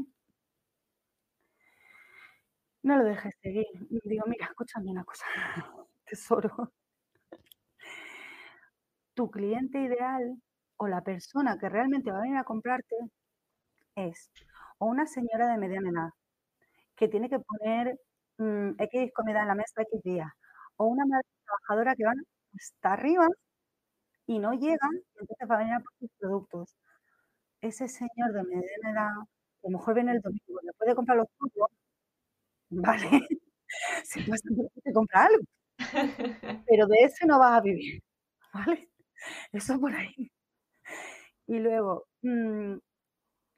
No 2.83 2.97
lo 2.97 3.05
dejé 3.05 3.31
seguir. 3.43 3.67
Digo, 4.05 4.25
mira, 4.27 4.47
escúchame 4.47 4.91
una 4.91 5.05
cosa, 5.05 5.25
tesoro. 6.07 6.73
Tu 9.15 9.31
cliente 9.31 9.81
ideal 9.83 10.41
o 10.79 10.89
la 10.89 11.03
persona 11.03 11.59
que 11.59 11.69
realmente 11.69 12.11
va 12.13 12.19
a 12.19 12.23
venir 12.23 12.39
a 12.39 12.45
comprarte 12.45 12.97
es 13.97 14.31
o 14.79 14.87
una 14.87 15.07
señora 15.07 15.49
de 15.49 15.59
mediana 15.59 15.91
edad 15.91 16.11
que 16.97 17.09
tiene 17.09 17.29
que 17.31 17.39
poner 17.41 17.99
mm, 18.39 18.73
X 18.79 19.13
comida 19.15 19.43
en 19.43 19.49
la 19.49 19.55
mesa 19.55 19.83
X 19.83 20.03
días, 20.03 20.31
o 20.77 20.87
una 20.87 21.07
madre 21.07 21.27
trabajadora 21.45 21.95
que 21.97 22.05
va 22.05 22.13
hasta 22.57 22.93
arriba 22.95 23.27
y 24.27 24.39
no 24.39 24.53
llegan, 24.53 24.93
entonces 25.21 25.49
va 25.51 25.57
a 25.57 25.59
venir 25.59 25.75
a 25.75 25.81
por 25.81 25.93
sus 25.99 26.11
productos. 26.19 26.77
Ese 27.63 27.89
señor 27.89 28.33
de 28.35 28.45
mediana 28.45 28.91
edad, 28.93 29.09
a 29.19 29.27
lo 29.65 29.71
mejor 29.71 29.95
viene 29.95 30.13
el 30.13 30.21
domingo, 30.21 30.61
le 30.63 30.73
puede 30.75 30.95
comprar 30.95 31.19
los 31.19 31.29
productos, 31.39 31.71
¿vale? 32.71 33.11
Si 34.05 34.25
vas 34.31 34.41
a 34.87 34.93
comprar 34.93 35.29
algo. 35.29 35.45
Pero 36.69 36.87
de 36.87 36.97
ese 37.05 37.27
no 37.27 37.39
vas 37.39 37.59
a 37.59 37.61
vivir, 37.63 38.03
¿vale? 38.55 38.91
Eso 39.53 39.81
por 39.81 39.95
ahí. 39.95 40.31
Y 41.49 41.59
luego, 41.59 42.07
mm, 42.23 42.77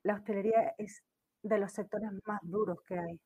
la 0.04 0.14
hostelería 0.14 0.74
es 0.78 1.02
de 1.42 1.58
los 1.58 1.72
sectores 1.72 2.10
más 2.26 2.40
duros 2.42 2.78
que 2.86 2.98
hay. 2.98 3.20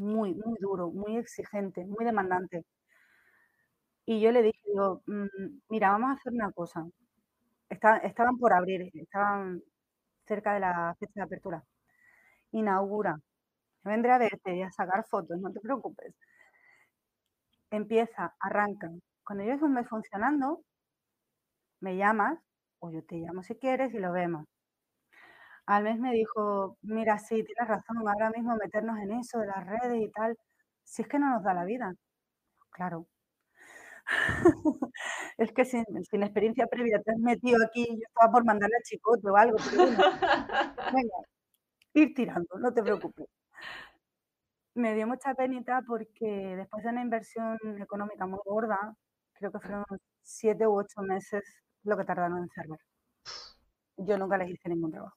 Muy, 0.00 0.32
muy 0.34 0.56
duro, 0.60 0.90
muy 0.90 1.18
exigente, 1.18 1.84
muy 1.84 2.02
demandante. 2.06 2.64
Y 4.06 4.20
yo 4.20 4.32
le 4.32 4.42
dije, 4.42 4.58
digo, 4.66 5.02
mm, 5.06 5.26
mira, 5.68 5.90
vamos 5.90 6.10
a 6.10 6.12
hacer 6.14 6.32
una 6.32 6.50
cosa. 6.52 6.84
estaban 8.02 8.38
por 8.38 8.52
abrir, 8.52 8.90
estaban 8.94 9.62
cerca 10.26 10.54
de 10.54 10.60
la 10.60 10.96
fecha 11.00 11.12
de 11.16 11.22
apertura. 11.22 11.64
Inaugura. 12.52 13.18
Vendré 13.84 14.12
a 14.12 14.18
verte 14.18 14.56
y 14.56 14.62
a 14.62 14.70
sacar 14.72 15.04
fotos, 15.08 15.38
no 15.40 15.52
te 15.52 15.60
preocupes. 15.60 16.14
Empieza, 17.70 18.34
arranca. 18.40 18.90
Cuando 19.24 19.42
lleves 19.42 19.62
un 19.62 19.72
mes 19.72 19.88
funcionando, 19.88 20.64
me 21.80 21.96
llamas, 21.96 22.38
o 22.80 22.90
yo 22.90 23.04
te 23.04 23.16
llamo 23.16 23.42
si 23.42 23.54
quieres 23.56 23.94
y 23.94 23.98
lo 23.98 24.12
vemos. 24.12 24.46
Al 25.66 25.84
mes 25.84 25.98
me 25.98 26.12
dijo, 26.12 26.78
mira, 26.82 27.18
sí, 27.18 27.44
tienes 27.44 27.68
razón, 27.68 27.98
ahora 27.98 28.30
mismo 28.30 28.56
meternos 28.56 28.98
en 28.98 29.12
eso 29.12 29.38
de 29.38 29.46
las 29.46 29.66
redes 29.66 30.00
y 30.02 30.10
tal, 30.10 30.36
si 30.84 31.02
es 31.02 31.08
que 31.08 31.18
no 31.18 31.30
nos 31.30 31.44
da 31.44 31.54
la 31.54 31.64
vida. 31.64 31.94
Claro, 32.70 33.06
es 35.38 35.52
que 35.52 35.64
sin, 35.64 35.84
experiencia 36.22 36.66
previa 36.66 37.00
te 37.02 37.12
has 37.12 37.18
metido 37.18 37.58
aquí, 37.64 37.86
yo 37.88 38.06
estaba 38.06 38.32
por 38.32 38.44
mandarle 38.44 38.76
a 38.76 38.82
Chicote 38.82 39.28
o 39.28 39.36
algo, 39.36 39.56
venga, 40.94 41.16
ir 41.94 42.14
tirando, 42.14 42.58
no 42.58 42.72
te 42.72 42.82
preocupes. 42.82 43.26
Me 44.74 44.94
dio 44.94 45.06
mucha 45.06 45.34
penita 45.34 45.82
porque 45.86 46.56
después 46.56 46.82
de 46.84 46.90
una 46.90 47.02
inversión 47.02 47.58
económica 47.80 48.26
muy 48.26 48.38
gorda, 48.44 48.94
creo 49.34 49.52
que 49.52 49.58
fueron 49.60 49.84
siete 50.22 50.66
u 50.66 50.78
ocho 50.78 51.02
meses 51.02 51.42
lo 51.88 51.96
que 51.96 52.04
tardaron 52.04 52.38
en 52.38 52.48
cerrar. 52.50 52.78
Yo 53.96 54.18
nunca 54.18 54.38
les 54.38 54.50
hice 54.50 54.68
ningún 54.68 54.92
trabajo. 54.92 55.16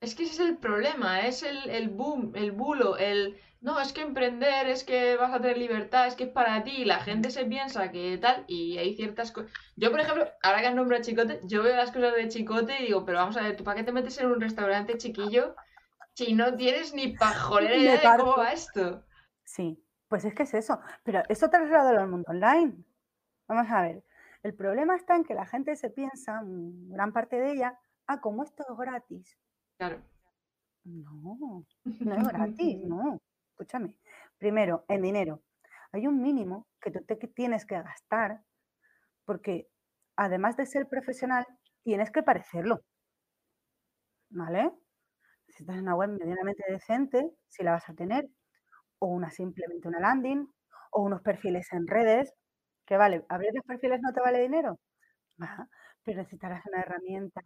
Es 0.00 0.14
que 0.14 0.24
ese 0.24 0.34
es 0.34 0.40
el 0.40 0.58
problema, 0.58 1.20
es 1.20 1.42
el, 1.42 1.70
el 1.70 1.88
boom, 1.88 2.32
el 2.34 2.52
bulo, 2.52 2.96
el 2.98 3.40
no, 3.60 3.80
es 3.80 3.92
que 3.92 4.02
emprender, 4.02 4.68
es 4.68 4.84
que 4.84 5.16
vas 5.16 5.32
a 5.32 5.40
tener 5.40 5.56
libertad, 5.56 6.06
es 6.06 6.14
que 6.14 6.24
es 6.24 6.30
para 6.30 6.62
ti, 6.62 6.84
la 6.84 7.00
gente 7.00 7.30
se 7.30 7.46
piensa 7.46 7.90
que 7.90 8.18
tal, 8.18 8.44
y 8.46 8.76
hay 8.78 8.94
ciertas 8.94 9.32
cosas. 9.32 9.50
Yo, 9.76 9.90
por 9.90 10.00
ejemplo, 10.00 10.24
ahora 10.42 10.60
que 10.60 10.66
has 10.68 10.74
nombrado 10.74 11.02
Chicote, 11.02 11.40
yo 11.44 11.62
veo 11.62 11.74
las 11.74 11.90
cosas 11.90 12.14
de 12.14 12.28
Chicote 12.28 12.80
y 12.80 12.86
digo, 12.86 13.04
pero 13.04 13.18
vamos 13.18 13.36
a 13.36 13.42
ver, 13.42 13.56
¿tú 13.56 13.64
para 13.64 13.78
qué 13.78 13.84
te 13.84 13.92
metes 13.92 14.18
en 14.18 14.30
un 14.30 14.40
restaurante 14.40 14.98
chiquillo 14.98 15.56
si 16.14 16.34
no 16.34 16.54
tienes 16.54 16.94
ni 16.94 17.16
pajolera 17.16 17.76
idea 17.76 18.12
de 18.12 18.18
cómo 18.18 18.36
va 18.36 18.52
esto? 18.52 19.04
Sí, 19.44 19.82
pues 20.08 20.24
es 20.24 20.34
que 20.34 20.44
es 20.44 20.54
eso, 20.54 20.78
pero 21.02 21.22
eso 21.28 21.48
trasladado 21.48 21.98
al 21.98 22.08
mundo 22.08 22.26
online. 22.28 22.74
Vamos 23.48 23.66
a 23.70 23.82
ver, 23.82 24.04
el 24.46 24.54
problema 24.54 24.94
está 24.94 25.16
en 25.16 25.24
que 25.24 25.34
la 25.34 25.44
gente 25.44 25.74
se 25.74 25.90
piensa, 25.90 26.40
gran 26.44 27.12
parte 27.12 27.36
de 27.36 27.50
ella, 27.50 27.78
ah, 28.06 28.20
como 28.20 28.44
esto 28.44 28.64
es 28.68 28.76
gratis. 28.78 29.36
Claro. 29.76 30.00
No, 30.84 31.64
no 32.00 32.14
es 32.14 32.28
gratis, 32.28 32.78
no 32.86 33.18
escúchame, 33.50 33.96
primero, 34.38 34.84
en 34.86 35.02
dinero. 35.02 35.42
Hay 35.90 36.06
un 36.06 36.22
mínimo 36.22 36.68
que 36.80 36.92
tú 36.92 37.02
te 37.04 37.16
tienes 37.16 37.66
que 37.66 37.74
gastar 37.74 38.42
porque 39.24 39.68
además 40.14 40.56
de 40.56 40.66
ser 40.66 40.86
profesional, 40.88 41.44
tienes 41.82 42.12
que 42.12 42.22
parecerlo. 42.22 42.84
¿Vale? 44.30 44.70
necesitas 45.48 45.76
una 45.80 45.94
web 45.94 46.10
medianamente 46.10 46.64
decente, 46.68 47.30
si 47.48 47.62
la 47.62 47.72
vas 47.72 47.88
a 47.88 47.94
tener, 47.94 48.28
o 48.98 49.06
una 49.06 49.30
simplemente 49.30 49.88
una 49.88 50.00
landing, 50.00 50.46
o 50.92 51.02
unos 51.02 51.22
perfiles 51.22 51.72
en 51.72 51.86
redes, 51.86 52.34
que 52.86 52.96
vale, 52.96 53.24
abrir 53.28 53.52
los 53.54 53.64
perfiles 53.64 54.00
no 54.00 54.12
te 54.12 54.20
vale 54.20 54.40
dinero, 54.40 54.78
pero 56.02 56.18
necesitarás 56.18 56.64
una 56.66 56.80
herramienta 56.80 57.40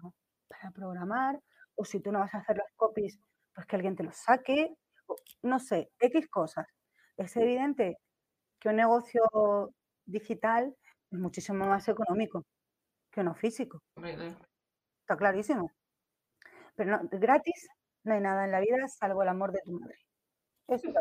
para 0.49 0.71
programar, 0.71 1.41
o 1.75 1.85
si 1.85 2.01
tú 2.01 2.13
no 2.13 2.21
vas 2.21 2.35
a 2.35 2.39
hacer 2.39 2.57
los 2.59 2.71
copies, 2.77 3.19
pues 3.55 3.67
que 3.67 3.77
alguien 3.77 3.97
te 3.97 4.03
los 4.05 4.17
saque, 4.17 4.75
no 5.43 5.59
sé, 5.59 5.91
X 5.99 6.29
cosas. 6.29 6.67
Es 7.17 7.37
evidente 7.37 7.97
que 8.59 8.69
un 8.69 8.77
negocio 8.77 9.23
digital 10.05 10.77
es 11.11 11.19
muchísimo 11.19 11.67
más 11.67 11.89
económico 11.89 12.45
que 13.11 13.21
uno 13.21 13.35
físico. 13.35 13.83
Está 13.97 15.17
clarísimo. 15.17 15.71
Pero 16.77 16.91
no, 16.91 17.09
gratis 17.11 17.69
no 18.05 18.15
hay 18.15 18.21
nada 18.21 18.45
en 18.45 18.53
la 18.53 18.61
vida 18.61 18.89
salvo 18.89 19.23
el 19.23 19.29
amor 19.29 19.53
de 19.53 19.61
tu 19.65 19.73
madre. 19.73 19.97
Eso, 20.69 20.93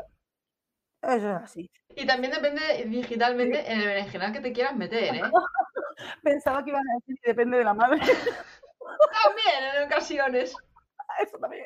es 1.17 1.23
así. 1.23 1.71
Y 1.89 2.05
también 2.05 2.33
depende 2.33 2.61
digitalmente 2.87 3.71
en 3.71 3.79
el 3.79 3.87
berenjenal 3.87 4.31
que 4.31 4.41
te 4.41 4.53
quieras 4.53 4.75
meter, 4.75 5.15
¿eh? 5.15 5.21
Pensaba 6.23 6.63
que 6.63 6.69
iban 6.69 6.87
a 6.89 6.95
decir 6.95 7.19
que 7.21 7.31
depende 7.31 7.57
de 7.57 7.63
la 7.63 7.73
madre. 7.73 7.99
también, 9.23 9.75
en 9.77 9.83
ocasiones. 9.85 10.55
Eso 11.21 11.37
también. 11.37 11.65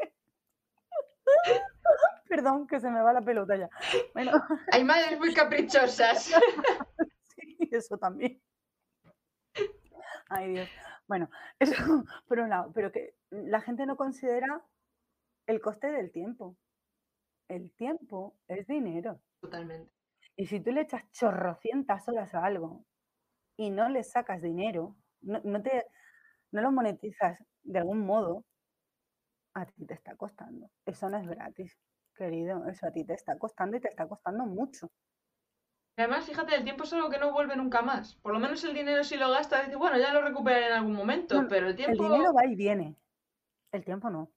Perdón, 2.27 2.67
que 2.67 2.79
se 2.79 2.89
me 2.89 3.01
va 3.01 3.13
la 3.13 3.21
pelota 3.21 3.55
ya. 3.55 3.69
Bueno. 4.13 4.31
Hay 4.71 4.83
madres 4.83 5.17
muy 5.19 5.33
caprichosas. 5.33 6.31
sí, 7.35 7.69
eso 7.71 7.97
también. 7.97 8.41
Ay, 10.29 10.53
Dios. 10.53 10.69
Bueno, 11.07 11.29
eso 11.59 11.75
por 12.27 12.39
un 12.39 12.49
lado, 12.49 12.71
pero 12.73 12.91
que 12.91 13.15
la 13.29 13.61
gente 13.61 13.85
no 13.85 13.95
considera 13.95 14.61
el 15.45 15.61
coste 15.61 15.87
del 15.91 16.11
tiempo. 16.11 16.55
El 17.47 17.71
tiempo 17.71 18.35
es 18.47 18.65
dinero. 18.67 19.19
Totalmente. 19.43 19.91
Y 20.37 20.45
si 20.45 20.61
tú 20.61 20.71
le 20.71 20.81
echas 20.81 21.03
chorrocientas 21.11 22.07
horas 22.07 22.33
a 22.33 22.45
algo 22.45 22.85
y 23.57 23.69
no 23.69 23.89
le 23.89 24.03
sacas 24.03 24.41
dinero, 24.41 24.95
no, 25.21 25.61
te, 25.61 25.85
no 26.51 26.61
lo 26.61 26.71
monetizas 26.71 27.43
de 27.61 27.79
algún 27.79 28.05
modo, 28.05 28.45
a 29.53 29.65
ti 29.65 29.85
te 29.85 29.93
está 29.93 30.15
costando. 30.15 30.71
Eso 30.85 31.09
no 31.09 31.17
es 31.17 31.27
gratis, 31.27 31.77
querido. 32.15 32.65
Eso 32.67 32.87
a 32.87 32.91
ti 32.91 33.05
te 33.05 33.13
está 33.13 33.37
costando 33.37 33.75
y 33.75 33.81
te 33.81 33.89
está 33.89 34.07
costando 34.07 34.45
mucho. 34.45 34.89
Además, 35.97 36.25
fíjate, 36.25 36.55
el 36.55 36.63
tiempo 36.63 36.85
es 36.85 36.93
algo 36.93 37.09
que 37.09 37.19
no 37.19 37.33
vuelve 37.33 37.57
nunca 37.57 37.81
más. 37.81 38.15
Por 38.15 38.31
lo 38.33 38.39
menos 38.39 38.63
el 38.63 38.73
dinero 38.73 39.03
si 39.03 39.17
lo 39.17 39.29
gastas, 39.29 39.65
dices, 39.65 39.77
bueno, 39.77 39.97
ya 39.97 40.13
lo 40.13 40.21
recuperaré 40.21 40.67
en 40.67 40.73
algún 40.73 40.95
momento, 40.95 41.45
pero 41.49 41.67
el 41.67 41.75
tiempo... 41.75 42.01
El 42.01 42.11
dinero 42.11 42.33
va 42.33 42.45
y 42.47 42.55
viene, 42.55 42.97
el 43.73 43.83
tiempo 43.83 44.09
no. 44.09 44.31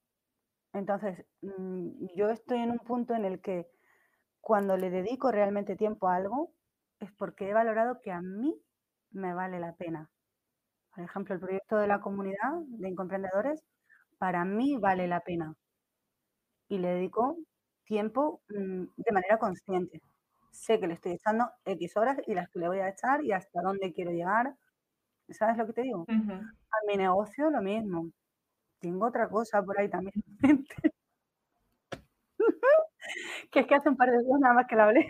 Entonces, 0.73 1.25
mm, 1.41 2.07
yo 2.13 2.29
estoy 2.29 2.59
en 2.59 2.71
un 2.71 2.79
punto 2.79 3.15
en 3.15 3.25
el 3.25 3.41
que 3.41 3.71
cuando 4.47 4.77
le 4.77 4.89
dedico 4.89 5.29
realmente 5.29 5.75
tiempo 5.75 6.07
a 6.07 6.15
algo, 6.15 6.53
es 7.01 7.11
porque 7.11 7.49
he 7.49 7.53
valorado 7.53 7.99
que 7.99 8.13
a 8.13 8.21
mí 8.21 8.55
me 9.11 9.33
vale 9.33 9.59
la 9.59 9.75
pena. 9.75 10.09
Por 10.95 11.03
ejemplo, 11.03 11.35
el 11.35 11.41
proyecto 11.41 11.75
de 11.75 11.87
la 11.87 11.99
comunidad 11.99 12.53
de 12.79 12.87
incomprendedores, 12.87 13.61
para 14.17 14.45
mí 14.45 14.77
vale 14.77 15.05
la 15.07 15.19
pena. 15.19 15.53
Y 16.69 16.77
le 16.77 16.93
dedico 16.93 17.35
tiempo 17.83 18.41
mm, 18.47 18.83
de 18.95 19.11
manera 19.11 19.37
consciente 19.37 20.01
sé 20.53 20.79
que 20.79 20.87
le 20.87 20.93
estoy 20.93 21.11
echando 21.11 21.51
X 21.65 21.97
horas 21.97 22.17
y 22.25 22.33
las 22.33 22.49
que 22.49 22.59
le 22.59 22.69
voy 22.69 22.79
a 22.79 22.87
echar 22.87 23.25
y 23.25 23.33
hasta 23.33 23.61
dónde 23.61 23.91
quiero 23.91 24.11
llegar. 24.11 24.55
¿Sabes 25.29 25.57
lo 25.57 25.67
que 25.67 25.73
te 25.73 25.81
digo? 25.81 26.05
A 26.07 26.77
mi 26.87 26.95
negocio 26.95 27.49
lo 27.49 27.61
mismo. 27.61 28.11
Tengo 28.79 29.07
otra 29.07 29.27
cosa 29.27 29.61
por 29.61 29.77
ahí 29.77 29.89
también. 29.89 30.13
que 33.51 33.61
es 33.61 33.67
que 33.67 33.75
hace 33.75 33.89
un 33.89 33.97
par 33.97 34.11
de 34.11 34.19
días 34.19 34.39
nada 34.39 34.53
más 34.53 34.67
que 34.67 34.75
la 34.75 34.85
hablé 34.85 35.09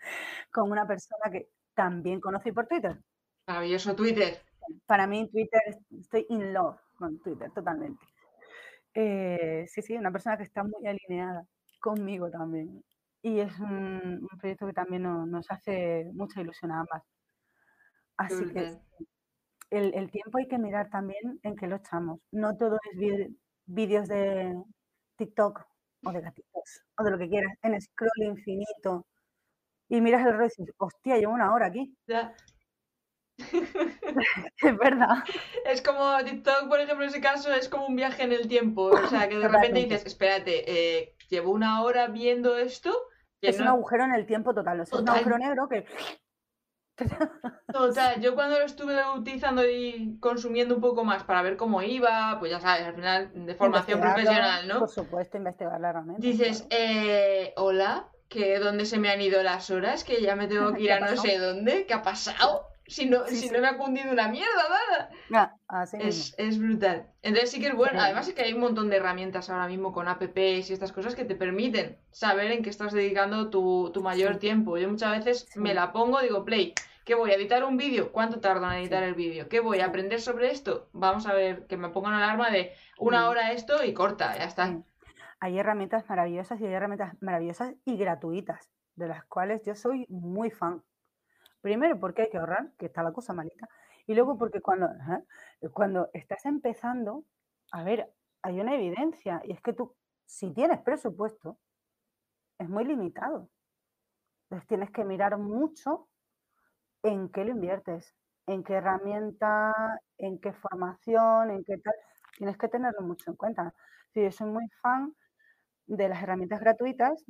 con 0.52 0.70
una 0.70 0.86
persona 0.86 1.30
que 1.30 1.48
también 1.74 2.20
conocí 2.20 2.52
por 2.52 2.66
Twitter. 2.66 2.98
Maravilloso 3.46 3.94
Twitter. 3.94 4.38
Para 4.86 5.06
mí 5.06 5.28
Twitter, 5.30 5.60
estoy 5.98 6.26
in 6.28 6.52
love 6.52 6.78
con 6.94 7.18
Twitter 7.20 7.50
totalmente. 7.52 8.04
Eh, 8.94 9.64
sí, 9.68 9.82
sí, 9.82 9.96
una 9.96 10.12
persona 10.12 10.36
que 10.36 10.42
está 10.42 10.62
muy 10.62 10.86
alineada 10.86 11.44
conmigo 11.80 12.30
también. 12.30 12.84
Y 13.22 13.40
es 13.40 13.58
un, 13.58 14.26
proyecto 14.38 14.66
que 14.66 14.72
también 14.72 15.02
nos 15.02 15.50
hace 15.50 16.10
mucha 16.14 16.40
ilusión 16.40 16.72
a 16.72 16.80
ambas. 16.80 17.02
Así 18.16 18.52
que 18.52 18.78
el, 19.70 20.10
tiempo 20.10 20.38
hay 20.38 20.48
que 20.48 20.58
mirar 20.58 20.90
también 20.90 21.40
en 21.42 21.56
qué 21.56 21.66
lo 21.66 21.76
echamos. 21.76 22.20
No 22.32 22.56
todo 22.56 22.78
es 22.92 23.30
vídeos 23.66 24.08
de 24.08 24.54
TikTok 25.16 25.69
o 26.04 26.12
de 26.12 26.20
gatitos 26.20 26.82
o 26.98 27.04
de 27.04 27.10
lo 27.10 27.18
que 27.18 27.28
quieras, 27.28 27.52
en 27.62 27.80
scroll 27.80 28.10
infinito. 28.18 29.06
Y 29.88 30.00
miras 30.00 30.24
el 30.24 30.32
reloj 30.32 30.52
y 30.56 30.62
dices, 30.62 30.74
hostia, 30.78 31.18
llevo 31.18 31.32
una 31.32 31.52
hora 31.52 31.66
aquí. 31.66 31.94
Ya. 32.06 32.34
es 33.38 34.78
verdad. 34.78 35.24
Es 35.64 35.82
como 35.82 36.16
TikTok, 36.22 36.68
por 36.68 36.80
ejemplo, 36.80 37.04
en 37.04 37.10
ese 37.10 37.20
caso, 37.20 37.52
es 37.52 37.68
como 37.68 37.86
un 37.86 37.96
viaje 37.96 38.22
en 38.22 38.32
el 38.32 38.46
tiempo. 38.46 38.90
O 38.90 39.06
sea, 39.08 39.28
que 39.28 39.38
de 39.38 39.48
repente 39.48 39.80
dices, 39.80 40.06
espérate, 40.06 40.64
eh, 40.70 41.16
llevo 41.28 41.50
una 41.50 41.82
hora 41.82 42.06
viendo 42.06 42.56
esto 42.56 42.94
es 43.40 43.58
un 43.58 43.68
agujero 43.68 44.04
en 44.04 44.14
el 44.14 44.26
tiempo 44.26 44.54
total, 44.54 44.80
es 44.80 44.92
un 44.92 45.08
agujero 45.08 45.38
negro 45.38 45.68
que... 45.68 45.86
Total, 47.72 48.20
yo 48.20 48.34
cuando 48.34 48.58
lo 48.58 48.64
estuve 48.64 48.96
utilizando 49.16 49.68
y 49.68 50.18
consumiendo 50.20 50.74
un 50.74 50.80
poco 50.80 51.04
más 51.04 51.24
para 51.24 51.42
ver 51.42 51.56
cómo 51.56 51.82
iba, 51.82 52.36
pues 52.38 52.50
ya 52.50 52.60
sabes, 52.60 52.86
al 52.86 52.94
final 52.94 53.30
de 53.34 53.54
formación 53.54 54.00
profesional, 54.00 54.68
¿no? 54.68 54.80
Por 54.80 54.88
supuesto, 54.88 55.36
investigarla 55.36 55.92
realmente. 55.92 56.26
Dices, 56.26 56.66
eh, 56.70 57.52
hola, 57.56 58.08
que 58.28 58.58
dónde 58.58 58.86
se 58.86 58.98
me 58.98 59.10
han 59.10 59.20
ido 59.20 59.42
las 59.42 59.70
horas, 59.70 60.04
que 60.04 60.20
ya 60.20 60.36
me 60.36 60.48
tengo 60.48 60.72
que 60.74 60.82
ir 60.82 60.92
a 60.92 61.00
no 61.00 61.16
sé 61.16 61.38
dónde, 61.38 61.86
¿qué 61.86 61.94
ha 61.94 62.02
pasado? 62.02 62.70
si 62.90 63.06
no, 63.06 63.24
si 63.28 63.48
no 63.50 63.60
me 63.60 63.68
ha 63.68 63.76
cundido 63.76 64.10
una 64.10 64.26
mierda, 64.26 65.08
nada. 65.28 65.56
es, 66.00 66.34
es, 66.36 66.58
brutal. 66.58 67.06
Entonces 67.22 67.52
sí 67.52 67.60
que 67.60 67.68
es 67.68 67.74
bueno. 67.76 68.00
Además 68.00 68.26
es 68.26 68.34
que 68.34 68.42
hay 68.42 68.52
un 68.52 68.60
montón 68.60 68.90
de 68.90 68.96
herramientas 68.96 69.48
ahora 69.48 69.68
mismo 69.68 69.92
con 69.92 70.08
apps 70.08 70.36
y 70.36 70.72
estas 70.72 70.90
cosas 70.90 71.14
que 71.14 71.24
te 71.24 71.36
permiten 71.36 71.96
saber 72.10 72.50
en 72.50 72.64
qué 72.64 72.70
estás 72.70 72.92
dedicando 72.92 73.48
tu, 73.48 73.92
mayor 74.02 74.38
tiempo. 74.38 74.76
Yo 74.76 74.88
muchas 74.88 75.24
veces 75.24 75.56
me 75.56 75.72
la 75.72 75.92
pongo, 75.92 76.20
digo, 76.20 76.44
play, 76.44 76.74
¿qué 77.10 77.16
voy 77.16 77.32
a 77.32 77.34
editar 77.34 77.64
un 77.64 77.76
vídeo? 77.76 78.12
¿Cuánto 78.12 78.38
tarda 78.38 78.72
en 78.72 78.82
editar 78.82 79.02
el 79.02 79.16
vídeo? 79.16 79.48
¿Qué 79.48 79.58
voy 79.58 79.80
a 79.80 79.86
aprender 79.86 80.20
sobre 80.20 80.52
esto? 80.52 80.88
Vamos 80.92 81.26
a 81.26 81.32
ver, 81.32 81.66
que 81.66 81.76
me 81.76 81.88
ponga 81.88 82.10
una 82.10 82.18
alarma 82.18 82.50
de 82.50 82.72
una 83.00 83.28
hora 83.28 83.50
esto 83.50 83.82
y 83.82 83.92
corta, 83.92 84.38
ya 84.38 84.44
está. 84.44 84.80
Hay 85.40 85.58
herramientas 85.58 86.08
maravillosas 86.08 86.60
y 86.60 86.66
hay 86.66 86.72
herramientas 86.72 87.20
maravillosas 87.20 87.74
y 87.84 87.96
gratuitas, 87.96 88.70
de 88.94 89.08
las 89.08 89.24
cuales 89.24 89.60
yo 89.64 89.74
soy 89.74 90.06
muy 90.08 90.52
fan. 90.52 90.84
Primero 91.60 91.98
porque 91.98 92.22
hay 92.22 92.30
que 92.30 92.38
ahorrar, 92.38 92.70
que 92.78 92.86
está 92.86 93.02
la 93.02 93.12
cosa 93.12 93.32
malita. 93.32 93.68
Y 94.06 94.14
luego 94.14 94.38
porque 94.38 94.60
cuando, 94.60 94.88
cuando 95.72 96.10
estás 96.12 96.46
empezando, 96.46 97.24
a 97.72 97.82
ver, 97.82 98.08
hay 98.42 98.60
una 98.60 98.76
evidencia 98.76 99.42
y 99.42 99.50
es 99.50 99.60
que 99.60 99.72
tú, 99.72 99.96
si 100.26 100.52
tienes 100.52 100.78
presupuesto, 100.82 101.58
es 102.56 102.68
muy 102.68 102.84
limitado. 102.84 103.50
Entonces 104.44 104.68
tienes 104.68 104.92
que 104.92 105.04
mirar 105.04 105.38
mucho 105.38 106.06
en 107.02 107.28
qué 107.30 107.44
lo 107.44 107.52
inviertes, 107.52 108.14
en 108.46 108.64
qué 108.64 108.74
herramienta, 108.74 110.00
en 110.18 110.38
qué 110.40 110.52
formación, 110.52 111.50
en 111.50 111.64
qué 111.64 111.78
tal. 111.78 111.94
Tienes 112.36 112.56
que 112.58 112.68
tenerlo 112.68 113.02
mucho 113.02 113.30
en 113.30 113.36
cuenta. 113.36 113.74
Si 114.12 114.22
yo 114.22 114.32
soy 114.32 114.48
muy 114.50 114.68
fan 114.82 115.14
de 115.86 116.08
las 116.08 116.22
herramientas 116.22 116.60
gratuitas, 116.60 117.24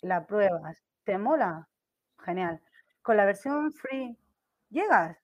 la 0.00 0.26
pruebas, 0.26 0.82
¿te 1.04 1.18
mola? 1.18 1.68
Genial. 2.24 2.60
Con 3.02 3.16
la 3.16 3.24
versión 3.24 3.72
free, 3.72 4.16
llegas. 4.70 5.18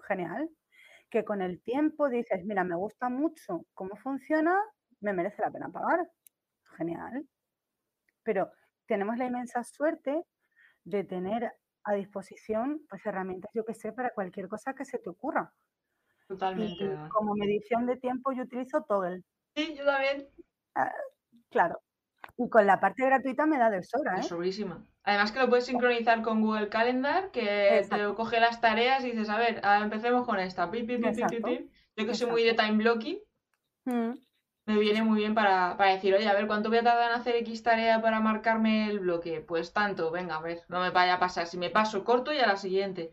Genial. 0.00 0.50
Que 1.10 1.24
con 1.24 1.40
el 1.40 1.60
tiempo 1.62 2.08
dices, 2.08 2.44
mira, 2.44 2.64
me 2.64 2.76
gusta 2.76 3.08
mucho 3.08 3.64
cómo 3.74 3.96
funciona, 3.96 4.60
me 5.00 5.12
merece 5.12 5.42
la 5.42 5.50
pena 5.50 5.68
pagar. 5.68 6.08
Genial. 6.76 7.26
Pero 8.22 8.50
tenemos 8.86 9.16
la 9.16 9.26
inmensa 9.26 9.62
suerte 9.64 10.24
de 10.84 11.04
tener 11.04 11.52
a 11.86 11.94
disposición 11.94 12.82
pues 12.88 13.04
herramientas, 13.06 13.50
yo 13.54 13.64
que 13.64 13.74
sé, 13.74 13.92
para 13.92 14.10
cualquier 14.10 14.48
cosa 14.48 14.74
que 14.74 14.84
se 14.84 14.98
te 14.98 15.08
ocurra. 15.08 15.52
Totalmente. 16.28 16.92
como 17.10 17.34
medición 17.36 17.86
de 17.86 17.96
tiempo 17.96 18.32
yo 18.32 18.42
utilizo 18.42 18.82
Toggle. 18.82 19.22
Sí, 19.54 19.76
yo 19.76 19.84
también. 19.84 20.28
Ah, 20.74 20.92
claro. 21.50 21.80
Y 22.36 22.48
con 22.48 22.66
la 22.66 22.80
parte 22.80 23.04
gratuita 23.04 23.46
me 23.46 23.58
da 23.58 23.70
de 23.70 23.84
sobra, 23.84 24.16
¿eh? 24.16 24.20
Es 24.20 24.26
sobrísima. 24.26 24.84
Además 25.04 25.30
que 25.30 25.38
lo 25.38 25.48
puedes 25.48 25.66
sincronizar 25.66 26.22
con 26.22 26.42
Google 26.42 26.68
Calendar, 26.68 27.30
que 27.30 27.86
te 27.88 28.14
coge 28.14 28.40
las 28.40 28.60
tareas 28.60 29.04
y 29.04 29.12
dices, 29.12 29.30
a 29.30 29.38
ver, 29.38 29.62
empecemos 29.80 30.26
con 30.26 30.40
esta. 30.40 30.68
Yo 30.68 32.06
que 32.06 32.14
soy 32.14 32.28
muy 32.28 32.42
de 32.42 32.54
time 32.54 32.72
blocking, 32.72 33.18
mm. 33.84 34.10
Me 34.66 34.78
viene 34.78 35.02
muy 35.02 35.18
bien 35.18 35.34
para, 35.34 35.76
decir, 35.76 36.12
oye, 36.14 36.28
a 36.28 36.34
ver, 36.34 36.48
¿cuánto 36.48 36.68
voy 36.68 36.78
a 36.78 36.82
tardar 36.82 37.10
en 37.10 37.20
hacer 37.20 37.36
X 37.36 37.62
tarea 37.62 38.02
para 38.02 38.18
marcarme 38.18 38.90
el 38.90 38.98
bloque? 38.98 39.40
Pues 39.40 39.72
tanto, 39.72 40.10
venga, 40.10 40.36
a 40.36 40.42
ver, 40.42 40.64
no 40.68 40.80
me 40.80 40.90
vaya 40.90 41.14
a 41.14 41.20
pasar. 41.20 41.46
Si 41.46 41.56
me 41.56 41.70
paso, 41.70 42.04
corto 42.04 42.32
y 42.32 42.38
a 42.38 42.46
la 42.46 42.56
siguiente. 42.56 43.12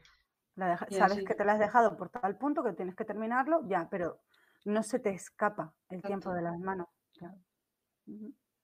sabes 0.90 1.24
que 1.24 1.36
te 1.36 1.46
la 1.46 1.54
has 1.54 1.60
dejado 1.60 1.96
por 1.96 2.10
tal 2.10 2.38
punto 2.38 2.64
que 2.64 2.74
tienes 2.74 2.96
que 2.96 3.06
terminarlo, 3.06 3.62
ya, 3.68 3.88
pero 3.92 4.20
no 4.66 4.82
se 4.82 4.98
te 4.98 5.12
escapa 5.12 5.74
el 5.90 6.02
tiempo 6.02 6.34
de 6.34 6.42
las 6.42 6.58
manos. 6.58 6.88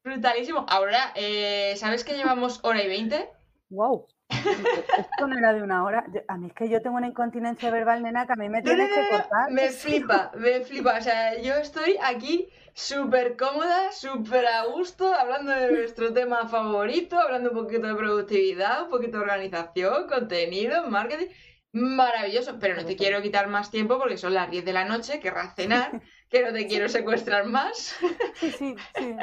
Brutalísimo. 0.03 0.65
Ahora, 0.67 1.13
eh, 1.15 1.75
¿sabes 1.77 2.03
que 2.03 2.17
llevamos 2.17 2.59
hora 2.63 2.81
y 2.81 2.87
veinte? 2.87 3.29
¡Wow! 3.69 4.07
Esto 4.29 5.27
no 5.27 5.37
era 5.37 5.53
de 5.53 5.61
una 5.61 5.83
hora. 5.83 6.05
A 6.27 6.37
mí 6.37 6.47
es 6.47 6.53
que 6.53 6.69
yo 6.69 6.81
tengo 6.81 6.97
una 6.97 7.07
incontinencia 7.07 7.69
verbal, 7.69 8.01
nena, 8.01 8.25
que 8.25 8.33
a 8.33 8.35
mí 8.35 8.49
me 8.49 8.61
tienes 8.61 8.89
que 8.89 9.09
cortar. 9.09 9.51
Me 9.51 9.69
flipa, 9.69 10.31
me 10.35 10.61
flipa. 10.61 10.97
O 10.97 11.01
sea, 11.01 11.39
yo 11.39 11.55
estoy 11.55 11.97
aquí 12.01 12.49
súper 12.79 13.35
cómoda, 13.35 13.91
súper 13.91 14.47
a 14.47 14.65
gusto, 14.65 15.13
hablando 15.13 15.51
de 15.51 15.71
nuestro 15.71 16.13
tema 16.13 16.47
favorito, 16.47 17.19
hablando 17.19 17.51
un 17.51 17.57
poquito 17.57 17.87
de 17.87 17.95
productividad, 17.95 18.83
un 18.83 18.89
poquito 18.89 19.17
de 19.17 19.23
organización, 19.23 20.07
contenido, 20.07 20.87
marketing. 20.87 21.27
Maravilloso, 21.71 22.57
pero 22.59 22.75
no 22.75 22.85
te 22.85 22.95
quiero 22.95 23.21
quitar 23.21 23.47
más 23.47 23.69
tiempo 23.69 23.99
porque 23.99 24.17
son 24.17 24.33
las 24.33 24.49
10 24.49 24.65
de 24.65 24.73
la 24.73 24.85
noche, 24.85 25.19
querrás 25.19 25.55
cenar, 25.55 26.01
que 26.29 26.41
no 26.43 26.51
te 26.51 26.65
quiero 26.67 26.89
secuestrar 26.89 27.45
más. 27.45 27.95
Sí, 28.33 28.51
sí, 28.51 28.75
sí. 28.97 29.15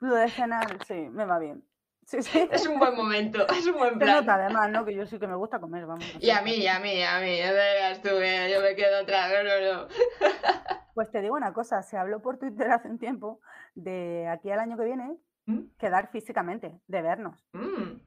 Lo 0.00 0.14
de 0.14 0.28
cenar, 0.30 0.78
sí, 0.86 0.94
me 1.10 1.24
va 1.24 1.38
bien. 1.40 1.64
Sí, 2.08 2.22
sí. 2.22 2.48
Es 2.50 2.66
un 2.66 2.78
buen 2.78 2.96
momento, 2.96 3.46
es 3.48 3.66
un 3.66 3.76
buen 3.76 3.98
plan. 3.98 4.08
Se 4.08 4.20
nota 4.22 4.34
además, 4.36 4.70
¿no? 4.70 4.82
Que 4.82 4.94
yo 4.94 5.04
sí 5.04 5.18
que 5.18 5.26
me 5.26 5.34
gusta 5.34 5.60
comer, 5.60 5.84
vamos. 5.84 6.06
Y 6.18 6.30
a 6.30 6.40
mí, 6.40 6.54
y 6.54 6.66
a 6.66 6.80
mí, 6.80 7.02
a 7.02 7.20
mí, 7.20 7.38
no 7.38 7.52
veas 7.52 8.00
tú, 8.00 8.08
yo 8.08 8.62
me 8.62 8.74
quedo 8.74 9.00
atrás, 9.02 9.30
no, 9.30 9.44
no, 9.44 9.82
no. 9.82 9.88
Pues 10.94 11.10
te 11.10 11.20
digo 11.20 11.36
una 11.36 11.52
cosa, 11.52 11.82
se 11.82 11.98
habló 11.98 12.22
por 12.22 12.38
Twitter 12.38 12.70
hace 12.70 12.88
un 12.88 12.98
tiempo 12.98 13.40
de 13.74 14.26
aquí 14.26 14.50
al 14.50 14.58
año 14.58 14.78
que 14.78 14.84
viene 14.84 15.18
¿Mm? 15.44 15.64
quedar 15.78 16.10
físicamente, 16.10 16.80
de 16.86 17.02
vernos. 17.02 17.46
Mm. 17.52 18.00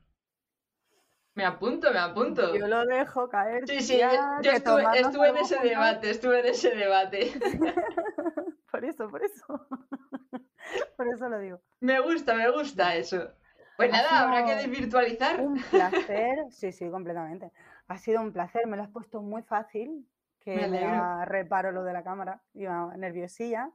Me 1.36 1.46
apunto, 1.46 1.94
me 1.94 2.00
apunto. 2.00 2.56
Yo 2.56 2.68
lo 2.68 2.84
dejo 2.88 3.30
caer. 3.30 3.68
Sí, 3.68 3.82
sí, 3.82 4.00
yo, 4.00 4.52
estuve, 4.52 4.84
estuve 4.96 5.30
en 5.30 5.38
ese 5.38 5.60
debate, 5.60 6.10
estuve 6.10 6.40
en 6.40 6.46
ese 6.48 6.76
debate. 6.76 7.32
por 8.72 8.84
eso, 8.84 9.08
por 9.08 9.24
eso. 9.24 9.46
por 10.98 11.08
eso 11.08 11.30
lo 11.30 11.38
digo. 11.38 11.62
Me 11.80 12.00
gusta, 12.00 12.34
me 12.34 12.50
gusta 12.50 12.96
eso. 12.96 13.32
Pues 13.82 13.92
nada, 13.92 14.20
habrá 14.22 14.46
que 14.46 14.56
desvirtualizar. 14.56 15.42
Un 15.42 15.62
placer, 15.62 16.46
sí, 16.52 16.72
sí, 16.72 16.90
completamente. 16.90 17.52
Ha 17.88 17.98
sido 17.98 18.22
un 18.22 18.32
placer, 18.32 18.68
me 18.68 18.78
lo 18.78 18.84
has 18.84 18.90
puesto 18.90 19.22
muy 19.22 19.42
fácil, 19.42 20.08
que 20.40 20.56
me 20.68 21.26
reparo 21.26 21.72
lo 21.72 21.84
de 21.84 21.94
la 21.94 22.04
cámara, 22.04 22.42
iba 22.54 22.96
nerviosilla, 22.96 23.72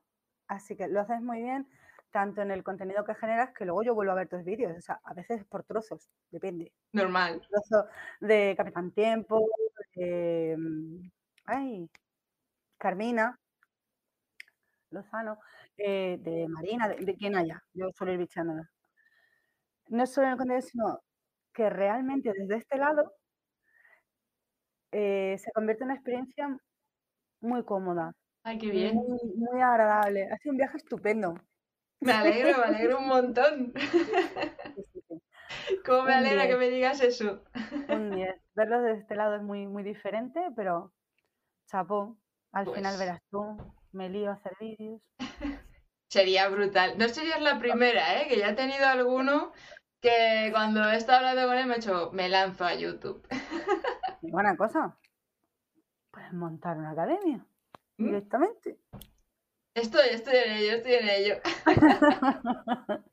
así 0.48 0.76
que 0.76 0.86
lo 0.88 1.00
haces 1.00 1.20
muy 1.20 1.42
bien, 1.42 1.68
tanto 2.10 2.40
en 2.40 2.50
el 2.50 2.62
contenido 2.62 3.04
que 3.04 3.14
generas, 3.14 3.52
que 3.52 3.64
luego 3.64 3.82
yo 3.82 3.94
vuelvo 3.94 4.12
a 4.12 4.16
ver 4.16 4.28
tus 4.28 4.44
vídeos, 4.44 4.76
o 4.76 4.80
sea, 4.80 5.00
a 5.02 5.12
veces 5.12 5.44
por 5.44 5.64
trozos, 5.64 6.08
depende. 6.30 6.72
Normal. 6.92 7.40
Trozo 7.48 7.88
de 8.20 8.54
Capitán 8.56 8.92
Tiempo, 8.92 9.48
de... 9.94 10.56
Ay, 11.44 11.90
Carmina, 12.78 13.38
Lozano, 14.90 15.38
eh, 15.76 16.18
de 16.20 16.48
Marina, 16.48 16.88
de, 16.88 17.04
de, 17.04 17.16
quien 17.16 17.36
haya, 17.36 17.62
yo 17.74 17.90
suelo 17.92 18.12
ir 18.12 18.18
bichándola. 18.18 18.70
No 19.88 20.06
solo 20.06 20.26
en 20.26 20.32
el 20.32 20.38
contenido, 20.38 20.66
sino 20.66 21.00
que 21.54 21.70
realmente 21.70 22.32
desde 22.36 22.56
este 22.56 22.76
lado 22.78 23.12
eh, 24.92 25.36
se 25.38 25.52
convierte 25.52 25.84
en 25.84 25.90
una 25.90 25.94
experiencia 25.94 26.58
muy 27.40 27.64
cómoda. 27.64 28.12
Ay, 28.42 28.58
qué 28.58 28.70
bien. 28.70 28.96
Muy, 28.96 29.60
agradable. 29.60 30.28
Ha 30.30 30.36
sido 30.38 30.52
un 30.52 30.58
viaje 30.58 30.76
estupendo. 30.76 31.34
Me 32.00 32.12
alegro, 32.12 32.58
me 32.58 32.64
alegro 32.64 32.98
un 32.98 33.08
montón. 33.08 33.72
¿Cómo 35.84 36.02
me 36.04 36.14
alegra 36.14 36.46
que 36.46 36.56
me 36.56 36.68
digas 36.70 37.00
eso? 37.00 37.42
Un 37.88 38.10
10. 38.14 38.34
Verlo 38.54 38.82
desde 38.82 39.00
este 39.00 39.16
lado 39.16 39.36
es 39.36 39.42
muy, 39.42 39.66
muy 39.66 39.82
diferente, 39.82 40.40
pero 40.54 40.92
chapo, 41.66 42.16
al 42.52 42.66
final 42.66 42.94
pues 42.94 42.98
verás 42.98 43.20
tú, 43.30 43.56
me 43.92 44.08
lío 44.08 44.30
a 44.30 44.34
hacer 44.34 44.52
vídeos. 44.60 45.00
Sería 46.08 46.48
brutal. 46.48 46.96
No 46.98 47.08
serías 47.08 47.42
la 47.42 47.58
primera, 47.58 48.20
¿eh? 48.20 48.28
Que 48.28 48.38
ya 48.38 48.50
he 48.50 48.54
tenido 48.54 48.86
alguno 48.86 49.52
que 50.06 50.50
cuando 50.52 50.88
he 50.88 50.96
estado 50.96 51.18
hablando 51.18 51.48
con 51.48 51.58
él 51.58 51.66
me 51.66 51.74
he 51.74 51.78
hecho, 51.78 52.10
me 52.12 52.28
lanzo 52.28 52.64
a 52.64 52.74
YouTube. 52.74 53.26
buena 54.22 54.56
cosa. 54.56 54.96
Puedes 56.12 56.32
montar 56.32 56.78
una 56.78 56.92
academia 56.92 57.44
¿Mm? 57.98 58.04
directamente. 58.04 58.78
Estoy, 59.74 60.08
estoy 60.12 60.36
en 60.36 60.52
ello, 60.52 60.72
estoy 60.76 60.94
en 60.94 61.08
ello. 61.08 61.34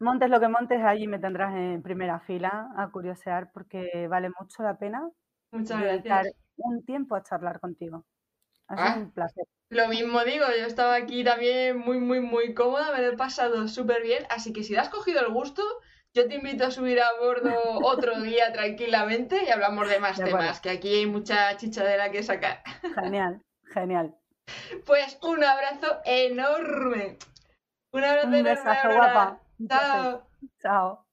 montes 0.00 0.30
lo 0.30 0.40
que 0.40 0.48
montes, 0.48 0.82
allí 0.82 1.06
me 1.06 1.18
tendrás 1.18 1.54
en 1.54 1.82
primera 1.82 2.18
fila 2.20 2.70
a 2.76 2.90
curiosear 2.90 3.52
porque 3.52 4.08
vale 4.08 4.30
mucho 4.40 4.62
la 4.62 4.78
pena 4.78 5.08
Muchas 5.52 5.80
gracias. 5.80 6.34
un 6.56 6.84
tiempo 6.84 7.14
a 7.14 7.22
charlar 7.22 7.60
contigo. 7.60 8.04
Ha 8.68 8.76
sido 8.76 8.88
ah, 8.88 8.96
un 8.98 9.10
placer. 9.12 9.44
Lo 9.70 9.88
mismo 9.88 10.22
digo, 10.24 10.46
yo 10.58 10.66
estaba 10.66 10.94
aquí 10.94 11.24
también 11.24 11.78
muy, 11.78 11.98
muy, 11.98 12.20
muy 12.20 12.54
cómoda, 12.54 12.92
me 12.92 13.02
lo 13.02 13.12
he 13.12 13.16
pasado 13.16 13.66
súper 13.68 14.02
bien, 14.02 14.24
así 14.30 14.52
que 14.52 14.62
si 14.62 14.74
te 14.74 14.78
has 14.78 14.88
cogido 14.88 15.20
el 15.20 15.32
gusto, 15.32 15.62
yo 16.14 16.28
te 16.28 16.36
invito 16.36 16.64
a 16.64 16.70
subir 16.70 17.00
a 17.00 17.18
bordo 17.20 17.52
otro 17.82 18.20
día 18.22 18.52
tranquilamente 18.52 19.44
y 19.44 19.50
hablamos 19.50 19.88
de 19.88 19.98
más 19.98 20.22
temas, 20.22 20.60
que 20.60 20.70
aquí 20.70 20.94
hay 20.94 21.06
mucha 21.06 21.56
chichadera 21.56 22.10
que 22.10 22.22
sacar. 22.22 22.62
Genial, 22.94 23.42
genial. 23.72 24.14
Pues 24.84 25.18
un 25.22 25.42
abrazo 25.42 26.02
enorme. 26.04 27.16
Un 27.92 28.04
abrazo 28.04 28.28
un 28.28 28.34
enorme. 28.34 28.94
guapa. 28.94 29.40
Chao. 29.66 30.26
Chao. 30.60 31.03